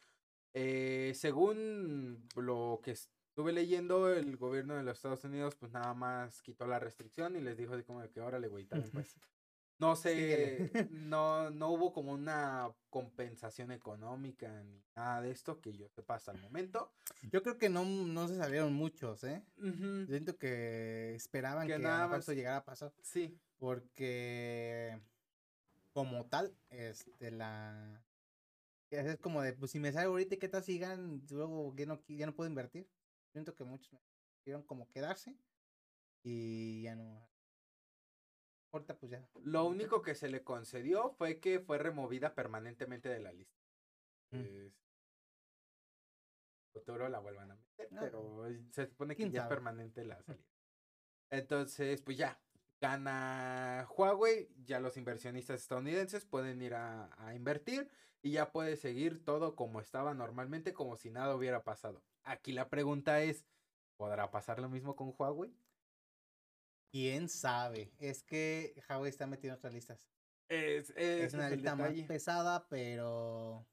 Eh, 0.54 1.12
según 1.14 2.28
lo 2.36 2.80
que 2.82 2.92
estuve 2.92 3.52
leyendo, 3.52 4.12
el 4.12 4.36
gobierno 4.36 4.74
de 4.76 4.82
los 4.82 4.98
Estados 4.98 5.24
Unidos 5.24 5.56
pues 5.56 5.72
nada 5.72 5.94
más 5.94 6.42
quitó 6.42 6.66
la 6.66 6.78
restricción 6.78 7.36
y 7.36 7.40
les 7.40 7.56
dijo 7.56 7.74
así 7.74 7.82
como 7.82 8.00
de 8.00 8.10
que 8.10 8.20
órale, 8.20 8.48
güey, 8.48 8.64
también 8.64 8.92
pues. 8.92 9.16
No 9.80 9.96
sé, 9.96 10.70
no, 10.90 11.48
no 11.50 11.70
hubo 11.70 11.92
como 11.92 12.12
una 12.12 12.70
compensación 12.90 13.72
económica 13.72 14.62
ni 14.62 14.82
nada 14.94 15.22
de 15.22 15.30
esto 15.30 15.60
que 15.60 15.72
yo 15.72 15.88
sepa 15.88 16.16
hasta 16.16 16.32
el 16.32 16.40
momento. 16.42 16.92
Yo 17.32 17.42
creo 17.42 17.56
que 17.56 17.70
no, 17.70 17.84
no 17.84 18.28
se 18.28 18.36
salieron 18.36 18.74
muchos, 18.74 19.24
¿eh? 19.24 19.42
Siento 20.06 20.36
que 20.36 21.14
esperaban 21.14 21.66
Que 21.66 21.74
que, 21.74 21.78
nada 21.78 22.08
más- 22.08 22.28
llegara 22.28 22.58
a 22.58 22.64
pasar. 22.64 22.92
Sí, 23.02 23.40
Porque 23.58 25.00
como 25.92 26.26
tal, 26.26 26.54
este 26.68 27.30
la 27.30 28.04
es 28.90 29.16
como 29.18 29.40
de 29.40 29.52
pues 29.54 29.70
si 29.70 29.80
me 29.80 29.92
sale 29.92 30.06
ahorita 30.06 30.34
y 30.34 30.38
qué 30.38 30.48
tal 30.48 30.62
sigan, 30.62 31.22
luego 31.30 31.74
ya 31.76 31.86
no, 31.86 32.02
ya 32.08 32.26
no 32.26 32.34
puedo 32.34 32.50
invertir. 32.50 32.86
Siento 33.32 33.54
que 33.54 33.64
muchos 33.64 33.98
quisieron 34.36 34.62
como 34.62 34.90
quedarse 34.90 35.34
y 36.22 36.82
ya 36.82 36.96
no. 36.96 37.29
Ahorita 38.72 38.96
pues 38.96 39.12
ya. 39.12 39.24
Lo 39.44 39.64
único 39.66 40.02
que 40.02 40.14
se 40.14 40.28
le 40.28 40.42
concedió 40.42 41.10
fue 41.10 41.40
que 41.40 41.60
fue 41.60 41.78
removida 41.78 42.34
permanentemente 42.34 43.08
de 43.08 43.20
la 43.20 43.32
lista. 43.32 43.58
Mm. 44.32 44.36
Es- 44.36 44.72
futuro 46.72 47.08
la 47.08 47.18
vuelvan 47.18 47.50
a 47.50 47.56
meter, 47.56 47.88
Ah, 47.92 47.98
pero 48.00 48.46
se 48.70 48.86
supone 48.86 49.16
que 49.16 49.28
ya 49.30 49.42
es 49.42 49.48
permanente 49.48 50.04
la 50.04 50.16
salida. 50.22 50.44
Entonces, 51.30 52.00
pues 52.02 52.16
ya, 52.16 52.40
gana 52.80 53.88
Huawei, 53.96 54.48
ya 54.64 54.80
los 54.80 54.96
inversionistas 54.96 55.60
estadounidenses 55.60 56.24
pueden 56.24 56.62
ir 56.62 56.74
a, 56.74 57.10
a 57.24 57.34
invertir 57.34 57.90
y 58.22 58.32
ya 58.32 58.52
puede 58.52 58.76
seguir 58.76 59.24
todo 59.24 59.56
como 59.56 59.80
estaba 59.80 60.14
normalmente, 60.14 60.72
como 60.72 60.96
si 60.96 61.10
nada 61.10 61.34
hubiera 61.34 61.64
pasado. 61.64 62.02
Aquí 62.24 62.52
la 62.52 62.68
pregunta 62.68 63.22
es, 63.22 63.44
¿podrá 63.96 64.30
pasar 64.30 64.60
lo 64.60 64.68
mismo 64.68 64.96
con 64.96 65.14
Huawei? 65.16 65.52
Quién 66.91 67.28
sabe. 67.28 67.93
Es 67.99 68.22
que 68.22 68.74
Huawei 68.88 69.11
está 69.11 69.26
metido 69.26 69.53
en 69.53 69.59
otras 69.59 69.72
listas. 69.72 70.09
Es, 70.49 70.91
Es 70.97 71.34
una 71.34 71.47
es 71.47 71.53
el 71.53 71.59
lista 71.59 71.76
más 71.76 71.91
detalle. 71.91 72.09
pesada, 72.09 72.66
pero 72.68 73.66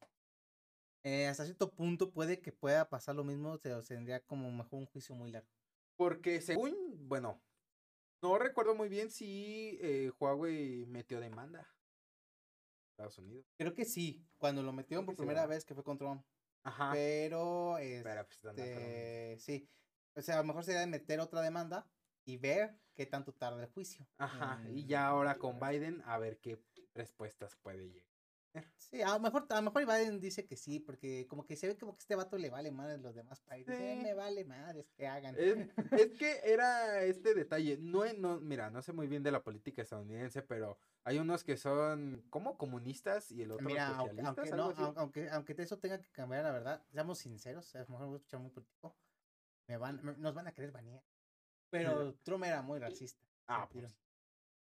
eh, 1.04 1.26
hasta 1.28 1.46
cierto 1.46 1.74
punto 1.74 2.12
puede 2.12 2.40
que 2.42 2.52
pueda 2.52 2.90
pasar 2.90 3.16
lo 3.16 3.24
mismo, 3.24 3.54
o 3.54 3.58
sea, 3.58 3.82
tendría 3.82 4.20
como 4.20 4.52
mejor 4.52 4.80
un 4.80 4.86
juicio 4.86 5.16
muy 5.16 5.32
largo. 5.32 5.50
Porque 5.96 6.42
según, 6.42 6.76
bueno, 7.08 7.42
no 8.22 8.38
recuerdo 8.38 8.76
muy 8.76 8.90
bien 8.90 9.10
si 9.10 9.80
eh, 9.82 10.12
Huawei 10.20 10.86
metió 10.86 11.20
demanda. 11.20 11.68
Estados 12.92 13.18
Unidos. 13.18 13.46
Creo 13.58 13.74
que 13.74 13.86
sí, 13.86 14.28
cuando 14.38 14.62
lo 14.62 14.74
metieron 14.74 15.06
por 15.06 15.16
primera 15.16 15.46
vez 15.46 15.66
que 15.66 15.74
fue 15.74 15.84
con 15.84 15.98
Trump. 15.98 16.24
Ajá. 16.64 16.92
Pero, 16.94 17.78
Pero, 17.80 18.26
pues, 18.28 18.44
no 18.44 18.50
este, 18.52 19.38
sí. 19.40 19.70
O 20.16 20.22
sea, 20.22 20.36
a 20.36 20.40
lo 20.40 20.44
mejor 20.44 20.64
sería 20.64 20.82
de 20.82 20.88
meter 20.88 21.20
otra 21.20 21.42
demanda 21.42 21.88
y 22.28 22.38
ver 22.38 22.78
qué 22.94 23.06
tanto 23.06 23.34
tarda 23.34 23.64
el 23.64 23.70
juicio. 23.70 24.06
Ajá. 24.18 24.62
Y 24.70 24.82
en- 24.82 24.88
ya 24.88 25.08
ahora 25.08 25.36
con 25.36 25.56
en- 25.56 25.60
Biden, 25.62 26.02
a 26.06 26.18
ver 26.20 26.40
qué 26.40 26.62
respuestas 26.94 27.56
puede 27.56 27.90
llegar. 27.90 28.08
Sí, 28.76 29.02
a 29.04 29.10
lo 29.14 29.20
mejor, 29.20 29.46
a 29.50 29.56
lo 29.58 29.62
mejor 29.62 29.86
Biden 29.86 30.20
dice 30.20 30.46
que 30.48 30.58
sí, 30.58 30.80
porque 30.80 31.28
como 31.28 31.46
que 31.46 31.56
se 31.56 31.68
ve 31.68 31.78
como 31.78 31.96
que 31.96 32.02
este 32.02 32.16
vato 32.16 32.38
le 32.40 32.50
vale 32.50 32.72
madre 32.72 32.98
los 32.98 33.14
demás 33.14 33.40
países. 33.42 33.80
Eh, 33.80 34.00
me 34.02 34.16
vale 34.16 34.46
madres 34.46 34.90
que 34.94 35.06
hagan. 35.08 35.36
Es, 35.38 35.56
es 35.92 36.18
que 36.18 36.42
era 36.44 37.04
este 37.04 37.36
detalle. 37.36 37.78
No, 37.78 38.02
no, 38.14 38.40
mira, 38.40 38.72
no 38.72 38.82
sé 38.82 38.94
muy 38.94 39.08
bien 39.08 39.22
de 39.22 39.32
la 39.32 39.44
política 39.44 39.84
estadounidense, 39.84 40.42
pero 40.42 40.80
hay 41.04 41.20
unos 41.20 41.44
que 41.44 41.56
son 41.56 42.26
como 42.32 42.58
comunistas 42.58 43.32
y 43.32 43.44
el 43.44 43.52
otro 43.52 43.68
Mira, 43.68 43.90
socialistas. 43.96 44.38
aunque, 44.40 44.52
no, 44.52 44.94
aunque, 44.98 45.30
aunque 45.30 45.56
eso 45.62 45.78
tenga 45.78 46.02
que 46.02 46.10
cambiar, 46.12 46.44
la 46.44 46.52
verdad, 46.52 46.84
seamos 46.92 47.20
sinceros, 47.20 47.76
a 47.76 47.80
lo 47.82 47.88
mejor 47.90 48.08
voy 48.08 48.16
a 48.16 48.18
escuchar 48.18 48.40
muy 48.40 48.50
político, 48.50 48.98
me 49.68 49.78
van, 49.78 50.04
me- 50.04 50.18
nos 50.18 50.34
van 50.34 50.48
a 50.48 50.52
querer 50.54 50.72
banear. 50.72 51.04
Pero 51.70 52.14
Trump 52.24 52.44
era 52.46 52.62
muy 52.62 52.80
racista. 52.80 53.26
Ah, 53.48 53.68
pues, 53.72 53.86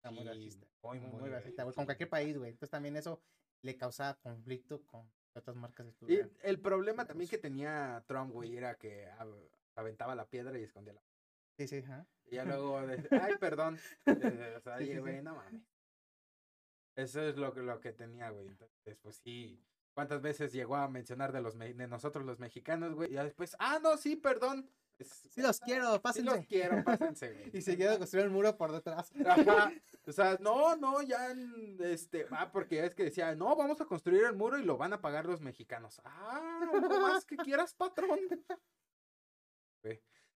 Era 0.01 0.11
muy 0.11 0.23
sí, 0.23 0.27
racista. 0.29 0.67
muy, 0.81 0.99
Muy, 0.99 1.29
racista, 1.29 1.63
güey, 1.63 1.75
con 1.75 1.85
cualquier 1.85 2.09
país, 2.09 2.37
güey. 2.37 2.51
Entonces 2.51 2.69
también 2.69 2.95
eso 2.95 3.21
le 3.61 3.77
causaba 3.77 4.15
conflicto 4.15 4.85
con 4.85 5.09
otras 5.33 5.55
marcas 5.55 5.87
de 5.99 6.13
Y 6.13 6.21
el 6.47 6.59
problema 6.59 7.05
también 7.05 7.29
que 7.29 7.37
tenía 7.37 8.03
Trump, 8.07 8.31
güey, 8.31 8.55
era 8.57 8.75
que 8.75 9.07
ab- 9.11 9.49
aventaba 9.75 10.15
la 10.15 10.25
piedra 10.29 10.57
y 10.59 10.63
escondía 10.63 10.93
la 10.93 11.03
Sí, 11.57 11.67
sí, 11.67 11.77
ajá. 11.77 12.05
Y 12.25 12.35
ya 12.35 12.45
luego, 12.45 12.77
ay, 13.31 13.37
perdón. 13.39 13.79
eh, 14.05 14.55
o 14.57 14.61
sea, 14.61 14.77
Sí, 14.79 14.97
güey, 14.97 15.21
no 15.21 15.35
mames. 15.35 15.61
Eso 16.95 17.21
es 17.21 17.37
lo, 17.37 17.53
que- 17.53 17.61
lo 17.61 17.79
que 17.79 17.93
tenía, 17.93 18.29
güey. 18.29 18.47
Entonces, 18.47 18.97
pues 19.01 19.17
sí. 19.17 19.59
¿Cuántas 19.93 20.21
veces 20.21 20.51
llegó 20.51 20.75
a 20.75 20.87
mencionar 20.89 21.31
de 21.31 21.41
los 21.41 21.57
de 21.57 21.87
nosotros 21.87 22.25
los 22.25 22.39
mexicanos, 22.39 22.95
güey? 22.95 23.11
Y 23.11 23.15
después, 23.15 23.55
ah, 23.59 23.79
no, 23.81 23.95
sí, 23.97 24.15
perdón. 24.15 24.67
Es- 24.99 25.23
Sí 25.31 25.41
los 25.41 25.59
quiero, 25.59 25.93
sí 25.93 25.99
pásense. 25.99 26.35
los 26.35 26.45
quiero, 26.45 26.83
pásense, 26.83 27.31
güey. 27.33 27.51
Y 27.57 27.61
se 27.61 27.77
quedó 27.77 27.97
construir 27.97 28.25
el 28.25 28.31
muro 28.31 28.55
por 28.57 28.71
detrás. 28.71 29.11
Ajá. 29.25 29.71
O 30.05 30.11
sea, 30.11 30.37
no, 30.41 30.75
no, 30.75 31.01
ya, 31.01 31.33
este, 31.79 32.27
ah, 32.31 32.51
porque 32.51 32.83
es 32.85 32.93
que 32.93 33.05
decía, 33.05 33.35
no, 33.35 33.55
vamos 33.55 33.79
a 33.79 33.85
construir 33.85 34.25
el 34.25 34.33
muro 34.35 34.57
y 34.59 34.63
lo 34.63 34.75
van 34.77 34.91
a 34.91 34.99
pagar 35.01 35.25
los 35.25 35.39
mexicanos. 35.39 36.01
Ah, 36.03 36.59
no 36.81 36.99
más 37.01 37.23
que 37.25 37.37
quieras, 37.37 37.73
patrón. 37.73 38.19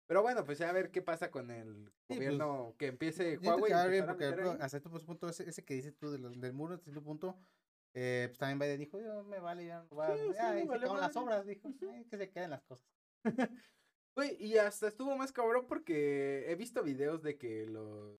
Pero 0.08 0.22
bueno, 0.22 0.44
pues 0.44 0.58
ya 0.58 0.68
a 0.68 0.72
ver 0.72 0.92
qué 0.92 1.02
pasa 1.02 1.32
con 1.32 1.50
el 1.50 1.90
pues, 2.06 2.16
gobierno 2.20 2.76
que 2.78 2.86
empiece 2.86 3.38
Huawei. 3.38 3.64
que 3.64 3.74
va 3.74 3.86
bien 3.88 4.06
porque 4.06 4.26
hasta 4.26 4.68
cierto 4.68 4.90
punto 5.04 5.28
ese, 5.28 5.48
ese 5.48 5.64
que 5.64 5.74
dices 5.74 5.96
tú 5.98 6.12
de 6.12 6.18
los- 6.18 6.40
del 6.40 6.52
muro, 6.52 6.74
hasta 6.74 6.84
cierto 6.84 7.02
punto, 7.02 7.36
eh, 7.92 8.26
pues 8.28 8.38
también 8.38 8.60
Biden 8.60 8.78
dijo, 8.78 9.00
yo 9.00 9.24
me 9.24 9.40
vale, 9.40 9.66
ya 9.66 9.82
no 9.82 9.88
voy 9.88 10.06
a- 10.06 10.16
Sí, 10.16 10.22
sí, 10.28 10.66
vale 10.68 10.86
las 10.86 10.92
madre". 10.92 11.18
obras, 11.18 11.46
dijo, 11.46 11.68
"Ay, 11.92 12.04
que 12.04 12.16
se 12.18 12.30
queden 12.30 12.50
las 12.50 12.62
cosas. 12.62 12.86
Güey, 14.16 14.36
y 14.42 14.56
hasta 14.56 14.88
estuvo 14.88 15.14
más 15.16 15.30
cabrón 15.30 15.66
porque 15.68 16.50
he 16.50 16.54
visto 16.56 16.82
videos 16.82 17.22
de 17.22 17.36
que 17.36 17.66
los. 17.66 18.18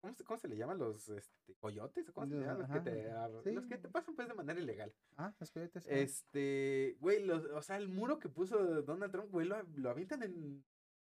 ¿Cómo 0.00 0.14
se, 0.14 0.24
cómo 0.24 0.38
se 0.38 0.48
le 0.48 0.56
llaman? 0.56 0.78
Los 0.78 1.08
este, 1.08 1.54
coyotes? 1.58 2.08
¿o 2.08 2.12
¿Cómo 2.12 2.26
se 2.26 2.34
Los- 2.34 2.42
llaman? 2.44 2.58
Los, 2.58 2.70
ajá, 2.70 2.82
que 2.84 2.90
te, 2.90 3.10
ab- 3.12 3.42
sí. 3.42 3.52
los 3.52 3.66
que 3.66 3.78
te 3.78 3.88
pasan 3.88 4.14
pues 4.14 4.28
de 4.28 4.34
manera 4.34 4.60
ilegal. 4.60 4.92
Ah, 5.16 5.32
los 5.38 5.50
coyotes. 5.50 5.86
Este, 5.88 6.96
güey, 7.00 7.24
los, 7.24 7.44
o 7.46 7.62
sea, 7.62 7.76
el 7.76 7.88
muro 7.88 8.18
que 8.18 8.28
puso 8.28 8.82
Donald 8.82 9.12
Trump, 9.12 9.30
güey, 9.30 9.46
lo, 9.46 9.62
lo 9.76 9.90
avientan 9.90 10.22
en 10.22 10.64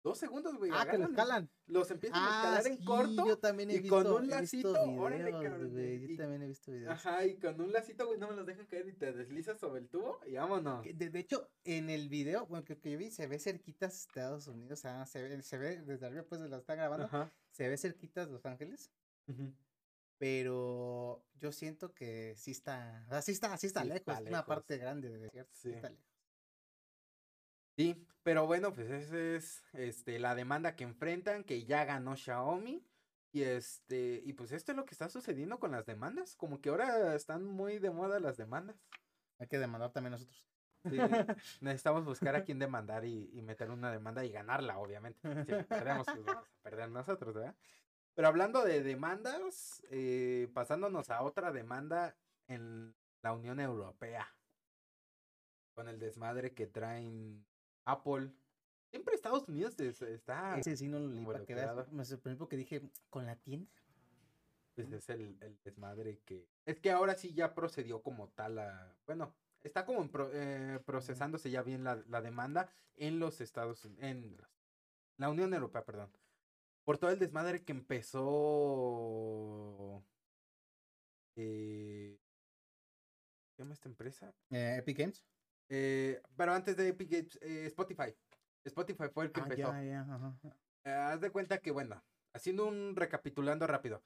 dos 0.02 0.18
segundos, 0.18 0.56
güey. 0.56 0.70
ah, 0.74 0.84
que 0.90 0.98
lo 0.98 1.04
agarran, 1.04 1.10
escalan. 1.10 1.50
Los 1.66 1.90
empiezan 1.90 2.18
a 2.22 2.26
Ah, 2.26 2.36
escalar 2.58 2.66
en 2.72 2.78
sí, 2.78 2.84
corto. 2.84 3.26
yo 3.26 3.38
también 3.38 3.70
he 3.70 3.74
y 3.74 3.80
visto, 3.80 4.02
con 4.02 4.12
un 4.12 4.24
he 4.24 4.28
lacito, 4.28 4.72
visto 4.72 4.82
órale, 5.00 5.24
videos, 5.24 5.42
cabrón, 5.44 5.70
güey, 5.72 5.94
y- 6.04 6.08
yo 6.08 6.16
también 6.22 6.42
he 6.42 6.46
visto 6.48 6.72
videos. 6.72 6.90
Ajá, 6.92 7.24
y 7.24 7.36
con 7.38 7.60
un 7.60 7.72
lacito, 7.72 8.06
güey, 8.06 8.18
no 8.18 8.28
me 8.28 8.36
los 8.36 8.46
dejan 8.46 8.66
caer 8.66 8.88
y 8.88 8.92
te 8.94 9.12
deslizas 9.12 9.58
sobre 9.60 9.80
el 9.80 9.88
tubo 9.88 10.18
y 10.26 10.32
vámonos. 10.34 10.84
De, 10.84 11.10
de 11.10 11.18
hecho, 11.18 11.48
en 11.64 11.88
el 11.90 12.08
video, 12.08 12.46
bueno, 12.46 12.64
que, 12.64 12.76
que 12.78 12.90
yo 12.90 12.98
vi, 12.98 13.10
se 13.10 13.26
ve 13.26 13.38
cerquitas 13.38 13.96
Estados 13.96 14.46
Unidos, 14.48 14.78
o 14.78 14.82
sea, 14.82 15.06
se 15.06 15.22
ve, 15.22 15.42
se 15.42 15.58
ve 15.58 15.82
desde 15.82 16.06
arriba, 16.06 16.24
pues, 16.28 16.40
lo 16.40 16.56
está 16.56 16.74
grabando, 16.74 17.06
Ajá. 17.06 17.30
se 17.50 17.68
ve 17.68 17.76
cerquitas 17.76 18.28
Los 18.28 18.44
Ángeles, 18.44 18.90
pero 20.18 21.24
yo 21.40 21.52
siento 21.52 21.92
que 21.94 22.34
sí 22.36 22.50
está, 22.52 23.04
o 23.06 23.10
sea, 23.10 23.22
sí 23.22 23.32
está, 23.32 23.56
sí 23.56 23.66
está 23.66 23.82
Sí 23.82 23.88
lejos, 23.88 24.14
está 24.16 24.28
una 24.28 24.46
parte 24.46 24.78
grande 24.78 25.10
de 25.10 25.18
desierto, 25.18 25.52
sí 25.54 25.68
Sí. 25.70 25.74
está 25.74 25.90
lejos. 25.90 26.11
Sí, 27.82 28.06
pero 28.22 28.46
bueno, 28.46 28.72
pues 28.72 28.88
esa 28.90 29.18
es 29.18 29.64
este, 29.72 30.20
la 30.20 30.36
demanda 30.36 30.76
que 30.76 30.84
enfrentan, 30.84 31.42
que 31.42 31.64
ya 31.64 31.84
ganó 31.84 32.14
Xiaomi. 32.16 32.86
Y 33.32 33.42
este, 33.42 34.22
y 34.24 34.34
pues 34.34 34.52
esto 34.52 34.70
es 34.70 34.76
lo 34.76 34.84
que 34.84 34.94
está 34.94 35.08
sucediendo 35.08 35.58
con 35.58 35.72
las 35.72 35.84
demandas. 35.84 36.36
Como 36.36 36.60
que 36.60 36.68
ahora 36.68 37.16
están 37.16 37.44
muy 37.44 37.80
de 37.80 37.90
moda 37.90 38.20
las 38.20 38.36
demandas. 38.36 38.76
Hay 39.40 39.48
que 39.48 39.58
demandar 39.58 39.90
también 39.90 40.12
nosotros. 40.12 40.46
Sí, 40.84 40.96
necesitamos 41.60 42.04
buscar 42.04 42.36
a 42.36 42.44
quién 42.44 42.60
demandar 42.60 43.04
y, 43.04 43.30
y 43.32 43.42
meter 43.42 43.68
una 43.68 43.90
demanda 43.90 44.24
y 44.24 44.30
ganarla, 44.30 44.78
obviamente. 44.78 45.18
Si 45.44 45.64
perdemos, 45.64 46.06
pues 46.06 46.24
vamos 46.24 46.46
a 46.46 46.62
perder 46.62 46.88
nosotros, 46.88 47.34
¿verdad? 47.34 47.56
Pero 48.14 48.28
hablando 48.28 48.62
de 48.62 48.84
demandas, 48.84 49.82
eh, 49.90 50.48
pasándonos 50.54 51.10
a 51.10 51.22
otra 51.22 51.50
demanda 51.50 52.14
en 52.46 52.94
la 53.22 53.32
Unión 53.32 53.58
Europea. 53.58 54.32
Con 55.74 55.88
el 55.88 55.98
desmadre 55.98 56.54
que 56.54 56.68
traen 56.68 57.44
Apple. 57.84 58.32
Siempre 58.90 59.14
Estados 59.14 59.48
Unidos 59.48 59.78
es- 59.80 60.02
está, 60.02 60.58
Ese 60.58 60.76
sí 60.76 60.88
no 60.88 60.98
lo 60.98 61.08
leí 61.08 61.24
para 61.24 61.44
que 61.46 61.54
veas, 61.54 61.90
me 61.92 62.04
sorprendió 62.04 62.38
porque 62.38 62.56
dije, 62.56 62.82
¿con 63.10 63.26
la 63.26 63.36
tienda? 63.36 63.70
pues 64.74 64.90
es 64.90 65.08
el, 65.10 65.36
el 65.42 65.58
desmadre 65.64 66.20
que... 66.24 66.48
Es 66.64 66.80
que 66.80 66.90
ahora 66.90 67.14
sí 67.14 67.34
ya 67.34 67.54
procedió 67.54 68.02
como 68.02 68.30
tal 68.30 68.58
a... 68.58 68.96
Bueno, 69.06 69.34
está 69.62 69.84
como 69.84 70.00
en 70.00 70.08
pro- 70.08 70.30
eh, 70.32 70.80
procesándose 70.86 71.50
ya 71.50 71.62
bien 71.62 71.84
la, 71.84 71.96
la 72.08 72.22
demanda 72.22 72.72
en 72.96 73.18
los 73.18 73.42
Estados 73.42 73.84
Unidos, 73.84 74.02
en 74.02 74.38
la 75.18 75.28
Unión 75.28 75.52
Europea, 75.52 75.84
perdón. 75.84 76.10
Por 76.84 76.96
todo 76.96 77.10
el 77.10 77.18
desmadre 77.18 77.62
que 77.64 77.72
empezó... 77.72 78.22
Eh, 81.36 82.18
¿Qué 83.54 83.62
llama 83.62 83.74
esta 83.74 83.88
empresa? 83.90 84.34
Eh, 84.50 84.76
Epic 84.78 84.98
Games. 84.98 85.22
Eh, 85.74 86.20
pero 86.36 86.52
antes 86.52 86.76
de 86.76 86.88
Epic 86.88 87.10
Games, 87.10 87.38
eh, 87.40 87.64
Spotify. 87.68 88.14
Spotify 88.62 89.08
fue 89.10 89.24
el 89.24 89.32
que 89.32 89.40
Ah, 89.40 89.44
empezó. 89.44 89.72
ya, 89.72 89.82
ya, 89.82 90.00
ajá. 90.02 90.38
Eh, 90.84 90.90
haz 90.90 91.20
de 91.22 91.30
cuenta 91.30 91.58
que, 91.62 91.70
bueno, 91.70 92.04
haciendo 92.34 92.66
un 92.66 92.94
recapitulando 92.94 93.66
rápido. 93.66 94.02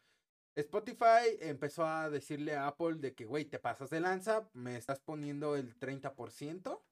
Spotify 0.54 1.36
empezó 1.40 1.84
a 1.84 2.08
decirle 2.08 2.54
a 2.54 2.68
Apple 2.68 2.94
de 2.98 3.14
que, 3.16 3.24
güey, 3.24 3.46
te 3.46 3.58
pasas 3.58 3.90
de 3.90 3.98
lanza, 4.00 4.48
me 4.54 4.76
estás 4.76 5.00
poniendo 5.00 5.56
el 5.56 5.76
30% 5.76 6.84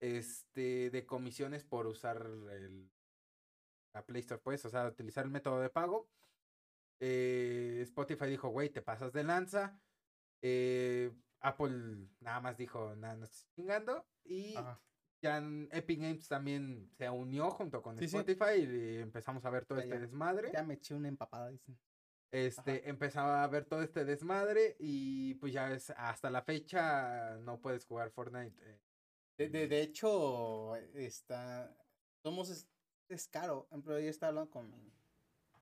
este, 0.00 0.90
de 0.90 1.06
comisiones 1.06 1.64
por 1.64 1.86
usar 1.86 2.26
el, 2.26 2.90
la 3.94 4.04
Play 4.04 4.20
Store, 4.20 4.42
pues, 4.42 4.64
o 4.64 4.68
sea, 4.68 4.88
utilizar 4.88 5.24
el 5.24 5.30
método 5.30 5.60
de 5.60 5.70
pago. 5.70 6.08
Eh, 7.00 7.78
Spotify 7.82 8.26
dijo, 8.26 8.48
güey, 8.48 8.68
te 8.68 8.82
pasas 8.82 9.12
de 9.12 9.22
lanza. 9.22 9.80
Eh, 10.42 11.12
Apple 11.42 12.08
nada 12.20 12.40
más 12.40 12.56
dijo, 12.56 12.94
nada, 12.96 13.16
no 13.16 13.24
estás 13.24 13.48
chingando. 13.54 14.06
Y 14.24 14.56
Ajá. 14.56 14.80
ya 15.20 15.38
en 15.38 15.68
Epic 15.72 16.00
Games 16.00 16.28
también 16.28 16.90
se 16.96 17.08
unió 17.10 17.50
junto 17.50 17.82
con 17.82 17.98
Sí, 17.98 18.08
sí. 18.08 18.16
Spotify 18.16 18.60
y 18.62 18.96
empezamos 18.98 19.44
a 19.44 19.50
ver 19.50 19.64
todo 19.66 19.78
Ya, 19.78 19.84
este 19.84 19.98
desmadre. 19.98 20.50
Ya 20.52 20.62
me 20.62 20.74
eché 20.74 20.94
una 20.94 21.08
empapada, 21.08 21.48
dicen. 21.50 21.78
Este, 22.30 22.88
empezaba 22.88 23.42
a 23.44 23.46
ver 23.48 23.66
todo 23.66 23.82
este 23.82 24.06
desmadre 24.06 24.74
y 24.78 25.34
pues 25.34 25.52
ya 25.52 25.70
es 25.72 25.90
hasta 25.90 26.30
la 26.30 26.40
fecha 26.42 27.36
no 27.40 27.60
puedes 27.60 27.84
jugar 27.84 28.10
Fortnite. 28.10 28.56
eh, 28.62 28.80
De, 29.36 29.48
de, 29.50 29.68
de 29.68 29.82
hecho, 29.82 30.74
está. 30.76 31.76
Somos. 32.22 32.48
Es, 32.48 32.66
es 33.08 33.28
caro. 33.28 33.64
Por 33.64 33.72
ejemplo, 33.78 34.00
yo 34.00 34.08
estaba 34.08 34.28
hablando 34.30 34.50
con 34.50 34.70
mi 34.70 34.90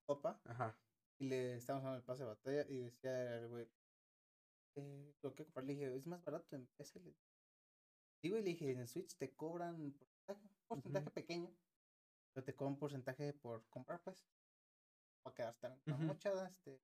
papá 0.06 0.40
Ajá. 0.44 0.76
y 1.18 1.24
le 1.26 1.56
estábamos 1.56 1.86
hablando 1.86 2.00
del 2.00 2.06
pase 2.06 2.22
de 2.22 2.28
batalla 2.28 2.66
y 2.68 2.78
decía 2.78 3.36
el 3.38 3.48
güey. 3.48 3.68
Eh, 4.76 5.14
lo 5.22 5.34
que 5.34 5.44
comprar, 5.44 5.64
le 5.64 5.74
dije, 5.74 5.94
es 5.94 6.06
más 6.06 6.24
barato 6.24 6.56
en 6.56 6.66
PC. 6.76 7.00
Le 7.00 7.14
digo, 8.22 8.36
y 8.38 8.42
le 8.42 8.50
dije, 8.50 8.70
en 8.70 8.86
Switch 8.86 9.16
te 9.16 9.34
cobran 9.34 9.92
porcentaje, 9.92 10.40
un 10.42 10.66
porcentaje 10.68 11.10
pequeño, 11.10 11.50
pero 12.32 12.44
te 12.44 12.54
cobran 12.54 12.74
un 12.74 12.78
porcentaje 12.78 13.32
por 13.34 13.66
comprar, 13.68 14.02
pues. 14.02 14.26
Para 15.22 15.34
quedarte 15.34 15.68
la 15.68 15.96
Ujú. 15.96 16.04
mochada, 16.04 16.48
este. 16.48 16.80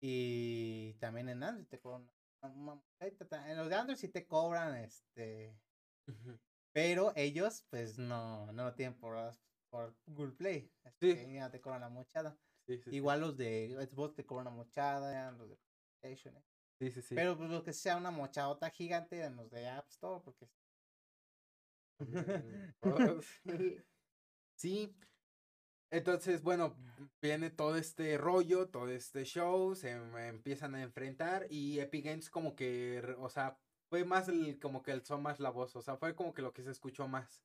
Y 0.00 0.94
también 0.94 1.28
en 1.28 1.42
Android 1.42 1.66
te 1.66 1.80
cobran 1.80 2.10
una, 2.42 2.82
En 3.00 3.56
los 3.56 3.68
de 3.68 3.74
Android 3.74 3.96
sí 3.96 4.08
te 4.08 4.26
cobran, 4.26 4.76
este. 4.76 5.58
Pero 6.72 7.12
ellos, 7.16 7.64
pues 7.70 7.98
no, 7.98 8.52
no 8.52 8.64
lo 8.64 8.74
tienen 8.74 8.98
por, 8.98 9.16
por 9.70 9.96
Google 10.06 10.34
Play. 10.36 10.70
así 10.84 10.96
Sí. 11.00 11.14
que 11.14 11.32
ya 11.34 11.50
te 11.50 11.60
cobran 11.60 11.80
la 11.80 11.88
mochada. 11.88 12.36
Sí, 12.66 12.76
sí, 12.78 12.90
sí. 12.90 12.96
Igual 12.96 13.20
los 13.20 13.36
de 13.36 13.88
Xbox 13.90 14.14
te 14.14 14.26
cobran 14.26 14.44
la 14.46 14.50
mochada, 14.50 15.32
los 15.32 15.48
de 15.48 15.56
PlayStation. 16.00 16.36
eh. 16.36 16.55
Sí, 16.78 16.90
sí, 16.90 17.02
sí. 17.02 17.16
Pero 17.16 17.36
pues 17.36 17.50
lo 17.50 17.64
que 17.64 17.72
sea 17.72 17.96
una 17.96 18.10
mochadota 18.12 18.70
gigante 18.70 19.24
en 19.24 19.34
los 19.36 19.50
de 19.50 19.68
App 19.68 19.88
Store, 19.88 20.22
porque 20.24 20.48
sí. 23.44 23.84
Sí. 24.56 24.96
Entonces, 25.90 26.42
bueno, 26.42 26.76
viene 27.22 27.50
todo 27.50 27.76
este 27.76 28.18
rollo, 28.18 28.68
todo 28.70 28.88
este 28.90 29.24
show, 29.24 29.74
se 29.74 29.90
em- 29.92 30.16
empiezan 30.18 30.74
a 30.74 30.82
enfrentar 30.82 31.46
y 31.50 31.78
Epic 31.80 32.04
Games 32.06 32.30
como 32.30 32.56
que, 32.56 33.16
o 33.18 33.28
sea, 33.30 33.60
fue 33.88 34.04
más 34.04 34.28
el, 34.28 34.58
como 34.60 34.82
que 34.82 34.92
alzó 34.92 35.18
más 35.20 35.40
la 35.40 35.50
voz, 35.50 35.76
o 35.76 35.82
sea, 35.82 35.96
fue 35.96 36.16
como 36.16 36.34
que 36.34 36.42
lo 36.42 36.52
que 36.52 36.62
se 36.64 36.70
escuchó 36.72 37.08
más. 37.08 37.44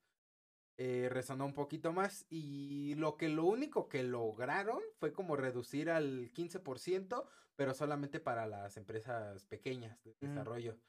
eh, 0.77 1.09
resonó 1.11 1.45
un 1.45 1.53
poquito 1.55 1.93
más 1.93 2.25
y 2.29 2.95
lo 2.95 3.17
que 3.17 3.29
lo 3.29 3.45
único 3.45 3.89
que 3.89 4.03
lograron 4.03 4.82
fue 4.99 5.13
como 5.13 5.36
reducir 5.38 5.89
al 5.91 6.32
15%, 6.34 7.27
pero 7.62 7.76
solamente 7.76 8.20
para 8.20 8.47
las 8.47 8.76
empresas 8.76 9.45
pequeñas 9.45 10.03
de 10.03 10.14
Mm. 10.14 10.26
desarrollo. 10.30 10.80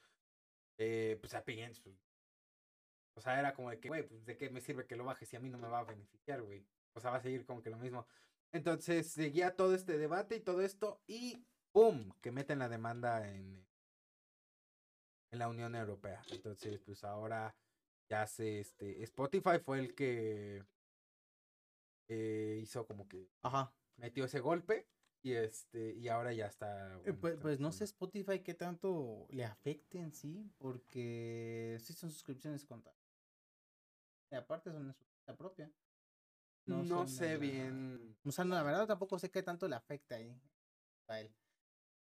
Eh, 0.78 1.18
pues 1.20 1.34
a 1.34 1.44
pues, 1.44 1.78
o 3.14 3.20
sea, 3.20 3.38
era 3.38 3.52
como 3.52 3.68
de 3.68 3.78
que, 3.78 3.88
güey, 3.88 4.08
pues 4.08 4.24
de 4.24 4.38
qué 4.38 4.48
me 4.48 4.62
sirve 4.62 4.86
que 4.86 4.96
lo 4.96 5.04
bajes 5.04 5.28
si 5.28 5.36
a 5.36 5.40
mí 5.40 5.50
no 5.50 5.58
me 5.58 5.68
va 5.68 5.80
a 5.80 5.84
beneficiar, 5.84 6.40
güey. 6.40 6.66
O 6.94 7.00
sea, 7.00 7.10
va 7.10 7.18
a 7.18 7.20
seguir 7.20 7.44
como 7.44 7.62
que 7.62 7.68
lo 7.68 7.76
mismo. 7.76 8.06
Entonces 8.52 9.06
seguía 9.12 9.54
todo 9.54 9.74
este 9.74 9.98
debate 9.98 10.36
y 10.36 10.40
todo 10.40 10.62
esto 10.62 11.02
y 11.06 11.44
¡pum! 11.72 12.10
que 12.22 12.32
meten 12.32 12.60
la 12.60 12.70
demanda 12.70 13.28
en, 13.28 13.66
en 15.30 15.38
la 15.38 15.50
Unión 15.50 15.74
Europea. 15.74 16.22
Entonces, 16.30 16.80
pues 16.80 17.04
ahora 17.04 17.54
ya 18.08 18.26
se, 18.26 18.60
este, 18.60 19.02
Spotify 19.02 19.58
fue 19.62 19.78
el 19.78 19.94
que 19.94 20.64
eh, 22.08 22.60
hizo 22.62 22.86
como 22.86 23.06
que 23.06 23.28
Ajá. 23.42 23.74
metió 23.96 24.24
ese 24.24 24.40
golpe 24.40 24.88
y 25.22 25.32
este, 25.32 25.94
y 25.94 26.08
ahora 26.08 26.32
ya 26.32 26.46
está. 26.46 27.00
Eh, 27.04 27.12
pues, 27.12 27.36
pues 27.40 27.60
no 27.60 27.70
sé. 27.72 27.84
Spotify 27.84 28.40
qué 28.40 28.54
tanto 28.54 29.26
le 29.30 29.44
afecte 29.44 29.98
en 29.98 30.12
sí, 30.12 30.50
porque 30.58 31.78
sí 31.80 31.92
son 31.92 32.10
suscripciones 32.10 32.64
contadas. 32.64 32.98
Y 34.30 34.34
aparte 34.34 34.70
son 34.72 34.86
en 34.88 34.94
su 34.94 35.04
cuenta 35.04 35.36
propia. 35.36 35.70
No, 36.66 37.06
sé 37.06 37.32
la- 37.32 37.38
bien. 37.38 38.16
O 38.24 38.32
sea, 38.32 38.44
no, 38.44 38.54
la 38.54 38.62
verdad 38.62 38.86
tampoco 38.86 39.18
sé 39.18 39.30
qué 39.30 39.42
tanto 39.42 39.68
le 39.68 39.76
afecta 39.76 40.16
ahí 40.16 40.40
a 41.08 41.20
él. 41.20 41.34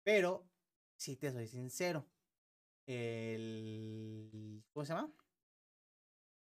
Pero, 0.03 0.47
si 0.97 1.15
te 1.15 1.31
soy 1.31 1.47
sincero, 1.47 2.07
el... 2.87 4.63
¿Cómo 4.73 4.85
se 4.85 4.93
llama? 4.93 5.11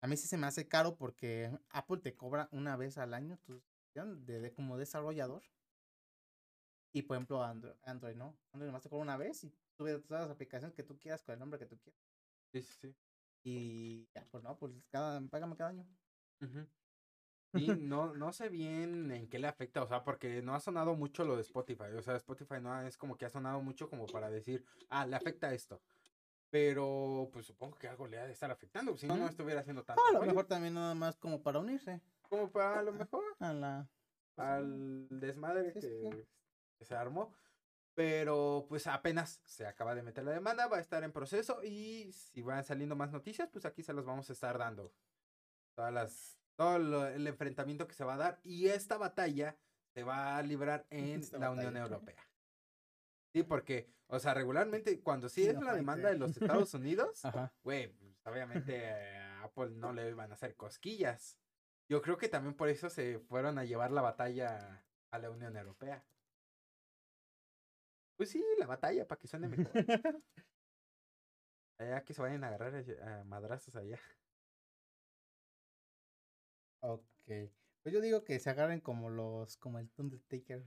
A 0.01 0.07
mí 0.07 0.17
sí 0.17 0.27
se 0.27 0.37
me 0.37 0.47
hace 0.47 0.67
caro 0.67 0.95
porque 0.97 1.51
Apple 1.69 1.97
te 1.97 2.15
cobra 2.15 2.49
una 2.51 2.75
vez 2.75 2.97
al 2.97 3.13
año 3.13 3.37
tu 3.39 3.59
suscripción 3.59 4.25
de, 4.25 4.39
de- 4.39 4.53
como 4.53 4.77
desarrollador. 4.77 5.43
Y 6.93 7.03
por 7.03 7.15
ejemplo, 7.15 7.43
Android, 7.43 7.73
Android 7.83 8.15
no. 8.15 8.37
Android 8.51 8.67
nomás 8.67 8.83
te 8.83 8.89
cobra 8.89 9.03
una 9.03 9.17
vez 9.17 9.43
y 9.43 9.53
sube 9.77 9.99
todas 9.99 10.23
las 10.23 10.31
aplicaciones 10.31 10.75
que 10.75 10.83
tú 10.83 10.97
quieras 10.97 11.23
con 11.23 11.33
el 11.33 11.39
nombre 11.39 11.59
que 11.59 11.65
tú 11.65 11.77
quieras. 11.79 12.01
Sí, 12.51 12.61
sí, 12.61 12.73
sí. 12.81 12.95
Y 13.43 14.09
ya, 14.13 14.27
pues 14.29 14.43
no, 14.43 14.57
pues 14.57 14.73
cada, 14.89 15.21
págame 15.21 15.55
cada 15.55 15.69
año. 15.69 15.87
Ujú. 16.41 16.67
Y 17.53 17.67
no, 17.67 18.13
no 18.13 18.31
sé 18.31 18.49
bien 18.49 19.11
en 19.11 19.27
qué 19.27 19.39
le 19.39 19.47
afecta, 19.47 19.83
o 19.83 19.87
sea, 19.87 20.03
porque 20.03 20.41
no 20.41 20.55
ha 20.55 20.59
sonado 20.59 20.95
mucho 20.95 21.25
lo 21.25 21.35
de 21.35 21.41
Spotify. 21.41 21.91
O 21.97 22.01
sea, 22.01 22.15
Spotify 22.15 22.61
no 22.61 22.81
es 22.81 22.97
como 22.97 23.17
que 23.17 23.25
ha 23.25 23.29
sonado 23.29 23.61
mucho 23.61 23.89
como 23.89 24.05
para 24.05 24.29
decir, 24.29 24.65
ah, 24.89 25.05
le 25.05 25.15
afecta 25.15 25.53
esto. 25.53 25.81
Pero 26.49 27.29
pues 27.31 27.45
supongo 27.45 27.77
que 27.77 27.87
algo 27.87 28.07
le 28.07 28.19
ha 28.19 28.25
de 28.25 28.33
estar 28.33 28.51
afectando, 28.51 28.97
si 28.97 29.07
no, 29.07 29.15
no 29.15 29.27
estuviera 29.27 29.61
haciendo 29.61 29.83
tanto. 29.83 30.01
a 30.05 30.11
lo 30.11 30.21
mejor 30.21 30.45
también 30.45 30.73
nada 30.73 30.93
más 30.93 31.17
como 31.17 31.41
para 31.41 31.59
unirse 31.59 32.01
Como 32.23 32.51
para 32.51 32.79
a 32.79 32.83
lo 32.83 32.91
mejor 32.91 33.23
a 33.39 33.53
la... 33.53 33.89
pues, 34.35 34.47
al 34.47 35.07
desmadre 35.21 35.71
que 35.71 36.27
se 36.85 36.95
armó. 36.95 37.33
Pero 37.93 38.65
pues 38.69 38.87
apenas 38.87 39.41
se 39.43 39.67
acaba 39.67 39.93
de 39.95 40.01
meter 40.01 40.23
la 40.23 40.31
demanda, 40.31 40.67
va 40.67 40.77
a 40.77 40.81
estar 40.81 41.03
en 41.03 41.11
proceso 41.11 41.61
y 41.61 42.11
si 42.13 42.41
van 42.41 42.63
saliendo 42.63 42.95
más 42.95 43.11
noticias, 43.11 43.49
pues 43.51 43.65
aquí 43.65 43.83
se 43.83 43.91
los 43.93 44.05
vamos 44.05 44.29
a 44.29 44.33
estar 44.33 44.57
dando. 44.57 44.93
Todas 45.75 45.93
las, 45.93 46.39
todo 46.55 46.79
lo- 46.79 47.07
el 47.07 47.27
enfrentamiento 47.27 47.87
que 47.87 47.93
se 47.93 48.05
va 48.05 48.13
a 48.13 48.17
dar 48.17 48.39
y 48.43 48.67
esta 48.67 48.97
batalla 48.97 49.57
se 49.93 50.03
va 50.03 50.37
a 50.37 50.41
librar 50.41 50.85
en 50.89 51.19
Esta 51.21 51.37
la 51.37 51.51
Unión. 51.51 51.75
Europea. 51.75 52.15
Sí, 53.33 53.43
porque, 53.43 53.89
o 54.07 54.19
sea, 54.19 54.33
regularmente 54.33 54.99
cuando 55.01 55.27
sí 55.27 55.43
Sí, 55.43 55.49
es 55.49 55.55
no 55.55 55.61
la 55.61 55.73
demanda 55.73 56.09
de 56.09 56.17
los 56.17 56.31
Estados 56.37 56.73
Unidos, 56.73 57.21
güey, 57.63 57.87
pues, 57.89 58.15
obviamente 58.25 58.87
a 58.89 59.43
Apple 59.43 59.71
no 59.71 59.91
le 59.91 60.09
iban 60.09 60.31
a 60.31 60.35
hacer 60.35 60.55
cosquillas. 60.55 61.37
Yo 61.89 62.01
creo 62.01 62.17
que 62.17 62.29
también 62.29 62.55
por 62.55 62.69
eso 62.69 62.89
se 62.89 63.19
fueron 63.19 63.57
a 63.59 63.65
llevar 63.65 63.91
la 63.91 64.01
batalla 64.01 64.81
a 65.11 65.19
la 65.19 65.29
Unión 65.29 65.57
Europea. 65.57 66.05
Pues 68.21 68.29
sí, 68.29 68.45
la 68.59 68.67
batalla, 68.67 69.07
para 69.07 69.19
que 69.19 69.27
suene 69.27 69.47
mejor. 69.47 69.71
Allá 71.79 72.03
que 72.03 72.13
se 72.13 72.21
vayan 72.21 72.43
a 72.43 72.49
agarrar 72.49 72.75
a, 72.75 73.21
a 73.21 73.23
madrazos 73.23 73.75
allá. 73.75 73.97
Ok. 76.81 77.01
Pues 77.25 77.91
yo 77.91 77.99
digo 77.99 78.23
que 78.23 78.39
se 78.39 78.51
agarren 78.51 78.79
como 78.79 79.09
los, 79.09 79.57
como 79.57 79.79
el 79.79 79.89
Undertaker. 79.97 80.63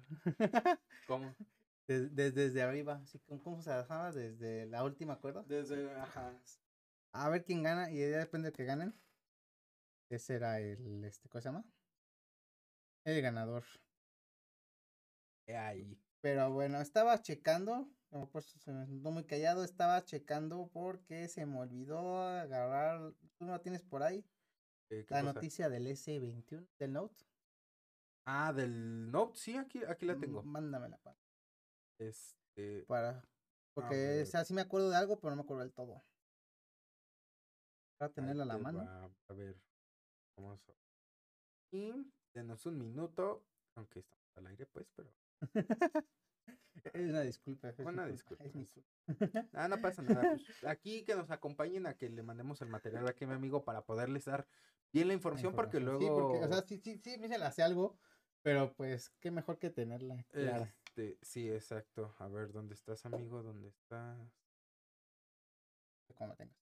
¿Cómo? 1.07 1.33
Des- 1.87 2.13
des- 2.17 2.35
desde 2.35 2.61
arriba, 2.61 2.95
así 3.05 3.21
como 3.21 3.41
cómo 3.41 3.63
se 3.63 3.71
bajaba 3.71 4.11
desde 4.11 4.67
la 4.67 4.83
última 4.83 5.21
cuerda. 5.21 5.45
Desde, 5.47 5.89
ajá. 5.93 6.33
A 7.13 7.29
ver 7.29 7.45
quién 7.45 7.63
gana 7.63 7.89
y 7.89 8.01
ya 8.01 8.19
depende 8.19 8.51
de 8.51 8.53
que 8.57 8.65
ganen. 8.65 8.93
Ese 10.11 10.27
será 10.27 10.59
el, 10.59 11.05
este, 11.05 11.29
¿cómo 11.29 11.41
se 11.41 11.49
llama? 11.51 11.65
El 13.05 13.23
ganador. 13.23 13.63
eh, 15.47 15.57
Ahí. 15.57 16.04
Pero 16.25 16.51
bueno, 16.51 16.81
estaba 16.81 17.21
checando, 17.21 17.87
como 18.09 18.31
por 18.31 18.41
eso 18.41 18.59
se 18.59 18.73
me 18.73 18.87
quedó 18.87 19.11
muy 19.11 19.25
callado, 19.25 19.63
estaba 19.63 20.03
checando 20.07 20.71
porque 20.73 21.29
se 21.29 21.45
me 21.45 21.59
olvidó 21.59 22.23
agarrar, 22.23 23.13
¿tú 23.37 23.45
no 23.45 23.53
la 23.53 23.59
tienes 23.59 23.83
por 23.83 24.03
ahí? 24.03 24.25
eh, 24.89 25.05
¿qué 25.07 25.15
La 25.15 25.21
cosa? 25.21 25.35
noticia 25.35 25.69
del 25.69 25.87
S21, 25.87 26.67
del 26.79 26.93
Note. 26.95 27.27
Ah, 28.25 28.55
del 28.55 29.11
Note, 29.11 29.39
sí, 29.39 29.55
aquí, 29.59 29.85
aquí 29.87 30.07
la 30.07 30.15
tengo. 30.15 30.43
Mándamela 30.45 30.97
pa- 30.97 31.15
Este, 31.99 32.85
para, 32.89 33.23
porque, 33.75 34.23
o 34.23 34.25
sea, 34.25 34.47
sí 34.47 34.55
me 34.55 34.63
acuerdo 34.63 34.89
de 34.89 34.97
algo, 34.97 35.19
pero 35.21 35.33
no 35.33 35.37
me 35.37 35.43
acuerdo 35.43 35.63
del 35.63 35.75
todo. 35.75 36.03
Para 37.99 38.11
tenerla 38.15 38.45
a 38.45 38.47
la 38.47 38.57
mano. 38.57 38.79
va, 38.79 39.11
A 39.29 39.33
ver, 39.35 39.57
vamos 40.39 40.59
a... 40.71 40.73
Y 41.77 41.93
denos 42.33 42.65
un 42.65 42.79
minuto, 42.79 43.43
aunque 43.75 43.99
estamos 43.99 44.25
al 44.39 44.47
aire, 44.47 44.65
pues, 44.65 44.87
pero... 44.97 45.13
Es 46.93 47.11
una 47.11 47.23
disculpa. 47.23 47.71
es 47.71 47.79
Una 47.79 48.07
culpa, 48.07 48.09
disculpa, 48.13 48.45
es 48.45 48.55
mi 48.55 48.63
es- 48.63 48.71
culpa. 48.73 48.89
Ah, 49.55 49.69
no 49.69 49.81
pasa 49.81 50.03
nada. 50.03 50.23
pues, 50.31 50.65
aquí 50.65 51.05
que 51.05 51.15
nos 51.15 51.31
acompañen 51.31 51.87
a 51.87 51.95
que 51.95 52.09
le 52.09 52.23
mandemos 52.23 52.61
el 52.63 52.69
material 52.69 53.09
aquí 53.09 53.25
a 53.25 53.29
mi 53.29 53.35
amigo 53.35 53.65
para 53.65 53.85
poderles 53.85 54.25
dar 54.27 54.47
bien 54.93 55.09
la 55.09 55.15
La 55.15 55.19
información, 55.19 55.55
porque 55.55 55.81
luego... 55.81 56.01
Sí, 56.01 56.07
porque, 56.15 56.45
o 56.45 56.49
sea, 56.49 56.63
sí, 56.67 56.81
sí, 56.83 57.01
sí, 57.03 57.19
me 57.19 57.29
se 57.29 57.39
la 57.39 57.49
hace 57.49 57.63
algo, 57.63 57.99
pero 58.43 58.73
pues, 58.75 59.11
qué 59.21 59.31
mejor 59.31 59.59
que 59.59 59.71
tenerla 59.71 60.25
clara. 60.31 60.75
este, 60.97 61.19
sí, 61.23 61.51
exacto. 61.51 62.15
A 62.19 62.29
ver, 62.29 62.53
¿dónde 62.53 62.75
estás, 62.75 63.05
amigo? 63.07 63.43
¿Dónde 63.43 63.69
estás? 63.69 64.19
como 66.15 66.29
la 66.29 66.37
tengas. 66.37 66.57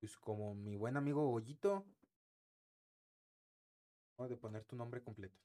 Pues 0.00 0.16
como 0.16 0.54
mi 0.54 0.76
buen 0.76 0.96
amigo 0.96 1.28
Goyito. 1.28 1.84
Voy 4.16 4.32
a 4.32 4.36
poner 4.36 4.64
tu 4.64 4.76
nombre 4.76 5.02
completo. 5.02 5.36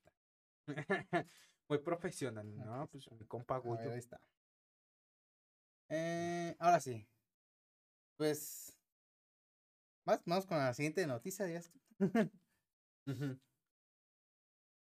Muy 1.74 1.80
profesional, 1.80 2.48
Aquí 2.48 2.60
¿no? 2.60 2.88
Pues 2.92 3.12
mi 3.14 3.26
compa 3.26 3.58
Goyo. 3.58 3.92
ahí 3.92 3.98
está. 3.98 4.22
Eh, 5.90 6.56
ahora 6.60 6.80
sí. 6.80 7.08
Pues. 8.16 8.78
Vamos 10.06 10.46
con 10.46 10.60
la 10.60 10.72
siguiente 10.76 11.08
noticia. 11.08 11.48
Ya. 11.48 11.64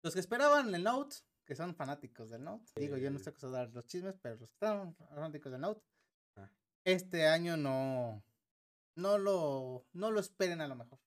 Los 0.02 0.12
que 0.12 0.20
esperaban 0.20 0.74
el 0.74 0.84
Note, 0.84 1.16
que 1.46 1.56
son 1.56 1.74
fanáticos 1.74 2.28
del 2.28 2.44
Note. 2.44 2.70
Digo, 2.76 2.98
yo 2.98 3.10
no 3.10 3.16
estoy 3.16 3.30
acostumbrado 3.30 3.62
a 3.62 3.66
dar 3.66 3.74
los 3.74 3.86
chismes, 3.86 4.18
pero 4.20 4.36
los 4.36 4.50
que 4.50 4.54
están 4.54 4.94
fanáticos 4.96 5.50
del 5.50 5.62
Note. 5.62 5.82
Ah. 6.36 6.50
Este 6.84 7.26
año 7.26 7.56
no. 7.56 8.22
No 8.96 9.16
lo, 9.16 9.86
no 9.94 10.10
lo 10.10 10.20
esperen 10.20 10.60
a 10.60 10.68
lo 10.68 10.76
mejor. 10.76 10.98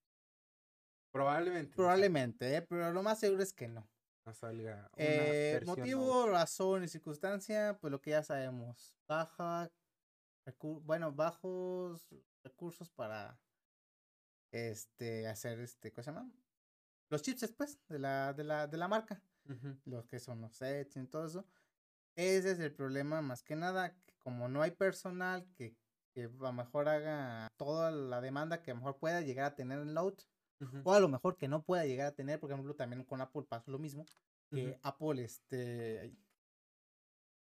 Probablemente. 1.11 1.76
Probablemente, 1.76 2.55
¿eh? 2.55 2.63
pero 2.63 2.91
lo 2.91 3.03
más 3.03 3.20
seguro 3.20 3.43
es 3.43 3.53
que 3.53 3.67
no. 3.67 3.88
Salga 4.34 4.89
una 4.93 5.05
Eh, 5.05 5.61
motivo, 5.65 6.27
razón 6.27 6.84
y 6.84 6.88
circunstancia, 6.88 7.77
pues 7.80 7.91
lo 7.91 8.01
que 8.01 8.11
ya 8.11 8.23
sabemos. 8.23 8.95
Baja, 9.07 9.71
bueno, 10.61 11.11
bajos 11.11 12.07
recursos 12.43 12.89
para 12.89 13.39
este 14.51 15.27
hacer 15.27 15.59
este, 15.59 15.91
¿cómo 15.91 16.03
se 16.03 16.11
llama? 16.11 16.32
Los 17.09 17.21
chips 17.21 17.41
después 17.41 17.80
de 17.88 17.99
la, 17.99 18.34
de 18.34 18.43
la, 18.43 18.67
de 18.67 18.77
la 18.77 18.88
marca. 18.88 19.21
Los 19.86 20.05
que 20.05 20.19
son 20.19 20.41
los 20.41 20.55
sets 20.55 20.95
y 20.97 21.07
todo 21.07 21.25
eso. 21.25 21.45
Ese 22.15 22.51
es 22.51 22.59
el 22.59 22.73
problema 22.73 23.21
más 23.21 23.43
que 23.43 23.55
nada, 23.55 23.95
que 24.05 24.13
como 24.19 24.47
no 24.47 24.61
hay 24.61 24.71
personal 24.71 25.47
que, 25.55 25.75
que 26.11 26.25
a 26.25 26.27
lo 26.27 26.53
mejor 26.53 26.89
haga 26.89 27.47
toda 27.57 27.91
la 27.91 28.21
demanda 28.21 28.61
que 28.61 28.71
a 28.71 28.73
lo 28.73 28.82
mejor 28.82 28.99
pueda 28.99 29.21
llegar 29.21 29.45
a 29.45 29.55
tener 29.55 29.80
el 29.80 29.93
O 30.84 30.93
a 30.93 30.99
lo 30.99 31.07
mejor 31.07 31.38
que 31.38 31.47
no 31.47 31.64
pueda 31.64 31.86
llegar 31.86 32.07
a 32.07 32.16
tener, 32.16 32.39
por 32.39 32.51
ejemplo, 32.51 32.76
también 32.76 33.03
con 33.05 33.22
Apple 33.22 33.43
pasó 33.47 33.72
lo 33.72 33.80
mismo, 33.80 34.05
que. 34.49 34.78
Apple, 34.84 35.24
este, 35.24 36.16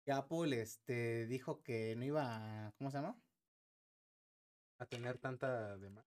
que 0.04 0.12
Apple, 0.12 0.60
este, 0.60 1.26
dijo 1.26 1.62
que 1.62 1.96
no 1.96 2.04
iba, 2.04 2.66
a- 2.68 2.72
¿cómo 2.72 2.90
se 2.90 2.98
llama? 2.98 3.20
A 4.78 4.86
tener 4.86 5.18
tanta 5.18 5.76
demanda. 5.76 6.08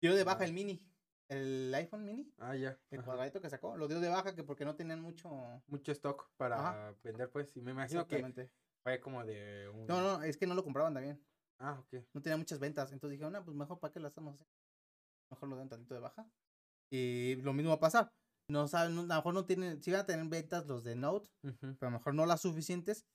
Dio 0.00 0.14
de 0.14 0.24
baja 0.24 0.40
Ah. 0.42 0.46
el 0.46 0.52
mini, 0.52 0.82
el 1.28 1.74
iPhone 1.74 2.04
mini, 2.04 2.32
Ah, 2.38 2.56
ya. 2.56 2.78
el 2.90 3.00
ajá. 3.00 3.06
cuadradito 3.06 3.40
que 3.40 3.50
sacó, 3.50 3.76
lo 3.76 3.88
dio 3.88 4.00
de 4.00 4.08
baja 4.08 4.34
que 4.34 4.42
porque 4.44 4.64
no 4.64 4.76
tenían 4.76 5.00
mucho, 5.02 5.62
Mucho 5.66 5.92
stock 5.92 6.30
para 6.36 6.92
vender, 7.02 7.30
pues. 7.30 7.54
Y 7.56 7.60
me 7.60 7.72
imagino 7.72 8.06
que 8.06 8.50
fue 8.82 9.00
como 9.00 9.24
de 9.24 9.68
un. 9.68 9.86
No, 9.86 10.00
no, 10.00 10.22
es 10.22 10.36
que 10.36 10.46
no 10.46 10.54
lo 10.54 10.64
compraban 10.64 10.94
también, 10.94 11.22
Ah, 11.58 11.78
ok. 11.80 12.04
no 12.14 12.22
tenía 12.22 12.36
muchas 12.36 12.58
ventas, 12.60 12.92
entonces 12.92 13.12
dijeron, 13.18 13.32
no, 13.32 13.44
pues 13.44 13.56
mejor 13.56 13.78
para 13.80 13.92
qué 13.92 14.00
lo 14.00 14.08
hacemos 14.08 14.40
así, 14.40 14.46
mejor 15.30 15.48
lo 15.48 15.56
den 15.56 15.68
tantito 15.68 15.94
de 15.94 16.00
baja, 16.00 16.28
Y 16.90 17.36
lo 17.36 17.52
mismo 17.52 17.70
va 17.70 17.76
a 17.76 17.80
pasar. 17.80 18.12
No 18.48 18.68
saben, 18.68 18.96
a 18.98 19.02
lo 19.02 19.06
mejor 19.06 19.34
no 19.34 19.44
tienen, 19.44 19.82
si 19.82 19.90
van 19.90 20.02
a 20.02 20.06
tener 20.06 20.26
ventas 20.26 20.66
los 20.66 20.84
de 20.84 20.94
Note, 20.94 21.28
pero 21.42 21.88
a 21.88 21.90
lo 21.90 21.98
mejor 21.98 22.14
no 22.14 22.26
las 22.26 22.42
suficientes. 22.42 23.06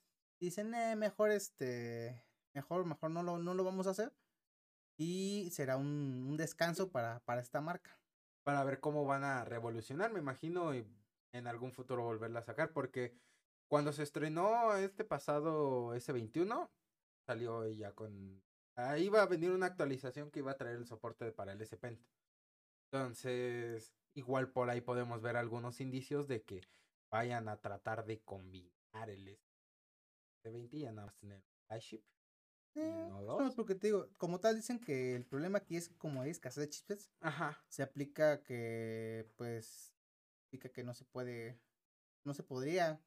Dicen, 0.41 0.73
eh, 0.73 0.95
mejor 0.95 1.31
este, 1.31 2.25
mejor, 2.53 2.85
mejor 2.85 3.11
no 3.11 3.23
lo, 3.23 3.37
no 3.37 3.53
lo 3.53 3.63
vamos 3.63 3.87
a 3.87 3.91
hacer. 3.91 4.13
Y 4.97 5.49
será 5.51 5.77
un, 5.77 6.25
un 6.29 6.37
descanso 6.37 6.91
para, 6.91 7.21
para 7.21 7.41
esta 7.41 7.61
marca. 7.61 7.97
Para 8.43 8.63
ver 8.63 8.79
cómo 8.79 9.05
van 9.05 9.23
a 9.23 9.45
revolucionar, 9.45 10.11
me 10.11 10.19
imagino, 10.19 10.75
y 10.75 10.85
en 11.33 11.47
algún 11.47 11.71
futuro 11.71 12.03
volverla 12.03 12.39
a 12.39 12.43
sacar, 12.43 12.73
porque 12.73 13.15
cuando 13.69 13.93
se 13.93 14.03
estrenó 14.03 14.75
este 14.75 15.05
pasado 15.05 15.95
S21, 15.95 16.69
salió 17.25 17.63
ella 17.63 17.93
con... 17.93 18.43
Ahí 18.75 19.05
iba 19.05 19.21
a 19.21 19.27
venir 19.27 19.51
una 19.51 19.65
actualización 19.67 20.31
que 20.31 20.39
iba 20.39 20.51
a 20.51 20.57
traer 20.57 20.77
el 20.77 20.85
soporte 20.87 21.31
para 21.31 21.51
el 21.53 21.61
S 21.61 21.75
Pen. 21.77 21.99
Entonces, 22.91 23.93
igual 24.13 24.51
por 24.51 24.69
ahí 24.69 24.81
podemos 24.81 25.21
ver 25.21 25.37
algunos 25.37 25.81
indicios 25.81 26.27
de 26.27 26.43
que 26.43 26.61
vayan 27.09 27.49
a 27.49 27.57
tratar 27.59 28.05
de 28.05 28.21
combinar 28.21 29.09
el 29.09 29.39
S20 30.43 30.69
y 30.73 30.79
ya 30.81 30.91
nada 30.91 31.07
más 31.07 31.17
tener 31.17 31.43
flagship. 31.67 32.03
Eh, 32.75 33.07
no 33.09 33.17
eso 33.21 33.25
dos. 33.37 33.49
es 33.49 33.55
porque 33.55 33.75
te 33.75 33.87
digo, 33.87 34.09
como 34.17 34.39
tal 34.39 34.55
dicen 34.55 34.79
que 34.79 35.15
el 35.15 35.25
problema 35.25 35.57
aquí 35.57 35.75
es 35.75 35.89
que 35.89 35.97
como 35.97 36.21
hay 36.21 36.29
escasez 36.29 36.63
de 36.63 36.69
chipsets, 36.69 37.11
Ajá. 37.19 37.61
se 37.67 37.83
aplica 37.83 38.41
que 38.43 39.29
pues 39.35 39.93
aplica 40.47 40.69
que 40.69 40.83
no 40.85 40.93
se 40.93 41.03
puede 41.03 41.59
no 42.23 42.33
se 42.33 42.43
podría 42.43 43.01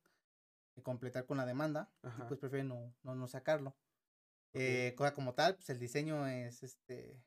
completar 0.82 1.24
con 1.24 1.38
la 1.38 1.46
demanda 1.46 1.90
y 2.02 2.22
pues 2.28 2.38
prefieren 2.40 2.68
no, 2.68 2.94
no, 3.02 3.14
no 3.14 3.26
sacarlo 3.26 3.74
Eh, 4.54 4.94
cosa 4.96 5.12
como 5.14 5.34
tal 5.34 5.56
pues 5.56 5.68
el 5.70 5.78
diseño 5.78 6.26
es 6.26 6.62
este 6.62 7.22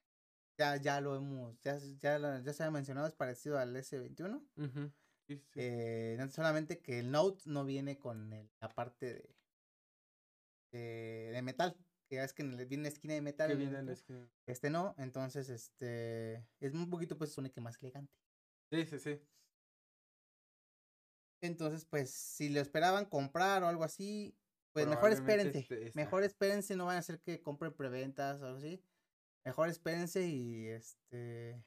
ya 0.57 0.77
ya 0.77 1.01
lo 1.01 1.15
hemos 1.15 1.59
ya, 1.61 1.77
ya, 1.99 2.17
la- 2.19 2.41
ya 2.41 2.53
se 2.53 2.63
ha 2.63 2.71
mencionado 2.71 3.07
es 3.07 3.13
parecido 3.15 3.59
al 3.59 3.75
S21 3.75 4.47
Ujú. 4.57 4.91
Sí, 5.27 5.37
sí. 5.37 5.59
eh, 5.59 6.15
no- 6.17 6.29
solamente 6.31 6.81
que 6.81 6.99
el 6.99 7.11
Note 7.11 7.43
no 7.45 7.65
viene 7.65 7.97
con 7.99 8.31
el- 8.33 8.49
la 8.61 8.69
parte 8.69 9.13
de, 9.13 9.35
de 10.71 11.29
de 11.33 11.41
metal 11.41 11.77
que 12.09 12.15
ya 12.15 12.23
es 12.23 12.33
que 12.33 12.43
en 12.43 12.53
el- 12.53 12.65
viene 12.65 12.83
la 12.83 12.89
esquina 12.89 13.13
de 13.13 13.21
metal 13.21 13.51
en 13.51 13.57
viene 13.57 13.73
21. 13.73 13.95
skin. 13.95 14.31
este 14.47 14.69
no 14.69 14.95
entonces 14.97 15.49
este 15.49 16.47
es 16.59 16.73
un 16.73 16.89
poquito 16.89 17.17
pues 17.17 17.35
que 17.53 17.61
más 17.61 17.77
elegante 17.81 18.13
Sí, 18.69 18.85
sí, 18.85 18.99
sí. 18.99 19.21
Entonces, 21.41 21.85
pues, 21.85 22.09
si 22.11 22.49
lo 22.49 22.59
esperaban 22.59 23.05
comprar 23.05 23.63
o 23.63 23.67
algo 23.67 23.83
así, 23.83 24.35
pues 24.85 24.95
mejor 24.95 25.11
espérense. 25.11 25.59
este- 25.59 25.91
Mejor 25.95 26.23
espérense, 26.23 26.75
no 26.75 26.85
van 26.85 26.97
a 26.97 26.99
hacer 26.99 27.19
que 27.19 27.41
compren 27.41 27.73
preventas 27.73 28.41
o 28.41 28.45
algo 28.47 28.57
así. 28.57 28.83
Mejor 29.45 29.69
espérense 29.69 30.27
y 30.27 30.67
este. 30.67 31.63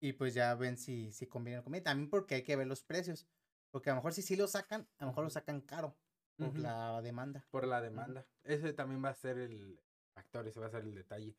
Y 0.00 0.12
pues 0.12 0.34
ya 0.34 0.54
ven 0.54 0.76
si, 0.76 1.12
si 1.12 1.26
conviene 1.26 1.58
o 1.58 1.60
no 1.60 1.64
conviene. 1.64 1.84
También 1.84 2.10
porque 2.10 2.34
hay 2.36 2.42
que 2.42 2.56
ver 2.56 2.66
los 2.66 2.82
precios. 2.82 3.26
Porque 3.70 3.90
a 3.90 3.94
lo 3.94 3.96
mejor 3.96 4.12
si 4.12 4.22
sí 4.22 4.36
lo 4.36 4.46
sacan, 4.46 4.86
a 4.98 5.04
lo 5.04 5.10
mejor 5.10 5.24
lo 5.24 5.30
sacan 5.30 5.60
caro 5.62 5.96
por 6.36 6.58
la 6.58 7.00
demanda. 7.00 7.46
por 7.50 7.66
la 7.66 7.80
demanda. 7.80 8.26
Ese 8.42 8.72
también 8.72 9.02
va 9.04 9.08
a 9.10 9.14
ser 9.14 9.38
el 9.38 9.80
factor, 10.14 10.46
ese 10.46 10.60
va 10.60 10.66
a 10.66 10.70
ser 10.70 10.82
el 10.82 10.94
detalle. 10.94 11.36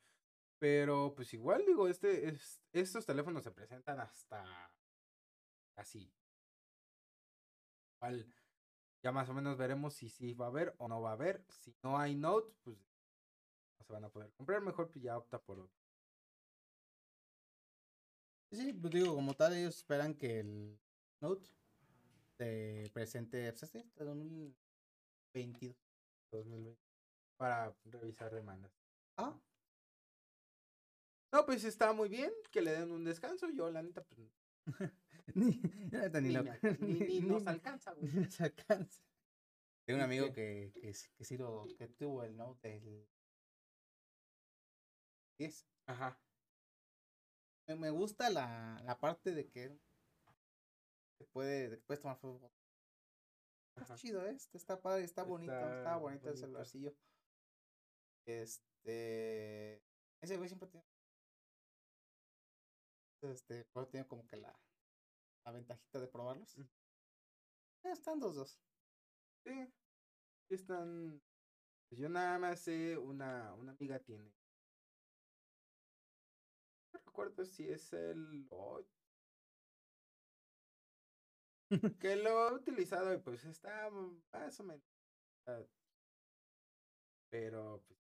Pero 0.58 1.14
pues 1.16 1.34
igual 1.34 1.64
digo, 1.66 1.88
este 1.88 2.28
es, 2.30 2.62
estos 2.74 3.06
teléfonos 3.06 3.44
se 3.44 3.52
presentan 3.52 4.00
hasta 4.00 4.44
casi. 5.76 6.12
Igual, 7.98 8.34
ya 9.06 9.12
más 9.12 9.30
o 9.30 9.36
menos 9.36 9.56
veremos 9.56 9.94
si 9.94 10.10
sí 10.10 10.34
va 10.34 10.46
a 10.46 10.50
haber 10.50 10.74
o 10.80 10.88
no 10.88 11.00
va 11.00 11.12
a 11.12 11.14
haber. 11.14 11.46
Si 11.62 11.76
no 11.84 12.00
hay 12.00 12.16
Note, 12.16 12.52
pues 12.64 12.76
no 13.78 13.86
se 13.86 13.94
van 13.94 14.04
a 14.04 14.10
poder 14.10 14.32
comprar. 14.32 14.64
Mejor 14.64 14.90
pues 14.90 15.04
ya 15.04 15.16
opta 15.16 15.40
por 15.40 15.60
otro. 15.60 15.78
Sí, 18.52 18.74
pues 18.74 18.92
digo, 18.92 19.14
como 19.14 19.36
tal, 19.36 19.54
ellos 19.54 19.78
esperan 19.78 20.16
que 20.16 20.40
el 20.40 20.80
Note 21.22 21.48
se 22.40 22.90
presente, 22.96 23.48
pues, 23.52 23.62
este, 23.62 23.78
hasta 23.78 24.04
2022. 24.06 25.78
2020 26.32 26.82
para 27.38 27.76
revisar 27.84 28.34
demandas. 28.34 28.72
Ah, 29.18 29.40
No, 31.32 31.46
pues 31.46 31.64
está 31.64 31.94
muy 31.94 32.10
bien 32.10 32.32
que 32.52 32.62
le 32.64 32.72
den 32.72 32.92
un 32.92 33.04
descanso. 33.04 33.52
Yo, 33.52 33.70
la 33.70 33.84
neta, 33.84 34.04
pues 34.04 34.20
ni, 35.36 35.62
ni 36.22 36.32
lo- 36.32 36.44
ni- 36.82 37.00
ni 37.00 37.20
nos 37.22 37.46
alcanza, 37.48 37.94
güey. 37.94 38.12
nos 38.14 38.42
alcanza. 38.42 39.04
Tengo 39.88 39.98
un 39.98 40.02
¿Y 40.02 40.04
amigo 40.06 40.34
que, 40.34 40.72
que, 40.74 40.94
que 41.18 41.26
sí 41.26 41.38
lo, 41.38 41.66
que 41.78 41.88
tuvo 41.88 42.24
el 42.24 42.36
Note 42.36 42.80
del 42.80 43.08
10. 45.40 45.68
Ajá. 45.88 46.20
Me, 47.68 47.76
me 47.76 47.90
gusta 47.90 48.30
la, 48.30 48.82
la 48.84 49.00
parte 49.00 49.32
de 49.34 49.48
que 49.50 49.80
se 51.18 51.26
puede, 51.26 51.78
puedes 51.80 52.02
tomar 52.02 52.18
fotos. 52.18 52.52
Está 53.76 53.96
chido, 53.96 54.26
¿eh? 54.26 54.32
Está, 54.32 54.58
está 54.58 54.82
padre, 54.82 55.04
está 55.04 55.24
bonito, 55.24 55.52
está 55.54 55.78
Está 55.80 55.98
bonito 55.98 56.22
el 56.30 56.34
bonito. 56.34 56.48
celularcillo. 56.48 56.96
Este. 58.26 59.84
Ese 60.22 60.38
güey 60.38 60.48
siempre 60.50 60.70
tiene. 60.70 60.86
Este, 63.22 63.66
pero 63.74 63.88
tiene 63.88 64.08
como 64.08 64.26
que 64.28 64.38
la, 64.38 64.54
la 65.46 65.52
ventajita 65.52 66.00
de 66.00 66.08
probarlos. 66.08 66.58
Mm. 66.58 66.62
Eh, 67.84 67.92
están 67.92 68.20
dos, 68.20 68.36
dos. 68.36 68.60
Sí, 69.44 69.74
están. 70.50 71.22
pues 71.88 72.00
yo 72.00 72.10
nada 72.10 72.40
más 72.40 72.60
sé, 72.62 72.98
una, 72.98 73.54
una 73.54 73.72
amiga 73.74 74.00
tiene. 74.00 74.34
No 76.94 77.00
recuerdo 77.06 77.46
si 77.46 77.70
es 77.70 77.94
el 77.94 78.48
8. 78.50 78.90
que 82.00 82.16
lo 82.24 82.50
he 82.50 82.54
utilizado 82.54 83.14
y 83.14 83.18
pues 83.20 83.44
está 83.46 83.90
más 83.90 84.60
o 84.60 84.64
menos. 84.64 84.84
ah, 85.48 85.62
Pero 87.30 87.84
pues. 87.88 88.00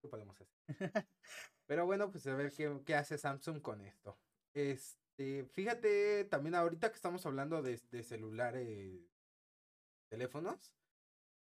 ¿Qué 0.00 0.08
podemos 0.08 0.40
hacer? 0.40 0.48
Pero 1.66 1.86
bueno, 1.86 2.10
pues 2.10 2.26
a 2.26 2.34
ver 2.34 2.52
qué, 2.52 2.82
qué 2.84 2.94
hace 2.94 3.16
Samsung 3.16 3.62
con 3.62 3.80
esto. 3.80 4.18
Este, 4.52 5.03
fíjate, 5.16 6.24
también 6.24 6.54
ahorita 6.54 6.90
que 6.90 6.96
estamos 6.96 7.24
hablando 7.26 7.62
de, 7.62 7.80
de 7.90 8.02
celulares, 8.02 9.00
teléfonos, 10.08 10.74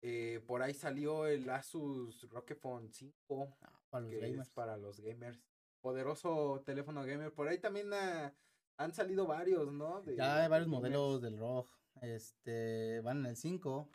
eh, 0.01 0.41
por 0.47 0.61
ahí 0.61 0.73
salió 0.73 1.27
el 1.27 1.49
Asus 1.49 2.25
Phone 2.61 2.91
5, 2.91 3.57
Ah, 3.61 3.71
para 3.89 4.01
los 4.05 4.09
que 4.11 4.15
es 4.25 4.31
gamers. 4.31 4.49
para 4.53 4.77
los 4.77 4.99
gamers. 5.01 5.39
Poderoso 5.81 6.61
teléfono 6.65 7.03
gamer. 7.03 7.33
Por 7.33 7.47
ahí 7.47 7.57
también 7.59 7.89
han 7.93 8.93
salido 8.93 9.27
varios, 9.27 9.71
¿no? 9.71 10.01
De- 10.01 10.15
Ya 10.15 10.37
hay 10.37 10.41
de 10.43 10.47
varios 10.49 10.69
gamers. 10.69 10.81
modelos 10.97 11.21
del 11.21 11.37
ROG. 11.37 11.67
Este, 12.01 13.01
van 13.01 13.19
en 13.19 13.25
el 13.27 13.35
5. 13.35 13.89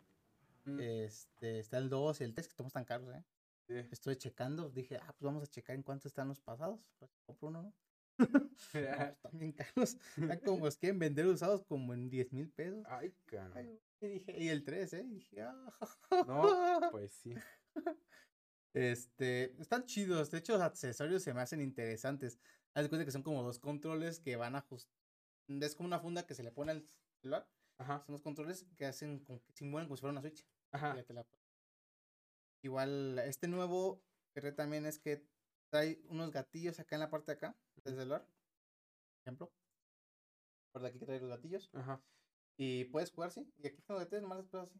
Mm, 0.65 0.79
Este, 0.79 1.59
está 1.59 1.77
el 1.77 1.89
2 1.89 2.21
y 2.21 2.23
el 2.23 2.33
3 2.33 2.47
que 2.47 2.55
todos 2.55 2.67
están 2.69 2.85
caros, 2.85 3.13
¿eh? 3.15 3.23
sí. 3.67 3.73
Estoy 3.91 4.15
checando, 4.15 4.69
dije, 4.69 4.97
ah, 4.97 5.07
pues 5.17 5.21
vamos 5.21 5.43
a 5.43 5.47
checar 5.47 5.75
en 5.75 5.83
cuánto 5.83 6.07
están 6.07 6.27
los 6.27 6.39
pasados. 6.39 6.79
Pues 6.99 7.11
compro 7.25 7.47
uno, 7.49 7.61
¿no? 7.63 7.73
Están 8.73 9.37
bien 9.39 9.51
caros. 9.51 9.97
Están 10.17 10.39
como 10.39 10.65
los 10.65 10.77
quieren 10.77 10.99
vender 10.99 11.25
usados 11.27 11.63
como 11.65 11.93
en 11.93 12.09
10 12.09 12.31
mil 12.33 12.49
pesos. 12.51 12.83
Ay. 12.87 13.13
Ay, 13.53 13.79
Y 14.01 14.07
dije, 14.07 14.37
y 14.37 14.49
el 14.49 14.63
3, 14.63 14.93
¿eh? 14.93 15.03
Y 15.05 15.13
dije, 15.15 15.41
ah. 15.41 15.73
No, 16.27 16.91
pues 16.91 17.11
sí. 17.13 17.33
Este, 18.73 19.59
están 19.61 19.85
chidos. 19.85 20.31
De 20.31 20.39
hecho, 20.39 20.53
los 20.53 20.61
accesorios 20.61 21.23
se 21.23 21.33
me 21.33 21.41
hacen 21.41 21.61
interesantes. 21.61 22.39
Haz 22.73 22.89
cuenta 22.89 23.05
que 23.05 23.11
son 23.11 23.23
como 23.23 23.41
dos 23.43 23.59
controles 23.59 24.19
que 24.19 24.35
van 24.35 24.55
a 24.55 24.59
ajustar. 24.59 24.93
Es 25.47 25.75
como 25.75 25.87
una 25.87 25.99
funda 25.99 26.25
que 26.25 26.33
se 26.33 26.43
le 26.43 26.51
pone 26.51 26.71
al 26.71 26.85
celular. 27.21 27.47
Ajá, 27.77 28.03
Son 28.05 28.13
los 28.13 28.21
controles 28.21 28.65
que 28.75 28.85
hacen 28.85 29.19
como 29.19 29.41
que 29.43 29.51
simulan 29.53 29.87
como 29.87 29.95
si 29.97 30.01
fuera 30.01 30.11
una 30.11 30.21
Switch. 30.21 30.45
ajá. 30.71 30.95
la- 31.09 31.25
Igual, 32.63 33.19
este 33.19 33.47
nuevo 33.47 34.01
que 34.33 34.51
también 34.51 34.85
es 34.85 34.97
que 34.99 35.23
trae 35.75 36.01
unos 36.07 36.31
gatillos 36.31 36.79
acá 36.79 36.95
en 36.95 37.01
la 37.01 37.09
parte 37.09 37.33
de 37.33 37.37
acá 37.37 37.57
del 37.83 37.95
celular. 37.95 38.21
Por 38.21 39.21
ejemplo. 39.23 39.51
Por 40.71 40.85
aquí 40.85 40.99
que 40.99 41.05
trae 41.05 41.19
los 41.19 41.29
gatillos. 41.29 41.69
Ajá. 41.73 42.01
Y 42.57 42.85
puedes 42.85 43.11
jugar, 43.11 43.31
sí. 43.31 43.45
Y 43.57 43.67
aquí 43.67 43.83
los 43.89 43.99
gatillos 43.99 44.21
nomás 44.21 44.37
les 44.37 44.47
puedes 44.47 44.69
así. 44.69 44.79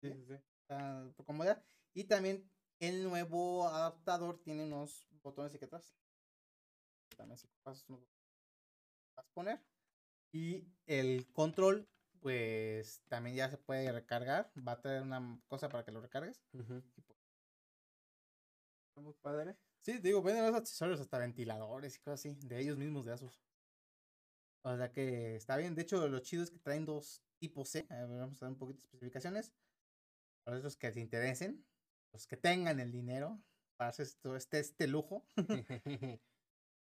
Sí, 0.00 0.12
sí, 0.12 0.24
sí. 0.28 0.34
ah, 0.68 1.10
por 1.16 1.26
comodidad. 1.26 1.64
Y 1.94 2.04
también 2.04 2.48
el 2.78 3.02
nuevo 3.02 3.66
adaptador 3.66 4.40
tiene 4.40 4.62
unos 4.62 5.08
botones 5.22 5.52
aquí 5.52 5.64
atrás. 5.64 5.96
También 7.16 7.36
si 7.36 7.48
pasas 7.64 7.84
unos 7.88 8.02
vas 9.16 9.26
a 9.26 9.32
poner. 9.32 9.60
Y 10.32 10.68
el 10.86 11.26
control, 11.32 11.88
pues 12.20 13.02
también 13.08 13.34
ya 13.34 13.50
se 13.50 13.58
puede 13.58 13.90
recargar. 13.90 14.52
Va 14.56 14.72
a 14.72 14.80
traer 14.80 15.02
una 15.02 15.40
cosa 15.48 15.68
para 15.68 15.84
que 15.84 15.90
lo 15.90 16.00
recargues. 16.00 16.40
Ujú. 16.52 16.84
Está 18.88 19.00
muy 19.00 19.14
padre. 19.14 19.56
Sí, 19.84 19.98
digo, 19.98 20.22
venden 20.22 20.46
los 20.46 20.54
accesorios 20.54 20.98
hasta 20.98 21.18
ventiladores 21.18 21.96
y 21.96 21.98
cosas 22.00 22.20
así, 22.20 22.38
de 22.46 22.58
ellos 22.58 22.78
mismos 22.78 23.04
de 23.04 23.12
Asus. 23.12 23.44
O 24.62 24.74
sea 24.74 24.90
que 24.90 25.36
está 25.36 25.58
bien. 25.58 25.74
De 25.74 25.82
hecho, 25.82 26.08
lo 26.08 26.20
chido 26.20 26.42
es 26.42 26.50
que 26.50 26.58
traen 26.58 26.86
dos 26.86 27.22
tipos 27.38 27.68
C. 27.68 27.86
A 27.90 28.06
ver, 28.06 28.18
vamos 28.18 28.42
a 28.42 28.46
dar 28.46 28.52
un 28.52 28.58
poquito 28.58 28.80
de 28.80 28.84
especificaciones. 28.86 29.52
Para 30.42 30.58
los 30.58 30.76
que 30.76 30.90
te 30.90 31.00
interesen, 31.00 31.66
los 32.12 32.26
que 32.26 32.38
tengan 32.38 32.80
el 32.80 32.92
dinero 32.92 33.42
para 33.76 33.90
hacer 33.90 34.06
esto, 34.06 34.36
este, 34.36 34.58
este 34.60 34.86
lujo. 34.86 35.26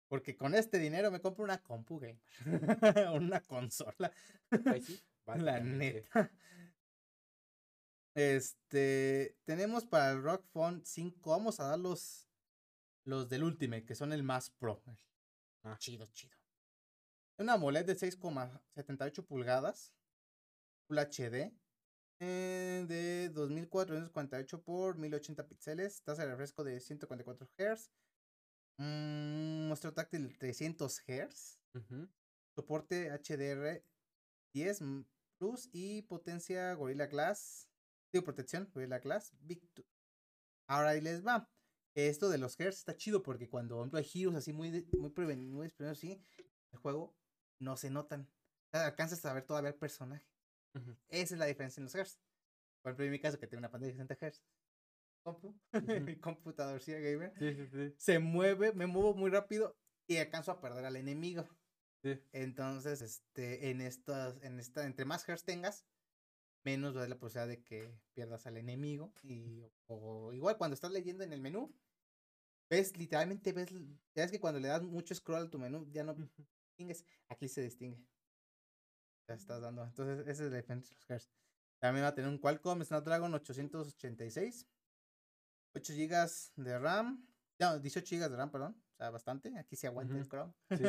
Porque 0.08 0.36
con 0.36 0.54
este 0.54 0.78
dinero 0.78 1.10
me 1.10 1.22
compro 1.22 1.44
una 1.44 1.62
compu 1.62 1.98
gamer. 1.98 2.20
una 3.14 3.40
consola. 3.40 4.12
Sí, 4.82 5.02
La 5.24 5.60
neta. 5.60 6.30
Este, 8.14 9.38
tenemos 9.44 9.86
para 9.86 10.10
el 10.10 10.22
Rock 10.22 10.44
Phone 10.52 10.82
5, 10.84 11.30
vamos 11.30 11.58
a 11.60 11.68
dar 11.68 11.78
los, 11.78 12.28
los 13.04 13.28
del 13.28 13.44
Ultimate, 13.44 13.84
que 13.84 13.94
son 13.94 14.12
el 14.12 14.22
más 14.22 14.50
pro. 14.50 14.82
Ah. 15.64 15.76
Chido, 15.78 16.06
chido. 16.12 16.36
Una 17.38 17.54
AMOLED 17.54 17.86
de 17.86 17.96
6,78 17.96 19.24
pulgadas, 19.26 19.94
Full 20.88 20.98
HD, 20.98 21.52
eh, 22.20 22.84
de 22.86 23.28
2448 23.30 24.62
por 24.62 24.96
1080 24.96 25.46
píxeles, 25.48 26.02
tasa 26.02 26.22
de 26.24 26.30
refresco 26.30 26.62
de 26.64 26.78
144 26.80 27.48
Hz, 27.58 27.90
mm, 28.78 29.66
muestra 29.68 29.92
táctil 29.92 30.28
de 30.28 30.34
300 30.34 31.00
Hz, 31.06 31.60
Ujú. 31.74 32.08
soporte 32.54 33.10
HDR 33.10 33.84
10 34.54 34.80
m- 34.80 35.04
Plus 35.38 35.68
y 35.72 36.02
potencia 36.02 36.72
Gorilla 36.74 37.06
Glass. 37.06 37.68
Digo, 38.12 38.24
protección 38.24 38.70
Gorilla 38.72 39.00
Glass. 39.00 39.32
Big 39.40 39.60
Ahora 40.68 40.90
ahí 40.90 41.00
les 41.00 41.26
va. 41.26 41.50
Esto 41.94 42.28
de 42.30 42.38
los 42.38 42.58
hertz 42.58 42.78
está 42.78 42.96
chido 42.96 43.22
porque 43.22 43.48
cuando 43.48 43.76
por 43.76 43.82
ejemplo, 43.82 43.98
hay 43.98 44.04
giros 44.04 44.34
así 44.34 44.52
muy, 44.52 44.70
de- 44.70 44.86
muy 44.98 45.10
prevenidos, 45.10 45.62
desprevenidos, 45.62 45.98
así, 45.98 46.22
el 46.72 46.78
juego 46.78 47.14
no 47.60 47.76
se 47.76 47.90
notan. 47.90 48.22
O 48.22 48.76
sea, 48.76 48.86
alcanzas 48.86 49.24
a 49.26 49.32
ver 49.34 49.44
todavía 49.44 49.70
el 49.70 49.76
personaje. 49.76 50.26
Esa 51.08 51.34
es 51.34 51.38
la 51.38 51.46
diferencia 51.46 51.80
en 51.80 51.84
los 51.84 51.94
hertz. 51.94 52.18
Por 52.82 52.90
ejemplo, 52.90 53.04
en 53.04 53.10
mi 53.12 53.20
caso, 53.20 53.38
que 53.38 53.46
tengo 53.46 53.58
una 53.60 53.70
pantalla 53.70 53.92
de 53.92 53.98
60 53.98 54.14
Hz. 54.14 54.42
Compu, 55.24 55.54
computadorcilla 56.20 56.98
gamer. 56.98 57.32
Sí, 57.38 57.54
sí, 57.54 57.66
sí. 57.68 57.94
Se 57.98 58.18
mueve, 58.18 58.72
me 58.72 58.86
muevo 58.86 59.14
muy 59.14 59.30
rápido 59.30 59.78
y 60.08 60.16
alcanzo 60.16 60.50
a 60.50 60.60
perder 60.60 60.84
al 60.84 60.96
enemigo. 60.96 61.46
Sí. 62.02 62.18
Entonces, 62.32 63.02
este, 63.02 63.70
en 63.70 63.80
estas, 63.82 64.42
en 64.42 64.58
esta, 64.58 64.84
entre 64.84 65.04
más 65.04 65.28
hertz 65.28 65.44
tengas, 65.44 65.86
menos 66.64 66.96
va 66.96 67.06
la 67.08 67.18
posibilidad 67.18 67.48
de 67.48 67.62
que 67.62 67.92
pierdas 68.14 68.46
al 68.46 68.56
enemigo. 68.56 69.12
Y, 69.22 69.64
o 69.86 70.32
igual 70.32 70.56
cuando 70.56 70.74
estás 70.74 70.92
leyendo 70.92 71.24
en 71.24 71.32
el 71.32 71.40
menú, 71.40 71.74
ves, 72.70 72.96
literalmente 72.96 73.52
ves, 73.52 73.70
ya 74.14 74.24
es 74.24 74.30
que 74.30 74.40
cuando 74.40 74.60
le 74.60 74.68
das 74.68 74.82
mucho 74.82 75.14
scroll 75.14 75.46
a 75.46 75.50
tu 75.50 75.58
menú, 75.58 75.86
ya 75.90 76.04
no 76.04 76.14
distingues, 76.14 77.04
aquí 77.28 77.48
se 77.48 77.62
distingue. 77.62 78.02
Ya 79.28 79.34
estás 79.34 79.60
dando. 79.60 79.84
Entonces, 79.84 80.26
esa 80.26 80.44
es 80.44 80.50
la 80.50 80.56
diferencia 80.56 80.90
de 80.90 80.96
los 80.96 81.10
hertz. 81.10 81.30
También 81.78 82.04
va 82.04 82.08
a 82.08 82.14
tener 82.14 82.30
un 82.30 82.38
Qualcomm 82.38 82.82
Snapdragon 82.84 83.34
886, 83.34 84.68
8 85.74 85.92
GB 85.94 86.64
de 86.64 86.78
RAM, 86.78 87.26
no, 87.58 87.78
18 87.78 88.16
GB 88.16 88.30
de 88.30 88.36
RAM, 88.36 88.50
perdón, 88.50 88.76
o 88.92 88.96
sea, 88.96 89.10
bastante. 89.10 89.56
Aquí 89.58 89.76
se 89.76 89.86
aguanta 89.86 90.16
el. 90.16 90.28
Chrome. 90.28 90.52
Sí. 90.70 90.84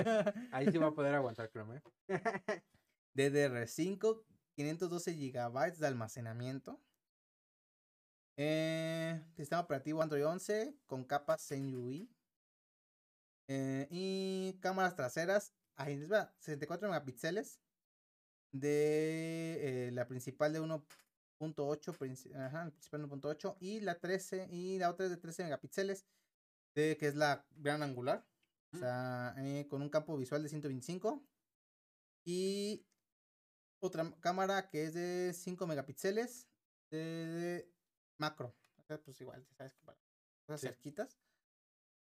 Ahí 0.51 0.71
sí 0.71 0.77
va 0.77 0.87
a 0.87 0.91
poder 0.95 1.15
aguantar 1.15 1.49
Chrome, 1.49 1.77
¿eh? 2.07 2.63
DDR5, 3.15 4.23
512 4.55 5.13
GB 5.13 5.77
de 5.77 5.87
almacenamiento. 5.87 6.79
Eh, 8.37 9.21
sistema 9.35 9.61
operativo 9.61 10.01
Android 10.01 10.25
11 10.25 10.75
con 10.85 11.03
capas 11.03 11.45
ZenUI. 11.47 12.09
Eh, 13.47 13.87
y 13.91 14.53
cámaras 14.61 14.95
traseras, 14.95 15.53
ahí 15.75 15.97
les 15.97 16.11
va, 16.11 16.33
64 16.39 16.87
megapíxeles. 16.87 17.59
De 18.51 19.87
eh, 19.87 19.91
la 19.91 20.07
principal 20.07 20.53
de 20.53 20.61
1.8, 20.61 21.93
princi- 21.97 22.33
ajá, 22.35 22.65
la 22.65 22.71
principal 22.71 23.01
1.8 23.01 23.57
y 23.59 23.79
la 23.79 23.99
13 23.99 24.47
y 24.51 24.77
la 24.77 24.89
otra 24.91 25.05
es 25.05 25.11
de 25.11 25.17
13 25.17 25.43
megapíxeles, 25.43 26.05
de, 26.75 26.95
que 26.97 27.07
es 27.07 27.15
la 27.15 27.45
gran 27.55 27.81
angular. 27.81 28.25
O 28.73 28.77
Mm. 28.77 28.79
sea, 28.79 29.35
eh, 29.39 29.67
con 29.67 29.81
un 29.81 29.89
campo 29.89 30.15
visual 30.17 30.41
de 30.43 30.49
125 30.49 31.23
y 32.25 32.85
otra 33.83 34.09
cámara 34.21 34.69
que 34.69 34.85
es 34.85 34.93
de 34.93 35.33
5 35.33 35.67
megapíxeles 35.67 36.47
de, 36.89 37.69
macro. 38.17 38.55
O 38.77 38.83
sea, 38.83 38.97
pues 39.01 39.19
igual, 39.21 39.45
sabes 39.57 39.73
que 39.73 39.81
para 39.83 39.97
cosas 40.45 40.61
cerquitas. 40.61 41.19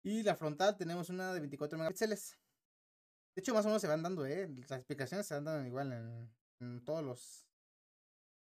Y 0.04 0.24
la 0.24 0.36
frontal 0.36 0.78
tenemos 0.78 1.10
una 1.10 1.34
de 1.34 1.40
24 1.40 1.78
megapíxeles. 1.78 2.38
De 3.36 3.42
hecho, 3.42 3.54
más 3.54 3.66
o 3.66 3.70
menos 3.70 3.82
se 3.82 3.88
van 3.88 4.02
dando, 4.02 4.26
¿eh? 4.26 4.48
Las 4.70 4.80
explicaciones 4.80 5.28
se 5.28 5.36
van 5.36 5.46
dando 5.46 5.68
igual 5.68 5.94
en, 6.60 6.84
todos 6.84 7.04
los. 7.04 7.48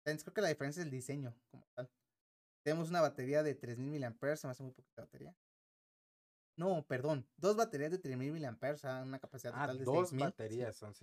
Creo 0.04 0.34
que 0.34 0.40
la 0.40 0.48
diferencia 0.48 0.80
es 0.80 0.84
el 0.84 0.90
diseño, 0.90 1.34
como 1.50 1.66
tal. 1.74 1.90
Tenemos 2.62 2.90
una 2.90 3.00
batería 3.00 3.42
de 3.42 3.54
3000 3.54 4.00
mAh, 4.00 4.36
se 4.36 4.46
me 4.46 4.52
hace 4.52 4.62
muy 4.62 4.72
poquita 4.72 5.02
batería. 5.02 5.34
No, 6.56 6.86
perdón, 6.86 7.26
dos 7.36 7.56
baterías 7.56 7.90
de 7.90 7.98
3000 7.98 8.40
mAh, 8.60 9.02
una 9.02 9.18
capacidad 9.18 9.52
ah, 9.56 9.62
total 9.62 9.78
de 9.78 9.84
dos 9.84 10.12
baterías 10.12 10.76
son 10.76 10.94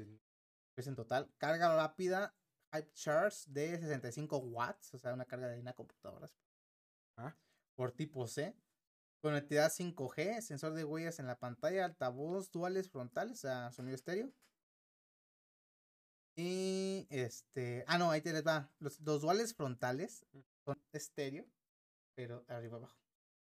pies 0.81 0.87
en 0.87 0.95
total. 0.95 1.31
Carga 1.37 1.75
rápida, 1.75 2.35
Hype 2.73 2.91
Charge 2.93 3.45
de 3.47 3.77
65 3.77 4.37
watts, 4.37 4.93
o 4.93 4.97
sea, 4.97 5.13
una 5.13 5.25
carga 5.25 5.47
de 5.47 5.59
una 5.59 5.73
computadora. 5.73 6.29
Ah. 7.17 7.35
Por 7.75 7.91
tipo 7.91 8.27
C. 8.27 8.55
Conectividad 9.21 9.71
5G, 9.71 10.41
sensor 10.41 10.73
de 10.73 10.83
huellas 10.83 11.19
en 11.19 11.27
la 11.27 11.37
pantalla, 11.37 11.85
altavoz 11.85 12.49
duales 12.51 12.89
frontales, 12.89 13.33
o 13.33 13.41
sea, 13.41 13.71
sonido 13.71 13.95
estéreo. 13.95 14.33
Y 16.35 17.05
este. 17.11 17.83
Ah, 17.87 17.99
no, 17.99 18.09
ahí 18.09 18.21
te 18.21 18.33
les 18.33 18.45
va. 18.45 18.71
Los, 18.79 18.99
los 19.01 19.21
duales 19.21 19.53
frontales 19.53 20.25
mm. 20.31 20.39
son 20.65 20.81
estéreo, 20.91 21.45
pero 22.15 22.43
arriba 22.47 22.77
abajo. 22.77 22.97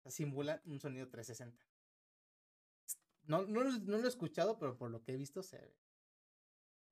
Simulan 0.07 0.61
un 0.67 0.81
sonido 0.81 1.09
360. 1.09 1.65
No, 3.27 3.47
no, 3.47 3.65
no, 3.65 3.99
lo 3.99 4.05
he 4.05 4.09
escuchado, 4.09 4.59
pero 4.59 4.77
por 4.77 4.91
lo 4.91 5.03
que 5.03 5.15
he 5.15 5.17
visto 5.17 5.43
se, 5.43 5.59
ve. 5.59 5.75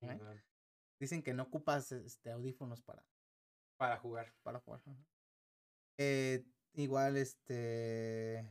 ¿Eh? 0.02 0.42
Dicen 0.98 1.22
que 1.22 1.34
no 1.34 1.44
ocupas 1.44 1.90
este, 1.92 2.30
audífonos 2.30 2.80
para, 2.80 3.04
Para 3.76 3.96
jugar. 3.98 4.32
para 4.42 4.60
jugar. 4.60 4.80
Eh, 5.98 6.44
igual, 6.74 7.16
este. 7.16 8.48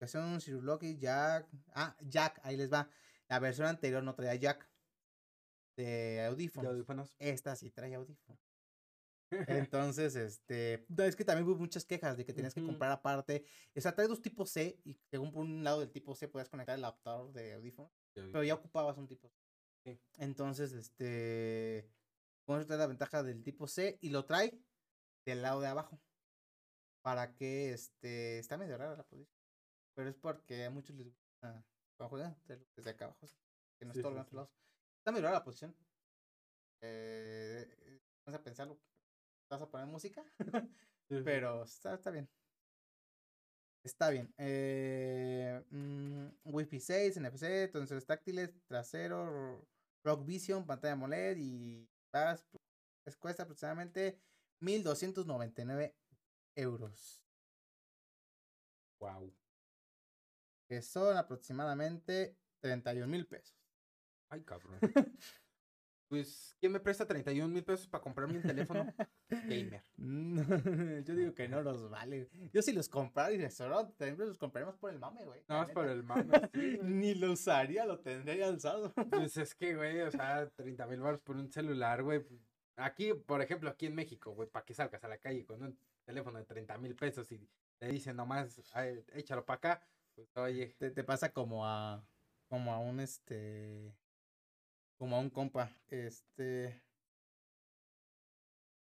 Versión 0.00 0.40
Cirology, 0.40 0.98
Jack. 0.98 1.48
Ah, 1.74 1.96
Jack, 2.00 2.40
ahí 2.42 2.56
les 2.56 2.72
va. 2.72 2.88
La 3.28 3.38
versión 3.38 3.66
anterior 3.66 4.02
no 4.02 4.14
traía 4.14 4.34
Jack 4.34 4.68
de 5.76 5.84
¿De 5.84 6.24
audífonos. 6.26 6.72
audífonos? 6.72 7.16
Esta 7.18 7.56
sí 7.56 7.70
trae 7.70 7.94
audífonos. 7.94 8.40
Entonces, 9.68 10.14
este. 10.16 10.86
Es 10.98 11.16
que 11.16 11.24
también 11.24 11.48
hubo 11.48 11.56
muchas 11.56 11.84
quejas 11.84 12.16
de 12.16 12.24
que 12.24 12.32
tenías 12.32 12.54
que 12.54 12.62
comprar 12.62 12.90
aparte. 12.90 13.44
O 13.74 13.80
sea, 13.80 13.94
trae 13.94 14.06
dos 14.06 14.22
tipos 14.22 14.50
C 14.50 14.80
y 14.84 14.94
según 15.10 15.32
por 15.32 15.42
un 15.44 15.64
lado 15.64 15.80
del 15.80 15.90
tipo 15.90 16.14
C 16.14 16.28
puedes 16.28 16.48
conectar 16.48 16.76
el 16.76 16.84
adaptador 16.84 17.32
de 17.32 17.54
audífonos. 17.54 17.92
Pero 18.12 18.44
ya 18.44 18.54
ocupabas 18.54 18.96
un 18.98 19.08
tipo 19.08 19.28
C. 19.28 19.43
Entonces, 20.18 20.72
este. 20.72 21.88
Trae 22.46 22.78
la 22.78 22.86
ventaja 22.86 23.22
del 23.22 23.42
tipo 23.42 23.66
C 23.66 23.98
y 24.00 24.10
lo 24.10 24.26
trae 24.26 24.58
del 25.24 25.42
lado 25.42 25.60
de 25.60 25.68
abajo. 25.68 26.00
Para 27.02 27.34
que 27.34 27.72
este. 27.72 28.38
Está 28.38 28.56
medio 28.56 28.76
rara 28.76 28.96
la 28.96 29.04
posición. 29.04 29.28
Pero 29.94 30.08
es 30.08 30.16
porque 30.16 30.64
a 30.64 30.70
muchos 30.70 30.96
les 30.96 31.06
gusta 31.06 31.64
cuando 31.96 32.10
juegan 32.10 32.32
hacerlo 32.32 32.66
desde 32.76 32.90
acá 32.90 33.06
abajo. 33.06 33.26
Que 33.78 33.86
no 33.86 33.92
Sí, 33.92 34.00
es 34.00 34.02
todo 34.02 34.12
sí, 34.12 34.18
los 34.18 34.28
sí. 34.28 34.36
lados. 34.36 34.50
Está 34.98 35.12
medio 35.12 35.24
rara 35.24 35.38
la 35.38 35.44
posición. 35.44 35.74
Eh, 36.82 38.00
vamos 38.26 38.40
a 38.40 38.42
pensarlo. 38.44 38.78
¿Vas 39.50 39.62
a 39.62 39.70
poner 39.70 39.86
música? 39.86 40.24
Pero 41.08 41.64
está, 41.64 41.94
está 41.94 42.10
bien. 42.10 42.28
Está 43.84 44.08
bien. 44.10 44.32
Eh, 44.38 45.62
mm, 45.70 46.26
Wi-Fi 46.44 46.80
6, 46.80 47.16
NFC, 47.20 47.70
sensores 47.70 48.06
táctiles, 48.06 48.50
trasero, 48.66 49.68
Rock 50.04 50.24
Vision, 50.26 50.66
pantalla 50.66 50.92
AMOLED 50.92 51.36
y 51.38 51.88
pues, 53.02 53.16
cuesta 53.16 53.42
aproximadamente 53.44 54.20
1299 54.60 55.96
euros. 56.56 57.24
Wow. 59.00 59.34
Que 60.68 60.82
son 60.82 61.16
aproximadamente 61.16 62.36
31 62.60 63.06
mil 63.08 63.26
pesos. 63.26 63.56
Ay, 64.28 64.42
cabrón. 64.44 64.78
Pues, 66.08 66.54
¿quién 66.60 66.70
me 66.72 66.80
presta 66.80 67.06
31 67.06 67.52
mil 67.52 67.64
pesos 67.64 67.88
para 67.88 68.02
comprarme 68.02 68.36
un 68.36 68.42
teléfono 68.42 68.86
gamer? 69.30 69.82
Yo 71.04 71.14
digo 71.14 71.34
que 71.34 71.48
no 71.48 71.62
los 71.62 71.88
vale. 71.90 72.28
Yo 72.52 72.62
si 72.62 72.72
los 72.72 72.88
comprara 72.88 73.32
y 73.32 73.38
restaurante, 73.38 73.94
también 73.96 74.28
los 74.28 74.38
compraremos 74.38 74.76
por 74.76 74.90
el 74.90 74.98
mame, 74.98 75.24
güey. 75.24 75.42
No, 75.48 75.62
es 75.62 75.70
por 75.70 75.88
el 75.88 76.02
mame. 76.04 76.30
sí. 76.52 76.78
Ni 76.82 77.14
lo 77.14 77.32
usaría, 77.32 77.84
lo 77.86 78.00
tendría 78.00 78.46
alzado. 78.48 78.92
Pues 79.10 79.36
es 79.36 79.54
que, 79.54 79.74
güey, 79.74 80.00
o 80.02 80.10
sea, 80.10 80.48
30 80.50 80.86
mil 80.86 81.00
baros 81.00 81.20
por 81.22 81.36
un 81.36 81.50
celular, 81.50 82.02
güey. 82.02 82.20
pues, 82.20 82.40
Aquí, 82.76 83.14
por 83.14 83.40
ejemplo, 83.40 83.70
aquí 83.70 83.86
en 83.86 83.94
México, 83.94 84.32
güey, 84.32 84.48
para 84.48 84.64
que 84.64 84.74
salgas 84.74 85.02
a 85.04 85.08
la 85.08 85.18
calle 85.18 85.44
con 85.46 85.62
un 85.62 85.78
teléfono 86.04 86.38
de 86.38 86.44
30 86.44 86.76
mil 86.78 86.94
pesos 86.96 87.30
y 87.30 87.48
te 87.78 87.86
dicen 87.86 88.16
nomás, 88.16 88.60
"Ay, 88.74 89.04
échalo 89.14 89.44
para 89.44 89.56
acá, 89.58 89.86
pues 90.14 90.36
oye, 90.36 90.74
Te, 90.78 90.90
te 90.90 91.04
pasa 91.04 91.32
como 91.32 91.66
a. 91.66 92.04
Como 92.48 92.72
a 92.72 92.78
un 92.78 93.00
este. 93.00 93.94
Como 94.98 95.16
a 95.16 95.20
un 95.20 95.30
compa. 95.30 95.70
Este. 95.88 96.82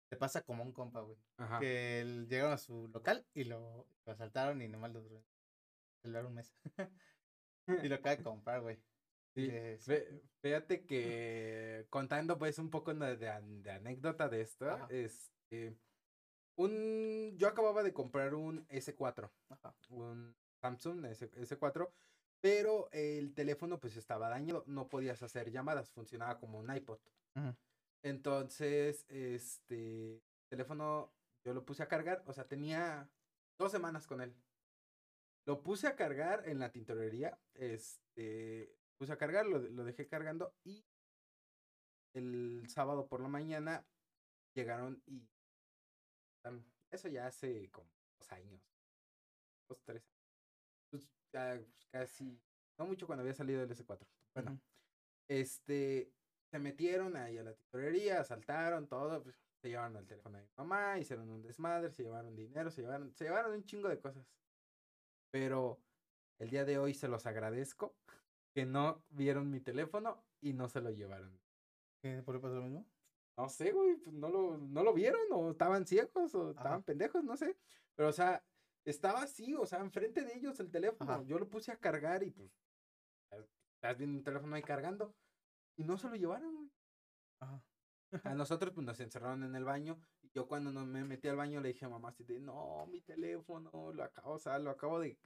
Te 0.10 0.18
pasa 0.18 0.44
como 0.44 0.64
a 0.64 0.65
un 0.65 0.72
compa, 0.73 1.02
güey. 1.02 1.18
ajá. 1.38 1.60
Que 1.60 2.02
él- 2.02 2.27
llegaron 2.27 2.53
a 2.53 2.57
su 2.57 2.88
local 2.90 3.26
y 3.34 3.45
lo, 3.45 3.88
lo 4.06 4.11
asaltaron 4.11 4.61
y 4.61 4.68
nomás 4.68 4.91
lo 4.94 5.03
celular 6.03 6.26
un 6.26 6.35
mes. 6.35 6.53
y 7.68 7.88
lo 7.88 7.95
acaba 7.95 8.15
de 8.15 8.23
comprar, 8.23 8.61
güey. 8.61 8.77
Sí, 9.35 9.49
Es- 9.49 9.88
fíjate 10.44 10.85
que 10.85 11.88
contando 11.90 12.38
pues 12.38 12.60
un 12.60 12.69
poco 12.69 12.94
de, 12.94 13.18
de 13.18 13.30
an- 13.30 13.64
de 13.64 13.72
anécdota 13.72 14.30
de 14.30 14.41
esto, 14.41 14.69
Ajá. 14.69 14.88
este, 14.91 15.76
un, 16.56 17.34
yo 17.35 17.48
acababa 17.48 17.81
de 17.81 17.94
comprar 17.94 18.35
un 18.35 18.68
S4, 18.68 19.31
Ajá. 19.49 19.76
un 19.90 20.35
Samsung 20.61 21.06
S, 21.06 21.31
S4, 21.31 21.91
pero 22.44 22.90
el 22.91 23.34
teléfono 23.34 23.80
pues 23.80 23.95
estaba 23.95 24.28
dañado, 24.28 24.65
no 24.68 24.90
podías 24.90 25.24
hacer 25.24 25.49
llamadas, 25.49 25.90
funcionaba 25.91 26.38
como 26.41 26.60
un 26.60 26.76
iPod. 26.76 26.99
Ujú. 27.38 27.56
Entonces, 28.03 29.06
este, 29.07 30.22
teléfono 30.49 31.14
yo 31.45 31.53
lo 31.53 31.64
puse 31.64 31.84
a 31.84 31.88
cargar, 31.88 32.22
o 32.26 32.34
sea, 32.34 32.45
tenía 32.45 33.10
dos 33.57 33.72
semanas 33.72 34.07
con 34.07 34.20
él. 34.20 34.36
Lo 35.48 35.64
puse 35.64 35.88
a 35.88 35.95
cargar 35.95 36.49
en 36.49 36.60
la 36.60 36.70
tintorería, 36.70 37.40
este, 37.53 38.76
puse 38.98 39.14
a 39.14 39.18
cargar, 39.18 39.45
lo, 39.45 39.60
lo 39.60 39.86
dejé 39.86 40.10
cargando 40.10 40.53
y 40.65 40.86
el 42.14 42.65
sábado 42.68 43.07
por 43.07 43.22
la 43.22 43.30
mañana 43.30 43.86
llegaron 44.53 45.02
y 45.06 45.30
eso 46.91 47.07
ya 47.07 47.28
hace 47.28 47.72
como 47.72 47.90
dos 48.20 48.30
años, 48.34 48.61
dos, 49.70 49.82
tres 49.86 50.03
años. 50.03 50.12
Ya, 51.34 51.55
pues, 51.57 51.88
casi, 51.91 52.39
no 52.77 52.85
mucho 52.85 53.07
cuando 53.07 53.22
había 53.22 53.34
salido 53.34 53.64
el 53.64 53.69
S4. 53.69 54.07
Bueno, 54.34 54.51
Ujú. 54.51 54.61
este, 55.27 56.14
se 56.51 56.60
metieron 56.60 57.18
ahí 57.18 57.38
a 57.38 57.43
la 57.43 57.53
tintorería, 57.53 58.22
asaltaron 58.22 58.88
todo, 58.88 59.22
pues, 59.23 59.35
se 59.61 59.69
llevaron 59.69 59.97
el 59.97 60.05
teléfono 60.05 60.38
de 60.38 60.43
mi 60.43 60.49
mamá, 60.57 60.99
hicieron 60.99 61.30
un 61.30 61.41
desmadre, 61.41 61.89
se 61.89 62.03
llevaron 62.03 62.35
dinero, 62.35 62.69
se 62.69 62.81
llevaron, 62.81 63.14
se 63.14 63.26
llevaron 63.26 63.53
un 63.53 63.64
chingo 63.64 63.89
de 63.89 63.99
cosas. 63.99 64.26
Pero 65.31 65.80
el 66.39 66.49
día 66.49 66.64
de 66.65 66.77
hoy 66.77 66.93
se 66.93 67.07
los 67.07 67.26
agradezco 67.26 67.95
que 68.53 68.65
no 68.65 69.03
vieron 69.10 69.49
mi 69.49 69.60
teléfono 69.60 70.23
y 70.41 70.53
no 70.53 70.69
se 70.69 70.81
lo 70.81 70.91
llevaron. 70.91 71.39
¿Qué, 72.01 72.22
¿Por 72.22 72.35
qué 72.35 72.41
pasó 72.41 72.55
lo 72.55 72.64
mismo? 72.64 72.85
No 73.38 73.49
sé, 73.49 73.72
güey, 73.72 73.95
pues 73.95 74.14
no 74.14 74.30
lo, 74.30 74.57
no 74.57 74.84
lo 74.84 74.93
vieron 74.93 75.22
o 75.31 75.49
estaban 75.49 75.88
ciegos 75.88 76.35
o 76.35 76.51
estaban 76.51 76.73
Ajá. 76.73 76.81
pendejos, 76.81 77.23
no 77.23 77.35
sé. 77.35 77.57
Pero, 77.95 78.10
o 78.10 78.14
sea, 78.14 78.43
estaba 78.85 79.23
así, 79.23 79.53
o 79.53 79.65
sea, 79.65 79.80
enfrente 79.80 80.23
de 80.23 80.35
ellos 80.35 80.60
el 80.60 80.72
teléfono. 80.72 81.11
Ajá. 81.11 81.23
Yo 81.23 81.39
lo 81.39 81.49
puse 81.49 81.72
a 81.72 81.80
cargar 81.80 82.23
y 82.23 82.31
pues, 82.31 82.51
estás 83.76 83.97
viendo 83.97 84.18
un 84.18 84.23
teléfono 84.23 84.55
ahí 84.55 84.64
cargando. 84.64 85.15
Y 85.76 85.84
no 85.84 85.97
se 85.97 86.10
lo 86.10 86.15
llevaron, 86.15 86.55
güey. 86.55 86.72
Ajá. 87.39 87.64
A 88.23 88.34
nosotros 88.35 88.73
pues 88.73 88.85
nos 88.85 88.99
encerraron 88.99 89.43
en 89.43 89.55
el 89.55 89.64
baño 89.64 89.99
y 90.22 90.30
yo 90.30 90.47
cuando 90.47 90.72
no 90.72 90.85
me 90.85 91.03
metí 91.03 91.27
al 91.27 91.35
baño 91.35 91.61
le 91.61 91.69
dije 91.69 91.85
a 91.85 91.89
mamá 91.89 92.10
así 92.10 92.23
de, 92.23 92.39
no, 92.39 92.85
mi 92.88 93.01
teléfono, 93.01 93.91
lo 93.91 94.03
acabo, 94.03 94.34
o 94.34 94.39
sea, 94.39 94.60
lo 94.60 94.69
acabo 94.69 94.99
de, 94.99 95.18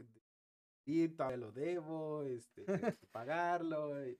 ir, 0.85 1.15
todavía 1.15 1.37
lo 1.37 1.51
debo, 1.51 2.23
este, 2.23 2.63
tengo 2.63 2.97
que 2.97 3.07
pagarlo. 3.07 4.07
y 4.07 4.17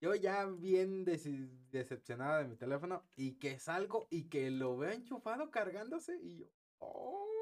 yo 0.00 0.14
ya 0.14 0.46
bien 0.46 1.04
decepcionado 1.04 2.38
de 2.38 2.48
mi 2.48 2.56
teléfono 2.56 3.04
y 3.16 3.34
que 3.34 3.58
salgo 3.58 4.06
y 4.10 4.28
que 4.28 4.50
lo 4.50 4.76
veo 4.78 4.92
enchufado 4.92 5.50
cargándose 5.50 6.18
y 6.22 6.38
yo, 6.38 6.46
¡ay, 6.80 7.37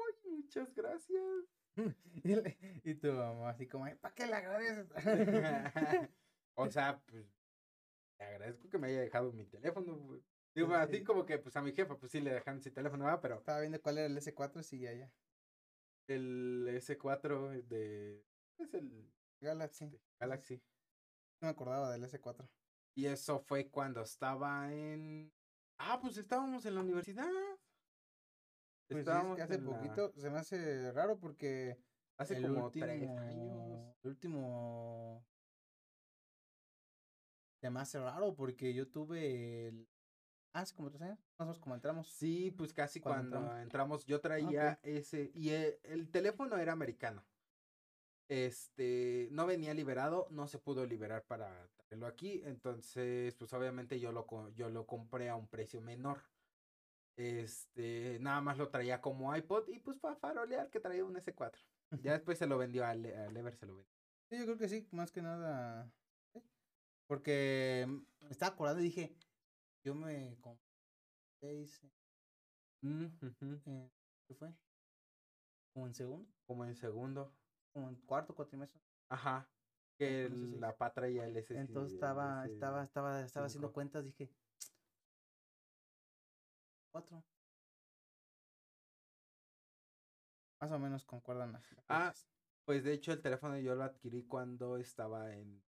muchas 0.47 0.73
gracias! 0.73 1.21
y, 2.23 2.35
le- 2.35 2.95
tu 3.01 3.11
mamá 3.11 3.49
así 3.49 3.67
como, 3.67 3.85
¿para 3.97 4.15
qué 4.15 4.25
le 4.25 4.33
agradeces? 4.35 4.87
o 6.55 6.69
sea, 6.69 7.01
pues, 7.05 7.25
te 8.17 8.23
agradezco 8.23 8.69
que 8.69 8.77
me 8.77 8.87
haya 8.87 9.01
dejado 9.01 9.33
mi 9.33 9.45
teléfono, 9.45 9.97
güey. 9.97 10.23
Digo, 10.55 10.69
Sí, 10.69 10.73
así 10.73 10.97
sí. 10.99 11.03
como 11.03 11.25
que, 11.25 11.37
pues, 11.37 11.55
a 11.57 11.61
mi 11.61 11.73
jefa, 11.73 11.97
pues, 11.97 12.11
sí 12.13 12.21
le 12.21 12.33
dejaron 12.33 12.61
sin 12.61 12.73
teléfono, 12.73 13.03
¿verdad? 13.03 13.19
Pero 13.21 13.35
Estaba 13.35 13.59
viendo 13.59 13.81
cuál 13.81 13.97
era 13.97 14.07
el 14.07 14.17
S4, 14.17 14.63
sí, 14.63 14.79
ya, 14.79 14.93
ya. 14.93 15.11
el 16.07 16.65
S4 16.69 17.61
de... 17.67 18.25
Es 18.57 18.73
el 18.73 19.13
Galaxy. 19.41 19.85
este, 19.85 20.01
Galaxy. 20.19 20.55
No 21.41 21.47
me 21.47 21.49
acordaba 21.49 21.91
del 21.91 22.03
S4. 22.05 22.49
Y 22.95 23.05
eso 23.05 23.39
fue 23.39 23.69
cuando 23.69 24.01
estaba 24.01 24.73
en... 24.73 25.31
Ah, 25.77 25.99
pues, 26.01 26.17
estábamos 26.17 26.65
en 26.65 26.73
la 26.75 26.81
universidad. 26.81 27.27
Pues 28.87 29.07
es 29.07 29.35
que 29.35 29.41
hace 29.41 29.59
la- 29.59 29.65
poquito 29.65 30.13
se 30.17 30.29
me 30.29 30.39
hace 30.39 30.91
raro 30.93 31.19
porque 31.19 31.77
Hace 32.17 32.41
como 32.41 32.65
último, 32.65 32.85
tres 32.85 33.09
años. 33.09 33.95
El 34.03 34.09
último 34.09 35.25
se 37.61 37.69
me 37.69 37.79
hace 37.79 37.99
raro 37.99 38.33
porque 38.35 38.73
yo 38.73 38.87
tuve 38.87 39.67
el 39.67 39.87
ah, 40.53 40.61
hace 40.61 40.75
como 40.75 40.89
tres 40.89 41.01
años, 41.03 41.19
más 41.19 41.39
o 41.39 41.43
menos 41.45 41.59
como 41.59 41.75
entramos. 41.75 42.07
Sí, 42.07 42.51
pues 42.51 42.73
casi 42.73 42.99
Cuando 42.99 43.29
cuando, 43.31 43.37
entramos. 43.37 43.63
entramos. 43.63 44.05
yo 44.05 44.21
traía 44.21 44.79
ese 44.83 45.31
y 45.33 45.49
e- 45.49 45.79
el, 45.83 46.09
teléfono 46.09 46.57
era 46.57 46.73
americano. 46.73 47.23
Este, 48.29 49.29
no 49.31 49.45
venía 49.45 49.73
liberado, 49.73 50.27
no 50.31 50.47
se 50.47 50.59
pudo 50.59 50.85
liberar 50.85 51.23
para 51.23 51.69
traerlo 51.77 52.07
aquí, 52.07 52.41
entonces 52.45 53.33
pues 53.35 53.53
obviamente 53.53 53.99
yo 54.01 54.11
lo 54.11 54.25
yo 54.53 54.69
lo 54.69 54.85
compré 54.85 55.29
a 55.29 55.35
un 55.35 55.47
precio 55.47 55.81
menor. 55.81 56.21
Este, 57.17 58.19
nada 58.21 58.41
más 58.41 58.57
lo 58.59 58.69
traía 58.69 59.01
como 59.01 59.35
iPod 59.35 59.67
y 59.69 59.79
pues 59.79 59.97
para 59.97 60.15
farolear 60.15 60.69
que 60.69 60.79
traía 60.79 61.03
un 61.03 61.15
S4. 61.17 61.59
Ya 62.03 62.13
después 62.13 62.37
se 62.37 62.45
lo 62.45 62.57
vendió 62.57 62.85
a, 62.85 62.93
Le- 62.93 63.17
a 63.17 63.29
Lever, 63.31 63.55
se 63.55 63.65
lo 63.65 63.75
vendió. 63.77 63.91
Sí, 64.29 64.37
yo 64.37 64.45
creo 64.45 64.57
que 64.57 64.69
sí, 64.69 64.87
más 64.91 65.11
que 65.11 65.21
nada. 65.21 65.91
sí, 66.33 66.41
Porque 67.07 67.85
mm, 67.87 68.25
me 68.25 68.29
estaba 68.29 68.53
acordando 68.53 68.81
y 68.81 68.85
dije, 68.85 69.15
yo 69.83 69.95
me 69.95 70.37
compré 70.41 70.63
seis, 71.41 71.81
Mm, 72.83 73.05
eh, 73.05 73.89
¿qué 74.27 74.35
fue? 74.35 74.49
Como 75.73 75.87
en 75.87 75.93
segundo, 75.95 76.27
Como 76.45 76.65
en 76.65 76.75
segundo. 76.75 77.31
como 77.73 77.89
en 77.89 77.95
cuarto 78.05 78.35
cuatrimestre. 78.35 78.79
Ajá. 79.09 79.47
Que 79.97 80.25
el- 80.25 80.59
la 80.61 80.77
PA 80.77 80.93
traía 80.93 81.25
el 81.25 81.37
S. 81.37 81.57
Entonces 81.57 81.93
estaba, 81.93 82.45
estaba, 82.45 82.83
estaba, 82.83 83.21
estaba 83.21 83.45
haciendo 83.47 83.71
cuentas, 83.73 84.03
dije, 84.03 84.29
cuatro. 86.97 87.23
Más 90.59 90.71
o 90.71 90.79
menos 90.79 91.05
concuerdan 91.05 91.51
las 91.51 91.63
Ah. 91.89 92.13
Pues 92.65 92.83
de 92.83 92.93
hecho 92.93 93.13
el 93.13 93.21
teléfono 93.21 93.57
yo 93.59 93.75
lo 93.75 93.83
adquirí 93.83 94.25
cuando 94.25 94.77
estaba 94.77 95.33
en 95.33 95.63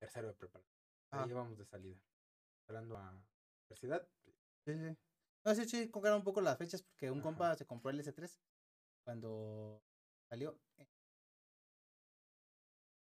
tercero 0.00 0.28
de 0.28 0.34
preparación. 0.34 0.74
Ahí 1.10 1.20
Ah. 1.24 1.26
íbamos 1.28 1.58
de 1.58 1.64
salida. 1.66 2.00
Entrando 2.62 2.96
a 2.96 3.22
universidad. 3.64 4.08
Sí, 4.64 4.72
sí. 4.74 4.96
No, 5.44 5.54
sí, 5.54 5.64
sí, 5.66 5.90
concuerdan 5.90 6.20
un 6.20 6.24
poco 6.24 6.40
las 6.40 6.56
fechas 6.56 6.82
porque 6.82 7.10
un 7.10 7.18
Ajá. 7.18 7.24
compa 7.28 7.54
se 7.54 7.66
compró 7.66 7.90
el 7.90 8.00
S3 8.00 8.40
cuando 9.04 9.82
salió. 10.30 10.58
en- 10.78 10.88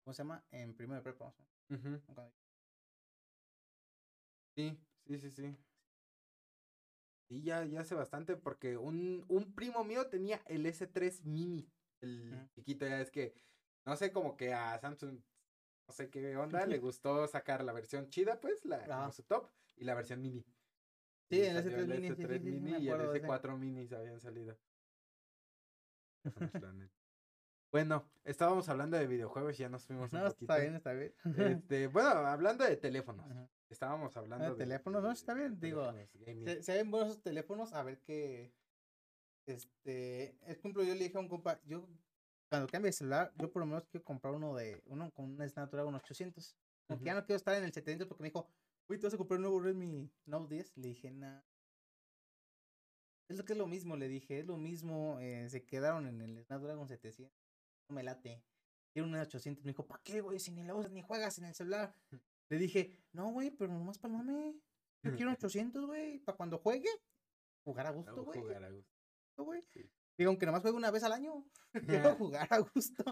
¿Cómo 0.05 0.13
se 0.13 0.19
llama? 0.23 0.45
En 0.51 0.77
primero 0.77 0.97
de 0.97 1.03
prepa. 1.03 1.33
menos, 1.71 1.79
Ujú, 1.97 2.05
cuando- 2.15 2.35
Sí, 4.57 4.79
sí, 5.07 5.19
sí, 5.19 5.31
sí. 7.35 7.39
Y 7.39 7.43
ya, 7.43 7.65
ya 7.65 7.81
hace 7.81 7.95
bastante 7.95 8.37
porque 8.37 8.77
un, 8.77 9.25
un 9.29 9.55
primo 9.55 9.85
mío 9.85 10.09
tenía 10.09 10.43
el 10.47 10.67
S3 10.67 11.25
mini. 11.25 11.69
El 12.01 12.49
chiquito, 12.51 12.87
ya 12.87 13.01
es 13.01 13.11
que, 13.11 13.35
no 13.87 13.97
sé, 13.97 14.13
como 14.13 14.37
que 14.37 14.53
a 14.53 14.79
Samsung, 14.79 15.21
no 15.89 15.95
sé 15.95 16.11
qué 16.11 16.37
onda, 16.37 16.67
le 16.67 16.79
gustó 16.79 17.27
sacar 17.27 17.65
la 17.65 17.73
versión 17.73 18.09
chida, 18.09 18.41
pues, 18.41 18.65
la 18.65 18.87
como 18.87 19.13
su 19.13 19.23
top, 19.25 19.51
y 19.77 19.85
la 19.85 19.95
versión 19.95 20.21
mini. 20.21 20.45
Sí, 21.31 21.41
el 21.41 21.57
salió 21.63 21.87
S3 21.87 21.87
mini, 21.87 22.13
sí, 22.15 22.17
sí, 22.17 22.23
S3 22.23 22.41
sí, 22.41 22.51
sí, 22.61 22.61
mini 22.61 22.77
y 22.77 22.89
el 22.89 22.95
acuerdo 22.95 23.13
de 23.13 23.19
ese. 23.19 23.27
S4 23.27 23.59
minis 23.59 23.93
habían 23.93 24.21
salido. 24.21 24.59
Bueno, 27.75 28.09
estábamos 28.23 28.69
hablando 28.69 28.97
de 28.97 29.09
videojuegos 29.09 29.55
y 29.59 29.63
ya 29.63 29.69
nos 29.69 29.85
fuimos 29.85 30.13
un 30.13 30.21
No, 30.21 30.27
poquito. 30.29 30.45
está 30.45 30.63
bien, 30.63 30.77
está 30.77 30.93
bien. 30.93 31.13
Este, 31.37 31.89
bueno, 31.89 32.09
hablando 32.11 32.63
de 32.65 32.77
teléfonos. 32.77 33.29
Ajá. 33.29 33.51
Estábamos 33.69 34.17
hablando 34.17 34.45
de 34.45 34.55
teléfonos, 34.55 35.03
no, 35.03 35.11
está 35.11 35.35
bien, 35.35 35.59
de 35.59 35.67
digo. 35.67 35.93
Se, 36.45 36.63
se 36.63 36.75
ven 36.77 36.89
buenos 36.93 37.11
esos 37.11 37.23
teléfonos, 37.25 37.73
a 37.73 37.83
ver 37.83 37.99
qué. 38.03 38.55
Este. 39.47 40.37
Es 40.49 40.59
ejemplo, 40.59 40.85
yo 40.85 40.95
le 40.95 41.03
dije 41.03 41.17
a 41.17 41.21
un 41.21 41.29
compa, 41.29 41.61
yo 41.65 41.89
cuando 42.49 42.69
cambie 42.69 42.91
de 42.91 42.93
celular, 42.93 43.33
yo 43.39 43.51
por 43.51 43.59
lo 43.59 43.67
menos 43.67 43.85
quiero 43.89 44.05
comprar 44.05 44.35
uno 44.35 44.55
de. 44.55 44.81
Uno 44.87 45.11
con 45.11 45.25
un 45.25 45.49
Snapdragon 45.49 45.97
800. 45.97 46.57
Como 46.87 47.01
que 47.01 47.07
ya 47.07 47.15
no 47.15 47.25
quiero 47.27 47.39
estar 47.39 47.57
en 47.57 47.65
el 47.65 47.73
700 47.73 48.07
porque 48.07 48.23
me 48.23 48.29
dijo, 48.29 48.49
uy, 48.89 48.99
¿te 49.01 49.07
vas 49.09 49.15
a 49.15 49.19
comprar 49.19 49.39
un 49.39 49.43
nuevo 49.43 49.59
Redmi 49.59 50.09
Note 50.27 50.55
10? 50.55 50.77
Le 50.77 50.87
dije, 50.91 51.11
nah. 51.11 51.41
Es 53.29 53.37
lo 53.37 53.45
que 53.45 53.55
es 53.55 53.59
lo 53.59 53.67
mismo, 53.67 53.97
le 53.97 54.07
dije, 54.07 54.39
es 54.39 54.47
lo 54.47 54.59
mismo. 54.59 55.19
eh, 55.19 55.49
se 55.51 55.65
quedaron 55.65 56.07
en 56.07 56.21
el 56.21 56.41
Snapdragon 56.45 56.87
700. 56.87 57.44
No 57.89 57.95
me 57.97 58.03
late. 58.03 58.43
Quiero 58.93 59.09
un 59.09 59.15
800. 59.15 59.65
Me 59.65 59.71
dijo, 59.73 59.87
¿para 59.87 60.03
qué, 60.03 60.21
güey? 60.21 60.39
Si 60.39 60.51
ni 60.53 60.63
lo 60.65 60.77
usas 60.79 60.93
ni 60.93 61.03
juegas 61.03 61.39
en 61.39 61.45
el 61.47 61.55
celular. 61.55 61.95
Le 62.49 62.59
dije, 62.59 62.97
no, 63.13 63.31
güey, 63.33 63.51
pero 63.51 63.73
nomás 63.73 63.99
para 63.99 64.15
el 64.15 64.19
mame. 64.25 64.61
Yo 65.03 65.15
quiero 65.17 65.31
un 65.31 65.37
800, 65.37 65.87
güey, 65.87 66.19
para 66.21 66.37
cuando 66.37 66.59
juegue. 66.59 66.89
Jugar 67.65 67.87
a 67.87 67.91
gusto, 67.91 68.25
güey. 68.25 68.41
jugar 68.41 68.65
a 68.65 68.71
gusto. 68.71 68.93
güey. 69.39 69.63
Sí. 69.73 69.91
Digo, 70.17 70.29
aunque 70.31 70.47
nomás 70.47 70.63
juegue 70.63 70.77
una 70.77 70.91
vez 70.91 71.03
al 71.03 71.13
año. 71.13 71.45
quiero 72.13 72.15
jugar 72.17 72.47
a 72.51 72.59
gusto. 72.61 73.05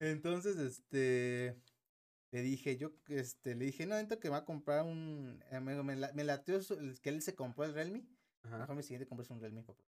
Entonces, 0.00 0.56
este. 0.58 1.60
Le 2.32 2.42
dije, 2.42 2.76
yo, 2.76 2.92
este, 3.08 3.54
le 3.54 3.64
dije, 3.66 3.86
no, 3.86 3.94
necesito 3.94 4.18
que 4.20 4.28
va 4.28 4.38
a 4.38 4.44
comprar 4.44 4.84
un. 4.84 5.42
eh, 5.50 5.60
me, 5.60 5.80
me, 5.82 5.96
la- 5.96 6.12
me 6.12 6.24
lateó 6.24 6.60
su- 6.60 6.76
que 7.00 7.08
él 7.08 7.22
se 7.22 7.34
compró 7.34 7.64
el 7.64 7.72
Realme. 7.72 8.06
Ajá. 8.42 8.58
Mejor 8.58 8.76
mi 8.76 8.82
siguiente 8.82 9.06
compré 9.08 9.26
un 9.32 9.40
Realme, 9.40 9.62
papá. 9.62 9.84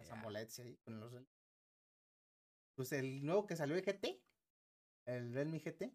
Ya. 0.00 0.12
AMOLEDs 0.14 0.58
ahí 0.60 0.76
con 0.78 0.98
los 0.98 1.10
Realme. 1.12 1.28
Pues 2.74 2.92
el 2.92 3.24
nuevo 3.24 3.46
que 3.46 3.56
salió 3.56 3.76
el 3.76 3.82
GT. 3.84 4.22
El 5.06 5.32
Realme 5.34 5.58
GT. 5.60 5.92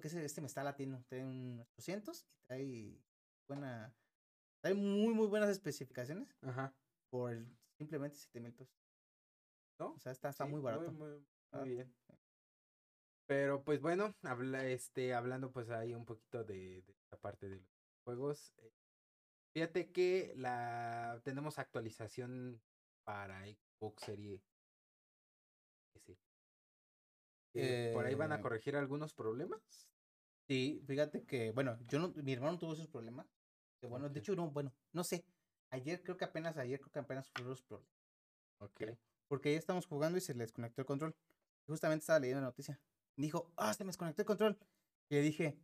que 0.00 0.08
ese, 0.08 0.24
este 0.24 0.40
me 0.40 0.46
está 0.48 0.64
latiendo, 0.64 1.04
trae 1.08 1.24
un 1.24 1.60
800 1.60 2.24
y 2.24 2.46
trae 2.46 3.02
buena, 3.48 3.94
trae 4.60 4.74
muy, 4.74 5.14
muy 5.14 5.26
buenas 5.28 5.50
especificaciones 5.50 6.36
Ajá. 6.42 6.74
por 7.10 7.32
el- 7.32 7.46
simplemente 7.78 8.16
7 8.16 8.40
mil 8.40 8.52
pesos. 8.52 8.74
¿No? 9.78 9.92
O 9.92 9.98
sea, 9.98 10.12
está, 10.12 10.30
está 10.30 10.44
Sí, 10.46 10.50
muy 10.50 10.60
barato. 10.60 10.90
Muy, 10.92 11.24
muy 11.52 11.68
bien. 11.68 11.94
Pero 13.26 13.62
pues 13.64 13.80
bueno, 13.80 14.14
habla, 14.22 14.66
este, 14.66 15.14
hablando 15.14 15.50
pues 15.52 15.70
ahí 15.70 15.94
un 15.94 16.04
poquito 16.04 16.44
de, 16.44 16.82
de 16.82 16.92
esta 16.92 17.16
parte 17.16 17.48
de 17.48 17.56
los 17.56 17.68
juegos. 18.04 18.52
eh, 18.58 18.72
Fíjate 19.54 19.92
que 19.92 20.34
la 20.36 21.20
tenemos 21.24 21.58
actualización 21.58 22.60
para 23.04 23.44
Xbox 23.46 24.02
Serie 24.02 24.42
Eh, 27.54 27.90
por 27.94 28.04
ahí 28.06 28.14
van 28.14 28.32
a 28.32 28.36
Eh, 28.36 28.40
corregir 28.40 28.76
algunos 28.76 29.14
problemas. 29.14 29.60
Sí, 30.48 30.82
fíjate 30.86 31.24
que, 31.24 31.52
bueno, 31.52 31.78
yo 31.86 31.98
no, 31.98 32.12
mi 32.22 32.32
hermano 32.32 32.58
tuvo 32.58 32.74
esos 32.74 32.88
problemas. 32.88 33.26
Que 33.80 33.86
bueno, 33.86 34.08
de 34.08 34.18
hecho, 34.20 34.34
no, 34.36 34.50
bueno, 34.50 34.74
no 34.92 35.04
sé. 35.04 35.24
Ayer 35.70 36.02
creo 36.02 36.16
que 36.16 36.24
apenas, 36.24 36.56
ayer 36.56 36.80
creo 36.80 36.92
que 36.92 36.98
apenas 36.98 37.26
sufrió 37.26 37.48
los 37.48 37.62
problemas. 37.62 37.90
Ok. 38.58 38.82
Porque 39.28 39.52
ya 39.52 39.58
estamos 39.58 39.86
jugando 39.86 40.18
y 40.18 40.20
se 40.20 40.34
le 40.34 40.44
desconectó 40.44 40.82
el 40.82 40.86
control. 40.86 41.16
Justamente 41.66 42.02
estaba 42.02 42.20
leyendo 42.20 42.40
la 42.42 42.48
noticia. 42.48 42.80
Me 43.16 43.24
dijo, 43.26 43.52
ah, 43.56 43.72
se 43.74 43.84
me 43.84 43.88
desconectó 43.88 44.22
el 44.22 44.26
control. 44.26 44.58
Y 45.08 45.14
le 45.16 45.22
dije, 45.22 45.58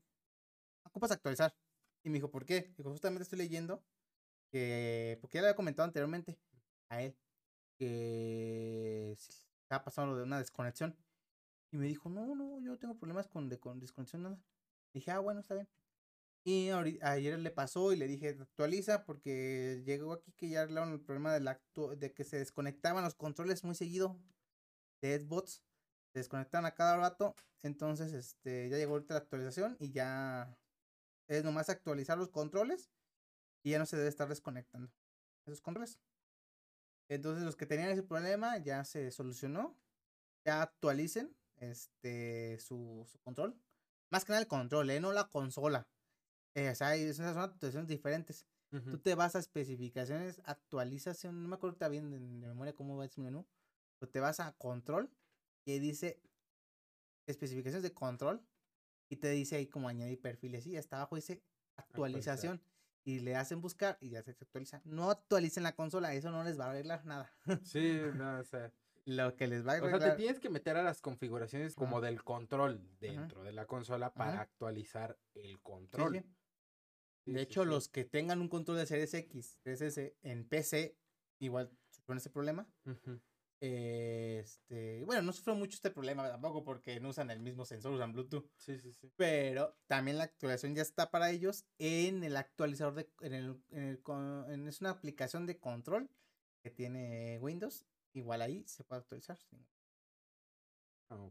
ocupas 0.84 1.10
actualizar. 1.12 1.54
Y 2.02 2.10
me 2.10 2.14
dijo, 2.14 2.30
¿por 2.30 2.44
qué? 2.46 2.72
Dijo, 2.76 2.90
justamente 2.90 3.24
estoy 3.24 3.38
leyendo 3.38 3.84
que, 4.50 5.18
porque 5.20 5.38
ya 5.38 5.42
le 5.42 5.48
había 5.48 5.56
comentado 5.56 5.86
anteriormente 5.86 6.38
a 6.90 7.02
él, 7.02 7.16
que 7.78 9.12
estaba 9.12 9.84
pasando 9.84 10.12
lo 10.12 10.18
de 10.18 10.24
una 10.24 10.38
desconexión. 10.38 10.96
Y 11.72 11.76
me 11.76 11.86
dijo, 11.86 12.08
no, 12.08 12.34
no, 12.34 12.58
yo 12.60 12.72
no 12.72 12.78
tengo 12.78 12.96
problemas 12.96 13.28
con, 13.28 13.48
de, 13.48 13.58
con 13.58 13.78
desconexión, 13.78 14.22
nada. 14.22 14.40
Dije, 14.92 15.10
ah, 15.10 15.20
bueno, 15.20 15.40
está 15.40 15.54
bien. 15.54 15.68
Y 16.42 16.70
ayer 17.02 17.38
le 17.38 17.50
pasó 17.50 17.92
y 17.92 17.96
le 17.96 18.08
dije, 18.08 18.30
actualiza 18.30 19.04
porque 19.04 19.82
llegó 19.84 20.14
aquí 20.14 20.32
que 20.32 20.48
ya 20.48 20.62
arreglaron 20.62 20.92
el 20.92 21.00
problema 21.00 21.34
del 21.34 21.46
actu- 21.46 21.96
de 21.96 22.12
que 22.12 22.24
se 22.24 22.38
desconectaban 22.38 23.04
los 23.04 23.14
controles 23.14 23.62
muy 23.62 23.74
seguido 23.74 24.18
de 25.02 25.20
Xbox. 25.20 25.62
Se 26.12 26.20
desconectaban 26.20 26.64
a 26.64 26.74
cada 26.74 26.96
rato. 26.96 27.34
Entonces, 27.62 28.12
este, 28.14 28.68
ya 28.70 28.78
llegó 28.78 28.94
ahorita 28.94 29.14
la 29.14 29.20
actualización 29.20 29.76
y 29.78 29.92
ya 29.92 30.58
es 31.28 31.44
nomás 31.44 31.68
actualizar 31.68 32.16
los 32.18 32.30
controles 32.30 32.90
y 33.62 33.72
ya 33.72 33.78
no 33.78 33.86
se 33.86 33.96
debe 33.98 34.08
estar 34.08 34.28
desconectando 34.28 34.90
esos 35.46 35.60
controles. 35.60 36.00
Entonces, 37.08 37.44
los 37.44 37.54
que 37.54 37.66
tenían 37.66 37.90
ese 37.90 38.02
problema 38.02 38.56
ya 38.58 38.84
se 38.84 39.10
solucionó. 39.10 39.76
Ya 40.44 40.62
actualicen 40.62 41.36
este 41.60 42.58
su, 42.58 43.06
su 43.10 43.18
control. 43.20 43.56
Más 44.10 44.24
que 44.24 44.32
nada 44.32 44.42
el 44.42 44.48
control, 44.48 44.90
¿eh? 44.90 45.00
no 45.00 45.12
la 45.12 45.28
consola. 45.28 45.88
Eh, 46.54 46.68
o 46.70 46.74
sea, 46.74 46.96
son 47.14 47.26
actualizaciones 47.26 47.88
diferentes. 47.88 48.46
Ujú. 48.72 48.90
Tú 48.90 48.98
te 48.98 49.14
vas 49.14 49.36
a 49.36 49.38
especificaciones, 49.38 50.40
actualización, 50.44 51.42
no 51.42 51.48
me 51.48 51.56
acuerdo 51.56 51.88
bien 51.90 52.10
de, 52.10 52.18
de 52.18 52.46
memoria 52.48 52.74
cómo 52.74 52.96
va 52.96 53.04
ese 53.04 53.20
menú, 53.20 53.46
pero 53.98 54.10
te 54.10 54.20
vas 54.20 54.40
a 54.40 54.52
control 54.52 55.10
y 55.64 55.72
ahí 55.72 55.78
dice 55.80 56.20
especificaciones 57.26 57.82
de 57.82 57.92
control 57.92 58.44
y 59.08 59.16
te 59.16 59.30
dice 59.30 59.56
ahí 59.56 59.66
como 59.66 59.88
añadir 59.88 60.20
perfiles 60.20 60.66
y 60.66 60.76
hasta 60.76 60.96
abajo 60.96 61.16
dice 61.16 61.42
actualización 61.76 62.62
y 63.04 63.20
le 63.20 63.34
hacen 63.36 63.60
buscar 63.60 63.98
y 64.00 64.10
ya 64.10 64.22
se 64.22 64.32
actualiza. 64.32 64.82
No 64.84 65.10
actualicen 65.10 65.62
la 65.62 65.74
consola, 65.74 66.14
eso 66.14 66.30
no 66.30 66.44
les 66.44 66.58
va 66.58 66.66
a 66.66 66.70
arreglar 66.70 67.04
nada. 67.04 67.32
Sí, 67.64 68.00
no, 68.14 68.38
o 68.38 68.44
sea. 68.44 68.72
Lo 69.06 69.34
que 69.34 69.46
les 69.48 69.66
va 69.66 69.72
a 69.72 69.76
O 69.76 69.78
sea, 69.80 69.88
arreglar. 69.88 70.10
te 70.12 70.16
tienes 70.16 70.40
que 70.40 70.50
meter 70.50 70.76
a 70.76 70.82
las 70.82 71.00
configuraciones 71.00 71.74
como 71.74 72.00
del 72.00 72.22
control 72.22 72.86
dentro 73.00 73.42
de 73.42 73.52
la 73.52 73.66
consola 73.66 74.12
para 74.12 74.32
Ajá. 74.34 74.40
actualizar 74.42 75.18
el 75.34 75.60
control. 75.60 76.14
sí. 76.14 76.24
Sí, 77.24 77.32
De 77.32 77.42
hecho, 77.42 77.64
sí. 77.64 77.68
los 77.68 77.88
que 77.88 78.04
tengan 78.04 78.40
un 78.40 78.48
control 78.48 78.78
de 78.78 78.86
Series 78.86 79.12
X, 79.12 79.58
3S 79.62 80.16
en 80.22 80.48
PC, 80.48 80.96
igual 81.38 81.70
sufren 81.90 82.16
ese 82.18 82.30
problema. 82.30 82.66
Este, 83.60 85.04
bueno, 85.04 85.20
no 85.20 85.32
sufro 85.34 85.54
mucho 85.54 85.74
este 85.74 85.90
problema 85.90 86.26
tampoco 86.30 86.64
porque 86.64 86.98
no 86.98 87.10
usan 87.10 87.30
el 87.30 87.40
mismo 87.40 87.66
sensor, 87.66 87.92
usan 87.92 88.12
Bluetooth. 88.12 88.50
Sí, 88.56 88.78
sí, 88.78 88.92
sí. 88.94 89.12
Pero 89.16 89.76
también 89.86 90.16
la 90.16 90.24
actualización 90.24 90.74
ya 90.74 90.80
está 90.82 91.10
para 91.10 91.30
ellos 91.30 91.66
en 91.78 92.24
el 92.24 92.36
actualizador 92.36 92.94
de, 92.94 93.10
en 93.20 93.34
el, 93.34 93.62
en 93.70 93.82
el 93.84 94.02
en- 94.48 94.66
es 94.66 94.80
una 94.80 94.90
aplicación 94.90 95.44
de 95.46 95.58
control 95.58 96.08
que 96.62 96.70
tiene 96.70 97.38
Windows. 97.40 97.86
Igual 98.12 98.42
ahí 98.42 98.64
se 98.66 98.84
puede 98.84 99.00
actualizar. 99.00 99.38
Ah. 101.08 101.30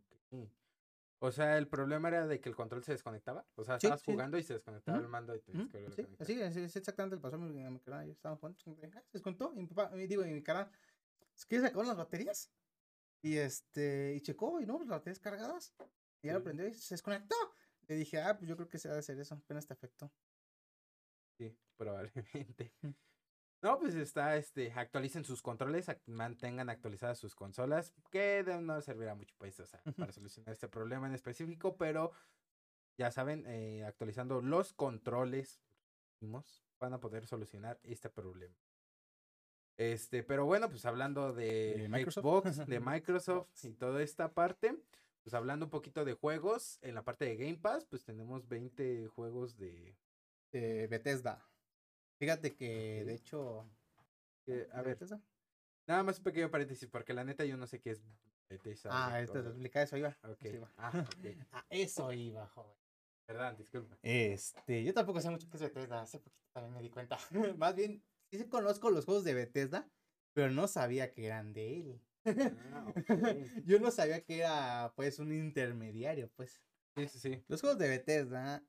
O 1.22 1.31
sea, 1.31 1.57
el 1.57 1.68
problema 1.68 2.07
era 2.07 2.27
de 2.27 2.39
que 2.39 2.47
el 2.47 2.56
control 2.56 2.84
se 2.84 2.93
desconectaba. 2.93 3.45
O 3.56 3.64
sea, 3.64 3.76
estabas 3.76 4.01
sí. 4.01 4.11
jugando 4.11 4.38
y 4.38 4.43
se 4.43 4.53
desconectaba 4.53 4.99
el 4.99 5.07
mando 5.10 5.35
y 5.35 5.39
volver 5.39 5.88
a 5.88 5.91
sí, 5.91 6.41
así, 6.41 6.61
es 6.61 6.76
exactamente 6.76 7.18
pasó 7.18 7.35
a 7.35 7.39
mi, 7.39 7.64
a 7.65 7.69
mi 7.69 7.80
canal. 7.81 8.06
Yo 8.06 8.14
estaba 8.14 8.38
jugando, 8.38 8.57
ah, 8.64 9.03
se 9.06 9.18
descontó. 9.18 9.51
Y 9.53 9.60
mi 9.60 9.68
papá, 9.68 9.93
digo, 9.95 10.26
y 10.26 10.31
mi 10.31 10.41
canal, 10.41 10.72
es 11.35 11.45
que 11.45 11.60
se 11.60 11.68
acabaron 11.68 11.89
las 11.89 11.97
baterías. 11.97 12.49
Y 13.22 13.35
este, 13.35 14.15
y 14.15 14.22
checó, 14.22 14.61
y 14.61 14.65
no, 14.65 14.77
pues, 14.77 14.88
las 14.88 14.99
baterías 14.99 15.19
cargadas. 15.19 15.73
Y 16.22 16.27
ya 16.27 16.34
lo 16.34 16.43
prendió 16.43 16.65
y 16.68 16.73
se 16.73 16.93
desconectó. 16.93 17.35
Le 17.88 17.95
dije, 17.95 18.22
ah, 18.22 18.38
pues 18.38 18.47
yo 18.47 18.56
creo 18.56 18.69
que 18.69 18.80
se 18.80 18.88
va 18.88 18.95
a 18.95 18.99
hacer 18.99 19.19
eso, 19.19 19.35
apenas 19.35 19.68
te 19.68 19.73
afectó. 19.73 20.10
Sí, 21.38 21.57
probablemente. 21.76 22.73
No, 23.61 23.77
pues 23.77 23.94
está, 23.95 24.38
este, 24.38 24.72
actualicen 24.72 25.26
sus 25.26 25.41
controles, 25.41 25.88
mantengan 26.06 26.69
actualizadas 26.69 27.18
sus 27.19 27.36
consolas, 27.36 27.94
que 28.10 28.44
de- 28.44 28.61
no 28.61 28.81
servirá 28.81 29.15
mucho, 29.15 29.36
pues, 29.38 29.60
o 29.60 29.65
sea, 29.65 29.81
para 29.98 30.11
solucionar 30.14 30.53
este 30.53 30.69
problema 30.69 31.07
en 31.07 31.14
específico, 31.14 31.76
pero 31.76 32.11
ya 32.98 33.11
saben, 33.11 33.44
eh, 33.48 33.84
actualizando 33.86 34.41
los 34.41 34.72
controles, 34.73 35.61
van 36.80 36.94
a 36.94 36.99
poder 36.99 37.27
solucionar 37.27 37.80
este 37.84 38.10
problema. 38.10 38.56
Este, 39.77 40.23
pero 40.23 40.45
bueno, 40.45 40.69
pues 40.69 40.86
hablando 40.86 41.34
de, 41.34 41.76
De 41.77 41.90
Microsoft. 41.90 42.23
Xbox, 42.23 42.65
de 42.68 42.80
Microsoft 42.80 43.64
y 43.65 43.73
toda 43.73 44.02
esta 44.03 44.34
parte, 44.34 44.77
pues 45.23 45.34
hablando 45.34 45.65
un 45.65 45.69
poquito 45.69 46.03
de 46.06 46.14
juegos, 46.14 46.80
en 46.81 46.95
la 46.95 47.03
parte 47.03 47.26
de 47.26 47.38
Game 47.38 47.57
Pass, 47.57 47.86
pues 47.86 48.03
tenemos 48.03 48.48
20 48.48 49.07
juegos 49.07 49.57
de... 49.57 49.95
Eh, 50.52 50.88
Bethesda. 50.90 51.45
Fíjate 52.19 52.53
que, 52.55 53.03
de 53.05 53.13
hecho. 53.13 53.65
que- 54.45 54.67
a 54.71 54.77
¿de 54.77 54.83
ver, 54.83 54.85
Bethesda? 54.95 55.21
Nada 55.87 56.03
más 56.03 56.17
un 56.17 56.23
pequeño 56.25 56.51
paréntesis, 56.51 56.87
porque 56.89 57.13
la 57.13 57.23
neta 57.23 57.45
yo 57.45 57.57
no 57.57 57.65
sé 57.65 57.79
qué 57.79 57.91
es 57.91 58.01
Bethesda. 58.49 58.89
Ah, 58.91 59.21
esto 59.21 59.41
te 59.41 59.49
explica 59.49 59.81
eso 59.81 59.97
iba. 59.97 60.17
Ok. 60.23 60.43
eso 60.43 60.55
iba. 60.55 60.73
Ah, 60.77 60.91
ok. 61.07 61.25
A 61.53 61.65
eso 61.69 62.11
iba, 62.13 62.47
joven. 62.47 62.77
Perdón, 63.25 63.55
disculpa. 63.57 63.97
Este, 64.01 64.83
yo 64.83 64.93
tampoco 64.93 65.21
sé 65.21 65.29
mucho 65.29 65.47
qué 65.49 65.57
es 65.57 65.63
Bethesda, 65.63 66.01
hace 66.01 66.19
poquito 66.19 66.49
también 66.51 66.73
me 66.73 66.81
di 66.81 66.89
cuenta. 66.89 67.17
Más 67.57 67.75
bien, 67.75 68.03
sí 68.31 68.43
conozco 68.49 68.89
los 68.89 69.05
juegos 69.05 69.23
de 69.23 69.33
Bethesda, 69.33 69.89
pero 70.33 70.51
no 70.51 70.67
sabía 70.67 71.13
que 71.13 71.25
eran 71.25 71.53
de 71.53 71.79
él. 71.79 72.01
Ah. 72.25 72.93
Yo 73.65 73.79
no 73.79 73.91
sabía 73.91 74.23
que 74.23 74.39
era, 74.39 74.93
pues, 74.95 75.19
un 75.19 75.31
intermediario, 75.31 76.29
pues. 76.35 76.61
Sí, 76.95 77.07
sí, 77.07 77.19
sí. 77.19 77.43
Los 77.47 77.61
juegos 77.61 77.79
de 77.79 77.87
Bethesda 77.87 78.63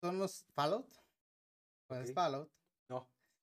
son 0.00 0.18
los 0.18 0.46
Fallout. 0.54 0.92
Pues. 1.88 2.12
Fallout. 2.12 2.50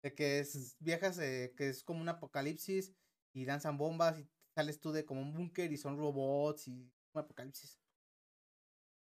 De 0.02 0.14
que 0.14 0.40
es, 0.40 0.76
viajas, 0.80 1.18
eh, 1.18 1.54
que 1.56 1.68
es 1.68 1.84
como 1.84 2.00
un 2.00 2.08
apocalipsis 2.08 2.92
y 3.34 3.44
lanzan 3.44 3.78
bombas 3.78 4.18
y 4.18 4.28
sales 4.54 4.80
tú 4.80 4.90
de 4.92 5.04
como 5.04 5.20
un 5.22 5.32
búnker 5.32 5.70
y 5.72 5.76
son 5.76 5.96
robots 5.96 6.66
y 6.68 6.72
un 6.72 7.20
apocalipsis. 7.20 7.78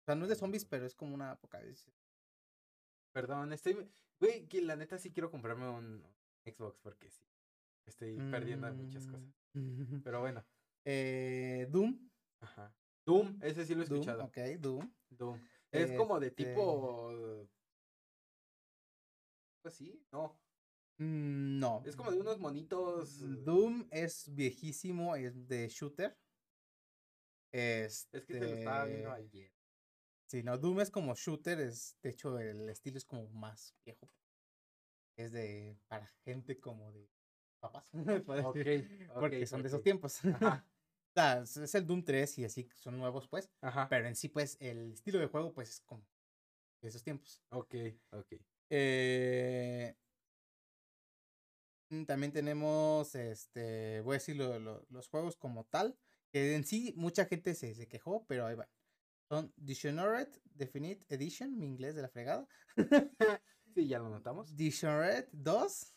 O 0.02 0.04
sea, 0.04 0.14
no 0.14 0.24
es 0.24 0.28
de 0.28 0.36
zombies, 0.36 0.64
pero 0.66 0.84
es 0.84 0.94
como 0.94 1.14
una 1.14 1.30
apocalipsis. 1.32 1.92
Perdón, 3.14 3.52
estoy. 3.52 3.90
Güey, 4.20 4.46
que 4.48 4.60
la 4.60 4.76
neta 4.76 4.98
sí 4.98 5.10
quiero 5.12 5.30
comprarme 5.30 5.68
un 5.68 6.04
Xbox 6.44 6.78
porque 6.78 7.10
sí. 7.10 7.24
Estoy 7.86 8.16
perdiendo 8.30 8.72
muchas 8.74 9.06
cosas. 9.06 9.34
Mm. 9.54 10.00
Pero 10.02 10.20
bueno. 10.20 10.44
Eh, 10.86 11.66
Doom. 11.70 11.98
Ajá. 12.40 12.70
Doom, 13.06 13.38
ese 13.40 13.64
sí 13.64 13.74
lo 13.74 13.84
he 13.84 13.86
Doom, 13.86 14.00
escuchado. 14.02 14.24
ok, 14.24 14.36
Doom. 14.60 14.92
Doom. 15.08 15.40
Es 15.70 15.92
como 15.92 16.20
de 16.20 16.26
Este- 16.26 16.44
tipo. 16.44 17.48
Pues 19.62 19.74
sí, 19.76 20.04
no. 20.12 20.38
Mm, 20.98 21.58
No. 21.58 21.82
Es 21.84 21.96
como 21.96 22.10
de 22.10 22.20
unos 22.20 22.38
monitos. 22.38 23.20
eh, 23.22 23.26
Doom 23.44 23.86
es 23.90 24.34
viejísimo, 24.34 25.16
es 25.16 25.46
de 25.48 25.68
shooter. 25.68 26.16
Este... 27.52 28.18
Es 28.18 28.24
que 28.24 28.34
se 28.34 28.40
lo 28.40 28.46
estaba 28.46 28.84
viendo 28.84 29.12
ayer. 29.12 29.52
Sí, 30.26 30.42
no, 30.42 30.58
Doom 30.58 30.80
es 30.80 30.90
como 30.90 31.14
shooter, 31.14 31.60
es, 31.60 31.96
de 32.02 32.10
hecho 32.10 32.38
el 32.38 32.68
estilo 32.68 32.98
es 32.98 33.04
como 33.04 33.28
más 33.28 33.76
viejo. 33.84 34.10
Es 35.16 35.30
de, 35.32 35.78
para 35.86 36.08
gente 36.24 36.58
como 36.58 36.90
de 36.92 37.08
papás, 37.60 37.86
porque 38.26 39.46
son 39.46 39.62
de 39.62 39.68
esos 39.68 39.82
tiempos. 39.82 40.20
Ajá. 40.24 40.66
O 40.66 41.14
sea, 41.14 41.42
es- 41.42 41.74
el 41.76 41.86
Doom 41.86 42.02
3 42.02 42.38
y 42.38 42.44
así 42.44 42.68
son 42.74 42.98
nuevos 42.98 43.28
pues, 43.28 43.52
Ajá. 43.60 43.88
pero 43.88 44.08
en 44.08 44.16
sí 44.16 44.28
pues 44.28 44.56
el 44.60 44.92
estilo 44.92 45.20
de 45.20 45.28
juego 45.28 45.52
pues 45.52 45.68
es 45.70 45.80
como 45.82 46.04
de 46.82 46.88
esos 46.88 47.04
tiempos. 47.04 47.40
Ok, 47.50 47.74
ok. 48.10 48.32
Eh, 48.70 49.96
también 52.06 52.32
tenemos, 52.32 53.14
este, 53.14 54.00
voy 54.02 54.14
a 54.14 54.18
decir 54.18 54.36
lo- 54.36 54.58
lo- 54.58 54.86
los 54.90 55.08
juegos 55.08 55.36
como 55.36 55.64
tal, 55.66 55.96
que 56.32 56.54
en 56.54 56.64
sí 56.64 56.94
mucha 56.96 57.26
gente 57.26 57.54
se, 57.54 57.74
se 57.74 57.88
quejó, 57.88 58.26
pero 58.26 58.46
ahí 58.46 58.54
va. 58.56 58.68
son 59.30 59.52
Dishonored 59.56 60.28
Definite 60.44 61.06
Edition, 61.08 61.58
mi 61.58 61.66
inglés 61.66 61.94
de 61.94 62.02
la 62.02 62.08
fregada. 62.08 62.46
sí, 63.74 63.88
ya 63.88 63.98
lo 63.98 64.08
notamos. 64.10 64.54
Dishonored 64.56 65.28
2, 65.32 65.94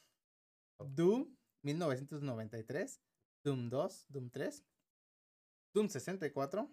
Doom 0.80 1.36
1993, 1.64 3.02
Doom 3.44 3.70
2, 3.70 4.06
Doom 4.10 4.30
3, 4.30 4.64
Doom 5.74 5.90
64, 5.90 6.72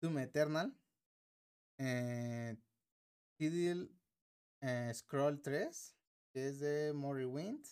Doom 0.00 0.18
Eternal, 0.18 0.76
eh, 1.78 2.56
eh, 4.60 4.92
Scroll 4.94 5.40
3, 5.42 5.96
que 6.32 6.48
es 6.48 6.60
de 6.60 6.92
Morrowind. 6.92 7.64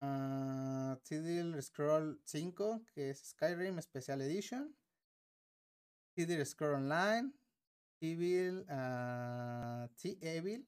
Uh, 0.00 1.60
Scroll 1.60 2.20
5, 2.24 2.84
que 2.94 3.10
es 3.10 3.30
Skyrim 3.30 3.80
Special 3.80 4.20
Edition. 4.22 4.76
Tidal 6.14 6.46
Scroll 6.46 6.74
Online. 6.74 7.32
Evil, 8.00 8.64
uh, 8.68 9.88
T-Evil, 9.96 10.66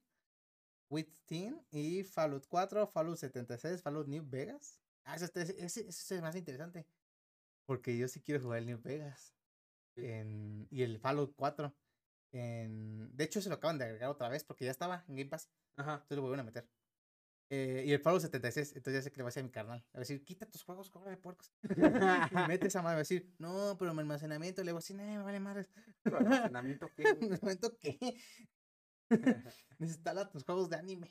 With 0.91 1.07
Teen 1.27 1.65
y 1.71 2.03
Fallout 2.03 2.47
4, 2.49 2.89
Fallout 2.89 3.19
76, 3.19 3.83
Fallout 3.83 4.09
New 4.09 4.25
Vegas. 4.29 4.81
Ah, 5.05 5.15
ese, 5.15 5.31
ese, 5.35 5.87
ese, 5.89 6.17
es 6.17 6.23
más 6.23 6.35
interesante. 6.35 6.87
Porque 7.67 7.97
yo 7.97 8.09
sí 8.09 8.21
quiero 8.21 8.43
jugar 8.43 8.59
el 8.59 8.67
New 8.67 8.81
Vegas. 8.83 9.35
En, 9.97 10.67
y 10.71 10.83
el 10.83 10.99
Fallout 10.99 11.35
4. 11.37 11.73
En, 12.33 13.17
de 13.17 13.25
hecho, 13.25 13.41
se 13.41 13.49
lo 13.49 13.57
acaban 13.57 13.79
de 13.79 13.85
agregar 13.85 14.11
otra 14.11 14.29
vez 14.29 14.45
porque 14.45 14.65
ya 14.65 14.71
estaba 14.73 15.05
en 15.09 15.17
Game 15.17 15.31
Pass. 15.31 15.49
Ajá. 15.77 15.95
Entonces 15.95 16.17
lo 16.17 16.23
vuelven 16.23 16.41
a 16.41 16.45
meter. 16.45 16.69
Eh, 17.53 17.83
y 17.85 17.93
el 17.93 17.99
Fallout 17.99 18.23
76, 18.23 18.77
entonces 18.77 19.01
ya 19.01 19.03
sé 19.03 19.11
que 19.11 19.17
le 19.17 19.25
va 19.25 19.29
a 19.29 19.31
decir 19.31 19.41
a 19.41 19.45
mi 19.45 19.51
carnal. 19.51 19.79
Le 19.79 19.93
va 19.95 19.99
a 19.99 19.99
decir, 19.99 20.25
quita 20.25 20.47
tus 20.47 20.63
juegos, 20.63 20.89
cobra 20.89 21.11
de 21.11 21.17
puercos. 21.17 21.53
y 22.33 22.49
mete 22.49 22.69
esa 22.69 22.81
madre, 22.81 22.95
va 22.95 22.99
a 22.99 22.99
decir, 22.99 23.29
no, 23.39 23.77
pero 23.77 23.93
mi 23.93 24.01
almacenamiento. 24.01 24.63
Le 24.63 24.71
voy 24.71 24.79
a 24.79 24.83
decir, 24.83 24.95
no, 24.95 25.03
me 25.03 25.19
vale 25.19 25.41
madres. 25.41 25.69
¿Almacenamiento 26.05 26.89
qué? 26.97 27.03
¿Almacenamiento 27.09 27.77
qué? 27.79 28.17
Desinstala 29.79 30.31
tus 30.31 30.45
juegos 30.45 30.71
de 30.71 30.77
anime. 30.77 31.11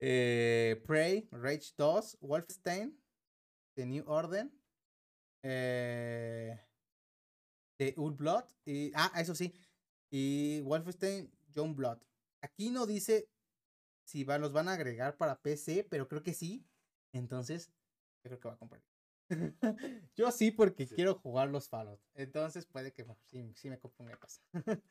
eh, 0.00 0.82
Prey, 0.86 1.28
Rage 1.30 1.72
2, 1.78 2.18
Wolfenstein, 2.20 3.02
The 3.74 3.86
New 3.86 4.04
Order, 4.06 4.50
eh, 5.42 6.60
The 7.78 7.94
Old 7.96 8.18
Blood, 8.18 8.44
y, 8.66 8.92
ah, 8.94 9.12
eso 9.16 9.34
sí, 9.34 9.54
y 10.10 10.60
Wolfenstein, 10.60 11.32
John 11.54 11.74
Blood. 11.74 11.98
Aquí 12.42 12.68
no 12.68 12.84
dice 12.84 13.30
si 14.04 14.24
va, 14.24 14.38
los 14.38 14.52
van 14.52 14.68
a 14.68 14.74
agregar 14.74 15.16
para 15.16 15.40
PC, 15.40 15.86
pero 15.88 16.08
creo 16.08 16.22
que 16.22 16.34
sí. 16.34 16.66
Entonces, 17.12 17.72
yo 18.24 18.30
creo 18.30 18.40
que 18.40 18.48
va 18.48 18.54
a 18.54 18.58
comprar. 18.58 18.82
yo 20.16 20.30
sí, 20.30 20.50
porque 20.50 20.86
quiero 20.86 21.14
jugar 21.14 21.48
los 21.48 21.68
Fallout. 21.68 22.00
Entonces 22.14 22.66
puede 22.66 22.92
que 22.92 23.06
sí, 23.26 23.52
sí 23.54 23.70
me 23.70 23.78
compre 23.78 24.06
un 24.06 24.12
Xbox. 24.12 24.42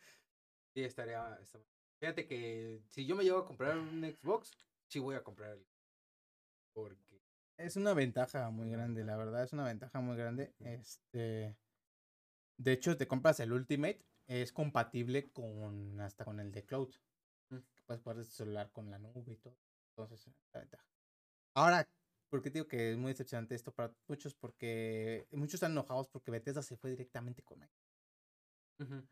sí, 0.73 0.83
estaría, 0.83 1.39
Fíjate 1.99 2.27
que 2.27 2.81
si 2.87 3.05
yo 3.05 3.15
me 3.15 3.23
llevo 3.23 3.39
a 3.39 3.45
comprar 3.45 3.77
un 3.77 4.03
Xbox, 4.03 4.57
sí 4.87 4.99
voy 4.99 5.15
a 5.15 5.23
comprar 5.23 5.51
el. 5.51 5.65
Porque. 6.73 7.21
Es 7.57 7.75
una 7.75 7.93
ventaja 7.93 8.49
muy 8.49 8.71
grande, 8.71 9.03
la 9.03 9.17
verdad, 9.17 9.43
es 9.43 9.53
una 9.53 9.65
ventaja 9.65 9.99
muy 9.99 10.17
grande. 10.17 10.53
Este. 10.59 11.55
De 12.57 12.71
hecho, 12.71 12.97
te 12.97 13.07
compras 13.07 13.39
el 13.39 13.51
Ultimate, 13.51 14.03
es 14.27 14.51
compatible 14.51 15.31
con 15.31 15.99
hasta 15.99 16.25
con 16.25 16.39
el 16.39 16.51
de 16.51 16.63
Cloud 16.63 16.93
puedes 17.91 18.03
jugar 18.03 18.17
desde 18.17 18.31
celular 18.31 18.71
con 18.71 18.89
la 18.89 18.99
nube 18.99 19.33
y 19.33 19.37
todo. 19.37 19.57
Entonces, 19.89 20.33
la 20.53 20.61
ventaja. 20.61 20.85
Ahora, 21.53 21.87
¿por 22.29 22.41
qué 22.41 22.49
digo 22.49 22.67
que 22.67 22.91
es 22.91 22.97
muy 22.97 23.11
decepcionante 23.11 23.55
esto 23.55 23.73
para 23.73 23.93
muchos? 24.07 24.33
Porque 24.33 25.27
muchos 25.31 25.55
están 25.55 25.73
enojados 25.73 26.07
porque 26.07 26.31
Bethesda 26.31 26.61
se 26.61 26.77
fue 26.77 26.91
directamente 26.91 27.43
con 27.43 27.59
Microsoft. 27.59 29.05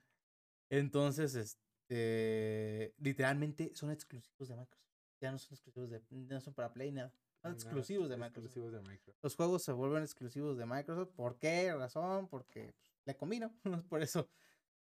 Entonces, 0.70 1.36
este, 1.36 2.94
literalmente 2.98 3.72
son 3.76 3.92
exclusivos 3.92 4.48
de 4.48 4.56
Microsoft. 4.56 4.88
Ya 5.22 5.32
no 5.32 5.38
son 5.38 5.54
exclusivos 5.54 5.90
de, 5.90 6.02
no 6.10 6.42
son 6.42 6.54
para 6.54 6.72
Play, 6.72 6.92
nada. 6.92 7.14
Son 7.42 7.54
exclusivos, 7.54 8.10
de, 8.10 8.18
Microsoft. 8.18 8.56
de 8.56 8.82
Microsoft. 8.82 9.24
Los 9.24 9.36
juegos 9.36 9.64
se 9.64 9.72
vuelven 9.72 10.04
exclusivos 10.04 10.58
de 10.58 10.66
Microsoft. 10.66 11.12
¿Por 11.16 11.38
qué 11.38 11.74
razón? 11.74 12.28
Porque 12.28 12.74
pues, 12.74 13.02
le 13.06 13.16
combino. 13.16 13.54
Por 13.90 14.02
eso. 14.02 14.30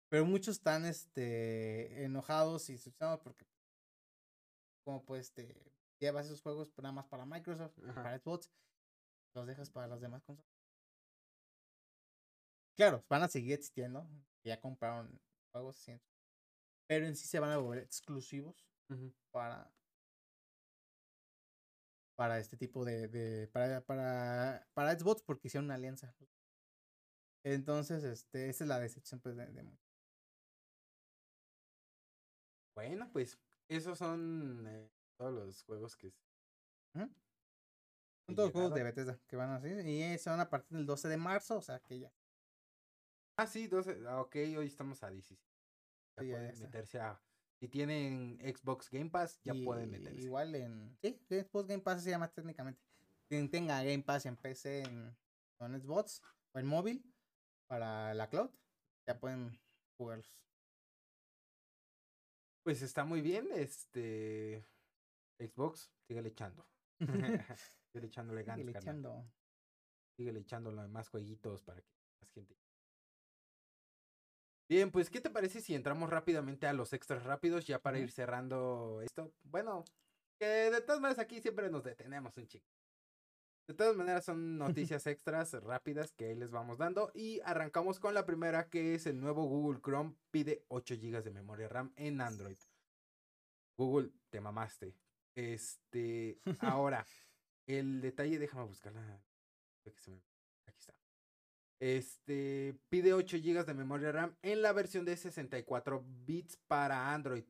Pero 0.09 0.25
muchos 0.25 0.57
están 0.57 0.85
este, 0.85 2.03
enojados 2.03 2.69
y 2.69 2.73
decepcionados 2.73 3.21
porque 3.21 3.45
como 4.85 5.03
pues 5.03 5.33
te 5.33 5.53
llevas 5.99 6.27
esos 6.27 6.41
juegos 6.41 6.71
nada 6.77 6.93
más 6.93 7.07
para 7.07 7.25
Microsoft, 7.25 7.77
para 7.93 8.17
Xbox, 8.17 8.51
los 9.33 9.47
dejas 9.47 9.69
para 9.69 9.87
las 9.87 9.99
demás 9.99 10.23
consolas. 10.23 10.49
Claro, 12.77 13.03
van 13.09 13.23
a 13.23 13.27
seguir 13.27 13.53
existiendo, 13.53 14.07
ya 14.43 14.61
compraron 14.61 15.19
juegos, 15.51 15.85
pero 16.87 17.05
en 17.07 17.15
sí 17.15 17.27
se 17.27 17.39
van 17.39 17.51
a 17.51 17.57
volver 17.57 17.83
exclusivos 17.83 18.65
para 19.31 19.71
para 22.15 22.39
este 22.39 22.55
tipo 22.55 22.85
de, 22.85 23.07
de 23.09 23.47
para, 23.47 23.81
para, 23.81 24.65
para 24.73 24.97
Xbox 24.97 25.21
porque 25.21 25.47
hicieron 25.47 25.65
una 25.65 25.75
alianza. 25.75 26.15
Entonces, 27.43 28.03
este, 28.03 28.49
esa 28.49 28.63
es 28.63 28.67
la 28.67 28.79
decepción 28.79 29.19
pues, 29.19 29.35
de, 29.35 29.47
de... 29.47 29.77
Bueno, 32.73 33.09
pues 33.11 33.37
esos 33.67 33.97
son 33.97 34.65
eh, 34.67 34.89
todos 35.17 35.33
los 35.33 35.63
juegos 35.63 35.95
que... 35.95 36.13
Son 36.93 38.35
todos 38.35 38.47
los 38.47 38.53
juegos 38.53 38.73
de 38.73 38.83
Bethesda 38.83 39.19
que 39.27 39.35
van 39.35 39.51
así. 39.51 39.69
Y 39.69 40.17
son 40.17 40.39
a 40.39 40.49
partir 40.49 40.77
del 40.77 40.85
12 40.85 41.07
de 41.09 41.17
marzo, 41.17 41.57
o 41.57 41.61
sea 41.61 41.79
que 41.79 41.99
ya. 41.99 42.11
Ah, 43.37 43.45
sí, 43.45 43.67
12. 43.67 44.03
Ah, 44.07 44.21
ok, 44.21 44.35
hoy 44.57 44.65
estamos 44.65 45.03
a 45.03 45.09
16. 45.09 45.39
Ya 46.17 46.23
pueden 46.23 46.59
meterse 46.59 46.99
a. 46.99 47.21
Si 47.59 47.67
tienen 47.67 48.37
Xbox 48.41 48.89
Game 48.89 49.09
Pass, 49.09 49.39
ya 49.43 49.53
pueden 49.53 49.91
meterse. 49.91 50.21
Igual 50.21 50.55
en. 50.55 50.97
Sí, 51.01 51.19
Xbox 51.29 51.67
Game 51.67 51.83
Pass 51.83 52.03
se 52.03 52.09
llama 52.09 52.31
técnicamente. 52.31 52.81
Quien 53.27 53.49
tenga 53.49 53.83
Game 53.83 54.03
Pass 54.03 54.25
en 54.25 54.37
PC, 54.37 54.83
en, 54.83 55.17
en 55.59 55.81
Xbox 55.81 56.21
o 56.53 56.59
en 56.59 56.65
móvil 56.65 57.03
para 57.67 58.13
la 58.13 58.29
cloud, 58.29 58.49
ya 59.07 59.19
pueden 59.19 59.59
jugarlos. 59.97 60.44
Pues 62.65 62.81
está 62.81 63.05
muy 63.05 63.21
bien, 63.21 63.47
este 63.53 64.65
Xbox, 65.37 65.93
síguele 66.07 66.29
echando. 66.29 66.67
síguele 67.91 68.07
echándole 68.07 68.41
ganas, 68.41 68.57
síguele 68.65 68.79
echando. 68.79 69.31
Síguele 70.17 70.39
echándole 70.39 70.87
más 70.87 71.07
jueguitos 71.09 71.61
para 71.61 71.79
que 71.79 71.91
más 72.19 72.31
gente. 72.31 72.57
Bien, 74.67 74.89
pues, 74.89 75.11
¿qué 75.11 75.21
te 75.21 75.29
parece 75.29 75.61
si 75.61 75.75
entramos 75.75 76.09
rápidamente 76.09 76.65
a 76.65 76.73
los 76.73 76.91
extras 76.93 77.21
rápidos 77.21 77.67
ya 77.67 77.83
para 77.83 77.99
ir 77.99 78.09
cerrando 78.09 78.99
esto? 79.03 79.31
Bueno, 79.43 79.83
que 80.39 80.47
de 80.47 80.81
todas 80.81 80.99
maneras 80.99 81.19
aquí 81.19 81.41
siempre 81.41 81.69
nos 81.69 81.83
detenemos 81.83 82.35
un 82.35 82.47
chico. 82.47 82.67
De 83.67 83.73
todas 83.73 83.95
maneras 83.95 84.25
son 84.25 84.59
noticias 84.59 85.07
extras 85.07 85.53
rápidas 85.53 86.11
que 86.13 86.25
ahí 86.25 86.35
les 86.35 86.51
vamos 86.51 86.77
dando 86.77 87.11
y 87.15 87.39
arrancamos 87.41 87.99
con 87.99 88.13
la 88.13 88.25
primera 88.25 88.69
que 88.69 88.93
es 88.93 89.07
el 89.07 89.19
nuevo 89.19 89.45
Google 89.45 89.81
Chrome 89.81 90.13
pide 90.29 90.63
8 90.67 90.95
GB 91.01 91.23
de 91.23 91.31
memoria 91.31 91.67
RAM 91.67 91.91
en 91.95 92.21
Android. 92.21 92.57
Google, 93.75 94.11
te 94.29 94.39
mamaste. 94.39 94.95
Este, 95.33 96.39
ahora, 96.59 97.07
el 97.65 98.01
detalle, 98.01 98.37
déjame 98.37 98.65
buscarla. 98.65 99.01
Aquí 99.85 100.79
está. 100.79 100.93
Este, 101.79 102.79
pide 102.89 103.13
8 103.13 103.37
GB 103.37 103.65
de 103.65 103.73
memoria 103.73 104.11
RAM 104.11 104.35
en 104.43 104.61
la 104.61 104.73
versión 104.73 105.05
de 105.05 105.17
64 105.17 106.05
bits 106.25 106.57
para 106.67 107.13
Android. 107.13 107.45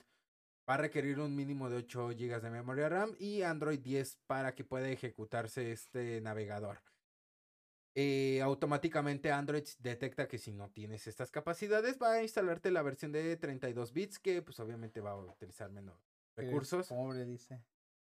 Va 0.67 0.75
a 0.75 0.77
requerir 0.77 1.19
un 1.19 1.35
mínimo 1.35 1.69
de 1.69 1.77
8 1.77 2.09
GB 2.09 2.41
de 2.41 2.49
memoria 2.49 2.89
RAM 2.89 3.15
y 3.19 3.43
Android 3.43 3.79
10 3.79 4.17
para 4.25 4.55
que 4.55 4.63
pueda 4.63 4.89
ejecutarse 4.89 5.71
este 5.71 6.21
navegador. 6.21 6.79
Eh, 7.97 8.41
automáticamente 8.41 9.31
Android 9.31 9.63
detecta 9.79 10.27
que 10.27 10.37
si 10.37 10.51
no 10.51 10.69
tienes 10.69 11.07
estas 11.07 11.31
capacidades 11.31 11.97
va 12.01 12.13
a 12.13 12.23
instalarte 12.23 12.69
la 12.69 12.81
versión 12.81 13.13
de 13.13 13.37
32 13.37 13.93
bits 13.93 14.19
que 14.19 14.41
pues 14.41 14.59
obviamente 14.59 14.99
va 14.99 15.11
a 15.11 15.17
utilizar 15.17 15.71
menos 15.71 15.95
recursos. 16.35 16.87
Pobre 16.87 17.23
dice. 17.25 17.61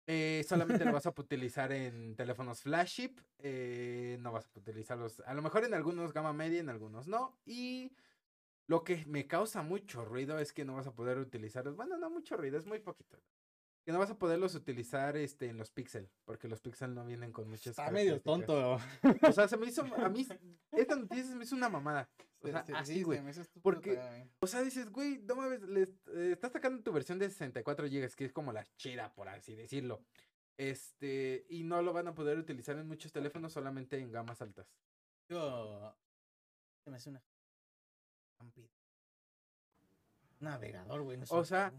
Eh, 0.06 0.46
solamente 0.48 0.86
lo 0.86 0.94
vas 0.94 1.06
a 1.06 1.14
utilizar 1.18 1.72
en 1.72 2.16
teléfonos 2.16 2.62
flagship. 2.62 3.20
Eh, 3.40 4.18
no 4.22 4.32
vas 4.32 4.50
a 4.56 4.60
utilizarlos. 4.60 5.22
A 5.26 5.34
lo 5.34 5.42
mejor 5.42 5.66
en 5.66 5.74
algunos 5.74 6.14
gama 6.14 6.34
media, 6.34 6.60
en 6.60 6.70
algunos 6.70 7.08
no. 7.08 7.38
Y 7.46 7.92
lo 8.68 8.84
que 8.84 9.06
me 9.06 9.28
causa 9.28 9.62
mucho 9.62 10.06
ruido 10.06 10.40
es 10.40 10.54
que 10.54 10.66
no 10.66 10.76
vas 10.76 10.88
a 10.88 10.96
poder 10.96 11.18
utilizarlos. 11.18 11.76
Bueno, 11.76 11.98
no 11.98 12.10
mucho 12.10 12.38
ruido, 12.38 12.58
es 12.58 12.66
muy 12.66 12.80
poquito. 12.80 13.18
Que 13.86 13.92
no 13.92 14.00
vas 14.00 14.12
a 14.12 14.18
poderlos 14.18 14.56
utilizar 14.56 15.18
este, 15.18 15.50
en 15.50 15.58
los 15.58 15.70
Pixel, 15.70 16.10
porque 16.24 16.48
los 16.48 16.62
Pixel 16.62 16.94
no 16.96 17.06
vienen 17.06 17.34
con 17.34 17.50
muchas. 17.50 17.68
Está 17.78 17.92
medio 17.92 18.22
tonto. 18.22 18.78
O 19.28 19.32
sea, 19.34 19.50
se 19.50 19.58
me 19.58 19.66
hizo. 19.68 19.84
A 19.98 20.08
mí, 20.08 20.26
esta 20.72 20.96
noticia 20.96 21.26
se 21.26 21.36
me 21.36 21.44
hizo 21.44 21.56
una 21.56 21.68
mamada. 21.68 22.10
O 22.40 22.48
sea, 22.48 22.66
así, 22.76 23.04
güey. 23.04 23.20
porque, 23.62 24.00
o 24.40 24.48
sea, 24.48 24.62
dices, 24.62 24.90
güey, 24.90 25.20
no 25.20 25.36
mames, 25.36 25.62
le, 25.64 25.82
eh, 26.14 26.32
estás 26.32 26.54
sacando 26.54 26.82
tu 26.82 26.92
versión 26.92 27.20
de 27.20 27.30
64 27.30 27.88
GB, 27.88 28.16
que 28.16 28.26
es 28.26 28.34
como 28.34 28.54
la 28.54 28.66
chida, 28.78 29.14
por 29.14 29.28
así 29.28 29.56
decirlo. 29.56 30.02
Este, 30.58 31.46
y 31.50 31.64
no 31.64 31.82
lo 31.82 31.92
van 31.92 32.08
a 32.08 32.16
poder 32.16 32.38
utilizar 32.38 32.78
en 32.78 32.88
muchos 32.88 33.12
teléfonos, 33.12 33.52
solamente 33.52 33.98
en 33.98 34.12
gamas 34.12 34.42
altas. 34.42 34.68
Yo. 35.30 35.94
Se 36.86 36.92
me 36.92 36.98
hace 36.98 37.10
una 37.10 37.22
Navegador, 40.40 41.02
güey. 41.04 41.18
no 41.18 41.26
O 41.30 41.46
sea. 41.46 41.74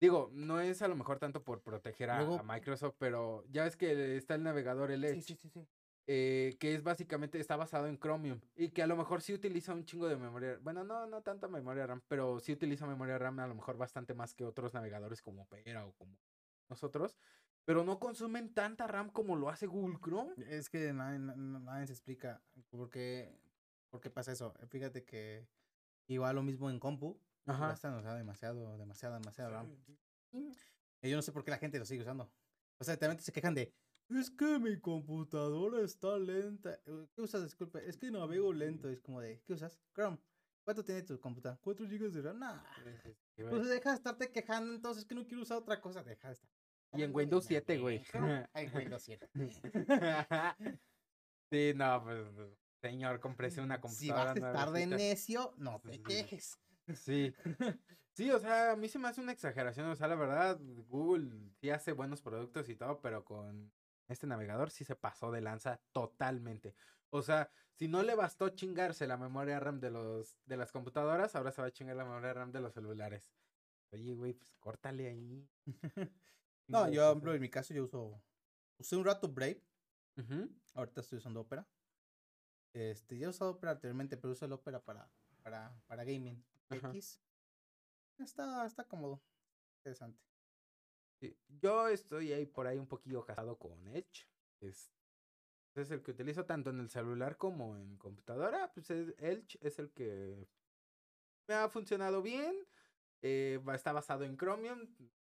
Digo, 0.00 0.30
no 0.32 0.60
es 0.60 0.80
a 0.82 0.86
lo 0.86 0.94
mejor 0.94 1.18
tanto 1.18 1.42
por 1.42 1.60
proteger 1.60 2.10
a, 2.10 2.18
Luego- 2.18 2.38
a 2.38 2.42
Microsoft, 2.44 2.94
pero 2.98 3.44
ya 3.50 3.64
ves 3.64 3.76
que 3.76 4.16
está 4.16 4.36
el 4.36 4.44
navegador, 4.44 4.92
el 4.92 5.02
Edge, 5.04 5.22
Sí, 5.22 5.34
sí, 5.34 5.36
sí, 5.36 5.48
sí. 5.48 5.66
eh, 6.06 6.56
que 6.60 6.72
es 6.76 6.84
básicamente, 6.84 7.40
está 7.40 7.56
basado 7.56 7.88
en 7.88 7.98
Chromium 7.98 8.40
y 8.54 8.70
que 8.70 8.82
a 8.84 8.86
lo 8.86 8.96
mejor 8.96 9.22
sí 9.22 9.34
utiliza 9.34 9.74
un 9.74 9.84
chingo 9.84 10.06
de 10.06 10.16
memoria, 10.16 10.56
bueno, 10.62 10.84
no, 10.84 11.06
no 11.08 11.22
tanta 11.22 11.48
memoria 11.48 11.84
RAM, 11.84 12.00
pero 12.06 12.38
sí 12.38 12.52
utiliza 12.52 12.86
memoria 12.86 13.18
RAM 13.18 13.40
a 13.40 13.48
lo 13.48 13.56
mejor 13.56 13.76
bastante 13.76 14.14
más 14.14 14.34
que 14.34 14.44
otros 14.44 14.72
navegadores 14.72 15.20
como 15.20 15.42
Opera 15.42 15.84
o 15.84 15.92
como 15.94 16.16
nosotros, 16.68 17.16
pero 17.64 17.82
no 17.82 17.98
consumen 17.98 18.54
tanta 18.54 18.86
RAM 18.86 19.10
como 19.10 19.34
lo 19.34 19.48
hace 19.50 19.66
Google 19.66 19.98
Chrome. 20.00 20.32
Es 20.48 20.70
que 20.70 20.92
nadie, 20.92 21.18
na- 21.18 21.34
na- 21.34 21.58
nadie 21.58 21.88
se 21.88 21.92
explica 21.94 22.40
por 22.70 22.88
qué, 22.88 23.36
por 23.90 24.00
qué 24.00 24.10
pasa 24.10 24.30
eso. 24.30 24.54
Fíjate 24.68 25.04
que 25.04 25.48
igual 26.08 26.36
lo 26.36 26.42
mismo 26.42 26.70
en 26.70 26.80
compu. 26.80 27.20
Ajá. 27.46 27.68
Gastan, 27.68 27.94
o 27.94 28.02
sea, 28.02 28.14
demasiado, 28.14 28.76
demasiado, 28.76 29.14
demasiado 29.14 29.50
RAM. 29.50 29.74
Y 31.00 31.10
yo 31.10 31.16
no 31.16 31.22
sé 31.22 31.32
por 31.32 31.44
qué 31.44 31.50
la 31.50 31.58
gente 31.58 31.78
lo 31.78 31.86
sigue 31.86 32.02
usando. 32.02 32.30
O 32.78 32.84
sea, 32.84 32.96
también 32.96 33.20
se 33.20 33.32
quejan 33.32 33.54
de, 33.54 33.72
es 34.10 34.30
que 34.30 34.58
mi 34.58 34.78
computadora 34.80 35.82
está 35.82 36.16
lenta. 36.18 36.80
Eh, 36.86 37.06
¿Qué 37.14 37.20
usas? 37.20 37.42
Disculpe, 37.42 37.86
es 37.86 37.98
que 37.98 38.10
navego 38.10 38.52
lento. 38.52 38.88
Es 38.88 39.00
como 39.00 39.20
de, 39.20 39.42
¿qué 39.42 39.52
usas? 39.52 39.78
Chrome. 39.94 40.18
¿Cuánto 40.64 40.82
tiene 40.82 41.02
tu 41.02 41.20
computadora? 41.20 41.60
4 41.62 41.86
GB 41.86 42.10
de 42.10 42.22
RAM. 42.22 42.38
Nah. 42.38 42.62
Pues 43.36 43.68
deja 43.68 43.90
de 43.90 43.96
estarte 43.96 44.30
quejando 44.30 44.74
entonces 44.74 45.04
que 45.04 45.14
no 45.14 45.26
quiero 45.26 45.42
usar 45.42 45.58
otra 45.58 45.80
cosa. 45.80 46.02
Deja 46.02 46.28
de 46.28 46.34
estar. 46.34 46.50
Y 46.94 47.02
en 47.02 47.14
Windows 47.14 47.44
7, 47.44 47.78
güey. 47.78 48.02
Ay, 48.54 48.70
Windows 48.74 49.02
7. 49.02 49.28
sí, 51.50 51.72
no, 51.74 52.02
pues, 52.02 52.26
señor, 52.80 53.20
cómprese 53.20 53.60
una 53.60 53.76
Si 53.76 53.80
computadora 53.80 54.34
vas 54.34 54.42
a 54.42 54.46
estar 54.48 54.70
de 54.72 54.86
necio, 54.86 55.54
no 55.56 55.80
te 55.80 56.02
quejes. 56.02 56.58
Sí. 56.94 57.34
Sí, 58.18 58.32
o 58.32 58.40
sea, 58.40 58.72
a 58.72 58.76
mí 58.76 58.88
se 58.88 58.98
me 58.98 59.06
hace 59.06 59.20
una 59.20 59.30
exageración. 59.30 59.86
O 59.86 59.94
sea, 59.94 60.08
la 60.08 60.16
verdad, 60.16 60.58
Google 60.88 61.52
sí 61.60 61.70
hace 61.70 61.92
buenos 61.92 62.20
productos 62.20 62.68
y 62.68 62.74
todo, 62.74 63.00
pero 63.00 63.24
con 63.24 63.72
este 64.08 64.26
navegador 64.26 64.72
sí 64.72 64.84
se 64.84 64.96
pasó 64.96 65.30
de 65.30 65.40
lanza 65.40 65.80
totalmente. 65.92 66.74
O 67.10 67.22
sea, 67.22 67.48
si 67.74 67.86
no 67.86 68.02
le 68.02 68.16
bastó 68.16 68.48
chingarse 68.48 69.06
la 69.06 69.18
memoria 69.18 69.60
RAM 69.60 69.78
de 69.78 69.90
los 69.90 70.36
de 70.46 70.56
las 70.56 70.72
computadoras, 70.72 71.36
ahora 71.36 71.52
se 71.52 71.62
va 71.62 71.68
a 71.68 71.70
chingar 71.70 71.94
la 71.94 72.04
memoria 72.04 72.32
RAM 72.32 72.50
de 72.50 72.60
los 72.60 72.74
celulares. 72.74 73.30
Oye, 73.92 74.14
güey, 74.14 74.32
pues 74.32 74.50
córtale 74.58 75.06
ahí. 75.06 75.48
No, 76.66 76.90
yo, 76.90 77.12
en 77.12 77.40
mi 77.40 77.48
caso, 77.48 77.72
yo 77.72 77.84
uso. 77.84 78.22
Usé 78.76 78.94
un 78.96 79.04
rato 79.04 79.26
Brave. 79.28 79.64
Ujú. 80.18 80.50
Ahorita 80.74 81.00
estoy 81.00 81.16
usando 81.16 81.40
Opera. 81.40 81.66
Este, 82.78 83.18
ya 83.18 83.26
he 83.26 83.30
usado 83.30 83.50
Opera 83.50 83.72
anteriormente, 83.72 84.16
pero 84.16 84.32
uso 84.32 84.44
el 84.44 84.52
Opera 84.52 84.78
para, 84.80 85.10
para, 85.42 85.76
para 85.88 86.04
gaming. 86.04 86.44
Ajá. 86.68 86.88
X. 86.90 87.20
Está, 88.18 88.64
está 88.66 88.84
cómodo. 88.84 89.20
Interesante. 89.80 90.22
Sí, 91.20 91.36
Yo 91.48 91.88
estoy 91.88 92.32
ahí 92.32 92.46
por 92.46 92.68
ahí 92.68 92.78
un 92.78 92.86
poquillo 92.86 93.24
casado 93.24 93.58
con 93.58 93.88
Edge. 93.88 94.28
Es, 94.60 94.92
es 95.74 95.90
el 95.90 96.02
que 96.04 96.12
utilizo 96.12 96.44
tanto 96.46 96.70
en 96.70 96.78
el 96.78 96.88
celular 96.88 97.36
como 97.36 97.76
en 97.76 97.96
computadora. 97.96 98.72
Pues 98.72 98.90
es- 98.90 99.14
Edge 99.18 99.58
es 99.60 99.80
el 99.80 99.90
que 99.90 100.48
me 101.48 101.54
ha 101.54 101.68
funcionado 101.68 102.22
bien. 102.22 102.54
eh, 103.22 103.60
está 103.74 103.92
basado 103.92 104.22
en 104.22 104.36
Chromium. 104.36 104.86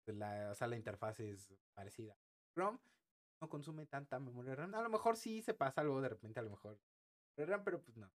La, 0.07 0.51
o 0.53 0.55
sea, 0.55 0.69
la 0.69 0.77
interfaz 0.77 1.19
es 1.19 1.53
parecida 1.75 2.13
a 2.13 2.53
Chrome. 2.55 2.79
No 3.41 3.49
consume 3.49 3.87
tanta 3.87 4.21
memoria 4.21 4.55
RAM. 4.55 4.73
A 4.77 4.83
lo 4.83 4.89
mejor 4.91 5.17
sí 5.17 5.43
se 5.43 5.55
pasa 5.55 5.81
algo 5.81 6.01
de 6.01 6.09
repente, 6.09 6.39
a 6.39 6.45
lo 6.45 6.51
mejor. 6.51 6.79
Pero 7.37 7.83
pues 7.83 7.97
no. 7.97 8.11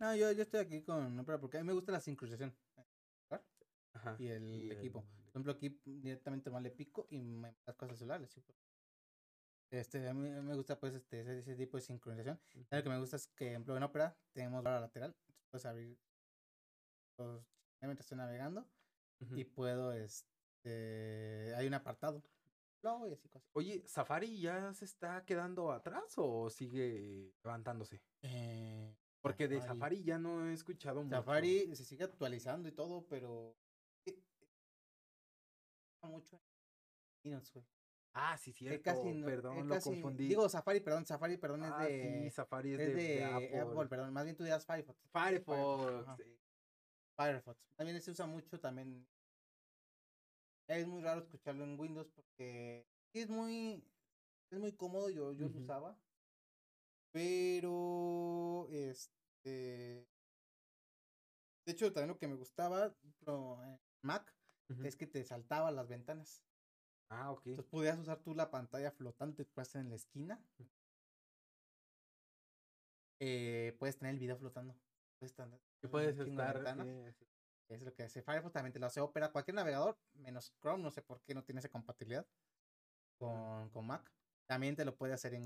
no 0.00 0.16
yo, 0.16 0.30
yo 0.32 0.42
estoy 0.42 0.60
aquí 0.60 0.82
con 0.82 1.18
Opera 1.18 1.40
porque 1.40 1.58
a 1.58 1.60
mí 1.60 1.66
me 1.66 1.72
gusta 1.72 1.92
la 1.92 2.00
sincronización 2.00 2.54
Ajá. 3.92 4.16
y 4.18 4.26
el 4.28 4.44
Y 4.44 4.70
equipo. 4.72 5.00
el- 5.00 5.22
Por 5.24 5.30
ejemplo, 5.30 5.52
aquí 5.52 5.80
directamente 5.84 6.50
más 6.50 6.62
le 6.62 6.70
pico 6.70 7.06
y 7.10 7.18
me 7.18 7.54
las 7.66 7.76
cosas 7.76 7.98
celulares. 7.98 8.30
¿sí? 8.30 8.42
Este, 9.70 10.08
a 10.08 10.14
mí 10.14 10.28
me 10.28 10.54
gusta 10.54 10.78
pues 10.78 10.94
este, 10.94 11.20
ese, 11.20 11.38
ese 11.38 11.56
tipo 11.56 11.76
de 11.76 11.82
sincronización. 11.82 12.40
Lo 12.70 12.82
que 12.82 12.88
me 12.88 12.98
gusta 12.98 13.16
es 13.16 13.26
que, 13.28 13.44
por 13.46 13.50
ejemplo, 13.52 13.76
en 13.76 13.82
Opera 13.84 14.16
tenemos 14.32 14.62
barra 14.62 14.80
lateral. 14.80 15.16
Puedes 15.50 15.66
abrir 15.66 15.98
los, 17.18 17.44
mientras 17.80 18.04
estoy 18.06 18.18
navegando 18.18 18.68
y 19.36 19.44
puedo, 19.44 19.92
este, 19.92 21.52
hay 21.56 21.66
un 21.66 21.74
apartado. 21.74 22.22
Y 23.08 23.12
así 23.12 23.28
cosas. 23.28 23.48
Oye, 23.54 23.82
¿Safari 23.86 24.40
ya 24.40 24.72
se 24.74 24.84
está 24.84 25.24
quedando 25.24 25.72
atrás 25.72 26.12
o 26.16 26.50
sigue 26.50 27.32
levantándose? 27.42 28.02
Eh, 28.22 28.94
Porque 29.22 29.48
de 29.48 29.60
Safari 29.62 30.02
ya 30.04 30.18
no 30.18 30.46
he 30.48 30.52
escuchado 30.52 31.02
mucho. 31.02 31.16
Safari 31.16 31.74
se 31.74 31.84
sigue 31.84 32.04
actualizando 32.04 32.68
y 32.68 32.72
todo, 32.72 33.06
pero 33.08 33.56
eh, 34.06 34.20
eh, 36.02 36.06
mucho 36.06 36.36
en 36.36 37.30
Linux, 37.30 37.52
güey. 37.54 37.64
Ah, 38.16 38.36
sí, 38.36 38.50
Eh, 38.50 38.54
cierto. 38.54 38.82
casi 38.84 39.12
no- 39.14 39.26
perdón, 39.26 39.66
lo 39.68 39.74
casi- 39.74 39.88
confundí. 39.90 40.28
Digo 40.28 40.48
Safari, 40.48 40.80
perdón, 40.80 41.06
Safari, 41.06 41.36
perdón, 41.38 41.62
ah, 41.64 41.86
es 41.88 41.90
de, 41.90 42.22
sí, 42.24 42.30
Safari 42.30 42.74
es, 42.74 42.80
es 42.80 42.86
de, 42.88 42.94
de, 43.02 43.24
Apple. 43.24 43.60
Apple, 43.60 43.88
perdón, 43.88 44.12
más 44.12 44.24
bien 44.24 44.36
tú 44.36 44.44
dirás 44.44 44.64
Firefox. 44.66 45.00
Firefox. 45.10 46.16
Sí. 46.22 46.38
Firefox. 47.16 47.58
También 47.76 48.00
se 48.02 48.10
usa 48.10 48.26
mucho 48.26 48.60
también. 48.60 49.06
Es 50.66 50.86
muy 50.86 51.02
raro 51.02 51.20
escucharlo 51.20 51.64
en 51.64 51.78
Windows 51.78 52.08
porque 52.14 52.86
es 53.12 53.28
muy 53.28 53.84
es 54.50 54.58
muy 54.58 54.72
cómodo, 54.72 55.10
yo, 55.10 55.32
yo 55.32 55.48
lo 55.48 55.58
usaba. 55.58 55.98
Pero 57.12 58.66
este 58.70 60.08
de 61.66 61.72
hecho 61.72 61.92
también 61.92 62.08
lo 62.08 62.18
que 62.18 62.28
me 62.28 62.34
gustaba 62.34 62.94
en 63.26 63.80
Mac 64.02 64.34
Ujú. 64.70 64.84
es 64.84 64.96
que 64.96 65.06
te 65.06 65.24
saltaba 65.24 65.70
las 65.70 65.88
ventanas. 65.88 66.42
Ah, 67.10 67.30
ok. 67.30 67.46
Entonces 67.46 67.70
podías 67.70 67.98
usar 67.98 68.22
tú 68.22 68.34
la 68.34 68.50
pantalla 68.50 68.90
flotante 68.90 69.44
que 69.44 69.52
puedes 69.52 69.74
en 69.74 69.90
la 69.90 69.96
esquina. 69.96 70.42
Eh, 73.20 73.76
puedes 73.78 73.96
tener 73.96 74.14
el 74.14 74.20
video 74.20 74.36
flotando. 74.36 74.74
Puedes 75.18 75.34
tener 75.34 75.60
puedes 75.90 76.18
estar. 76.18 76.62
sí. 77.18 77.26
Es 77.68 77.82
lo 77.82 77.94
que 77.94 78.02
hace 78.02 78.22
Firefox, 78.22 78.52
también 78.52 78.72
te 78.72 78.78
lo 78.78 78.86
hace 78.86 79.00
Opera, 79.00 79.32
cualquier 79.32 79.54
navegador, 79.54 79.98
menos 80.14 80.54
Chrome, 80.60 80.82
no 80.82 80.90
sé 80.90 81.02
por 81.02 81.22
qué 81.22 81.34
no 81.34 81.44
tiene 81.44 81.60
esa 81.60 81.70
compatibilidad 81.70 82.26
con, 83.18 83.70
con 83.70 83.86
Mac. 83.86 84.10
También 84.46 84.76
te 84.76 84.84
lo 84.84 84.94
puede 84.96 85.14
hacer 85.14 85.32
en 85.34 85.44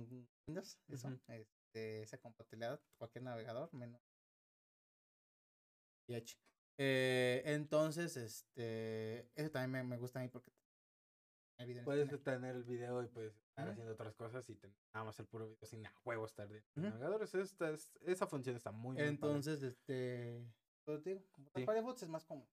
Windows, 0.49 0.79
eso, 0.89 1.09
este, 1.29 2.03
esa 2.03 2.19
compatibilidad, 2.19 2.81
cualquier 2.97 3.23
navegador, 3.25 3.73
menos 3.73 4.01
y 6.09 6.15
Edge. 6.15 6.37
Eh, 6.79 7.43
entonces, 7.45 8.17
este, 8.17 9.31
eso 9.35 9.51
también 9.51 9.71
me, 9.71 9.83
me 9.85 9.99
gusta 9.99 10.19
a 10.19 10.23
mí 10.23 10.29
porque 10.29 10.51
Puedes 11.85 12.23
tener 12.23 12.55
el 12.55 12.63
video 12.63 13.03
y 13.03 13.09
puedes 13.09 13.35
estar 13.35 13.69
haciendo 13.69 13.93
otras 13.93 14.15
cosas 14.15 14.49
y 14.49 14.55
tener 14.55 14.77
nada 14.95 15.07
más 15.07 15.19
el 15.19 15.27
puro 15.27 15.49
video 15.49 15.67
sin 15.67 15.85
a 15.85 15.93
huevo 16.05 16.25
estar 16.25 16.49
de 16.49 16.59
Ujú. 16.77 16.83
navegadores. 16.89 17.35
Esta 17.35 17.71
es- 17.71 17.91
esa 18.03 18.29
función 18.29 18.55
está 18.55 18.71
muy. 18.71 18.97
Entonces, 19.01 19.63
este, 19.65 20.41
pues 20.89 21.03
te 21.03 21.11
digo, 21.11 21.23
como 21.33 21.51
Sí. 21.55 21.67
Es 22.03 22.09
más 22.09 22.25
como 22.25 22.49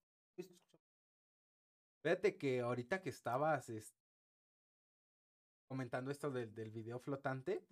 Fíjate 2.04 2.38
que 2.38 2.60
ahorita 2.60 3.02
que 3.02 3.10
estabas 3.10 3.70
es- 3.70 3.96
comentando 5.68 6.12
esto 6.12 6.30
del, 6.30 6.54
del 6.54 6.70
video 6.70 7.00
flotante, 7.00 7.66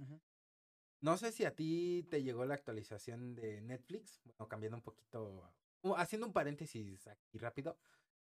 no 1.01 1.17
sé 1.17 1.31
si 1.31 1.43
a 1.45 1.53
ti 1.53 2.07
te 2.09 2.23
llegó 2.23 2.45
la 2.45 2.55
actualización 2.55 3.35
de 3.35 3.61
Netflix, 3.61 4.21
bueno, 4.23 4.47
cambiando 4.47 4.77
un 4.77 4.81
poquito, 4.83 5.53
uh, 5.83 5.95
haciendo 5.95 6.25
un 6.27 6.33
paréntesis 6.33 7.07
aquí 7.07 7.37
rápido, 7.37 7.77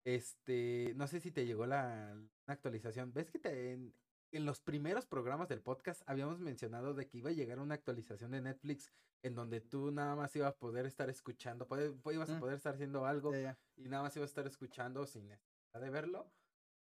este, 0.04 0.94
no 0.96 1.08
sé 1.08 1.22
si 1.22 1.32
te 1.32 1.46
llegó 1.46 1.66
la, 1.66 2.14
la 2.46 2.54
actualización, 2.54 3.14
ves 3.14 3.32
que 3.32 3.40
te, 3.40 3.72
en, 3.72 3.96
en 4.32 4.46
los 4.46 4.60
primeros 4.62 5.06
programas 5.06 5.48
del 5.48 5.62
podcast 5.62 6.02
habíamos 6.08 6.40
mencionado 6.40 6.94
de 6.94 7.08
que 7.08 7.18
iba 7.20 7.30
a 7.30 7.34
llegar 7.34 7.60
una 7.60 7.76
actualización 7.76 8.32
de 8.32 8.42
Netflix 8.42 8.92
en 9.24 9.36
donde 9.36 9.62
tú 9.62 9.92
nada 9.92 10.16
más 10.16 10.36
ibas 10.36 10.54
a 10.54 10.58
poder 10.58 10.86
estar 10.86 11.10
escuchando, 11.10 11.68
ibas 12.12 12.30
a 12.30 12.34
Mm. 12.36 12.40
poder 12.40 12.56
estar 12.58 12.74
haciendo 12.76 13.06
algo 13.06 13.32
y 13.76 13.90
nada 13.90 14.04
más 14.04 14.16
iba 14.16 14.24
a 14.24 14.28
estar 14.28 14.46
escuchando 14.46 15.06
sin 15.06 15.28
necesidad 15.28 15.82
de 15.82 15.90
verlo. 15.90 16.32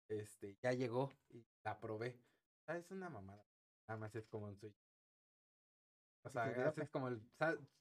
Este, 0.09 0.57
ya 0.63 0.73
llegó 0.73 1.11
y 1.31 1.47
la 1.65 1.79
probé. 1.81 2.21
Es 2.67 2.91
una 2.91 3.09
mamada. 3.11 3.47
Nada 3.89 3.99
más 4.01 4.15
es 4.17 4.27
como 4.27 4.47
un 4.47 4.57
Switch. 4.57 4.77
O 6.25 6.29
Sí, 6.29 6.33
sea, 6.33 6.45
olvidó, 6.45 6.69
haces 6.69 6.91
como 6.91 7.09
el 7.09 7.21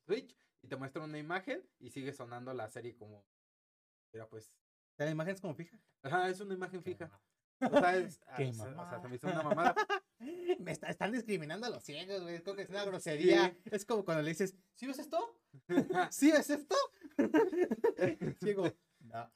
Switch 0.06 0.36
y 0.62 0.68
te 0.68 0.76
muestra 0.76 1.04
una 1.04 1.18
imagen 1.18 1.70
y 1.80 1.90
sigue 1.90 2.12
sonando 2.14 2.54
la 2.54 2.70
serie 2.70 2.96
como. 2.96 3.26
Mira, 4.14 4.28
pues. 4.30 4.54
La 4.98 5.10
imagen 5.10 5.34
es 5.34 5.42
como 5.42 5.56
fija. 5.56 5.80
Ajá, 6.04 6.30
es 6.30 6.40
una 6.42 6.54
imagen 6.54 6.84
fija. 6.84 7.10
O 7.72 7.80
sea, 7.80 7.98
es, 7.98 8.22
ah, 8.28 8.36
Qué 8.38 8.50
o 8.50 8.54
sea, 8.54 8.66
o 8.70 8.90
sea, 8.90 9.00
se 9.02 9.08
me 9.08 9.16
hizo 9.16 9.28
una 9.28 9.44
mamada. 9.44 9.76
Me 10.60 10.72
está- 10.72 10.88
están 10.90 11.12
discriminando 11.12 11.68
a 11.68 11.70
los 11.70 11.84
ciegos, 11.84 12.22
güey. 12.22 12.42
Creo 12.42 12.56
que 12.56 12.62
es 12.64 12.70
una 12.70 12.86
grosería. 12.86 13.56
Es 13.66 13.86
como 13.86 14.06
cuando 14.06 14.24
le 14.24 14.30
dices, 14.30 14.56
¿sí 14.74 14.88
ves 14.88 15.00
esto? 15.00 15.38
¿Sí 16.12 16.32
ves 16.32 16.50
esto? 16.50 16.76
Ciego. 18.40 18.72
No. 19.02 19.30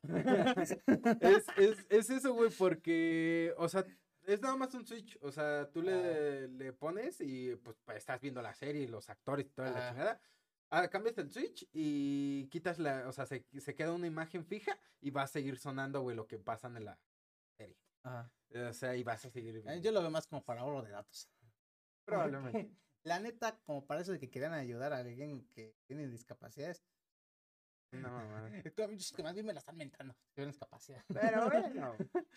es, 1.21 1.45
es, 1.57 1.85
es 1.89 2.09
eso, 2.09 2.33
güey, 2.33 2.49
porque, 2.57 3.53
o 3.57 3.67
sea, 3.67 3.85
es 4.23 4.41
nada 4.41 4.55
más 4.55 4.73
un 4.73 4.85
Switch. 4.85 5.17
O 5.21 5.31
sea, 5.31 5.69
tú 5.71 5.81
le, 5.81 6.47
le 6.47 6.73
pones 6.73 7.19
y 7.21 7.55
pues, 7.57 7.75
pues, 7.83 7.97
estás 7.97 8.21
viendo 8.21 8.41
la 8.41 8.53
serie 8.53 8.83
y 8.83 8.87
los 8.87 9.09
actores 9.09 9.45
y 9.47 9.49
toda 9.49 9.71
la 9.71 9.87
Ah. 9.87 9.89
chingada. 9.91 10.21
Ah, 10.69 10.89
cambias 10.89 11.17
el 11.17 11.31
switch 11.31 11.65
y 11.71 12.45
quitas 12.49 12.77
la, 12.77 13.07
o 13.07 13.13
sea, 13.13 13.25
se, 13.25 13.45
se 13.57 13.73
queda 13.73 13.93
una 13.93 14.05
imagen 14.07 14.45
fija 14.45 14.77
y 14.99 15.11
va 15.11 15.21
a 15.21 15.27
seguir 15.27 15.57
sonando, 15.57 16.01
güey, 16.01 16.13
lo 16.13 16.27
que 16.27 16.39
pasa 16.39 16.67
en 16.67 16.83
la. 16.83 16.99
Ajá. 18.07 18.31
O 18.69 18.73
sea, 18.73 18.95
y 18.95 19.03
vas 19.03 19.25
a 19.25 19.29
seguir 19.29 19.61
Eh. 19.65 19.81
Yo 19.81 19.91
lo 19.91 20.01
veo 20.01 20.09
más 20.09 20.27
como 20.27 20.43
para 20.43 20.61
ahorro 20.61 20.81
de 20.81 20.91
datos. 20.91 21.29
Probablemente. 22.05 22.71
La 23.03 23.19
neta, 23.19 23.59
como 23.63 23.85
para 23.85 24.01
eso 24.01 24.11
de 24.11 24.19
que 24.19 24.29
quieran 24.29 24.53
ayudar 24.53 24.93
a 24.93 24.97
alguien 24.97 25.47
que 25.53 25.75
tiene 25.85 26.07
discapacidades, 26.07 26.83
No, 27.91 28.09
mamá. 28.09 28.49
que 29.15 29.23
más 29.23 29.33
bien 29.33 29.45
me 29.45 29.53
la 29.53 29.59
están 29.59 29.77
mentando. 29.77 30.15
Tienen 30.33 30.51
discapacidad. 30.51 31.03
Pero 31.07 31.49
bueno. 31.49 31.95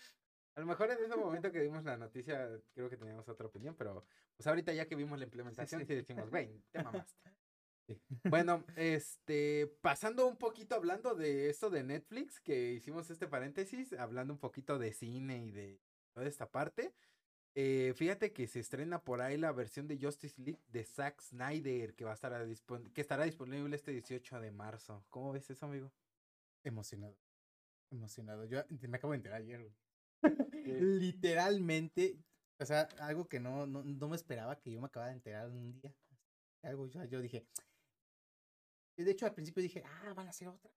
A 0.53 0.59
lo 0.59 0.65
mejor 0.65 0.91
en 0.91 1.01
ese 1.01 1.15
momento 1.15 1.49
que 1.49 1.61
dimos 1.61 1.85
la 1.85 1.95
noticia, 1.95 2.49
creo 2.73 2.89
que 2.89 2.97
teníamos 2.97 3.27
otra 3.29 3.47
opinión, 3.47 3.73
pero 3.73 4.05
pues 4.35 4.45
ahorita 4.47 4.73
ya 4.73 4.85
que 4.85 4.95
vimos 4.95 5.17
la 5.17 5.23
implementación, 5.23 5.79
sí, 5.79 5.87
sí. 5.87 5.95
decimos, 5.95 6.29
güey, 6.29 6.61
te 6.71 6.83
mamaste. 6.83 7.31
Bueno, 8.23 8.65
este, 8.75 9.67
pasando 9.81 10.27
un 10.27 10.37
poquito 10.37 10.75
hablando 10.75 11.15
de 11.15 11.49
esto 11.49 11.69
de 11.69 11.83
Netflix, 11.83 12.39
que 12.39 12.73
hicimos 12.73 13.09
este 13.09 13.27
paréntesis, 13.27 13.93
hablando 13.93 14.33
un 14.33 14.39
poquito 14.39 14.79
de 14.79 14.93
cine 14.93 15.43
y 15.45 15.51
de 15.51 15.81
toda 16.13 16.27
esta 16.27 16.49
parte. 16.49 16.93
eh, 17.55 17.93
fíjate 17.95 18.33
que 18.33 18.47
se 18.47 18.59
estrena 18.61 19.03
por 19.03 19.21
ahí 19.21 19.37
la 19.37 19.51
versión 19.53 19.87
de 19.87 19.97
Justice 20.01 20.41
League 20.41 20.61
de 20.69 20.85
Zack 20.85 21.21
Snyder, 21.21 21.95
que 21.95 22.05
va 22.05 22.11
a 22.11 22.15
estar 22.15 22.33
a 22.33 22.45
que 22.93 23.01
estará 23.01 23.25
disponible 23.25 23.75
este 23.75 23.91
18 23.91 24.39
de 24.41 24.51
marzo. 24.51 25.05
¿Cómo 25.09 25.33
ves 25.33 25.49
eso, 25.49 25.65
amigo? 25.67 25.91
Emocionado. 26.63 27.17
Emocionado. 27.91 28.45
Yo 28.45 28.63
me 28.89 28.97
acabo 28.97 29.13
de 29.13 29.17
enterar 29.17 29.41
ayer, 29.41 29.61
güey. 29.61 29.75
Literalmente, 30.65 32.19
o 32.59 32.65
sea, 32.65 32.81
algo 32.99 33.27
que 33.27 33.39
no, 33.39 33.65
no, 33.67 33.83
no 33.83 34.07
me 34.09 34.15
esperaba 34.15 34.59
que 34.59 34.71
yo 34.71 34.79
me 34.81 34.87
acababa 34.87 35.09
de 35.11 35.17
enterar 35.17 35.49
un 35.49 35.71
día. 35.73 35.93
Algo 36.63 36.87
yo, 36.87 37.03
yo 37.05 37.21
dije. 37.21 37.47
De 38.97 39.11
hecho, 39.11 39.25
al 39.25 39.33
principio 39.33 39.63
dije, 39.63 39.83
ah, 39.85 40.13
van 40.13 40.27
a 40.27 40.29
hacer 40.29 40.47
otra. 40.47 40.71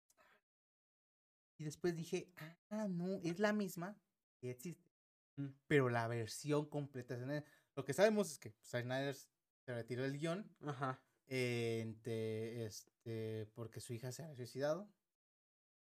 Y 1.58 1.64
después 1.64 1.94
dije, 1.94 2.32
ah, 2.70 2.88
no, 2.88 3.20
es 3.22 3.38
la 3.38 3.52
misma 3.52 3.96
que 4.40 4.50
existe. 4.50 4.90
Mm. 5.36 5.48
Pero 5.66 5.88
la 5.88 6.06
versión 6.08 6.66
completa. 6.68 7.16
de. 7.16 7.44
Lo 7.76 7.84
que 7.84 7.92
sabemos 7.92 8.30
es 8.30 8.38
que 8.38 8.50
Zack 8.62 8.84
Snyder 8.84 9.14
se 9.14 9.74
retiró 9.74 10.02
del 10.04 10.18
guion 10.18 10.48
Ajá. 10.60 11.02
eh, 11.26 11.80
ente- 11.84 12.64
este, 12.66 13.46
porque 13.54 13.80
su 13.80 13.92
hija 13.94 14.12
se 14.12 14.22
ha 14.22 14.34
suicidado. 14.34 14.88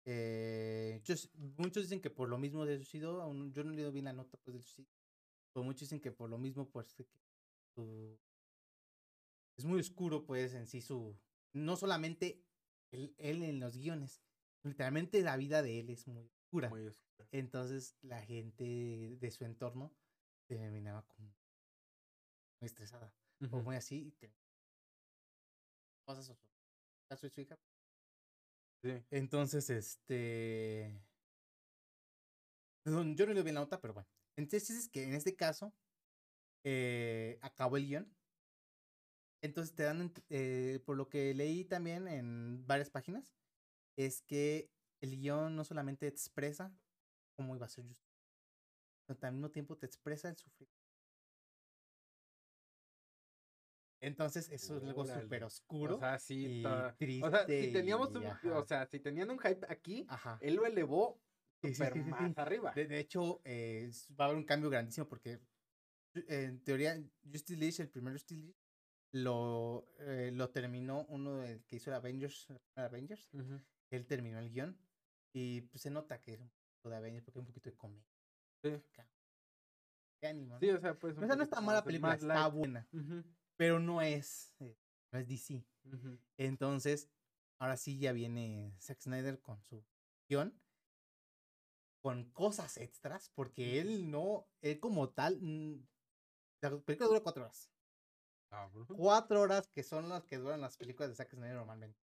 Eh, 0.07 1.01
yo 1.05 1.15
muchos 1.59 1.83
dicen 1.85 2.01
que 2.01 2.11
por 2.11 2.29
lo 2.29 2.39
mismo 2.39 2.65
se 2.65 2.77
suicidó, 2.77 3.21
aún 3.21 3.53
yo 3.53 3.63
no 3.65 3.73
he 3.73 3.75
leído 3.77 3.93
bien 3.93 4.07
la 4.07 4.13
nota 4.15 4.39
pues, 4.39 4.55
del 4.55 4.63
suicidio, 4.63 4.91
pero 5.53 5.63
muchos 5.65 5.81
dicen 5.83 6.01
que 6.01 6.11
por 6.11 6.31
lo 6.31 6.39
mismo 6.39 6.71
pues 6.71 6.97
de 6.97 7.05
que 7.05 7.19
su- 7.75 8.19
es 9.59 9.65
muy 9.67 9.79
oscuro 9.81 10.25
pues 10.25 10.55
en 10.55 10.67
sí 10.67 10.81
su, 10.81 11.15
no 11.53 11.77
solamente 11.77 12.47
él, 12.91 13.15
él 13.19 13.43
en 13.43 13.61
los 13.61 13.77
guiones, 13.77 14.23
literalmente 14.65 15.23
la 15.23 15.37
vida 15.37 15.63
de 15.63 15.81
él 15.81 15.91
es 15.91 16.07
muy 16.07 16.27
oscura. 16.27 16.69
Muy 16.71 16.87
oscuro. 16.87 17.29
Entonces 17.33 17.97
la 18.03 18.23
gente 18.23 19.17
de 19.19 19.31
su 19.31 19.45
entorno 19.45 19.97
terminaba 20.49 21.07
como 21.07 21.29
muy 22.61 22.67
estresada 22.67 23.15
o 23.51 23.61
muy 23.61 23.77
así 23.77 24.13
te- 24.19 24.33
cosas 26.05 26.27
su. 26.27 26.37
Sí. 28.83 29.05
Entonces, 29.11 29.69
este 29.71 31.07
yo 32.85 33.27
no 33.27 33.33
le 33.33 33.43
vi 33.43 33.53
la 33.53 33.61
nota, 33.61 33.81
pero 33.81 33.95
bueno. 33.95 34.09
Entonces 34.37 34.71
es 34.71 34.89
que 34.89 35.05
en 35.05 35.15
este 35.15 35.37
caso 35.37 35.75
eh, 36.65 37.39
acabó 37.43 37.77
el 37.77 37.87
guion. 37.87 38.20
Entonces 39.43 39.75
te 39.75 39.85
dan, 39.85 40.13
eh, 40.29 40.81
por 40.85 40.97
lo 40.97 41.09
que 41.09 41.35
leí 41.35 41.65
también 41.65 42.09
en 42.09 42.67
varias 42.67 42.91
páginas, 42.91 43.35
es 43.97 44.23
que 44.23 44.71
el 45.01 45.17
guion 45.19 45.57
no 45.57 45.65
solamente 45.65 46.07
expresa 46.07 46.75
cómo 47.37 47.57
iba 47.57 47.67
a 47.67 47.71
ser 47.71 47.87
justo, 47.87 48.07
sino 49.07 49.19
que 49.19 49.27
al 49.27 49.33
mismo 49.33 49.51
tiempo 49.51 49.77
te 49.77 49.87
expresa 49.87 50.29
el 50.29 50.37
sufrimiento. 50.37 50.81
Entonces 54.03 54.49
eso 54.51 54.79
es 54.79 54.85
algo 54.85 55.05
súper 55.05 55.45
oscuro. 55.45 55.97
O 55.97 55.99
sea, 55.99 56.19
sí. 56.19 56.61
ta- 56.63 56.95
triste. 56.97 57.27
O 57.27 57.31
sea, 57.31 57.47
si 57.47 57.73
teníamos 57.73 58.15
un, 58.15 58.25
o 58.27 58.65
sea, 58.65 58.87
si 58.87 58.99
tenían 59.01 59.31
un 59.31 59.39
hype 59.39 59.67
aquí, 59.69 60.07
Ajá. 60.09 60.39
él 60.41 60.55
lo 60.55 60.65
elevó 60.65 61.21
sí, 61.63 61.75
super 61.75 61.93
sí, 61.93 62.03
sí, 62.03 62.11
más 62.11 62.39
arriba. 62.39 62.73
De, 62.73 62.87
de 62.87 62.99
hecho, 62.99 63.41
eh, 63.45 63.91
va 64.19 64.25
a 64.25 64.29
haber 64.29 64.39
un 64.39 64.45
cambio 64.45 64.71
grandísimo 64.71 65.07
porque 65.07 65.33
eh, 66.15 66.45
en 66.45 66.65
teoría 66.65 66.99
Justice 67.31 67.59
League, 67.59 67.77
el 67.79 67.91
primer 67.91 68.15
Justice 68.15 68.41
League, 68.41 68.57
lo, 69.13 69.89
eh, 69.99 70.31
lo 70.33 70.51
terminó 70.51 71.05
uno 71.09 71.37
del 71.39 71.65
que 71.65 71.77
hizo 71.77 71.91
el 71.91 71.97
Avengers, 71.97 72.49
el 72.77 72.85
Avengers. 72.85 73.31
Él 73.91 74.07
terminó 74.07 74.39
el 74.39 74.51
guion 74.51 74.79
y 75.33 75.63
pues, 75.63 75.83
se 75.83 75.91
nota 75.91 76.21
que 76.21 76.35
es 76.35 76.41
un 76.41 76.49
poquito 76.51 76.91
de 76.91 76.97
Avengers 76.97 77.25
porque 77.25 77.39
hay 77.39 77.41
un 77.41 77.47
poquito 77.47 77.71
de 77.71 77.77
comedia. 77.77 78.07
Sí. 78.63 78.71
de 80.21 80.29
ánimo, 80.29 80.59
Sí, 80.61 80.71
o 80.71 80.81
sea, 80.81 80.99
pues. 80.99 81.17
O 81.17 81.27
sea, 81.27 81.37
no 81.37 81.45
está 81.45 81.61
mala 81.61 81.83
película, 81.83 82.15
está 82.15 82.27
light. 82.27 82.55
buena, 82.55 82.89
pero 83.57 83.81
no 83.81 84.03
es, 84.03 84.55
eh, 84.61 84.77
no 85.13 85.19
es 85.19 85.27
DC. 85.27 85.65
Entonces, 86.37 87.11
ahora 87.59 87.77
sí 87.77 87.99
ya 87.99 88.13
viene 88.13 88.77
Zack 88.81 89.01
Snyder 89.01 89.41
con 89.41 89.63
su 89.63 89.85
guion, 90.29 90.55
con 92.03 92.31
cosas 92.33 92.77
extras, 92.77 93.31
porque 93.35 93.81
él 93.81 94.11
no, 94.11 94.47
él 94.61 94.79
como 94.79 95.11
tal, 95.11 95.41
la 96.63 96.79
película 96.83 97.09
dura 97.09 97.21
cuatro 97.23 97.45
horas. 97.45 97.71
Cabrón. 98.51 98.87
Cuatro 98.87 99.41
horas 99.41 99.69
que 99.69 99.83
son 99.83 100.09
las 100.09 100.25
que 100.25 100.37
duran 100.37 100.61
las 100.61 100.77
películas 100.77 101.11
de 101.11 101.17
Zack 101.17 101.31
Snyder 101.31 101.55
normalmente. 101.55 101.99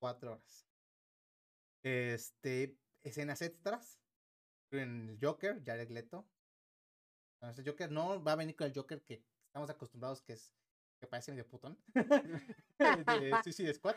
Cuatro 0.00 0.32
horas. 0.32 0.66
Este, 1.82 2.76
escenas 3.02 3.42
extras. 3.42 4.00
En 4.70 5.10
el 5.10 5.18
Joker, 5.20 5.62
Jared 5.64 5.90
Leto. 5.90 6.26
Este 7.42 7.62
Joker 7.64 7.90
no 7.90 8.22
va 8.22 8.32
a 8.32 8.36
venir 8.36 8.56
con 8.56 8.66
el 8.66 8.74
Joker 8.74 9.02
que 9.02 9.22
estamos 9.46 9.68
acostumbrados 9.68 10.22
que 10.22 10.34
es 10.34 10.54
que 11.00 11.08
parece 11.08 11.32
medio 11.32 11.48
putón. 11.48 11.76
de 12.78 13.34
Suicide 13.44 13.74
Squad. 13.74 13.96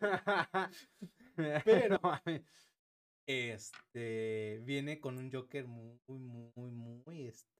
Pero-. 1.64 2.00
Este 3.26 4.60
viene 4.62 5.00
con 5.00 5.18
un 5.18 5.30
Joker 5.32 5.66
muy, 5.66 6.00
muy, 6.06 6.50
muy, 6.54 6.70
muy, 6.70 7.26
este, 7.26 7.59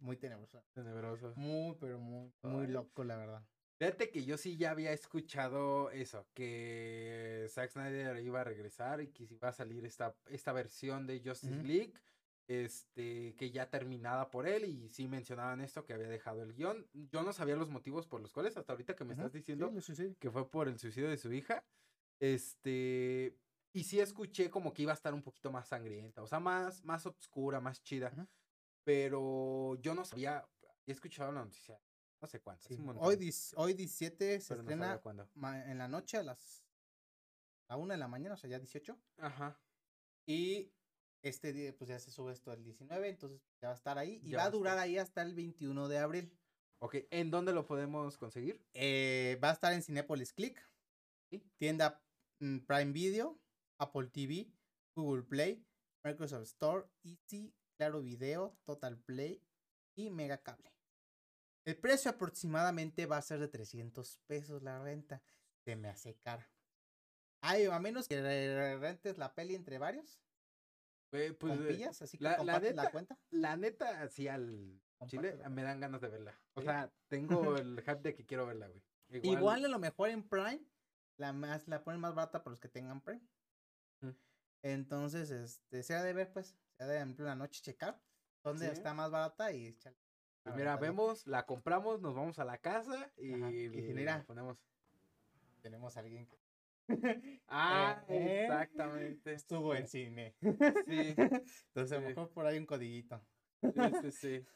muy 0.00 0.16
tenebroso. 0.16 0.62
Tenebroso. 0.72 1.32
Muy, 1.36 1.76
pero 1.80 1.98
muy, 1.98 2.32
muy 2.42 2.66
Ay. 2.66 2.72
loco, 2.72 3.04
la 3.04 3.16
verdad. 3.16 3.42
Fíjate 3.78 4.10
que 4.10 4.24
yo 4.24 4.36
sí 4.36 4.56
ya 4.56 4.72
había 4.72 4.92
escuchado 4.92 5.90
eso, 5.92 6.26
que 6.34 7.46
Zack 7.48 7.70
Snyder 7.70 8.18
iba 8.24 8.40
a 8.40 8.44
regresar 8.44 9.00
y 9.00 9.08
que 9.08 9.24
iba 9.30 9.48
a 9.48 9.52
salir 9.52 9.84
esta, 9.84 10.16
esta 10.26 10.52
versión 10.52 11.06
de 11.06 11.22
Justice. 11.24 11.62
League, 11.62 11.92
este, 12.48 13.36
que 13.36 13.52
ya 13.52 13.70
terminada 13.70 14.30
por 14.30 14.48
él, 14.48 14.64
y 14.64 14.88
sí 14.88 15.06
mencionaban 15.06 15.60
esto, 15.60 15.84
que 15.84 15.92
había 15.92 16.08
dejado 16.08 16.42
el 16.42 16.54
guion. 16.54 16.88
Yo 16.92 17.22
no 17.22 17.32
sabía 17.32 17.54
los 17.54 17.70
motivos 17.70 18.08
por 18.08 18.20
los 18.20 18.32
cuales, 18.32 18.56
hasta 18.56 18.72
ahorita 18.72 18.96
que 18.96 19.04
me 19.04 19.12
estás 19.12 19.32
diciendo 19.32 19.70
que 20.18 20.30
fue 20.30 20.50
por 20.50 20.66
el 20.66 20.78
suicidio 20.78 21.08
de 21.08 21.18
su 21.18 21.32
hija, 21.32 21.64
este, 22.18 23.36
y 23.72 23.84
sí 23.84 24.00
escuché 24.00 24.50
como 24.50 24.72
que 24.72 24.82
iba 24.82 24.90
a 24.90 24.94
estar 24.94 25.14
un 25.14 25.22
poquito 25.22 25.52
más 25.52 25.68
sangrienta, 25.68 26.20
o 26.22 26.26
sea, 26.26 26.40
más, 26.40 26.84
más 26.84 27.06
obscura, 27.06 27.60
más 27.60 27.80
chida. 27.84 28.12
Pero 28.88 29.74
yo 29.82 29.94
no 29.94 30.02
sabía, 30.02 30.48
he 30.86 30.92
escuchado 30.92 31.30
la 31.30 31.44
noticia, 31.44 31.78
no 32.22 32.26
sé 32.26 32.40
cuánto, 32.40 32.66
Sí, 32.68 32.78
Hoy, 32.96 33.30
hoy 33.56 33.74
17 33.74 34.40
se 34.40 34.48
pero 34.48 34.62
no 34.62 34.70
estrena 34.70 35.28
ma- 35.34 35.70
en 35.70 35.76
la 35.76 35.88
noche 35.88 36.16
a 36.16 36.22
las 36.22 36.64
a 37.68 37.76
una 37.76 37.92
de 37.92 37.98
la 38.00 38.08
mañana, 38.08 38.34
o 38.34 38.38
sea, 38.38 38.48
ya 38.48 38.58
18. 38.58 38.98
Ajá. 39.18 39.60
Y 40.26 40.72
este 41.22 41.52
día, 41.52 41.76
pues 41.76 41.88
ya 41.90 41.98
se 41.98 42.10
sube 42.10 42.32
esto 42.32 42.50
el 42.50 42.64
19, 42.64 43.10
entonces 43.10 43.42
ya 43.60 43.68
va 43.68 43.74
a 43.74 43.76
estar 43.76 43.98
ahí. 43.98 44.20
Y 44.22 44.30
Ya 44.30 44.38
va 44.38 44.44
a 44.44 44.50
durar 44.50 44.78
ahí 44.78 44.96
hasta 44.96 45.20
el 45.20 45.34
21 45.34 45.86
de 45.88 45.98
abril. 45.98 46.34
Ok, 46.80 46.96
¿en 47.10 47.30
dónde 47.30 47.52
lo 47.52 47.66
podemos 47.66 48.16
conseguir? 48.16 48.64
Eh, 48.72 49.38
va 49.44 49.50
a 49.50 49.52
estar 49.52 49.74
en 49.74 49.82
Cinepolis 49.82 50.32
Click, 50.32 50.58
Sí. 51.30 51.42
tienda 51.58 52.02
mm, 52.40 52.60
Prime 52.60 52.92
Video, 52.92 53.38
Apple 53.78 54.06
TV, 54.08 54.50
Google 54.96 55.24
Play, 55.24 55.62
Microsoft 56.04 56.44
Store, 56.44 56.86
Easy, 57.04 57.52
Claro 57.78 58.02
Video, 58.02 58.58
Total 58.64 58.98
Play 58.98 59.40
y 59.96 60.10
Mega 60.10 60.38
Cable. 60.42 60.74
El 61.64 61.76
precio 61.76 62.10
aproximadamente 62.10 63.06
va 63.06 63.18
a 63.18 63.22
ser 63.22 63.38
de 63.38 63.48
300 63.48 64.18
pesos 64.26 64.62
la 64.62 64.82
renta. 64.82 65.22
Se 65.64 65.76
me 65.76 65.88
hace 65.88 66.16
cara. 66.16 66.50
Ay, 67.40 67.66
a 67.66 67.78
menos 67.78 68.08
que 68.08 68.20
re- 68.20 68.78
rentes 68.78 69.16
la 69.16 69.32
peli 69.34 69.54
entre 69.54 69.78
varios, 69.78 70.20
Eh, 71.12 71.32
pues, 71.38 71.52
eh, 71.52 71.56
compillas, 71.56 72.02
así 72.02 72.18
que 72.18 72.24
la- 72.24 72.42
la 72.42 72.90
cuenta. 72.90 73.16
la 73.30 73.56
neta, 73.56 74.02
así 74.02 74.26
al 74.26 74.80
chile, 75.06 75.38
me 75.48 75.62
dan 75.62 75.78
ganas 75.80 76.00
de 76.00 76.08
verla. 76.08 76.40
O 76.54 76.60
Sí. 76.60 76.66
sea, 76.66 76.92
tengo 77.08 77.28
el 77.62 77.80
hype 77.80 78.02
de 78.02 78.14
que 78.16 78.26
quiero 78.26 78.44
verla, 78.46 78.66
güey. 78.68 78.82
Igual, 79.22 79.64
a 79.64 79.68
lo 79.68 79.78
mejor 79.78 80.08
en 80.10 80.28
Prime 80.28 80.64
la 81.16 81.32
más 81.32 81.68
la 81.68 81.84
ponen 81.84 82.00
más 82.00 82.14
barata 82.14 82.42
para 82.42 82.52
los 82.52 82.60
que 82.60 82.68
tengan 82.68 83.00
Prime. 83.02 83.22
Mm. 84.00 84.10
Entonces, 84.62 85.30
este, 85.30 85.82
se 85.84 85.94
ha 85.94 86.02
de 86.02 86.12
ver, 86.12 86.32
pues, 86.32 86.56
de 86.86 86.98
en 86.98 87.20
una 87.20 87.34
noche 87.34 87.60
checar 87.62 88.00
dónde 88.42 88.66
Sí. 88.66 88.72
está 88.72 88.94
más 88.94 89.10
barata 89.10 89.52
y 89.52 89.66
echar- 89.68 89.96
pues 90.42 90.54
mira, 90.54 90.76
ver, 90.76 90.90
vemos, 90.90 91.26
la 91.26 91.44
compramos, 91.44 92.00
nos 92.00 92.14
vamos 92.14 92.38
a 92.38 92.44
la 92.44 92.58
casa 92.58 93.12
y, 93.16 93.32
Ajá, 93.34 93.50
y 93.50 93.68
mira. 93.68 94.18
la 94.18 94.24
ponemos. 94.24 94.58
tenemos 95.60 95.96
a 95.96 96.00
alguien 96.00 96.26
que 96.28 96.38
Ah, 97.48 98.02
Eh, 98.08 98.44
exactamente. 98.44 99.32
estuvo 99.32 99.74
en 99.74 99.88
cine. 99.88 100.36
Sí, 100.40 101.14
Entonces, 101.66 101.92
a 101.92 102.00
lo 102.00 102.08
mejor 102.08 102.30
por 102.32 102.46
ahí 102.46 102.58
un 102.58 102.66
codiguito. 102.66 103.20
sí, 103.60 103.70
sí, 104.02 104.12
sí. 104.12 104.46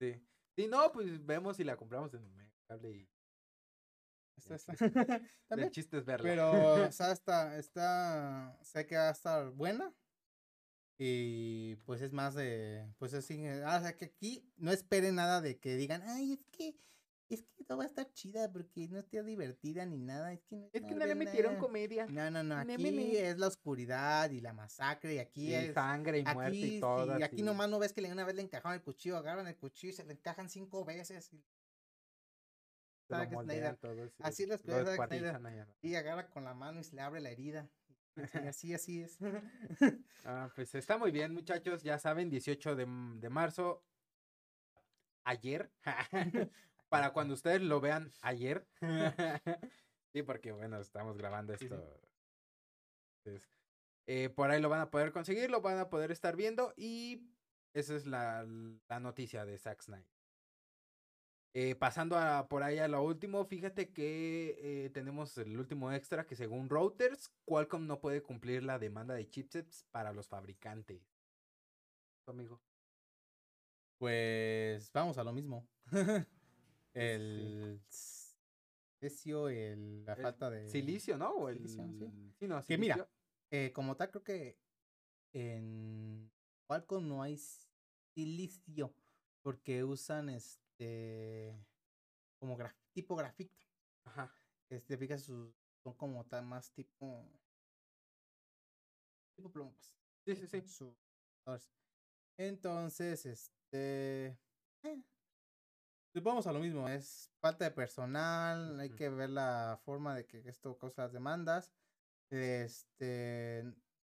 Sí, 0.00 0.24
Sí, 0.56 0.66
no, 0.66 0.90
pues 0.92 1.24
vemos 1.24 1.56
si 1.56 1.64
la 1.64 1.76
compramos 1.76 2.12
en 2.14 2.34
Megacable 2.34 2.90
y 2.90 3.10
está- 4.36 4.58
sí. 4.58 4.74
También. 5.46 5.68
el 5.68 5.70
chiste 5.70 5.98
es 5.98 6.04
verla. 6.04 6.22
Pero, 6.28 6.86
o 6.88 6.92
sea, 6.92 7.12
está, 7.12 7.56
está, 7.58 8.58
sé 8.62 8.86
que 8.86 8.96
va 8.96 9.08
a 9.08 9.12
estar 9.12 9.50
buena. 9.50 9.92
Y 11.00 11.76
pues 11.86 12.02
es 12.02 12.12
más 12.12 12.34
de, 12.34 12.84
pues 12.98 13.14
así, 13.14 13.46
ah, 13.46 13.78
o 13.78 13.82
sea 13.82 13.96
que 13.96 14.06
aquí 14.06 14.44
no 14.56 14.72
esperen 14.72 15.14
nada 15.14 15.40
de 15.40 15.56
que 15.58 15.76
digan, 15.76 16.02
ay, 16.04 16.32
es 16.32 16.40
que, 16.50 16.74
es 17.28 17.42
que 17.42 17.64
no 17.68 17.76
va 17.76 17.84
a 17.84 17.86
estar 17.86 18.12
chida 18.12 18.50
porque 18.52 18.88
no 18.88 18.98
está 18.98 19.22
divertida 19.22 19.86
ni 19.86 19.98
nada, 19.98 20.32
es 20.32 20.40
que 20.42 20.56
no, 20.56 20.68
Es 20.72 20.82
que 20.82 20.94
no 20.96 21.06
le 21.06 21.14
metieron 21.14 21.52
nada". 21.52 21.60
comedia. 21.60 22.06
No, 22.08 22.28
no, 22.32 22.42
no, 22.42 22.64
Ne, 22.64 22.74
aquí 22.74 23.16
es 23.16 23.38
la 23.38 23.46
oscuridad 23.46 24.28
y 24.30 24.40
la 24.40 24.52
masacre 24.52 25.14
y 25.14 25.18
aquí 25.18 25.50
Y 25.50 25.54
es, 25.54 25.74
sangre 25.74 26.18
y 26.18 26.24
muerte 26.24 26.48
aquí, 26.48 26.76
y 26.78 26.80
todo. 26.80 27.16
y 27.16 27.22
aquí 27.22 27.42
nomás 27.42 27.70
no 27.70 27.78
ves 27.78 27.92
que 27.92 28.00
le- 28.00 28.10
una 28.10 28.24
vez 28.24 28.34
le 28.34 28.42
encajaron 28.42 28.74
el 28.74 28.82
cuchillo, 28.82 29.18
agarran 29.18 29.46
el 29.46 29.56
cuchillo 29.56 29.92
y 29.92 29.94
se 29.94 30.04
le 30.04 30.14
encajan 30.14 30.50
cinco 30.50 30.84
veces 30.84 31.32
y, 31.32 31.44
lo 33.08 33.24
moldean 33.30 33.76
todo, 33.76 34.08
sí. 34.08 34.14
Así 34.20 34.46
las 34.46 34.62
cosas, 34.62 34.98
y 35.80 35.94
agarra 35.94 36.28
con 36.28 36.44
la 36.44 36.54
mano 36.54 36.80
y 36.80 36.84
se 36.84 36.96
le 36.96 37.02
abre 37.02 37.20
la 37.20 37.30
herida. 37.30 37.70
Sí, 38.52 38.72
así, 38.72 38.74
así 38.74 39.02
es. 39.02 39.18
Ah, 40.24 40.50
pues 40.54 40.74
está 40.74 40.98
muy 40.98 41.10
bien, 41.10 41.32
muchachos. 41.32 41.82
Ya 41.82 41.98
saben, 41.98 42.30
18 42.30 42.74
de, 42.76 42.82
m- 42.84 43.20
de 43.20 43.30
marzo. 43.30 43.84
Ayer. 45.24 45.70
Para 46.88 47.12
cuando 47.12 47.34
ustedes 47.34 47.62
lo 47.62 47.80
vean 47.80 48.10
ayer. 48.22 48.66
sí, 50.12 50.22
porque 50.22 50.52
bueno, 50.52 50.80
estamos 50.80 51.16
grabando 51.16 51.56
sí. 51.56 51.66
esto. 51.66 52.00
Entonces, 53.24 53.48
eh, 54.06 54.30
por 54.30 54.50
ahí 54.50 54.60
lo 54.60 54.68
van 54.70 54.80
a 54.80 54.90
poder 54.90 55.12
conseguir, 55.12 55.50
lo 55.50 55.60
van 55.60 55.78
a 55.78 55.90
poder 55.90 56.10
estar 56.10 56.34
viendo. 56.34 56.72
Y 56.76 57.28
esa 57.74 57.94
es 57.94 58.06
la, 58.06 58.46
la 58.88 59.00
noticia 59.00 59.44
de 59.44 59.58
Zack 59.58 59.82
Snyder. 59.82 60.17
Eh, 61.54 61.74
pasando 61.74 62.16
a, 62.16 62.46
por 62.48 62.62
ahí 62.62 62.78
a 62.78 62.88
lo 62.88 63.02
último, 63.02 63.44
fíjate 63.44 63.92
que 63.92 64.56
eh, 64.58 64.90
tenemos 64.90 65.36
el 65.38 65.58
último 65.58 65.90
extra 65.92 66.26
que 66.26 66.36
según 66.36 66.68
routers, 66.68 67.32
Qualcomm 67.46 67.86
no 67.86 68.00
puede 68.00 68.22
cumplir 68.22 68.62
la 68.62 68.78
demanda 68.78 69.14
de 69.14 69.28
chipsets 69.28 69.84
para 69.90 70.12
los 70.12 70.28
fabricantes. 70.28 71.02
Amigo. 72.26 72.60
Pues 73.98 74.92
vamos 74.92 75.18
a 75.18 75.24
lo 75.24 75.32
mismo. 75.32 75.66
el 76.94 77.80
precio, 79.00 79.48
el, 79.48 80.04
la 80.04 80.12
El 80.12 80.22
falta 80.22 80.50
de 80.50 80.68
Silicio, 80.68 81.16
¿no? 81.16 81.30
O 81.30 81.48
el... 81.48 81.66
silicio, 81.68 82.10
sí. 82.10 82.32
sí, 82.38 82.46
no, 82.46 82.62
Que 82.64 82.76
mira, 82.78 82.94
silicio. 82.94 83.12
eh, 83.50 83.72
como 83.72 83.96
tal, 83.96 84.10
creo 84.10 84.22
que 84.22 84.58
en 85.32 86.30
Qualcomm 86.66 87.08
no 87.08 87.22
hay 87.22 87.38
silicio 88.14 88.94
porque 89.42 89.82
usan 89.82 90.28
este 90.28 90.67
como 92.38 92.56
graf- 92.56 92.76
tipo 92.92 93.16
grafito. 93.16 93.56
Ajá. 94.04 94.32
Este, 94.70 94.96
fijas, 94.96 95.22
sus, 95.22 95.54
son 95.82 95.94
como 95.94 96.24
tal 96.26 96.44
más 96.46 96.72
tipo 96.72 97.26
tipo 99.36 99.50
pues. 99.50 99.94
Sí, 100.24 100.36
sí, 100.36 100.46
sí. 100.46 100.68
su-. 100.68 100.96
Entonces, 102.38 103.24
este. 103.26 104.38
eh, 104.82 105.02
vamos 106.22 106.46
a 106.46 106.52
lo 106.52 106.58
mismo, 106.60 106.88
es 106.88 107.30
falta 107.40 107.64
de 107.64 107.70
personal, 107.70 108.78
hay 108.80 108.88
Ujú. 108.88 108.96
que 108.96 109.08
ver 109.08 109.30
la 109.30 109.80
forma 109.84 110.14
de 110.16 110.26
que 110.26 110.48
esto 110.48 110.76
causa 110.78 111.02
las 111.02 111.12
demandas. 111.12 111.72
Este, 112.30 113.64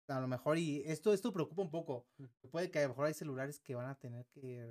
a 0.07 0.19
lo 0.19 0.27
mejor, 0.27 0.57
y 0.57 0.81
esto, 0.85 1.13
esto 1.13 1.31
preocupa 1.31 1.61
un 1.61 1.69
poco. 1.69 2.07
Mm. 2.17 2.25
Puede 2.49 2.71
que 2.71 2.79
a 2.79 2.83
lo 2.83 2.89
mejor 2.89 3.05
hay 3.05 3.13
celulares 3.13 3.59
que 3.59 3.75
van 3.75 3.87
a 3.87 3.99
tener 3.99 4.25
que 4.27 4.65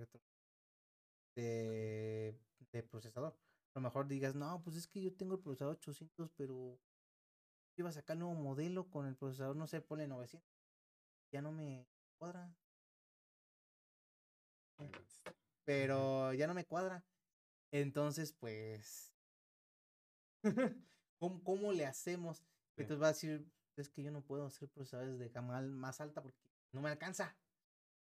de, 1.38 2.36
de 2.72 2.82
procesador. 2.82 3.34
A 3.74 3.78
lo 3.78 3.82
mejor 3.82 4.08
digas, 4.08 4.34
no, 4.34 4.60
pues 4.62 4.76
es 4.76 4.88
que 4.88 5.00
yo 5.00 5.14
tengo 5.14 5.34
el 5.34 5.40
procesador 5.40 5.76
800, 5.76 6.30
pero 6.36 6.78
iba 7.76 7.88
a 7.88 7.92
sacar 7.92 8.16
nuevo 8.16 8.34
modelo 8.34 8.90
con 8.90 9.06
el 9.06 9.16
procesador, 9.16 9.54
no 9.56 9.66
sé, 9.66 9.80
ponle 9.80 10.08
900. 10.08 10.48
Ya 11.32 11.40
no 11.42 11.52
me 11.52 11.86
cuadra. 12.18 12.52
pero 15.64 16.32
ya 16.32 16.46
no 16.46 16.54
me 16.54 16.64
cuadra. 16.64 17.04
Entonces, 17.70 18.32
pues, 18.32 19.14
¿cómo, 21.18 21.42
cómo 21.44 21.72
le 21.72 21.86
hacemos? 21.86 22.38
Sí. 22.38 22.82
Entonces 22.82 23.02
va 23.02 23.08
a 23.08 23.12
decir, 23.12 23.46
es 23.76 23.88
que 23.90 24.02
yo 24.02 24.10
no 24.10 24.22
puedo 24.22 24.46
hacer 24.46 24.68
procesadores 24.70 25.18
de 25.18 25.28
gama 25.28 25.60
más 25.60 26.00
alta 26.00 26.22
porque 26.22 26.38
no 26.72 26.80
me 26.80 26.88
alcanza. 26.88 27.36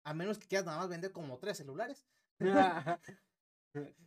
A 0.04 0.14
menos 0.14 0.38
que 0.38 0.48
quieras 0.48 0.66
nada 0.66 0.78
más 0.78 0.88
vender 0.88 1.12
como 1.12 1.38
tres 1.38 1.58
celulares. 1.58 2.06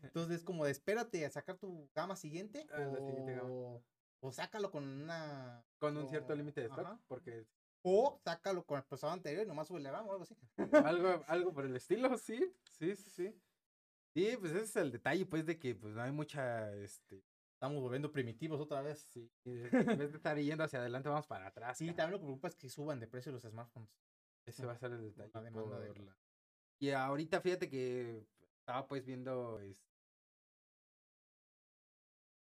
Entonces 0.04 0.38
es 0.38 0.44
como 0.44 0.66
de 0.66 0.72
espérate 0.72 1.26
a 1.26 1.30
sacar 1.32 1.58
tu 1.58 1.90
gama 1.96 2.16
siguiente 2.16 2.68
Ah, 2.72 2.80
la 2.80 3.00
siguiente 3.00 3.34
gama. 3.34 3.50
o, 3.50 3.84
o 4.22 4.32
sácalo 4.32 4.70
con 4.72 4.84
una... 4.88 5.66
Con 5.80 5.98
un 5.98 6.08
cierto 6.08 6.36
límite 6.36 6.62
de 6.62 6.68
stock, 6.68 6.86
ajá, 6.86 7.00
porque 7.08 7.48
O 7.82 8.20
sácalo 8.24 8.64
con 8.66 8.78
el 8.78 8.84
procesador 8.84 9.14
anterior 9.14 9.44
y 9.44 9.48
nomás 9.48 9.68
sube 9.68 9.80
la 9.80 9.92
gama 9.92 10.08
o 10.08 10.12
algo 10.12 10.24
así. 10.24 10.36
algo, 10.86 11.24
algo 11.28 11.54
por 11.54 11.66
el 11.66 11.76
estilo, 11.76 12.16
sí, 12.18 12.54
sí, 12.70 12.96
sí, 12.96 13.10
sí. 13.10 13.42
Sí, 14.14 14.38
pues 14.40 14.52
ese 14.54 14.64
es 14.64 14.76
el 14.78 14.92
detalle, 14.92 15.26
pues, 15.26 15.46
de 15.46 15.60
que 15.60 15.76
pues 15.76 15.94
no 15.94 16.02
hay 16.02 16.12
mucha, 16.12 16.72
este, 16.76 17.22
Estamos 17.54 17.82
volviendo 17.82 18.12
primitivos 18.12 18.60
otra 18.62 18.82
vez. 18.82 19.00
sí, 19.12 19.30
en 19.46 19.98
vez 19.98 20.12
de 20.12 20.18
estar 20.18 20.38
yendo 20.38 20.64
hacia 20.64 20.80
adelante, 20.80 21.10
vamos 21.10 21.26
para 21.28 21.48
atrás. 21.48 21.78
Sí, 21.78 21.86
cara. 21.88 21.98
también 21.98 22.12
lo 22.14 22.20
que 22.20 22.26
preocupa 22.26 22.48
es 22.50 22.56
que 22.56 22.70
suban 22.70 23.00
de 23.00 23.08
precio 23.08 23.32
los 23.32 23.42
smartphones. 23.44 23.90
Ese 24.46 24.66
va 24.66 24.74
a 24.74 24.78
ser 24.78 24.92
el 24.92 25.02
detalle. 25.02 25.32
la 25.34 25.42
demanda 25.42 25.80
de- 25.80 25.94
la- 25.96 26.18
Y 26.80 26.92
ahorita 26.92 27.42
fíjate 27.42 27.70
que 27.70 28.26
estaba 28.60 28.88
pues 28.88 29.06
viendo 29.06 29.60
es- 29.60 29.84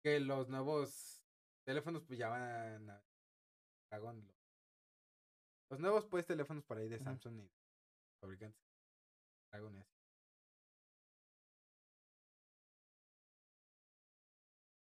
que 0.03 0.19
los 0.19 0.47
nuevos 0.47 1.21
teléfonos 1.65 2.03
pues 2.03 2.17
ya 2.19 2.29
van 2.29 2.89
a 2.89 3.03
Dragon. 3.89 4.25
lo- 4.25 4.33
Los 5.71 5.79
nuevos 5.79 6.05
pues 6.05 6.25
teléfonos 6.25 6.63
por 6.63 6.77
ahí 6.77 6.87
de. 6.87 6.99
Samsung 6.99 7.39
y 7.41 7.51
fabricantes. 8.21 8.61
Dragon. 9.51 9.83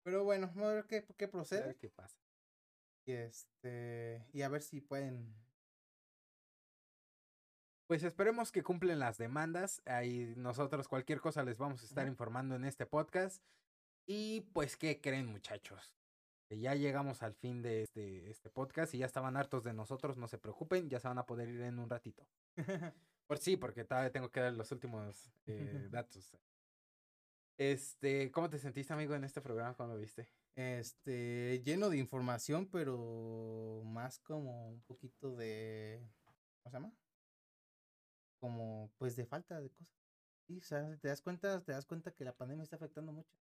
Pero 0.03 0.25
bueno, 0.25 0.47
vamos 0.49 0.65
a 0.71 0.73
ver 0.75 0.87
qué, 0.87 1.05
qué 1.05 1.25
A 1.25 1.27
ver 1.27 1.31
procede. 1.31 1.77
qué 1.77 1.91
pasa. 1.91 2.17
Y 3.07 3.13
este. 3.13 4.27
Y 4.33 4.43
a 4.43 4.49
ver 4.49 4.63
si 4.63 4.81
pueden. 4.81 5.35
Pues 7.89 8.03
esperemos 8.03 8.53
que 8.53 8.63
cumplen 8.63 8.99
las 8.99 9.17
demandas. 9.17 9.81
Ahí 9.87 10.35
nosotros 10.37 10.89
cualquier 10.89 11.21
cosa 11.23 11.43
les 11.43 11.57
vamos 11.57 11.83
a 11.83 11.87
estar 11.87 12.07
informando 12.07 12.55
en 12.55 12.67
este 12.67 12.85
podcast. 12.85 13.43
Y 14.07 14.43
pues, 14.53 14.77
¿qué 14.77 15.01
creen 15.01 15.25
muchachos? 15.25 15.97
Que 16.51 16.59
ya 16.61 16.75
llegamos 16.75 17.23
al 17.23 17.35
fin 17.35 17.63
de 17.63 17.85
este, 17.85 18.29
este 18.29 18.51
podcast 18.51 18.93
y 18.93 18.99
ya 18.99 19.07
estaban 19.07 19.39
hartos 19.39 19.65
de 19.65 19.73
nosotros, 19.73 20.19
no 20.19 20.29
se 20.29 20.37
preocupen, 20.37 20.91
ya 20.91 21.01
se 21.01 21.09
van 21.09 21.17
a 21.17 21.25
poder 21.25 21.49
ir 21.49 21.63
en 21.63 21.79
un 21.79 21.89
ratito. 21.89 22.29
Por 23.27 23.39
sí, 23.39 23.57
porque 23.57 23.85
todavía 23.85 24.13
tengo 24.13 24.31
que 24.31 24.41
dar 24.41 24.53
los 24.53 24.71
últimos 24.71 25.33
eh, 25.47 25.89
datos. 25.91 26.37
Este, 27.57 28.31
¿cómo 28.31 28.51
te 28.51 28.59
sentiste, 28.59 28.93
amigo, 28.93 29.15
en 29.15 29.25
este 29.25 29.41
programa? 29.41 29.75
¿Cómo 29.75 29.95
lo 29.95 29.99
viste? 29.99 30.29
este. 30.57 31.63
Lleno 31.65 31.89
de 31.89 31.97
información, 31.97 32.67
pero 32.67 33.83
más 33.87 34.19
como 34.19 34.69
un 34.69 34.83
poquito 34.83 35.35
de. 35.37 36.03
¿Cómo 36.63 36.71
se 36.71 36.77
llama? 36.77 36.93
Como 38.41 38.91
pues 38.99 39.17
de 39.17 39.27
falta 39.27 39.61
de 39.61 39.71
cosas. 39.71 39.89
Sí, 40.47 40.59
o 40.59 40.63
sea, 40.63 40.97
te 40.99 41.09
das 41.09 41.21
cuenta, 41.21 41.63
te 41.63 41.73
das 41.73 41.85
cuenta 41.87 42.13
que 42.15 42.25
la 42.25 42.37
pandemia 42.37 42.63
está 42.63 42.77
afectando 42.77 43.13
mucho. 43.13 43.37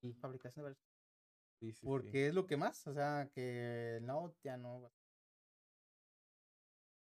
Sí. 0.00 0.12
Fabricación 0.14 0.64
de 0.64 0.70
varias 0.70 0.78
Sí, 1.60 1.72
sí, 1.72 1.80
sí. 1.80 1.86
Porque 1.86 2.28
es 2.28 2.34
lo 2.34 2.46
que 2.46 2.56
más, 2.56 2.86
o 2.86 2.94
sea, 2.94 3.28
que 3.34 3.98
Note 4.02 4.38
ya 4.44 4.56
no. 4.56 4.82
va- 4.82 4.92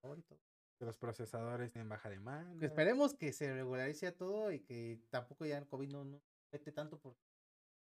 Ahorita. 0.03 0.37
Que 0.79 0.85
los 0.87 0.97
procesadores 0.97 1.73
tienen 1.73 1.89
baja 1.89 2.09
demanda. 2.09 2.65
Esperemos 2.65 3.15
que 3.15 3.33
se 3.33 3.53
regularice 3.53 4.13
todo 4.13 4.53
y 4.53 4.61
que 4.61 5.03
tampoco 5.11 5.45
ya 5.45 5.59
el 5.59 5.67
COVID 5.67 5.89
no, 5.91 6.05
no 6.05 6.23
afecte 6.47 6.73
tanto 6.73 6.99
porque 6.99 7.21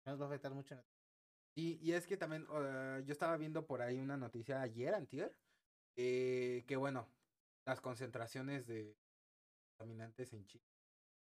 nos 0.05 0.19
va 0.21 0.25
a 0.25 0.27
afectar 0.27 0.53
mucho. 0.53 0.81
Y, 1.55 1.79
y 1.81 1.93
es 1.93 2.07
que 2.07 2.17
también 2.17 2.45
yo 2.47 3.11
estaba 3.11 3.35
viendo 3.37 3.65
por 3.65 3.81
ahí 3.81 3.99
una 3.99 4.15
noticia 4.15 4.61
ayer, 4.61 4.93
antier, 4.93 5.35
eh, 5.95 6.63
que 6.67 6.75
bueno, 6.75 7.07
las 7.65 7.81
concentraciones 7.81 8.67
de 8.67 8.97
contaminantes 9.77 10.33
en 10.33 10.45
China, 10.45 10.65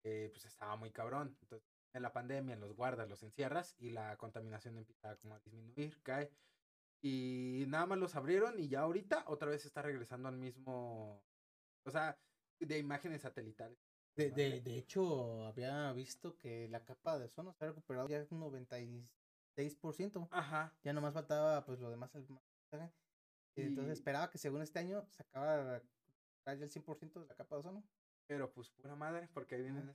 eh, 0.04 0.28
pues 0.32 0.44
estaba 0.44 0.76
muy 0.76 0.90
cabrón. 0.90 1.36
Entonces, 1.40 1.68
en 1.92 2.02
la 2.02 2.12
pandemia 2.12 2.56
los 2.56 2.74
guardas, 2.74 3.08
los 3.08 3.22
encierras 3.22 3.74
y 3.78 3.90
la 3.90 4.16
contaminación 4.16 4.76
empieza 4.78 5.16
como 5.16 5.34
a 5.34 5.40
disminuir, 5.40 6.02
cae. 6.02 6.30
Y 7.02 7.64
nada 7.68 7.86
más 7.86 7.98
los 7.98 8.14
abrieron 8.16 8.58
y 8.58 8.68
ya 8.68 8.80
ahorita 8.80 9.24
otra 9.28 9.50
vez 9.50 9.64
está 9.66 9.82
regresando 9.82 10.28
al 10.28 10.38
mismo, 10.38 11.22
o 11.84 11.90
sea, 11.90 12.18
de 12.58 12.78
imágenes 12.78 13.22
satelitales. 13.22 13.78
De, 14.16 14.30
de, 14.30 14.60
de 14.60 14.78
hecho, 14.78 15.44
había 15.46 15.92
visto 15.92 16.36
que 16.38 16.68
la 16.68 16.84
capa 16.84 17.18
de 17.18 17.26
ozono 17.26 17.52
se 17.52 17.64
ha 17.64 17.68
recuperado 17.68 18.08
ya 18.08 18.26
un 18.30 18.40
90 18.40 18.80
y 18.80 19.08
6%. 19.56 20.28
Ajá. 20.30 20.72
Ya 20.82 20.92
nomás 20.92 21.12
faltaba 21.14 21.64
pues 21.64 21.78
lo 21.80 21.90
demás. 21.90 22.14
el. 22.14 22.26
Entonces 23.56 23.90
Y- 23.90 23.98
esperaba 23.98 24.30
que 24.30 24.38
según 24.38 24.62
este 24.62 24.78
año 24.78 25.06
se 25.10 25.22
acabara 25.22 25.82
el 26.46 26.70
100% 26.70 27.20
de 27.20 27.26
la 27.26 27.34
capa 27.34 27.56
de 27.56 27.60
ozono. 27.60 27.84
Pero 28.26 28.50
pues 28.52 28.70
pura 28.70 28.94
madre, 28.96 29.28
porque 29.32 29.56
ahí 29.56 29.62
vienen. 29.62 29.94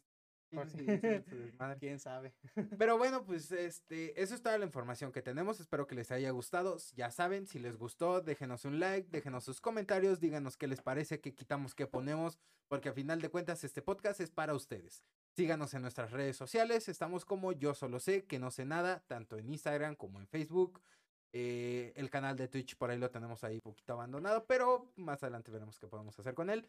¿Quién 1.80 2.00
sabe? 2.00 2.34
Pero 2.80 2.98
bueno, 2.98 3.24
pues 3.24 3.52
este, 3.52 4.20
eso 4.22 4.34
es 4.34 4.42
toda 4.42 4.58
la 4.58 4.66
información 4.66 5.12
que 5.12 5.22
tenemos. 5.22 5.60
Espero 5.60 5.86
que 5.86 5.96
les 5.96 6.12
haya 6.12 6.32
gustado. 6.32 6.78
Ya 6.96 7.12
saben, 7.12 7.46
si 7.48 7.60
les 7.60 7.78
gustó, 7.78 8.22
déjenos 8.22 8.66
un 8.66 8.80
like, 8.80 9.10
déjenos 9.12 9.44
sus 9.44 9.62
comentarios, 9.62 10.20
díganos 10.20 10.58
qué 10.58 10.68
les 10.68 10.82
parece, 10.82 11.20
qué 11.20 11.36
quitamos, 11.36 11.76
qué 11.76 11.86
ponemos, 11.86 12.40
porque 12.68 12.90
a 12.90 12.94
final 12.94 13.22
de 13.22 13.30
cuentas 13.30 13.64
este 13.64 13.82
podcast 13.82 14.20
es 14.22 14.32
para 14.32 14.56
ustedes. 14.56 15.04
Síganos 15.36 15.74
en 15.74 15.84
nuestras 15.84 16.12
redes 16.12 16.36
sociales, 16.36 16.90
estamos 16.90 17.26
como 17.26 17.52
yo 17.52 17.76
solo 17.76 18.00
sé 18.00 18.26
que 18.26 18.40
no 18.40 18.50
sé 18.50 18.66
nada, 18.66 19.04
tanto 19.08 19.38
en 19.38 19.50
Instagram 19.50 19.96
como 19.96 20.20
en 20.20 20.28
Facebook. 20.28 20.82
Eh, 21.32 21.94
el 21.96 22.10
canal 22.10 22.36
de 22.36 22.48
Twitch 22.48 22.76
por 22.76 22.90
ahí 22.90 22.98
lo 22.98 23.12
tenemos 23.12 23.44
ahí 23.44 23.62
poquito 23.62 23.94
abandonado, 23.94 24.46
pero 24.46 24.92
más 24.96 25.22
adelante 25.24 25.52
veremos 25.52 25.80
qué 25.80 25.88
podemos 25.88 26.18
hacer 26.18 26.34
con 26.34 26.50
él. 26.50 26.68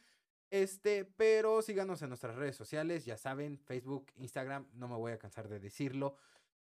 Este, 0.50 1.04
pero 1.04 1.62
síganos 1.62 2.02
en 2.02 2.08
nuestras 2.08 2.34
redes 2.34 2.56
sociales, 2.56 3.04
ya 3.04 3.16
saben, 3.16 3.58
Facebook, 3.58 4.06
Instagram, 4.16 4.66
no 4.74 4.88
me 4.88 4.96
voy 4.96 5.12
a 5.12 5.18
cansar 5.18 5.48
de 5.48 5.60
decirlo. 5.60 6.16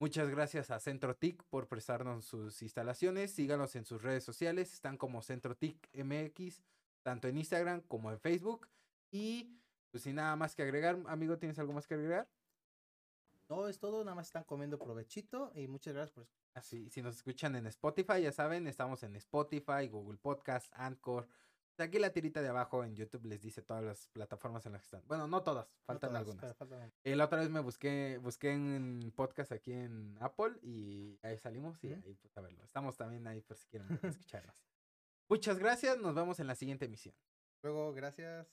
Muchas 0.01 0.29
gracias 0.29 0.71
a 0.71 0.79
Centro 0.79 1.17
TIC 1.17 1.43
por 1.45 1.67
prestarnos 1.67 2.25
sus 2.25 2.63
instalaciones. 2.63 3.33
Síganos 3.33 3.75
en 3.77 3.85
sus 3.85 4.03
redes 4.03 4.25
sociales, 4.25 4.73
están 4.73 4.97
como 4.97 5.23
Centro 5.23 5.57
TIC 5.57 5.89
MX, 5.93 6.63
tanto 7.03 7.27
en 7.29 7.39
Instagram 7.39 7.81
como 7.83 8.11
en 8.11 8.21
Facebook. 8.21 8.69
Y 9.11 9.59
pues 9.91 10.03
sin 10.03 10.17
nada 10.17 10.37
más 10.37 10.55
que 10.55 10.63
agregar, 10.63 10.99
amigo, 11.07 11.39
¿tienes 11.39 11.59
algo 11.59 11.73
más 11.73 11.87
que 11.87 11.95
agregar? 11.95 12.29
No, 13.49 13.67
es 13.67 13.79
todo, 13.79 14.05
nada 14.05 14.15
más 14.15 14.27
están 14.27 14.45
comiendo 14.45 14.79
provechito 14.79 15.51
y 15.55 15.67
muchas 15.69 15.95
gracias 15.95 16.13
por 16.13 16.25
escuchar. 16.25 16.48
Así, 16.59 16.91
si 16.91 17.03
nos 17.03 17.17
escuchan 17.17 17.55
en 17.57 17.67
Spotify, 17.69 18.21
ya 18.23 18.33
saben, 18.33 18.67
estamos 18.67 19.03
en 19.05 19.15
Spotify, 19.17 19.87
Google 19.89 20.19
Podcast, 20.19 20.73
Anchor. 20.75 21.29
Aquí 21.79 22.01
la 22.01 22.11
tirita 22.13 22.43
de 22.43 22.49
abajo 22.49 22.83
en 22.83 22.97
YouTube 22.97 23.25
les 23.27 23.41
dice 23.41 23.63
todas 23.63 23.85
las 23.85 24.09
plataformas 24.09 24.67
en 24.67 24.73
las 24.73 24.83
que 24.83 24.87
están. 24.87 25.03
Bueno, 25.07 25.29
no 25.29 25.45
todas, 25.45 25.67
No 25.69 25.85
faltan 25.87 26.11
todas, 26.11 26.21
algunas. 26.29 26.57
faltan- 26.57 26.93
Eh, 27.05 27.15
la 27.15 27.27
otra 27.27 27.39
vez 27.39 27.51
me 27.51 27.61
busqué, 27.61 28.19
busqué 28.21 28.51
en 28.51 29.13
podcast 29.15 29.53
aquí 29.53 29.73
en 29.73 30.17
Apple 30.21 30.59
y 30.63 31.17
ahí 31.23 31.39
salimos 31.39 31.79
y 31.85 31.93
ahí 31.93 32.15
pues 32.21 32.37
a 32.37 32.41
verlo. 32.41 32.65
Estamos 32.65 32.97
también 32.97 33.25
ahí 33.29 33.41
por 33.43 33.57
si 33.57 33.69
quieren 33.69 33.89
escucharnos. 34.03 34.57
Muchas 35.29 35.59
gracias, 35.61 35.99
nos 35.99 36.17
vemos 36.17 36.41
en 36.41 36.49
la 36.49 36.57
siguiente 36.57 36.87
emisión. 36.87 37.15
Luego, 37.63 37.93
gracias. 37.93 38.49